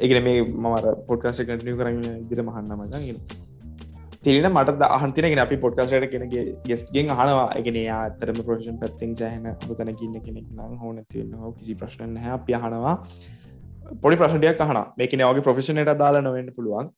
ඒකන 0.00 0.22
මේ 0.22 0.44
මමර 0.44 0.84
පොඩ්කාස්ට 1.08 1.46
කටිනිය 1.46 1.80
කරන්න 1.80 2.04
ඉදිර 2.16 2.40
මහන්න 2.42 2.78
මචන් 2.78 3.02
තිරන 4.24 4.46
මට 4.48 4.88
අහන්තිනගෙන 4.88 5.40
අපි 5.44 5.56
පොඩ්කාස්ට 5.58 6.06
කෙනගේ 6.12 6.44
ගෙස්ගෙන් 6.64 7.10
අහනවා. 7.14 7.46
එකන 7.58 7.78
අතරම 7.96 8.38
ප්‍රශන් 8.40 8.76
පැත්තිෙන් 8.82 9.16
සෑහන 9.16 9.46
අතන 9.48 9.90
කියන්න 10.00 10.20
කෙනෙක් 10.20 10.46
නම් 10.50 10.76
හෝන 10.78 11.00
තියන්න 11.08 11.32
හෝ 11.36 11.52
කිසි 11.52 11.74
ප්‍රශ්න 11.74 12.16
හැ 12.18 12.32
අපි 12.38 12.54
අහනවා. 12.54 12.94
පොඩි 14.02 14.16
ප්‍රශ්නටයක් 14.16 14.60
අහන 14.60 14.80
මේකන 14.98 15.24
වගේ 15.24 15.46
ප්‍රෆෙෂනයට 15.48 15.92
දාලා 15.98 16.22
නොවෙන්න 16.22 16.52
පුළුවන්. 16.52 16.92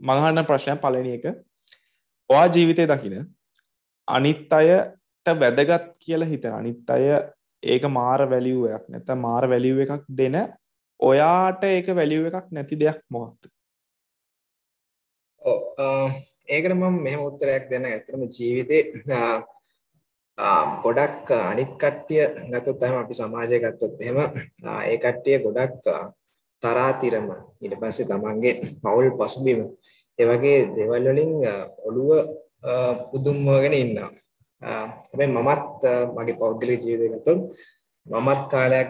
මඟහන්න 0.00 0.44
ප්‍රශ්නය 0.44 0.76
පලන 0.78 1.08
එක. 1.14 1.26
ඔයා 2.30 2.46
ජීවිතය 2.48 2.86
දකින 2.86 3.16
අනිත් 4.08 4.52
අයට 4.52 5.32
වැදගත් 5.36 5.90
කියලා 5.98 6.28
හිතන 6.28 6.52
අනිත් 6.52 6.90
අය 6.90 7.04
ඒක 7.62 7.84
මාර 7.90 8.20
වැලිුවයක් 8.30 8.86
නැත 8.88 9.12
මාර 9.18 9.44
වැලිුව 9.48 9.82
එකක් 9.84 10.06
දෙන 10.12 10.38
ඔයාට 11.00 11.64
ඒක 11.66 11.88
වැලිුව 11.94 12.26
එකක් 12.30 12.48
නැති 12.52 12.76
දෙයක් 12.76 13.00
මොහත් 13.10 13.50
ඒකට 15.46 16.74
මම 16.74 16.96
මෙහෙම 17.04 17.22
උත්තරයක් 17.28 17.64
දෙන්න 17.70 17.86
ඇතරම 17.86 18.22
ජීවිතේ 18.28 18.82
ගොඩක් 20.82 21.28
අනිත් 21.42 21.70
කට්ටිය 21.80 22.24
ගත්තොත් 22.50 22.82
එහෙම 22.82 22.98
අපි 23.02 23.14
සමාජය 23.14 23.56
ගත්තොත් 23.58 23.94
එහෙම 24.02 24.18
ඒ 24.82 24.96
කට්ටිය 24.98 25.36
ගොඩක් 25.44 25.86
තරාතිරම 26.62 27.28
ඊට 27.62 27.74
පස්සේ 27.80 28.08
තමන්ගේ 28.10 28.54
පවුල් 28.82 29.08
පසුබිම 29.18 29.60
ඒ 30.18 30.26
වගේ 30.28 30.58
දේවල් 30.76 31.06
වලින් 31.06 31.32
ඔළුව 31.86 32.10
පුදුම්වගෙන 33.10 33.74
ඉන්නවා. 33.74 34.10
හැබැයි 34.62 35.34
මමත් 35.34 35.82
මගේ 36.16 36.38
පෞද්ගලික 36.40 36.82
ජීවිතය 36.82 37.08
ගත්තොත් 37.14 37.40
මමත් 38.06 38.42
කාලයක් 38.52 38.88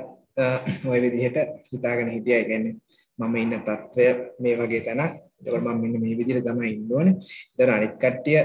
ওই 0.90 0.98
විදිහට 1.04 1.36
හිතාගෙන 1.70 2.12
හිටියා. 2.14 2.40
ඒ 2.40 2.48
කියන්නේ 2.48 2.74
මම 3.18 3.34
ඉන්න 3.36 3.54
තත්ත්වය 3.58 4.06
මේ 4.40 4.54
වගේ 4.58 4.82
තැනක්. 4.86 5.25
එතකොට 5.40 5.62
මම 5.62 5.80
මෙන්න 5.82 6.00
මේ 6.02 6.18
විදිහට 6.18 6.46
තමයි 6.46 6.72
ඉන්න 6.74 6.92
ඕනේ. 6.92 7.14
ඒතර 7.50 7.70
අනිත් 7.70 7.94
කට්ටිය 7.96 8.38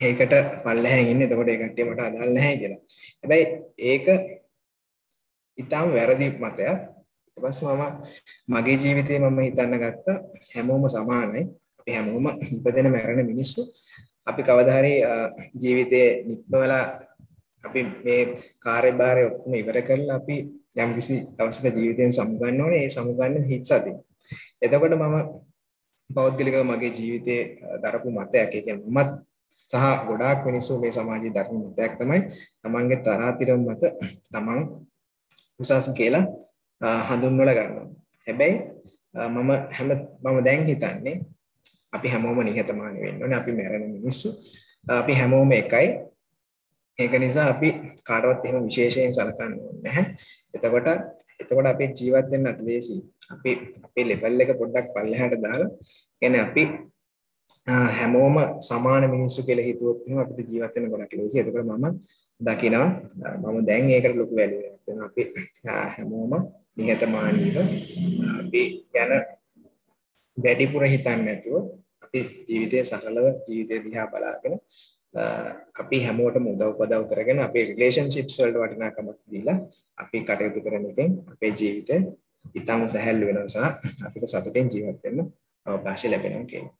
ඒකට 0.00 0.34
පල්ලෙහැන් 0.64 1.06
ඉන්නේ. 1.06 1.26
එතකොට 1.26 1.48
ඒ 1.48 1.58
කට්ටිය 1.58 1.84
මට 1.86 2.00
අදාළ 2.00 2.32
නැහැ 2.34 2.56
කියලා. 2.60 2.80
හැබැයි 3.20 3.46
ඒක 3.90 4.06
ඊටාම් 5.58 5.92
වැරදි 5.92 6.28
මතයක්. 6.34 6.78
ඊට 7.36 7.42
පස්සේ 7.42 7.74
මම 7.74 7.82
මගේ 8.52 8.76
ජීවිතේ 8.76 9.18
මම 9.20 9.40
හිතන්න 9.40 9.76
ගත්තා 9.82 10.16
හැමෝම 10.52 10.84
සමානයි. 10.88 11.42
අපි 11.80 11.90
හැමෝම 11.92 12.26
ඉපදෙන 12.48 12.88
මැරෙන 12.92 13.26
මිනිස්සු. 13.26 13.62
අපි 14.26 14.42
කවදා 14.42 14.78
හරි 14.78 14.94
ජීවිතේ 15.62 16.08
නික්මවලා 16.28 16.84
අපි 17.64 17.80
මේ 18.04 18.22
කාර්යභාරය 18.64 19.22
ඔක්කොම 19.26 19.54
ඉවර 19.54 19.78
කරලා 19.82 20.16
අපි 20.16 20.36
යම්කිසි 20.76 21.14
දවසක 21.36 21.64
ජීවිතයෙන් 21.76 22.12
සමුගන්න 22.12 22.60
ඕනේ. 22.60 22.82
ඒ 22.84 22.90
සමුගන්න 22.90 23.48
හිත් 23.50 23.64
සතින්. 23.64 23.96
එතකොට 24.62 24.94
මම 24.94 25.16
පෞද්ගලිකව 26.14 26.62
මගේ 26.70 26.92
ජීවිතේ 26.96 27.42
දරපු 27.82 28.08
මතයක්. 28.10 28.34
ඒ 28.36 28.46
කියන්නේ 28.50 28.86
මමත් 28.86 29.10
සහ 29.70 29.74
ගොඩාක් 30.08 30.38
මිනිස්සු 30.46 30.78
මේ 30.82 30.92
සමාජයේ 30.96 31.34
දරපු 31.36 31.54
මතයක් 31.60 31.92
තමයි 32.00 32.20
තමන්ගේ 32.62 33.02
තරාතිරම 33.06 33.60
මත 33.68 33.82
තමන් 34.32 34.60
උසස් 35.60 35.86
කියලා 35.98 36.24
හඳුන්වලා 37.08 37.56
ගන්නවා. 37.58 37.88
හැබැයි 38.26 38.56
මම 39.34 39.50
හැම 39.76 39.88
මම 40.24 40.38
දැන් 40.46 40.62
හිතන්නේ 40.70 41.16
අපි 41.92 42.08
හැමෝම 42.08 42.38
නිහතමානී 42.44 43.02
වෙන්න 43.02 43.22
ඕනේ. 43.22 43.38
අපි 43.42 43.52
මැරෙන 43.52 43.84
මිනිස්සු. 43.96 44.28
අපි 45.02 45.12
හැමෝම 45.20 45.52
එකයි. 45.52 45.88
ඒක 46.98 47.12
නිසා 47.24 47.46
අපි 47.54 47.68
කාටවත් 48.08 48.44
එහෙම 48.46 48.64
විශේෂයෙන් 48.68 49.14
සලකන්න 49.16 49.52
ඕනේ 49.58 49.82
නැහැ. 49.84 50.04
එතකොට 50.54 50.88
එතකොට 51.40 51.66
අපේ 51.66 51.90
ජීවත් 51.98 52.26
වෙන්න 52.32 52.50
අතලේසි. 52.52 52.96
අපි 53.32 53.50
අපේ 53.86 54.04
ලෙවල් 54.04 54.40
එක 54.42 54.52
පොඩ්ඩක් 54.60 54.86
පල්ලෙහාට 54.94 55.36
දාලා 55.44 55.70
කියන්නේ 56.20 56.42
අපි 56.46 56.64
හැමෝම 57.90 58.36
සමාන 58.60 59.04
මිනිස්සු 59.10 59.40
කියලා 59.46 59.64
හිතුවොත් 59.64 59.98
එහෙනම් 60.02 60.22
අපිට 60.24 60.48
ජීවත් 60.48 60.74
වෙන්න 60.76 60.90
ගොඩක් 60.92 61.12
ලේසි. 61.12 61.40
එතකොට 61.40 61.66
මම 61.66 61.86
දකිනවා 62.40 62.88
මම 63.42 63.58
දැන් 63.66 63.90
ඒකට 63.90 64.16
ලොකු 64.16 64.34
වැලියුවක් 64.36 64.80
දෙනවා. 64.86 65.06
අපි 65.06 65.22
හැමෝම 65.94 66.32
නිහතමානීව 66.78 67.56
අපි 68.40 68.62
ගැන 68.94 69.12
වැඩිපුර 70.36 70.82
හිතන්නේ 70.84 71.24
නැතුව 71.26 71.54
අපි 72.04 72.20
ජීවිතය 72.48 72.84
සරලව 72.84 73.26
ජීවිතය 73.46 73.74
දිහා 73.84 74.06
බලාගෙන 74.12 74.54
අපි 75.14 76.02
හැමෝටම 76.04 76.46
උදව් 76.46 76.66
උපදව් 76.66 77.04
කරගෙන 77.10 77.40
අපේ 77.40 77.64
රිලේෂන්ෂිප්ස් 77.66 78.36
වලට 78.38 78.58
වටිනාකමක් 78.62 79.18
දීලා 79.26 79.58
අපි 79.98 80.18
කටයුතු 80.22 80.62
කරන 80.62 80.90
එකෙන් 80.90 81.16
අපේ 81.32 81.52
ජීවිතය 81.52 81.96
ඉතාම 82.54 82.86
සැහැල්ලු 82.88 83.26
වෙනවා 83.26 83.48
සහ 83.48 84.04
අපිට 84.06 84.26
සතුටින් 84.26 84.70
ජීවත් 84.72 85.02
වෙන්න 85.04 85.24
අවකාශය 85.66 86.10
ලැබෙනවා 86.10 86.44
කියන්නේ. 86.44 86.74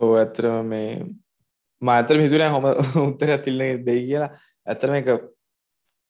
ඔව් 0.00 0.14
ඇත්තටම 0.14 0.64
මේ 0.66 0.88
මම 1.82 1.88
ඇත්තටම 1.88 2.24
හිතුවේ 2.24 2.48
හොම 2.48 2.64
උත්තරයක් 3.08 3.44
තිල්ලේ 3.44 3.72
දෙයි 3.86 4.06
කියලා. 4.06 4.32
ඇත්තටම 4.66 4.94
ඒක 4.94 5.08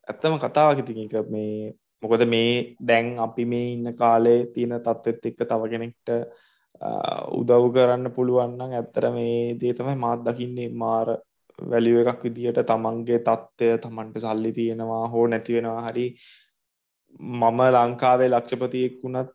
ඇත්තම 0.08 0.38
කතාවක් 0.38 0.82
ඉතින් 0.82 1.02
ඒක 1.02 1.30
මේ 1.30 1.72
මොකද 2.02 2.22
මේ 2.26 2.76
දැන් 2.82 3.08
අපි 3.18 3.44
මේ 3.46 3.66
ඉන්න 3.72 3.94
කාලේ 3.96 4.38
තියෙන 4.54 4.78
තත්ත්වෙත් 4.78 5.26
එක්ක 5.26 5.42
තව 5.44 5.70
කෙනෙක්ට 5.72 6.08
උදව් 7.32 7.66
කරන්න 7.74 8.12
පුළුවන්නම් 8.16 8.76
ඇත්තර 8.78 9.06
මේ 9.16 9.56
දේ 9.60 9.72
තමයි 9.72 9.96
මාත් 9.96 10.22
දකින්නේ. 10.26 10.68
මාර 10.74 11.08
වැලිුව 11.58 11.98
එකක් 12.04 12.22
විදිහට 12.26 12.62
තමන්ගේ 12.66 13.24
තත්ත්වය 13.26 13.72
තමන්ට 13.78 14.22
සල්ලි 14.24 14.52
තියෙනවා 14.52 15.02
හෝ 15.08 15.26
නැති 15.26 15.56
වෙනවා. 15.56 15.82
හරි. 15.88 16.06
මම 17.20 17.60
ලංකාවේ 17.76 18.28
ලක්ෂපතියෙක් 18.28 18.96
වුණත් 19.02 19.30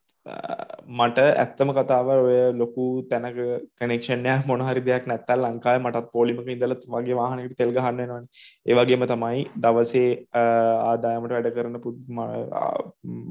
මට 0.90 1.24
ඇත්තම 1.42 1.72
කතාව 1.78 2.08
ඔය 2.14 2.38
ලොකු 2.60 2.84
තැනක 3.10 3.38
කනෙක්ෂණය 3.80 4.32
මොනහරි 4.48 4.82
දෙයක් 4.88 5.04
නැත්තල් 5.08 5.44
ලංකායි 5.46 5.82
මටත් 5.82 6.08
පෝලිමක 6.16 6.48
ඉඳලත් 6.48 6.86
වගේ 6.94 7.18
වාහනකට 7.20 7.58
තෙල් 7.60 7.74
ගහන්න 7.76 8.10
නොන 8.12 8.26
ඒවගේම 8.66 9.06
තමයි 9.12 9.44
දවසේ 9.64 10.08
ආදායමට 10.42 11.36
වැඩ 11.36 11.50
කරන 11.58 11.78
පුද් 11.84 11.98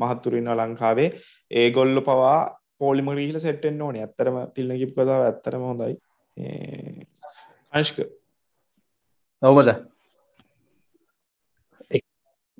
මහත්තුරන්න 0.02 0.52
ලංකාවේ. 0.60 1.08
ඒ 1.50 1.66
ගොල්ල 1.70 2.04
පවා 2.08 2.38
පෝලිම 2.80 3.08
රීහල 3.18 3.38
සෙට්ටෙන් 3.44 3.82
ඕන. 3.86 3.96
ඇත්තරම 4.02 4.36
තිල්න 4.54 4.76
කිප් 4.80 4.92
කතාව 4.96 5.22
ඇත්තරම 5.28 5.62
හොඳයි. 5.70 5.96
අනිෂ්ක. 7.72 7.98
නවමද 9.42 9.70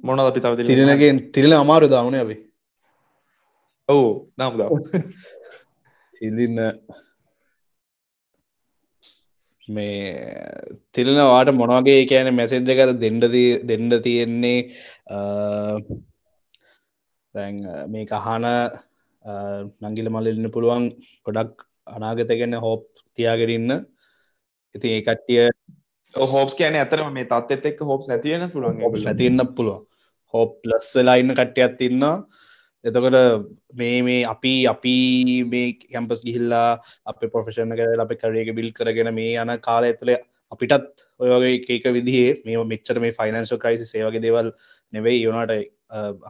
මොනද 0.07 0.21
අපි 0.23 0.41
තව 0.45 0.67
තිරනගෙන් 0.71 1.19
තිරල 1.35 1.53
අමාරු 1.63 1.87
දාවන 1.95 2.17
අපි. 2.25 2.37
ඔවු 3.89 4.07
නම් 4.39 4.53
දව 4.59 4.69
සිඳන්න 6.15 6.61
මේ 9.69 9.93
තිලනවාට 10.95 11.51
මොනගේ 11.61 12.01
කියන 12.11 12.29
මැසෙන්ජ 12.39 12.71
කර 12.79 12.91
දෙන්ඩදී 13.05 13.51
දෙන්ඩ 13.71 13.95
තියෙන්නේ? 14.07 14.59
දැන් 17.35 17.57
මේ 17.93 18.05
කහන 18.13 18.45
නංගිල 19.83 20.11
මලන්න 20.11 20.51
පුළුවන් 20.51 20.91
ගොඩක් 21.27 21.67
අනාගතගෙන 21.89 22.57
හෝප් 22.59 22.85
තියාගෙරන්න 23.19 23.73
ඉති 24.75 24.89
ඒ 24.91 25.03
කට්ටිය 25.03 25.49
හෝපස් 26.15 26.55
කියන 26.55 26.77
ඇතරම 26.77 27.13
මේ 27.13 27.27
තත්ත් 27.27 27.73
එක් 27.73 27.83
හෝප් 27.83 28.09
නැතිවෙන 28.09 28.51
පුළුවන් 28.51 29.05
නැතින්න 29.05 29.47
පුළුව 29.57 29.81
හෝප් 30.35 30.55
ලස් 30.65 30.91
වෙලා 30.99 31.17
ඉන්න 31.17 31.33
කට්ටියත් 31.33 31.83
ඉන්නවා. 31.89 32.15
එතකොට 32.85 33.17
මේ 33.73 33.99
මේ 34.03 34.21
අපි 34.25 34.55
අපි 34.67 34.95
මේ 35.47 35.67
කැම්පස් 35.83 36.25
ගිහිල්ලා 36.27 36.69
අප 37.07 37.21
පොෆෙෂණ 37.35 37.77
කර 37.79 38.05
අප 38.05 38.15
කරේක 38.17 38.51
බිල් 38.55 38.71
කරගෙන 38.73 39.11
මේ 39.15 39.35
යන 39.37 39.53
කාල 39.61 39.87
ඇතුළ 39.89 40.15
අපිටත් 40.53 41.05
ඔයගේ 41.21 41.55
ඒක 41.69 41.87
විදිහේ 41.97 42.35
මේ 42.47 42.65
මෙච්චර 42.73 43.01
මේ 43.01 43.17
ෆයිනන්ශල් 43.19 43.63
ක්‍රයිසි 43.63 43.87
සේවගේ 43.87 44.25
දේවල් 44.27 44.51
නෙවෙයි. 44.93 45.23
යොනට 45.23 45.53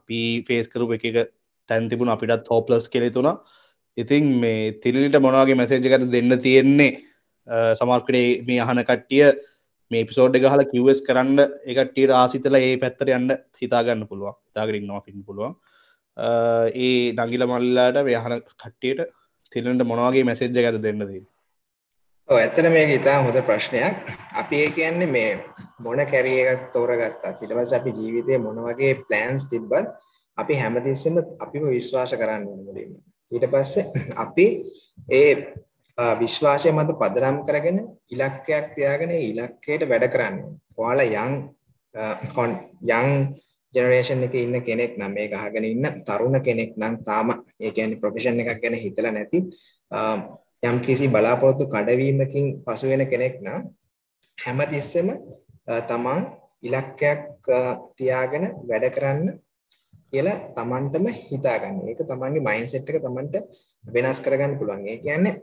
අපි 0.00 0.20
ෆේස් 0.48 0.68
කරු 0.68 0.90
එක 0.98 1.06
තැන් 1.68 1.88
තිබුණ 1.90 2.14
අපිටත් 2.14 2.50
හෝපලස් 2.50 2.88
කෙළෙතුුණ 2.88 3.30
ඉතින් 3.96 4.24
මේ 4.40 4.72
තිරනිට 4.74 5.18
මොනවාගේ 5.18 5.54
මැසේජ් 5.54 5.82
ගත 5.84 6.10
දෙන්න 6.12 6.38
තියෙන්නේ? 6.40 6.92
සමර්කඩේ 7.74 8.28
මේ 8.46 8.60
අහන 8.60 8.80
කට්ටිය 8.82 9.26
මේ 9.90 10.04
පිසෝඩ් 10.04 10.38
එක 10.38 10.46
හල 10.50 10.64
කිවස් 10.72 11.02
කරන්න 11.08 11.42
එකට්ටියට 11.66 12.14
ආසිතල 12.14 12.58
ඒ 12.60 12.72
පැත්තර 12.76 13.12
යන්න 13.18 13.36
හිතාගන්න 13.60 14.08
පුළුවන්. 14.08 14.34
තාගරින් 14.54 14.86
නොෆින් 14.86 15.20
පුළුවන්. 15.22 15.54
ඒ 16.78 17.12
නගිල 17.18 17.46
මල්ලාට 17.46 18.00
ව්‍යහන 18.04 18.34
කට්ටියට 18.40 19.06
තිරට 19.52 19.86
මොනවාගේ 19.92 20.26
මැසේජ්ජ 20.30 20.60
ඇත 20.62 20.80
දෙන්නදී 20.82 21.22
ඇත්තන 22.28 22.70
මේක 22.72 22.90
ඉතා 22.90 23.16
හොඳ 23.20 23.38
ප්‍රශ්නයක්. 23.44 23.96
අපි 24.34 24.56
ඒ 24.56 24.68
කියන්නේ 24.70 25.10
මේ 25.10 25.30
මොන 25.78 26.04
කැරිය 26.06 26.42
එකක් 26.44 26.66
තෝරගත්තා 26.72 27.36
පිටවස 27.38 27.72
අපි 27.72 27.90
ජීවිතය 27.92 28.38
මොන 28.40 28.60
වගේ 28.66 28.92
ප්ලෑන්ස් 29.06 29.48
තිබ්බත් 29.50 29.90
අපි 30.38 30.54
හැමතිස්සම 30.54 31.16
අපිම 31.38 31.64
විශ්වාස 31.68 32.12
කරන්න 32.12 32.44
මුලින්ම. 32.60 32.92
ඊට 33.32 33.46
පස්සේ 33.46 33.84
අපි 34.16 34.46
ඒ 35.10 35.30
විශ්වාසය 36.18 36.68
මත 36.70 36.90
පදනම් 36.94 37.36
කරගෙන 37.44 37.78
ඉලක්කයක් 38.08 38.66
තියාගෙන 38.76 39.12
ඉලක්කයට 39.22 39.82
වැඩ 39.84 40.06
කරන්න 40.08 40.36
ඔයාලා 40.76 41.24
යං 41.24 41.34
යං 42.92 43.08
ජෙනරේෂන් 43.74 44.22
එක 44.22 44.34
ඉන්න 44.36 44.56
කෙනෙක් 44.60 44.98
නම් 44.98 45.12
මේක 45.12 45.32
අහගෙන 45.34 45.64
ඉන්න 45.64 45.86
තරුණ 46.02 46.38
කෙනෙක් 46.40 46.74
නම් 46.74 46.94
තාම 47.02 47.30
ඒ 47.60 47.70
කියන්නේ 47.70 48.00
ප්‍රොෆෙෂන් 48.00 48.42
එකක් 48.42 48.60
ගැන 48.60 48.76
හිතලා 48.76 49.12
නැති 49.12 49.40
යම් 50.62 50.76
කිසි 50.80 51.08
බලාපොරොත්තු 51.08 51.66
කඩවීමකින් 51.66 52.46
පසු 52.64 52.90
වෙන 52.90 53.06
කෙනෙක් 53.06 53.38
නම් 53.40 53.62
හැමතිස්සෙම 54.38 55.08
තමන් 55.88 56.20
ඉලක්කයක් 56.62 57.22
තියාගෙන 57.94 58.44
වැඩ 58.64 58.86
කරන්න 58.90 59.38
කියලා 60.14 60.38
තමන්ටම 60.56 61.06
හිතාගන්න. 61.30 61.78
ඒක 61.90 62.00
තමන්ගේ 62.10 62.46
මයින්ඩ්සෙට් 62.48 62.90
එක 62.90 62.98
තමන්ට 63.04 63.34
වෙනස් 63.94 64.18
කරගන්න 64.24 64.58
පුළුවන්. 64.58 64.82
ඒ 64.90 64.98
කියන්නේ 65.04 65.34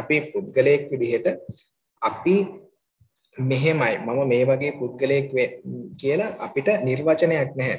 අපි 0.00 0.16
පුද්ගලයෙක් 0.32 0.84
විදිහට 0.92 1.26
අපි 2.02 2.36
මෙහෙමයි 3.36 3.94
මම 4.06 4.20
මේ 4.32 4.44
වගේ 4.50 4.72
පුද්ගලයෙක් 4.80 5.28
කියලා 6.00 6.36
අපිට 6.46 6.68
නිර්වචනයක් 6.88 7.52
නැහැ. 7.60 7.78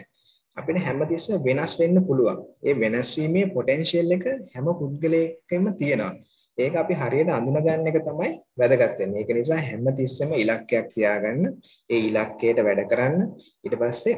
අපිට 0.57 0.77
හැමතිස්සෙම 0.85 1.43
වෙනස් 1.47 1.73
වෙන්න 1.79 1.97
පුළුවන්. 2.07 2.39
ඒ 2.67 2.73
වෙනස් 2.83 3.09
වීමේ 3.17 3.51
පොටෙන්ෂියල් 3.55 4.15
එක 4.15 4.25
හැම 4.53 4.67
පුද්ගලයෙක්ගෙම 4.81 5.65
තියෙනවා. 5.79 6.13
ඒක 6.57 6.73
අපි 6.81 6.93
හරියට 7.01 7.29
අඳුනගන්න 7.37 7.89
එක 7.89 7.99
තමයි 8.07 8.31
වැදගත් 8.59 8.97
වෙන්නේ. 8.99 9.21
ඒක 9.21 9.31
නිසා 9.37 9.61
හැමතිස්සෙම 9.69 10.33
ඉලක්කයක් 10.43 10.87
තියාගන්න, 10.93 11.45
ඒ 11.93 12.01
ඉලක්කයට 12.09 12.59
වැඩ 12.67 12.81
කරන්න. 12.91 13.17
ඊට 13.65 13.75
පස්සේ 13.81 14.15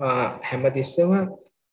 හැමතිස්සෙම 0.00 1.12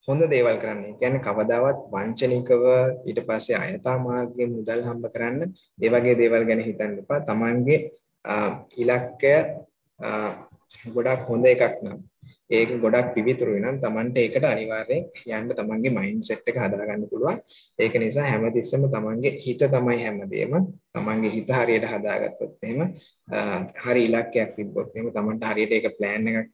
හොඳ 0.08 0.22
දේවල් 0.32 0.58
කරන්න. 0.62 0.80
ඒ 0.84 0.96
කියන්නේ 1.00 1.26
කවදාවත් 1.26 1.80
වංචනිකව 1.94 2.64
ඊට 3.08 3.20
පස්සේ 3.28 3.58
අයථා 3.58 3.98
මාර්ගයෙන් 4.00 4.56
මුදල් 4.56 4.82
හම්බ 4.88 5.06
කරන්න 5.14 5.42
ඒ 5.84 5.90
වගේ 5.90 6.16
දේවල් 6.22 6.48
ගැන 6.48 6.66
හිතන්න 6.68 6.98
එපා. 7.02 7.26
Tamange 7.28 7.78
ඉලක්කය 8.78 9.36
ගොඩක් 10.96 11.22
හොඳ 11.30 11.46
එකක් 11.46 11.80
නම් 11.84 12.00
ඒක 12.54 12.72
ගොඩක් 12.84 13.14
පිවිතුරුයි 13.16 13.62
නම් 13.62 13.78
Tamanට 13.84 14.18
ඒකට 14.22 14.46
අනිවාර්යෙන් 14.46 15.04
යන්න 15.38 15.54
Tamanගේ 15.60 15.94
මයින්ඩ් 15.98 16.28
සෙට් 16.28 16.50
එක 16.52 16.60
හදාගන්න 16.64 17.08
පුළුවන්. 17.12 17.40
ඒක 17.84 17.98
නිසා 18.04 18.28
හැමතිස්සෙම 18.30 18.86
Tamanගේ 18.96 19.34
හිත 19.46 19.64
තමයි 19.76 19.98
හැමදේම. 20.04 20.54
Tamanගේ 20.94 21.34
හිත 21.36 21.50
හරියට 21.58 21.90
හදාගත්තොත් 21.94 22.54
එහෙම 22.64 22.82
හරි 23.86 24.06
ඉලක්කයක් 24.10 24.54
තිබ්බොත් 24.58 24.96
එහෙම 24.96 25.10
Tamanට 25.18 25.50
හරියට 25.50 25.76
ඒක 25.80 25.90
ප්ලෑන් 25.98 26.30
එකක් 26.32 26.48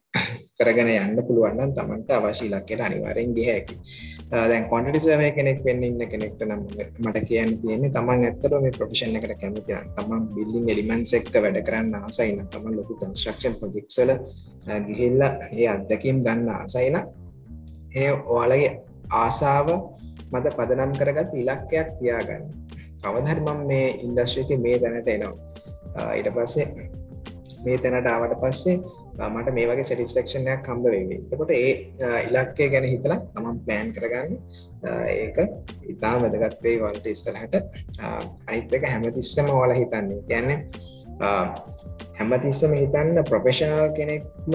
කරගෙන 0.58 0.90
යන්න 0.96 1.22
පුළුවන් 1.28 1.60
නම් 1.60 1.76
Tamanට 1.78 2.16
අවශ්‍ය 2.16 2.50
ඉලක්කයට 2.50 2.86
අනිවාර්යෙන් 2.88 3.36
ගිය 3.36 3.48
හැකියි. 3.52 4.19
දැන් 4.30 4.64
ක්වොන්ටිටි 4.68 5.00
සර්වේ 5.00 5.30
කෙනෙක් 5.36 5.64
වෙන්න 5.64 5.82
ඉන්න 5.82 6.02
කෙනෙක්ට 6.10 6.42
නම් 6.46 6.60
මට 7.02 7.22
කියන්න 7.28 7.56
තියෙන්නේ 7.62 7.90
Taman 7.96 8.24
ඇත්තටම 8.26 8.62
මේ 8.64 8.76
ප්‍රොෆෙෂන් 8.76 9.16
එකට 9.18 9.32
කැමති 9.40 9.74
නම් 9.74 9.88
Taman 9.96 10.28
බිල්ඩින් 10.34 10.68
එලිමන්ට්ස් 10.74 11.14
එක්ක 11.18 11.32
වැඩ 11.44 11.58
කරන්න 11.68 11.96
ආසයි 12.00 12.36
නම් 12.36 12.46
Taman 12.52 12.76
ලොකු 12.78 12.98
කන්ස්ට්‍රක්ෂන් 13.00 13.56
ප්‍රොජෙක්ට්ස් 13.60 13.98
වල 14.02 14.12
ගිහිල්ලා 14.86 15.32
ඒ 15.50 15.66
අත්දැකීම් 15.74 16.22
ගන්න 16.26 16.54
ආසයි 16.58 16.92
නම් 16.92 17.06
ඒ 17.96 18.12
ඔයාලගේ 18.12 18.70
ආසාව 19.16 19.68
මත 20.32 20.54
පදනම් 20.56 20.92
කරගත් 20.94 21.34
ඉලක්කයක් 21.34 21.88
තියාගන්න. 21.98 22.46
කවදා 23.02 23.28
හරි 23.28 23.42
මම 23.42 23.66
මේ 23.66 23.86
ඉන්ඩස්ට්‍රි 24.06 24.42
එකේ 24.42 24.62
මේ 24.64 24.76
දැනට 24.82 25.08
එනවා. 25.08 25.34
ඊට 26.16 26.28
පස්සේ 26.34 26.66
මේ 27.64 27.78
තැනට 27.78 28.06
ආවට 28.06 28.36
පස්සේ 28.42 28.76
මට 29.28 29.52
මේ 29.56 29.66
වගේ 29.68 29.86
සැටිස්ෆෙක්ෂන්යක් 29.88 30.68
හම්බ 30.70 30.84
වෙවි. 30.94 31.16
එතකොට 31.32 31.52
ඒ 31.56 31.72
ඉලක්කය 32.28 32.68
ගැන 32.74 32.86
හිතලා 32.92 33.18
තමන් 33.34 33.58
ප්ලෑන් 33.66 33.92
කරගන්න 33.96 34.32
ඒක 35.14 35.38
ඉතාම 35.94 36.22
වැදගත් 36.24 36.58
වෙයි 36.66 36.82
වලට 36.82 37.06
ඉස්සරහට 37.14 37.54
අනිත් 38.48 38.74
එක 38.78 38.86
හැමතිස්සම 38.92 39.50
ඔයාලා 39.56 39.78
හිතන්නේ. 39.80 40.20
කියන්නේ 40.30 40.58
හැමතිස්සම 42.18 42.72
හිතන්න 42.82 43.24
ප්‍රොෆෙෂනල් 43.30 43.88
කෙනෙක්ම 43.98 44.52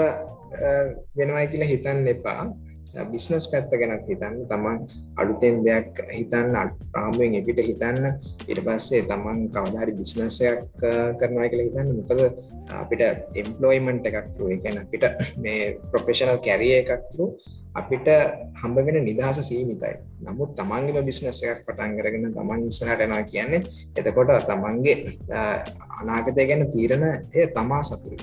වෙනවයි 1.18 1.48
කියලා 1.52 1.72
හිතන්න 1.74 2.08
එපා. 2.16 2.44
බිස්නස් 3.12 3.48
පැත්ත 3.52 3.72
ගැනත් 3.72 4.08
හිතන්න 4.10 4.38
තමන් 4.50 4.78
අලුතෙන් 5.18 5.62
දෙයක් 5.66 6.00
හිතන්න 6.10 6.56
රාමුවෙන් 6.96 7.36
එපිට 7.40 7.60
හිතන්න. 7.70 8.16
ඊට 8.48 8.62
පස්සේ 8.68 9.04
තමන් 9.10 9.50
කවදාරි 9.52 9.98
බිස්නසයක් 10.00 10.64
කරනවා 11.20 11.50
කියලා 11.52 11.68
හිතන්න. 11.68 11.90
මොකද 12.00 12.22
අපිට 12.74 13.04
එම්පලොයිමන්ට් 13.36 14.08
එකක් 14.10 14.32
තුරු 14.38 14.56
එකන 14.56 14.82
අපිට 14.84 15.06
මේ 15.38 15.76
ප්‍රොෆෙෂනල් 15.92 16.40
කැරිය 16.40 16.76
එකක් 16.80 17.12
තුරු 17.12 17.28
අපිට 17.76 18.08
හම්බ 18.62 18.78
වෙන 18.88 18.98
නිදහස 19.04 19.40
සීමිතයි. 19.50 19.96
නමුත් 20.26 20.56
තමන්ගේම 20.56 21.08
බිස්නස් 21.10 21.44
එකක් 21.44 21.66
පටන් 21.68 21.98
කරගෙන 21.98 22.32
තමන් 22.32 22.64
ඉස්සරහට 22.70 23.06
යනවා 23.08 23.28
කියන්නේ 23.32 23.62
එතකොට 24.00 24.32
තමන්ගේ 24.48 24.96
අනාගතය 26.00 26.48
ගැන 26.50 26.66
තීරණ 26.72 27.06
එය 27.34 27.46
තමා 27.52 27.84
සතුයි 27.84 28.18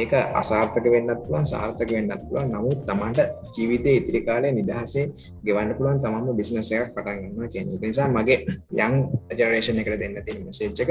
ඒක 0.00 0.12
අසාර්ථක 0.40 0.86
වෙන්නත් 0.94 1.12
පුළුවන් 1.24 1.46
සාර්ථක 1.52 1.90
වෙන්නත් 1.96 2.22
පුළුවන්. 2.26 2.52
නමුත් 2.54 2.80
තමන්ට 2.88 3.20
ජීවිතයේ 3.56 3.96
ඉතිරි 4.00 4.20
කාලේ 4.28 4.52
නිදහසේ 4.58 5.04
ගෙවන්න 5.46 5.74
පුළුවන් 5.78 6.00
තමන්ම 6.04 6.36
බිස්නස් 6.40 6.70
එකක් 6.72 6.94
පටන් 6.96 7.18
ගන්නවා 7.22 7.48
කියන්නේ. 7.54 7.74
ඒක 7.74 7.84
නිසා 7.90 8.08
මගේ 8.16 8.38
යං 8.84 8.94
ජෙනරේෂන් 9.38 9.80
එකට 9.82 9.98
දෙන්න 10.02 10.16
තියෙන 10.26 10.44
මෙසේජ් 10.48 10.82
එක 10.84 10.90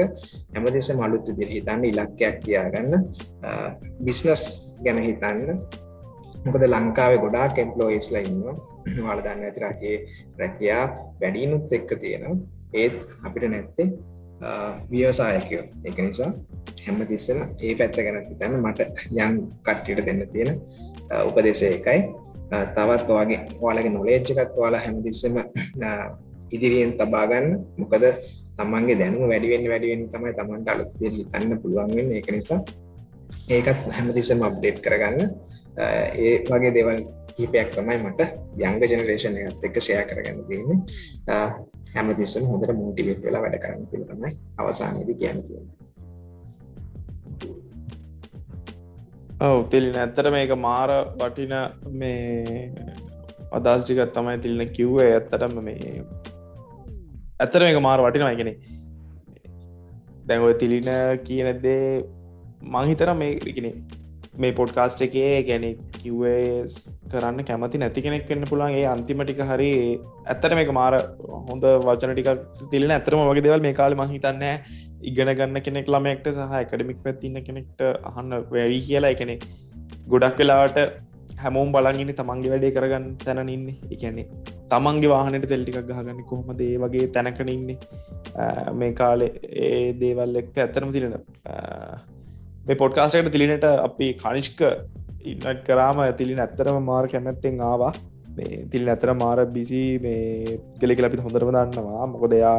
හැමදෙස්සම 0.54 1.02
අලුත් 1.06 1.30
විදිහට 1.30 1.54
හිතන්න 1.56 1.88
ඉලක්කයක් 1.90 2.36
තියාගන්න 2.46 2.92
බිස්නස් 4.06 4.44
ගැන 4.84 5.02
හිතන්න. 5.08 5.58
මොකද 6.44 6.64
ලංකාවේ 6.68 7.22
ගොඩාක් 7.24 7.58
එම්ප්ලොයිස්ලා 7.64 8.24
ඉන්නවා. 8.30 8.56
ඔයාලා 8.86 9.24
දන්න 9.26 9.44
ඇති 9.48 9.60
රජයේ 9.64 9.98
රැකියා 10.40 10.84
වැඩිනුත් 11.20 11.72
එක්ක 11.78 11.90
තියෙනවා. 12.02 12.38
ඒත් 12.80 12.94
අපිට 13.26 13.50
නැත්තේ 13.50 13.88
ව්‍යවසායකයෝ 14.90 15.64
එක 15.88 15.98
නිසා 15.98 16.30
හැම 16.84 16.98
තිස්සම 17.12 17.38
ඒ 17.62 17.74
පැත්ත 17.78 17.96
ගැන 18.06 18.18
හිතන්න 18.28 18.58
මට 18.62 18.80
යන් 19.14 19.38
කට්ටියට 19.66 20.04
දෙන්න 20.06 20.22
තියෙන 20.32 20.60
උපදේශය 21.28 21.68
එකයි. 21.78 22.00
තවත් 22.76 23.08
ඔයාගේ 23.14 23.40
ඔයාලගේ 23.60 23.94
නොලේජ් 23.96 24.20
එකත් 24.34 24.58
ඔයාලා 24.60 24.82
හැමතිස්සෙම 24.86 25.38
ඉදිරියෙන් 26.54 26.92
තබාගන්න 26.98 27.48
මොකද 27.80 28.04
තමන්ගේ 28.58 28.98
දැනුම 29.00 29.24
වැඩිවෙන්න 29.32 29.70
වැඩිවෙන්න 29.72 30.10
තමයි 30.12 30.34
තමන්ට 30.38 30.72
අලුත් 30.74 30.92
දේ 31.00 31.12
හිතන්න 31.16 31.58
පුළුවන් 31.62 31.96
වෙන්නේ. 31.96 32.20
ඒක 32.20 32.30
නිසා 32.36 32.60
ඒකත් 33.48 33.90
හැමතිස්සෙම 33.96 34.46
අප්ඩේට් 34.48 34.84
කරගන්න. 34.84 35.30
ඒ 36.24 36.34
වගේ 36.50 36.72
දේවල් 36.76 36.98
කීපයක් 37.36 37.70
තමයි 37.76 37.98
මට 38.04 38.20
යංග 38.60 38.82
ජෙනරේෂන් 38.90 39.38
එකත් 39.40 39.64
එක්ක 39.68 39.78
ෂෙයා 39.80 40.08
කරගන්න 40.10 40.44
තියෙන්නේ. 40.48 40.78
හැමතිස්සම 41.94 42.44
හොඳට 42.50 42.74
මෝටිවේට් 42.80 43.22
වෙලා 43.26 43.42
වැඩ 43.44 43.56
කරන්න 43.62 43.86
කියලා 43.90 44.10
තමයි 44.10 44.30
අවසානයේදී 44.58 45.16
කියන්න. 45.22 45.40
තියෙන්නේ 45.48 45.80
ඔව් 49.46 49.60
තිලින 49.70 49.96
ඇත්තට 50.02 50.28
මේක 50.34 50.52
මාර 50.66 50.90
වටින 51.20 51.54
මේ 52.00 52.66
අදස්ටිකත් 53.52 54.12
තමයි 54.16 54.36
තිලින 54.44 54.70
කිව්වේ. 54.78 55.08
ඇත්තටම 55.14 55.58
මේ 55.68 55.90
ඇත්තට 57.40 57.62
මේක 57.64 57.80
මාර 57.88 58.00
වටිනවා 58.04 58.34
එකනෙ 58.36 58.54
දැන් 60.26 60.46
ඔය 60.48 60.54
තිලින 60.54 60.90
කියනදේ 61.28 61.82
මංහිතර 62.74 63.10
මේ 63.20 63.32
එකනේ 63.50 63.74
මේ 63.76 64.01
පොඩ්කාස්ට 64.58 65.02
එකේ 65.06 65.42
ගැන 65.48 65.64
කිව්වේ 65.98 66.64
කරන්න 67.12 67.44
කැමති 67.48 67.80
නැති 67.82 68.04
කෙනෙක් 68.06 68.24
වෙන්න 68.30 68.44
පුළන්ගේ 68.52 68.86
අන්තිමටික 68.92 69.40
හරි 69.50 69.70
ඇත්තට 70.26 70.56
මේක 70.58 70.72
මාර 70.72 70.94
හොඳ 71.50 71.64
වචන 71.86 72.14
ටික 72.14 72.68
තිලෙන 72.72 72.94
ඇතරම 72.96 73.22
වගේ 73.30 73.44
දෙවල් 73.46 73.62
මේ 73.66 73.76
කාල 73.80 73.94
මහිතන්න 73.94 74.44
ඉගෙන 75.10 75.30
ගන්න 75.38 75.60
කෙනෙක් 75.66 75.92
ළමෙක්ට 75.94 76.28
සහ 76.32 76.54
එකඩමික් 76.62 77.00
පැත්තින්න 77.06 77.38
කෙනෙක්ට 77.48 77.82
අහන්න 78.10 78.32
වැවී 78.54 78.82
කියලා. 78.88 79.12
එකනෙ 79.16 79.36
ගොඩක් 80.12 80.40
වෙලාට 80.42 80.78
හැමෝම් 81.42 81.74
බලගිනි 81.76 82.14
තමන්ගේ 82.20 82.52
වැඩේ 82.52 82.74
කරගන්න 82.76 83.06
තැන 83.24 83.50
ඉන්නේ. 83.56 83.76
එකන්නේ 83.94 84.26
තමන්ගේ 84.72 85.12
වාහනට 85.14 85.46
තෙල්ටිකක් 85.52 85.78
ගහගන්න 85.90 86.24
කොහොමද? 86.30 86.60
ඒ 86.68 86.78
වගේ 86.84 87.12
තැනකන 87.16 87.52
ඉන්නේ. 87.56 87.78
මේ 88.80 88.92
කාලේ 89.02 89.30
ඒ 89.66 89.92
දේවල් 90.02 90.42
එක්ක 90.42 90.56
ඇත්තරම 90.64 90.90
තිරෙන 90.96 91.14
මේ 92.66 92.80
පොඩ්කාස්ටකට 92.82 93.34
තිලිනට 93.34 93.64
අපි 93.88 94.08
කනිෂ්ක 94.22 94.60
ඉන්නට 95.24 95.62
කරාම 95.66 96.00
ඇතිලින් 96.04 96.42
ඇත්තරම 96.44 96.78
මාර 96.90 97.04
කැමැත්තෙන් 97.08 97.60
ආවා. 97.70 97.92
මේ 98.36 98.64
තිල් 98.72 98.88
ඇතර 98.88 99.12
මාර 99.14 99.38
බිසි 99.56 99.82
මේ 100.04 100.58
කෙලෙ 100.80 100.94
ලපි 100.96 101.22
හොඳරම 101.26 101.50
දන්නවා. 101.56 102.06
මොකද 102.14 102.34
එයා 102.40 102.58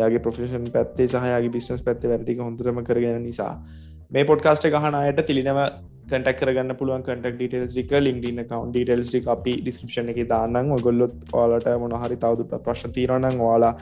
යාගේ 0.00 0.22
ප්‍රෆේෂන් 0.26 0.66
පැත්තේ 0.76 1.08
සහයාගේ 1.14 1.52
බිස්නස් 1.56 1.82
පැත්ත 1.82 2.08
වැටික 2.12 2.42
හොඳරම 2.48 2.80
කරගෙන 2.88 3.22
නිසා. 3.28 3.52
මේ 4.10 4.24
පොඩ්කාස්ට 4.24 4.68
ගහන 4.74 4.98
අයට 5.02 5.22
තිලිනව 5.30 5.60
කටක් 6.06 6.38
කරගන්න 6.40 6.76
පුළුවන් 6.78 7.02
කටක් 7.02 7.36
ඩටල්ස්ික 7.38 7.92
ලින්ඩින්න 7.98 8.42
කවන්් 8.42 8.72
ඩටල්ස්ටි 8.74 9.20
අපි 9.32 9.52
ඩිස්ක්‍රපෂන 9.58 10.10
එක 10.12 10.20
දාන්න 10.32 10.70
ගොල්ලොත් 10.84 11.14
ඔයාලට 11.32 11.66
මොනහරි 11.84 12.18
තවදුට 12.24 12.52
ප්‍රශ්න 12.66 12.94
තීරණන් 12.96 13.40
වාලා 13.40 13.72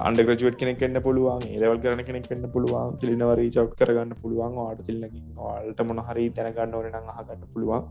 අන්ඩග්‍රජුවට් 0.00 0.58
කෙනෙක් 0.60 0.78
කන්න 0.80 1.04
පුළුවන් 1.06 1.46
ඒලවල් 1.48 1.80
කරන 1.84 2.04
කෙනෙක් 2.08 2.28
කන්න 2.28 2.52
පුළුවන් 2.54 3.00
තිලිනවරී 3.00 3.50
චව් 3.56 3.66
කරගන්න 3.80 4.14
පුළුවන් 4.22 4.60
වාට 4.60 4.84
තිල්ලකින් 4.88 5.26
වාල්ට 5.38 5.82
මොනහරි 5.90 6.26
දැනගන්න 6.36 6.76
ඕන 6.76 7.12
අහගන්න 7.14 7.48
පුළුවන්. 7.54 7.82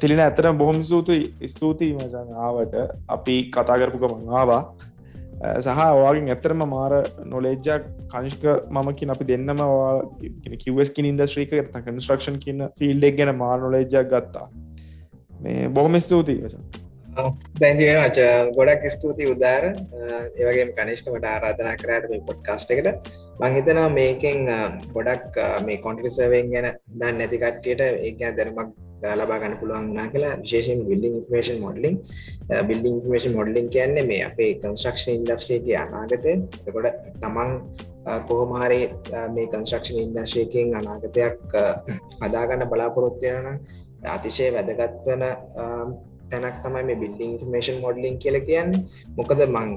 තිලින 0.00 0.20
ඇතර 0.20 0.46
බොහොම 0.54 0.80
සූතුයි 0.84 1.48
ස්තුතියි 1.48 1.96
මචන් 1.96 2.34
ආවට 2.40 2.74
අපි 3.08 3.36
කතා 3.50 3.80
කරපුක 3.80 4.04
මංආවා 4.14 4.62
සහ 5.60 5.80
ඔයාගෙන් 5.96 6.30
ඇත්තරම 6.34 6.62
මාර 6.68 6.92
නොලෙජ්ජක් 7.26 7.88
කංශක 8.12 8.44
මමකින් 8.76 9.14
අපි 9.14 9.28
දෙන්නම 9.30 9.60
කිවස්කින් 10.64 11.10
ඉන්දස්්‍රීක 11.10 11.52
ත 11.66 11.82
කන්ස්ට්‍රක්ෂන් 11.82 12.40
කියන 12.44 12.64
ෆිල්ඩෙක් 12.78 13.18
ගැන 13.18 13.34
මාර 13.36 13.58
නොලෙජ්ජක් 13.58 14.08
ගත්තා. 14.12 14.48
මේ 15.40 15.68
බොහොම 15.68 16.00
ස්තුතියි 16.00 16.50
දැන්ජ 17.60 17.82
ගොඩක් 18.56 18.86
ස්තුති 18.90 19.26
උදාර. 19.32 19.64
ඒවගේ 20.38 20.66
කනිෂ්කමට 20.78 21.26
ආරාධනා 21.32 21.76
කරට 21.76 22.08
මේ 22.10 22.24
පොඩ් 22.28 22.40
කාස්ට 22.42 22.70
එකට 22.70 23.12
මංහිතනවා 23.40 23.90
මේකෙන් 23.90 24.48
ගොඩක් 24.96 25.38
මේ 25.66 25.78
කොන්ටිසවෙන් 25.78 26.50
ගැන 26.54 26.68
දන්න 26.94 27.18
නැතිකට්ටියට 27.18 27.84
ඒ 27.84 28.32
දැනමක් 28.32 28.74
ලබා 29.20 29.38
ගන්න 29.40 29.56
පුළුවන් 29.60 29.88
වනා 29.90 30.06
කියලා 30.12 30.34
විශේෂෙන් 30.42 30.84
building 30.88 31.16
information 31.18 31.58
modelling 31.64 31.96
building 32.68 32.92
information 32.92 33.36
modelling 33.38 33.68
කියන්නේ 33.74 34.06
මේ 34.10 34.22
අපේ 34.28 34.50
කන්ස්ට්‍රක්ෂන් 34.62 35.18
ඉන්ඩස්ට්‍රේගේ 35.18 35.76
අනාගතය. 35.82 36.32
එතකොට 36.66 36.88
තමන් 37.22 37.52
කොහොමහරි 38.28 38.80
මේ 39.36 39.50
කන්ස්ට්‍රක්ෂන් 39.52 40.00
ඉන්ඩස්ට්‍රේකින් 40.06 40.74
අනාගතයක් 40.80 41.60
අදාගන්න 42.28 42.66
බලාපොරොත්වයන 42.72 43.46
අතිශය 44.16 44.50
වැදගත්වන 44.56 45.24
තැනක් 46.32 46.56
තමයි 46.64 46.82
මේ 46.88 46.98
බිල්ඩිං 47.02 47.34
ඉන්ෆර්මේෂන් 47.34 47.78
මොඩලින් 47.84 48.16
කියල 48.22 48.38
කියන්න. 48.48 48.72
මොකද 49.18 49.44
මං 49.46 49.70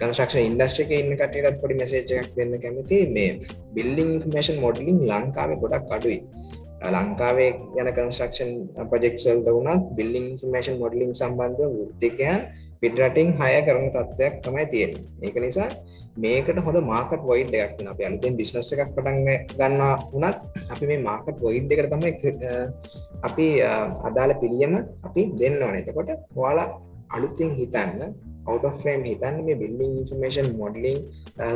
කන්ස්ක්ෂ 0.00 0.40
ඉන්ඩස්ට්‍රික 0.48 0.90
ඉන්න 0.98 1.14
කටටත් 1.20 1.60
පොඩි 1.62 1.80
මෙසේජක් 1.80 2.34
වෙන්න 2.38 2.58
කැමති 2.64 2.98
මේ 3.16 3.30
බිල්ඩිං 3.76 4.12
ඉන්ෆර්මේෂන් 4.16 4.60
මොඩලින් 4.64 5.00
ලංකාවේ 5.10 5.60
ගොඩක් 5.64 5.96
අඩුයි. 5.96 6.20
ලංකාවේ 6.86 7.50
යන 7.78 7.88
කන්ස්ට්‍රක්ෂන් 7.96 8.52
ප්‍රජෙක්සල්ද 8.90 9.48
වුණත් 9.48 9.88
බිල්ලිං 9.96 10.28
ඉන්ෆර්මේෂන් 10.32 10.78
මොඩලින් 10.82 11.12
සම්බන්ධ 11.14 11.64
වෘත්තිකයන් 11.72 12.40
පිටරටින් 12.82 13.28
හය 13.38 13.50
කරන 13.66 13.86
තත්ත්වයක් 13.88 14.34
තමයි 14.44 14.64
තියෙන 14.72 14.92
ඒක 15.22 15.36
නිසා 15.40 15.68
මේකට 16.16 16.58
හොඳ 16.66 16.78
මාකට 16.84 17.22
වොයිඩ් 17.30 17.54
එකක් 17.56 17.76
වෙන 17.78 17.90
අපි 17.92 18.06
අලුතෙන් 18.08 18.38
බිස්නස් 18.40 18.72
එකක් 18.74 18.90
පටන් 18.96 19.18
ගන්නවා 19.52 19.94
වුණත් 20.12 20.38
අපි 20.72 20.90
මේ 20.90 21.04
මාකට 21.08 21.38
වොයිඩ් 21.40 21.72
එකට 21.74 21.94
තමයි 21.94 22.12
අපි 23.28 23.46
අදාළ 24.08 24.34
පිළියම 24.42 24.74
අපි 25.08 25.22
දෙන්න 25.40 25.62
ඕනේ. 25.62 25.82
එතකොට 25.82 26.12
ඔයාලා 26.36 26.68
අලුතින් 27.16 27.50
හිතන්න 27.58 28.00
out 28.52 28.64
of 28.68 28.74
frame 28.82 29.04
හිතන්න 29.10 29.36
මේ 29.46 29.56
බිල්ඩිං 29.62 29.92
ඉන්ෆර්මේෂන් 30.00 30.48
මොඩලිං 30.60 30.98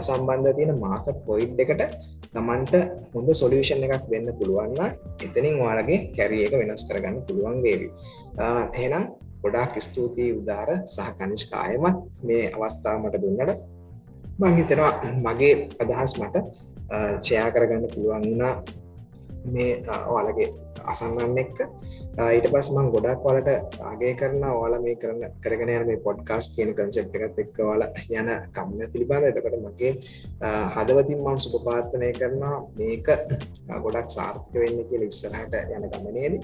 සම්බන්ධ 0.06 0.54
තියෙන 0.58 0.72
මාකට් 0.84 1.18
පොයින්් 1.28 1.50
එකට 1.64 1.82
තමන්ට 2.34 2.74
හොඳ 3.14 3.30
සොලියෂන් 3.40 3.84
එකක් 3.86 4.06
දෙන්න 4.12 4.28
පුළුවන්න 4.38 4.80
එතනින් 5.26 5.56
වාලගේ 5.62 5.98
කැරිය 6.16 6.44
එක 6.46 6.54
වෙනස් 6.62 6.84
කරගන්න 6.90 7.18
පුළුවන් 7.28 7.58
වේවි. 7.66 7.88
එහෙනම් 8.78 9.04
ගොඩාක් 9.42 9.74
ස්තුතියි 9.86 10.36
උදාර 10.40 10.70
සහ 10.94 11.10
කනිෂ්කායමත් 11.18 12.22
මේ 12.28 12.44
අවස්ථාවමට 12.56 13.20
දුන්නට. 13.24 13.52
මංහිතෙනවා 14.40 14.92
මගේ 15.26 15.54
අදහස් 15.82 16.12
මට 16.20 16.36
චයා 17.26 17.48
කරගන්න 17.54 17.86
පුළුවන් 17.94 18.24
වුණා. 18.30 18.54
මේ 19.54 19.72
ඔයාලගේ 20.10 20.48
අසන්නන්න 20.92 21.40
එක්ක. 21.44 21.58
ඊට 22.36 22.46
පස් 22.52 22.68
මං 22.74 22.90
ගොඩක් 22.94 23.26
වලට 23.26 23.50
ආගේ 23.90 24.12
කරන 24.20 24.44
ඕල 24.50 24.76
මේ 24.84 24.96
කරන 25.02 25.20
කරගෙන 25.44 25.72
යන 25.74 25.86
මේ 25.90 26.02
පොඩ්කාස් 26.06 26.50
කියන 26.54 26.72
කන්සෙප් 26.78 27.14
එකත් 27.18 27.42
එක්ක 27.44 27.60
වල 27.68 27.84
යන 28.20 28.30
කම්ම 28.56 28.92
පිළිබඳ 28.94 29.28
එතකට 29.30 29.58
මගේ 29.66 29.92
හදවතින් 30.76 31.20
මං 31.26 31.38
සුපපාර්ථනය 31.44 32.10
කරනවා. 32.20 32.56
මේක 32.78 33.08
ගොඩක් 33.84 34.08
සාර්ථක 34.16 34.54
වෙන්න 34.62 34.82
කියල 34.90 35.06
ඉස්සරහට 35.10 35.54
යන 35.76 35.88
ගමනේද. 35.92 36.34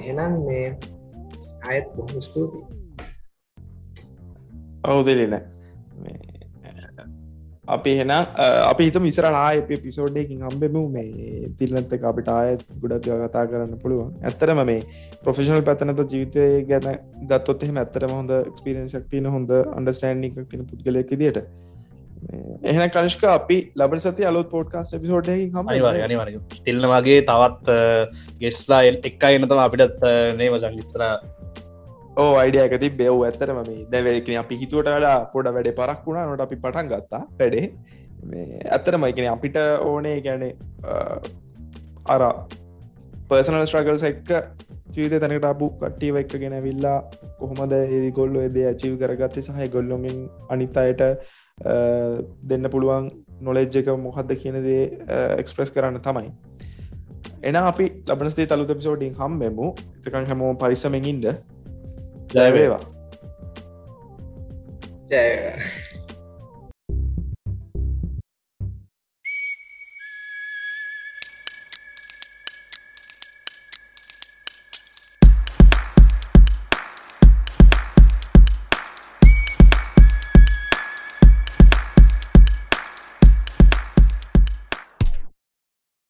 එහෙනම් 0.00 0.38
මේ 0.46 0.66
අයත් 1.70 1.86
බොහම 1.96 2.20
ස්තුතියි. 2.28 2.64
ඔවුදලන 4.84 5.53
අපි 7.66 7.96
හෙන 7.96 8.10
අපි 8.10 8.84
හිත 8.84 8.96
මිසරලා 8.98 9.42
අප 9.52 9.70
පිසෝඩ්ඩකින් 9.82 10.40
හම්බෙමු. 10.40 10.82
මේ 10.90 11.48
තිල්නත්තක 11.58 12.04
අපිට 12.04 12.28
ආයත් 12.28 12.64
ගොඩක් 12.82 13.08
කතා 13.24 13.44
කරන්න 13.46 13.78
පුළුවන්. 13.78 14.10
ඇත්තරම 14.22 14.62
මේ 14.66 14.80
ප්‍රොෆෙෂනල් 15.24 15.62
පැතනත 15.62 16.02
ජීවිතය 16.06 16.46
ගැන 16.70 16.88
ගත්තොත් 17.26 17.62
එහෙම 17.62 17.78
ඇත්තරම 17.78 18.12
හොඳ 18.12 18.32
ක්ස්පිරෙන්සක් 18.50 19.06
තින 19.10 19.26
හොඳ 19.26 19.52
අන්ඩස්ටෑන්ඩික් 19.52 20.42
තින 20.50 20.66
පුද්ගලයක 20.66 21.14
දිට 21.14 21.40
එහෙන 22.64 22.90
කනිෂ්ක 22.90 23.24
අපි 23.30 23.58
ලබ 23.76 24.00
සති 24.00 24.24
අලුත් 24.24 24.50
පෝට්කාස්ට 24.50 25.00
පිසෝඩ් 25.00 25.30
හම 25.30 25.72
අනිවාර 25.72 26.30
තිල්න 26.68 26.90
වගේ 26.92 27.24
තවත් 27.30 27.78
ගෙස්ලා 28.42 28.82
එක් 28.90 29.26
අයනතම 29.30 29.64
අපිටත් 29.66 30.06
නේම 30.40 30.60
ජංගිත්සර 30.60 31.06
ඕ 32.16 32.32
අයිඩිය 32.40 32.62
ඇති 32.64 32.88
බෙව් 32.98 33.20
ඇතරම 33.28 33.60
මේ 33.68 33.84
දැවැකන 33.92 34.40
අපි 34.42 34.58
හිතුවට 34.62 34.90
වඩා 34.90 35.14
පොඩ 35.32 35.46
වැඩ 35.56 35.70
පරක් 35.78 36.00
වුණා. 36.06 36.26
නොට 36.30 36.42
අපි 36.46 36.56
පටන් 36.64 36.90
ගත්තා 36.92 37.22
වැඩේ. 37.40 37.66
ඇත්තරමයිකන 38.76 39.30
අපිට 39.32 39.56
ඕනේ 39.88 40.18
ගැන 40.26 40.44
අර 42.14 42.22
පර්සනල් 43.30 43.66
ස්ට්‍රගල් 43.66 43.98
සැක්ක 44.04 44.30
ජීවිත 44.96 45.24
තැනට 45.24 45.46
අපපු 45.50 45.68
කට්ටිව 45.80 46.18
එක්ක 46.22 46.36
ගෙන 46.42 46.54
විල්ලා 46.66 46.98
කොහොමද 47.40 47.74
ඒ 47.78 48.10
ගොල්ලො 48.18 48.44
එද 48.48 48.58
චිව 48.82 48.94
කරගත්තේ 49.00 49.46
සහය 49.48 49.68
ගොල්ලොමින් 49.76 50.20
අනිත් 50.56 50.78
අයට 50.82 51.02
දෙන්න 52.50 52.70
පුළුවන් 52.74 53.10
නොලෙජ් 53.48 53.80
එක 53.80 53.90
මොහද්ද 54.06 54.30
කියනදේ 54.42 54.84
එක්ස්ප්‍රස් 55.40 55.74
කරන්න 55.74 55.98
තමයි. 56.06 56.30
එන 57.42 57.56
අපි 57.62 57.88
ලබනස්තේ 58.08 58.46
තලු 58.46 58.68
පිසෝඩින් 58.70 59.18
හම්බෙමු. 59.20 59.66
එතකන් 59.98 60.30
හැමෝ 60.30 60.52
පරිසමෙන්ඉන්ඩ 60.62 61.28
ජයවේවා 62.34 62.80
ජය 65.10 65.24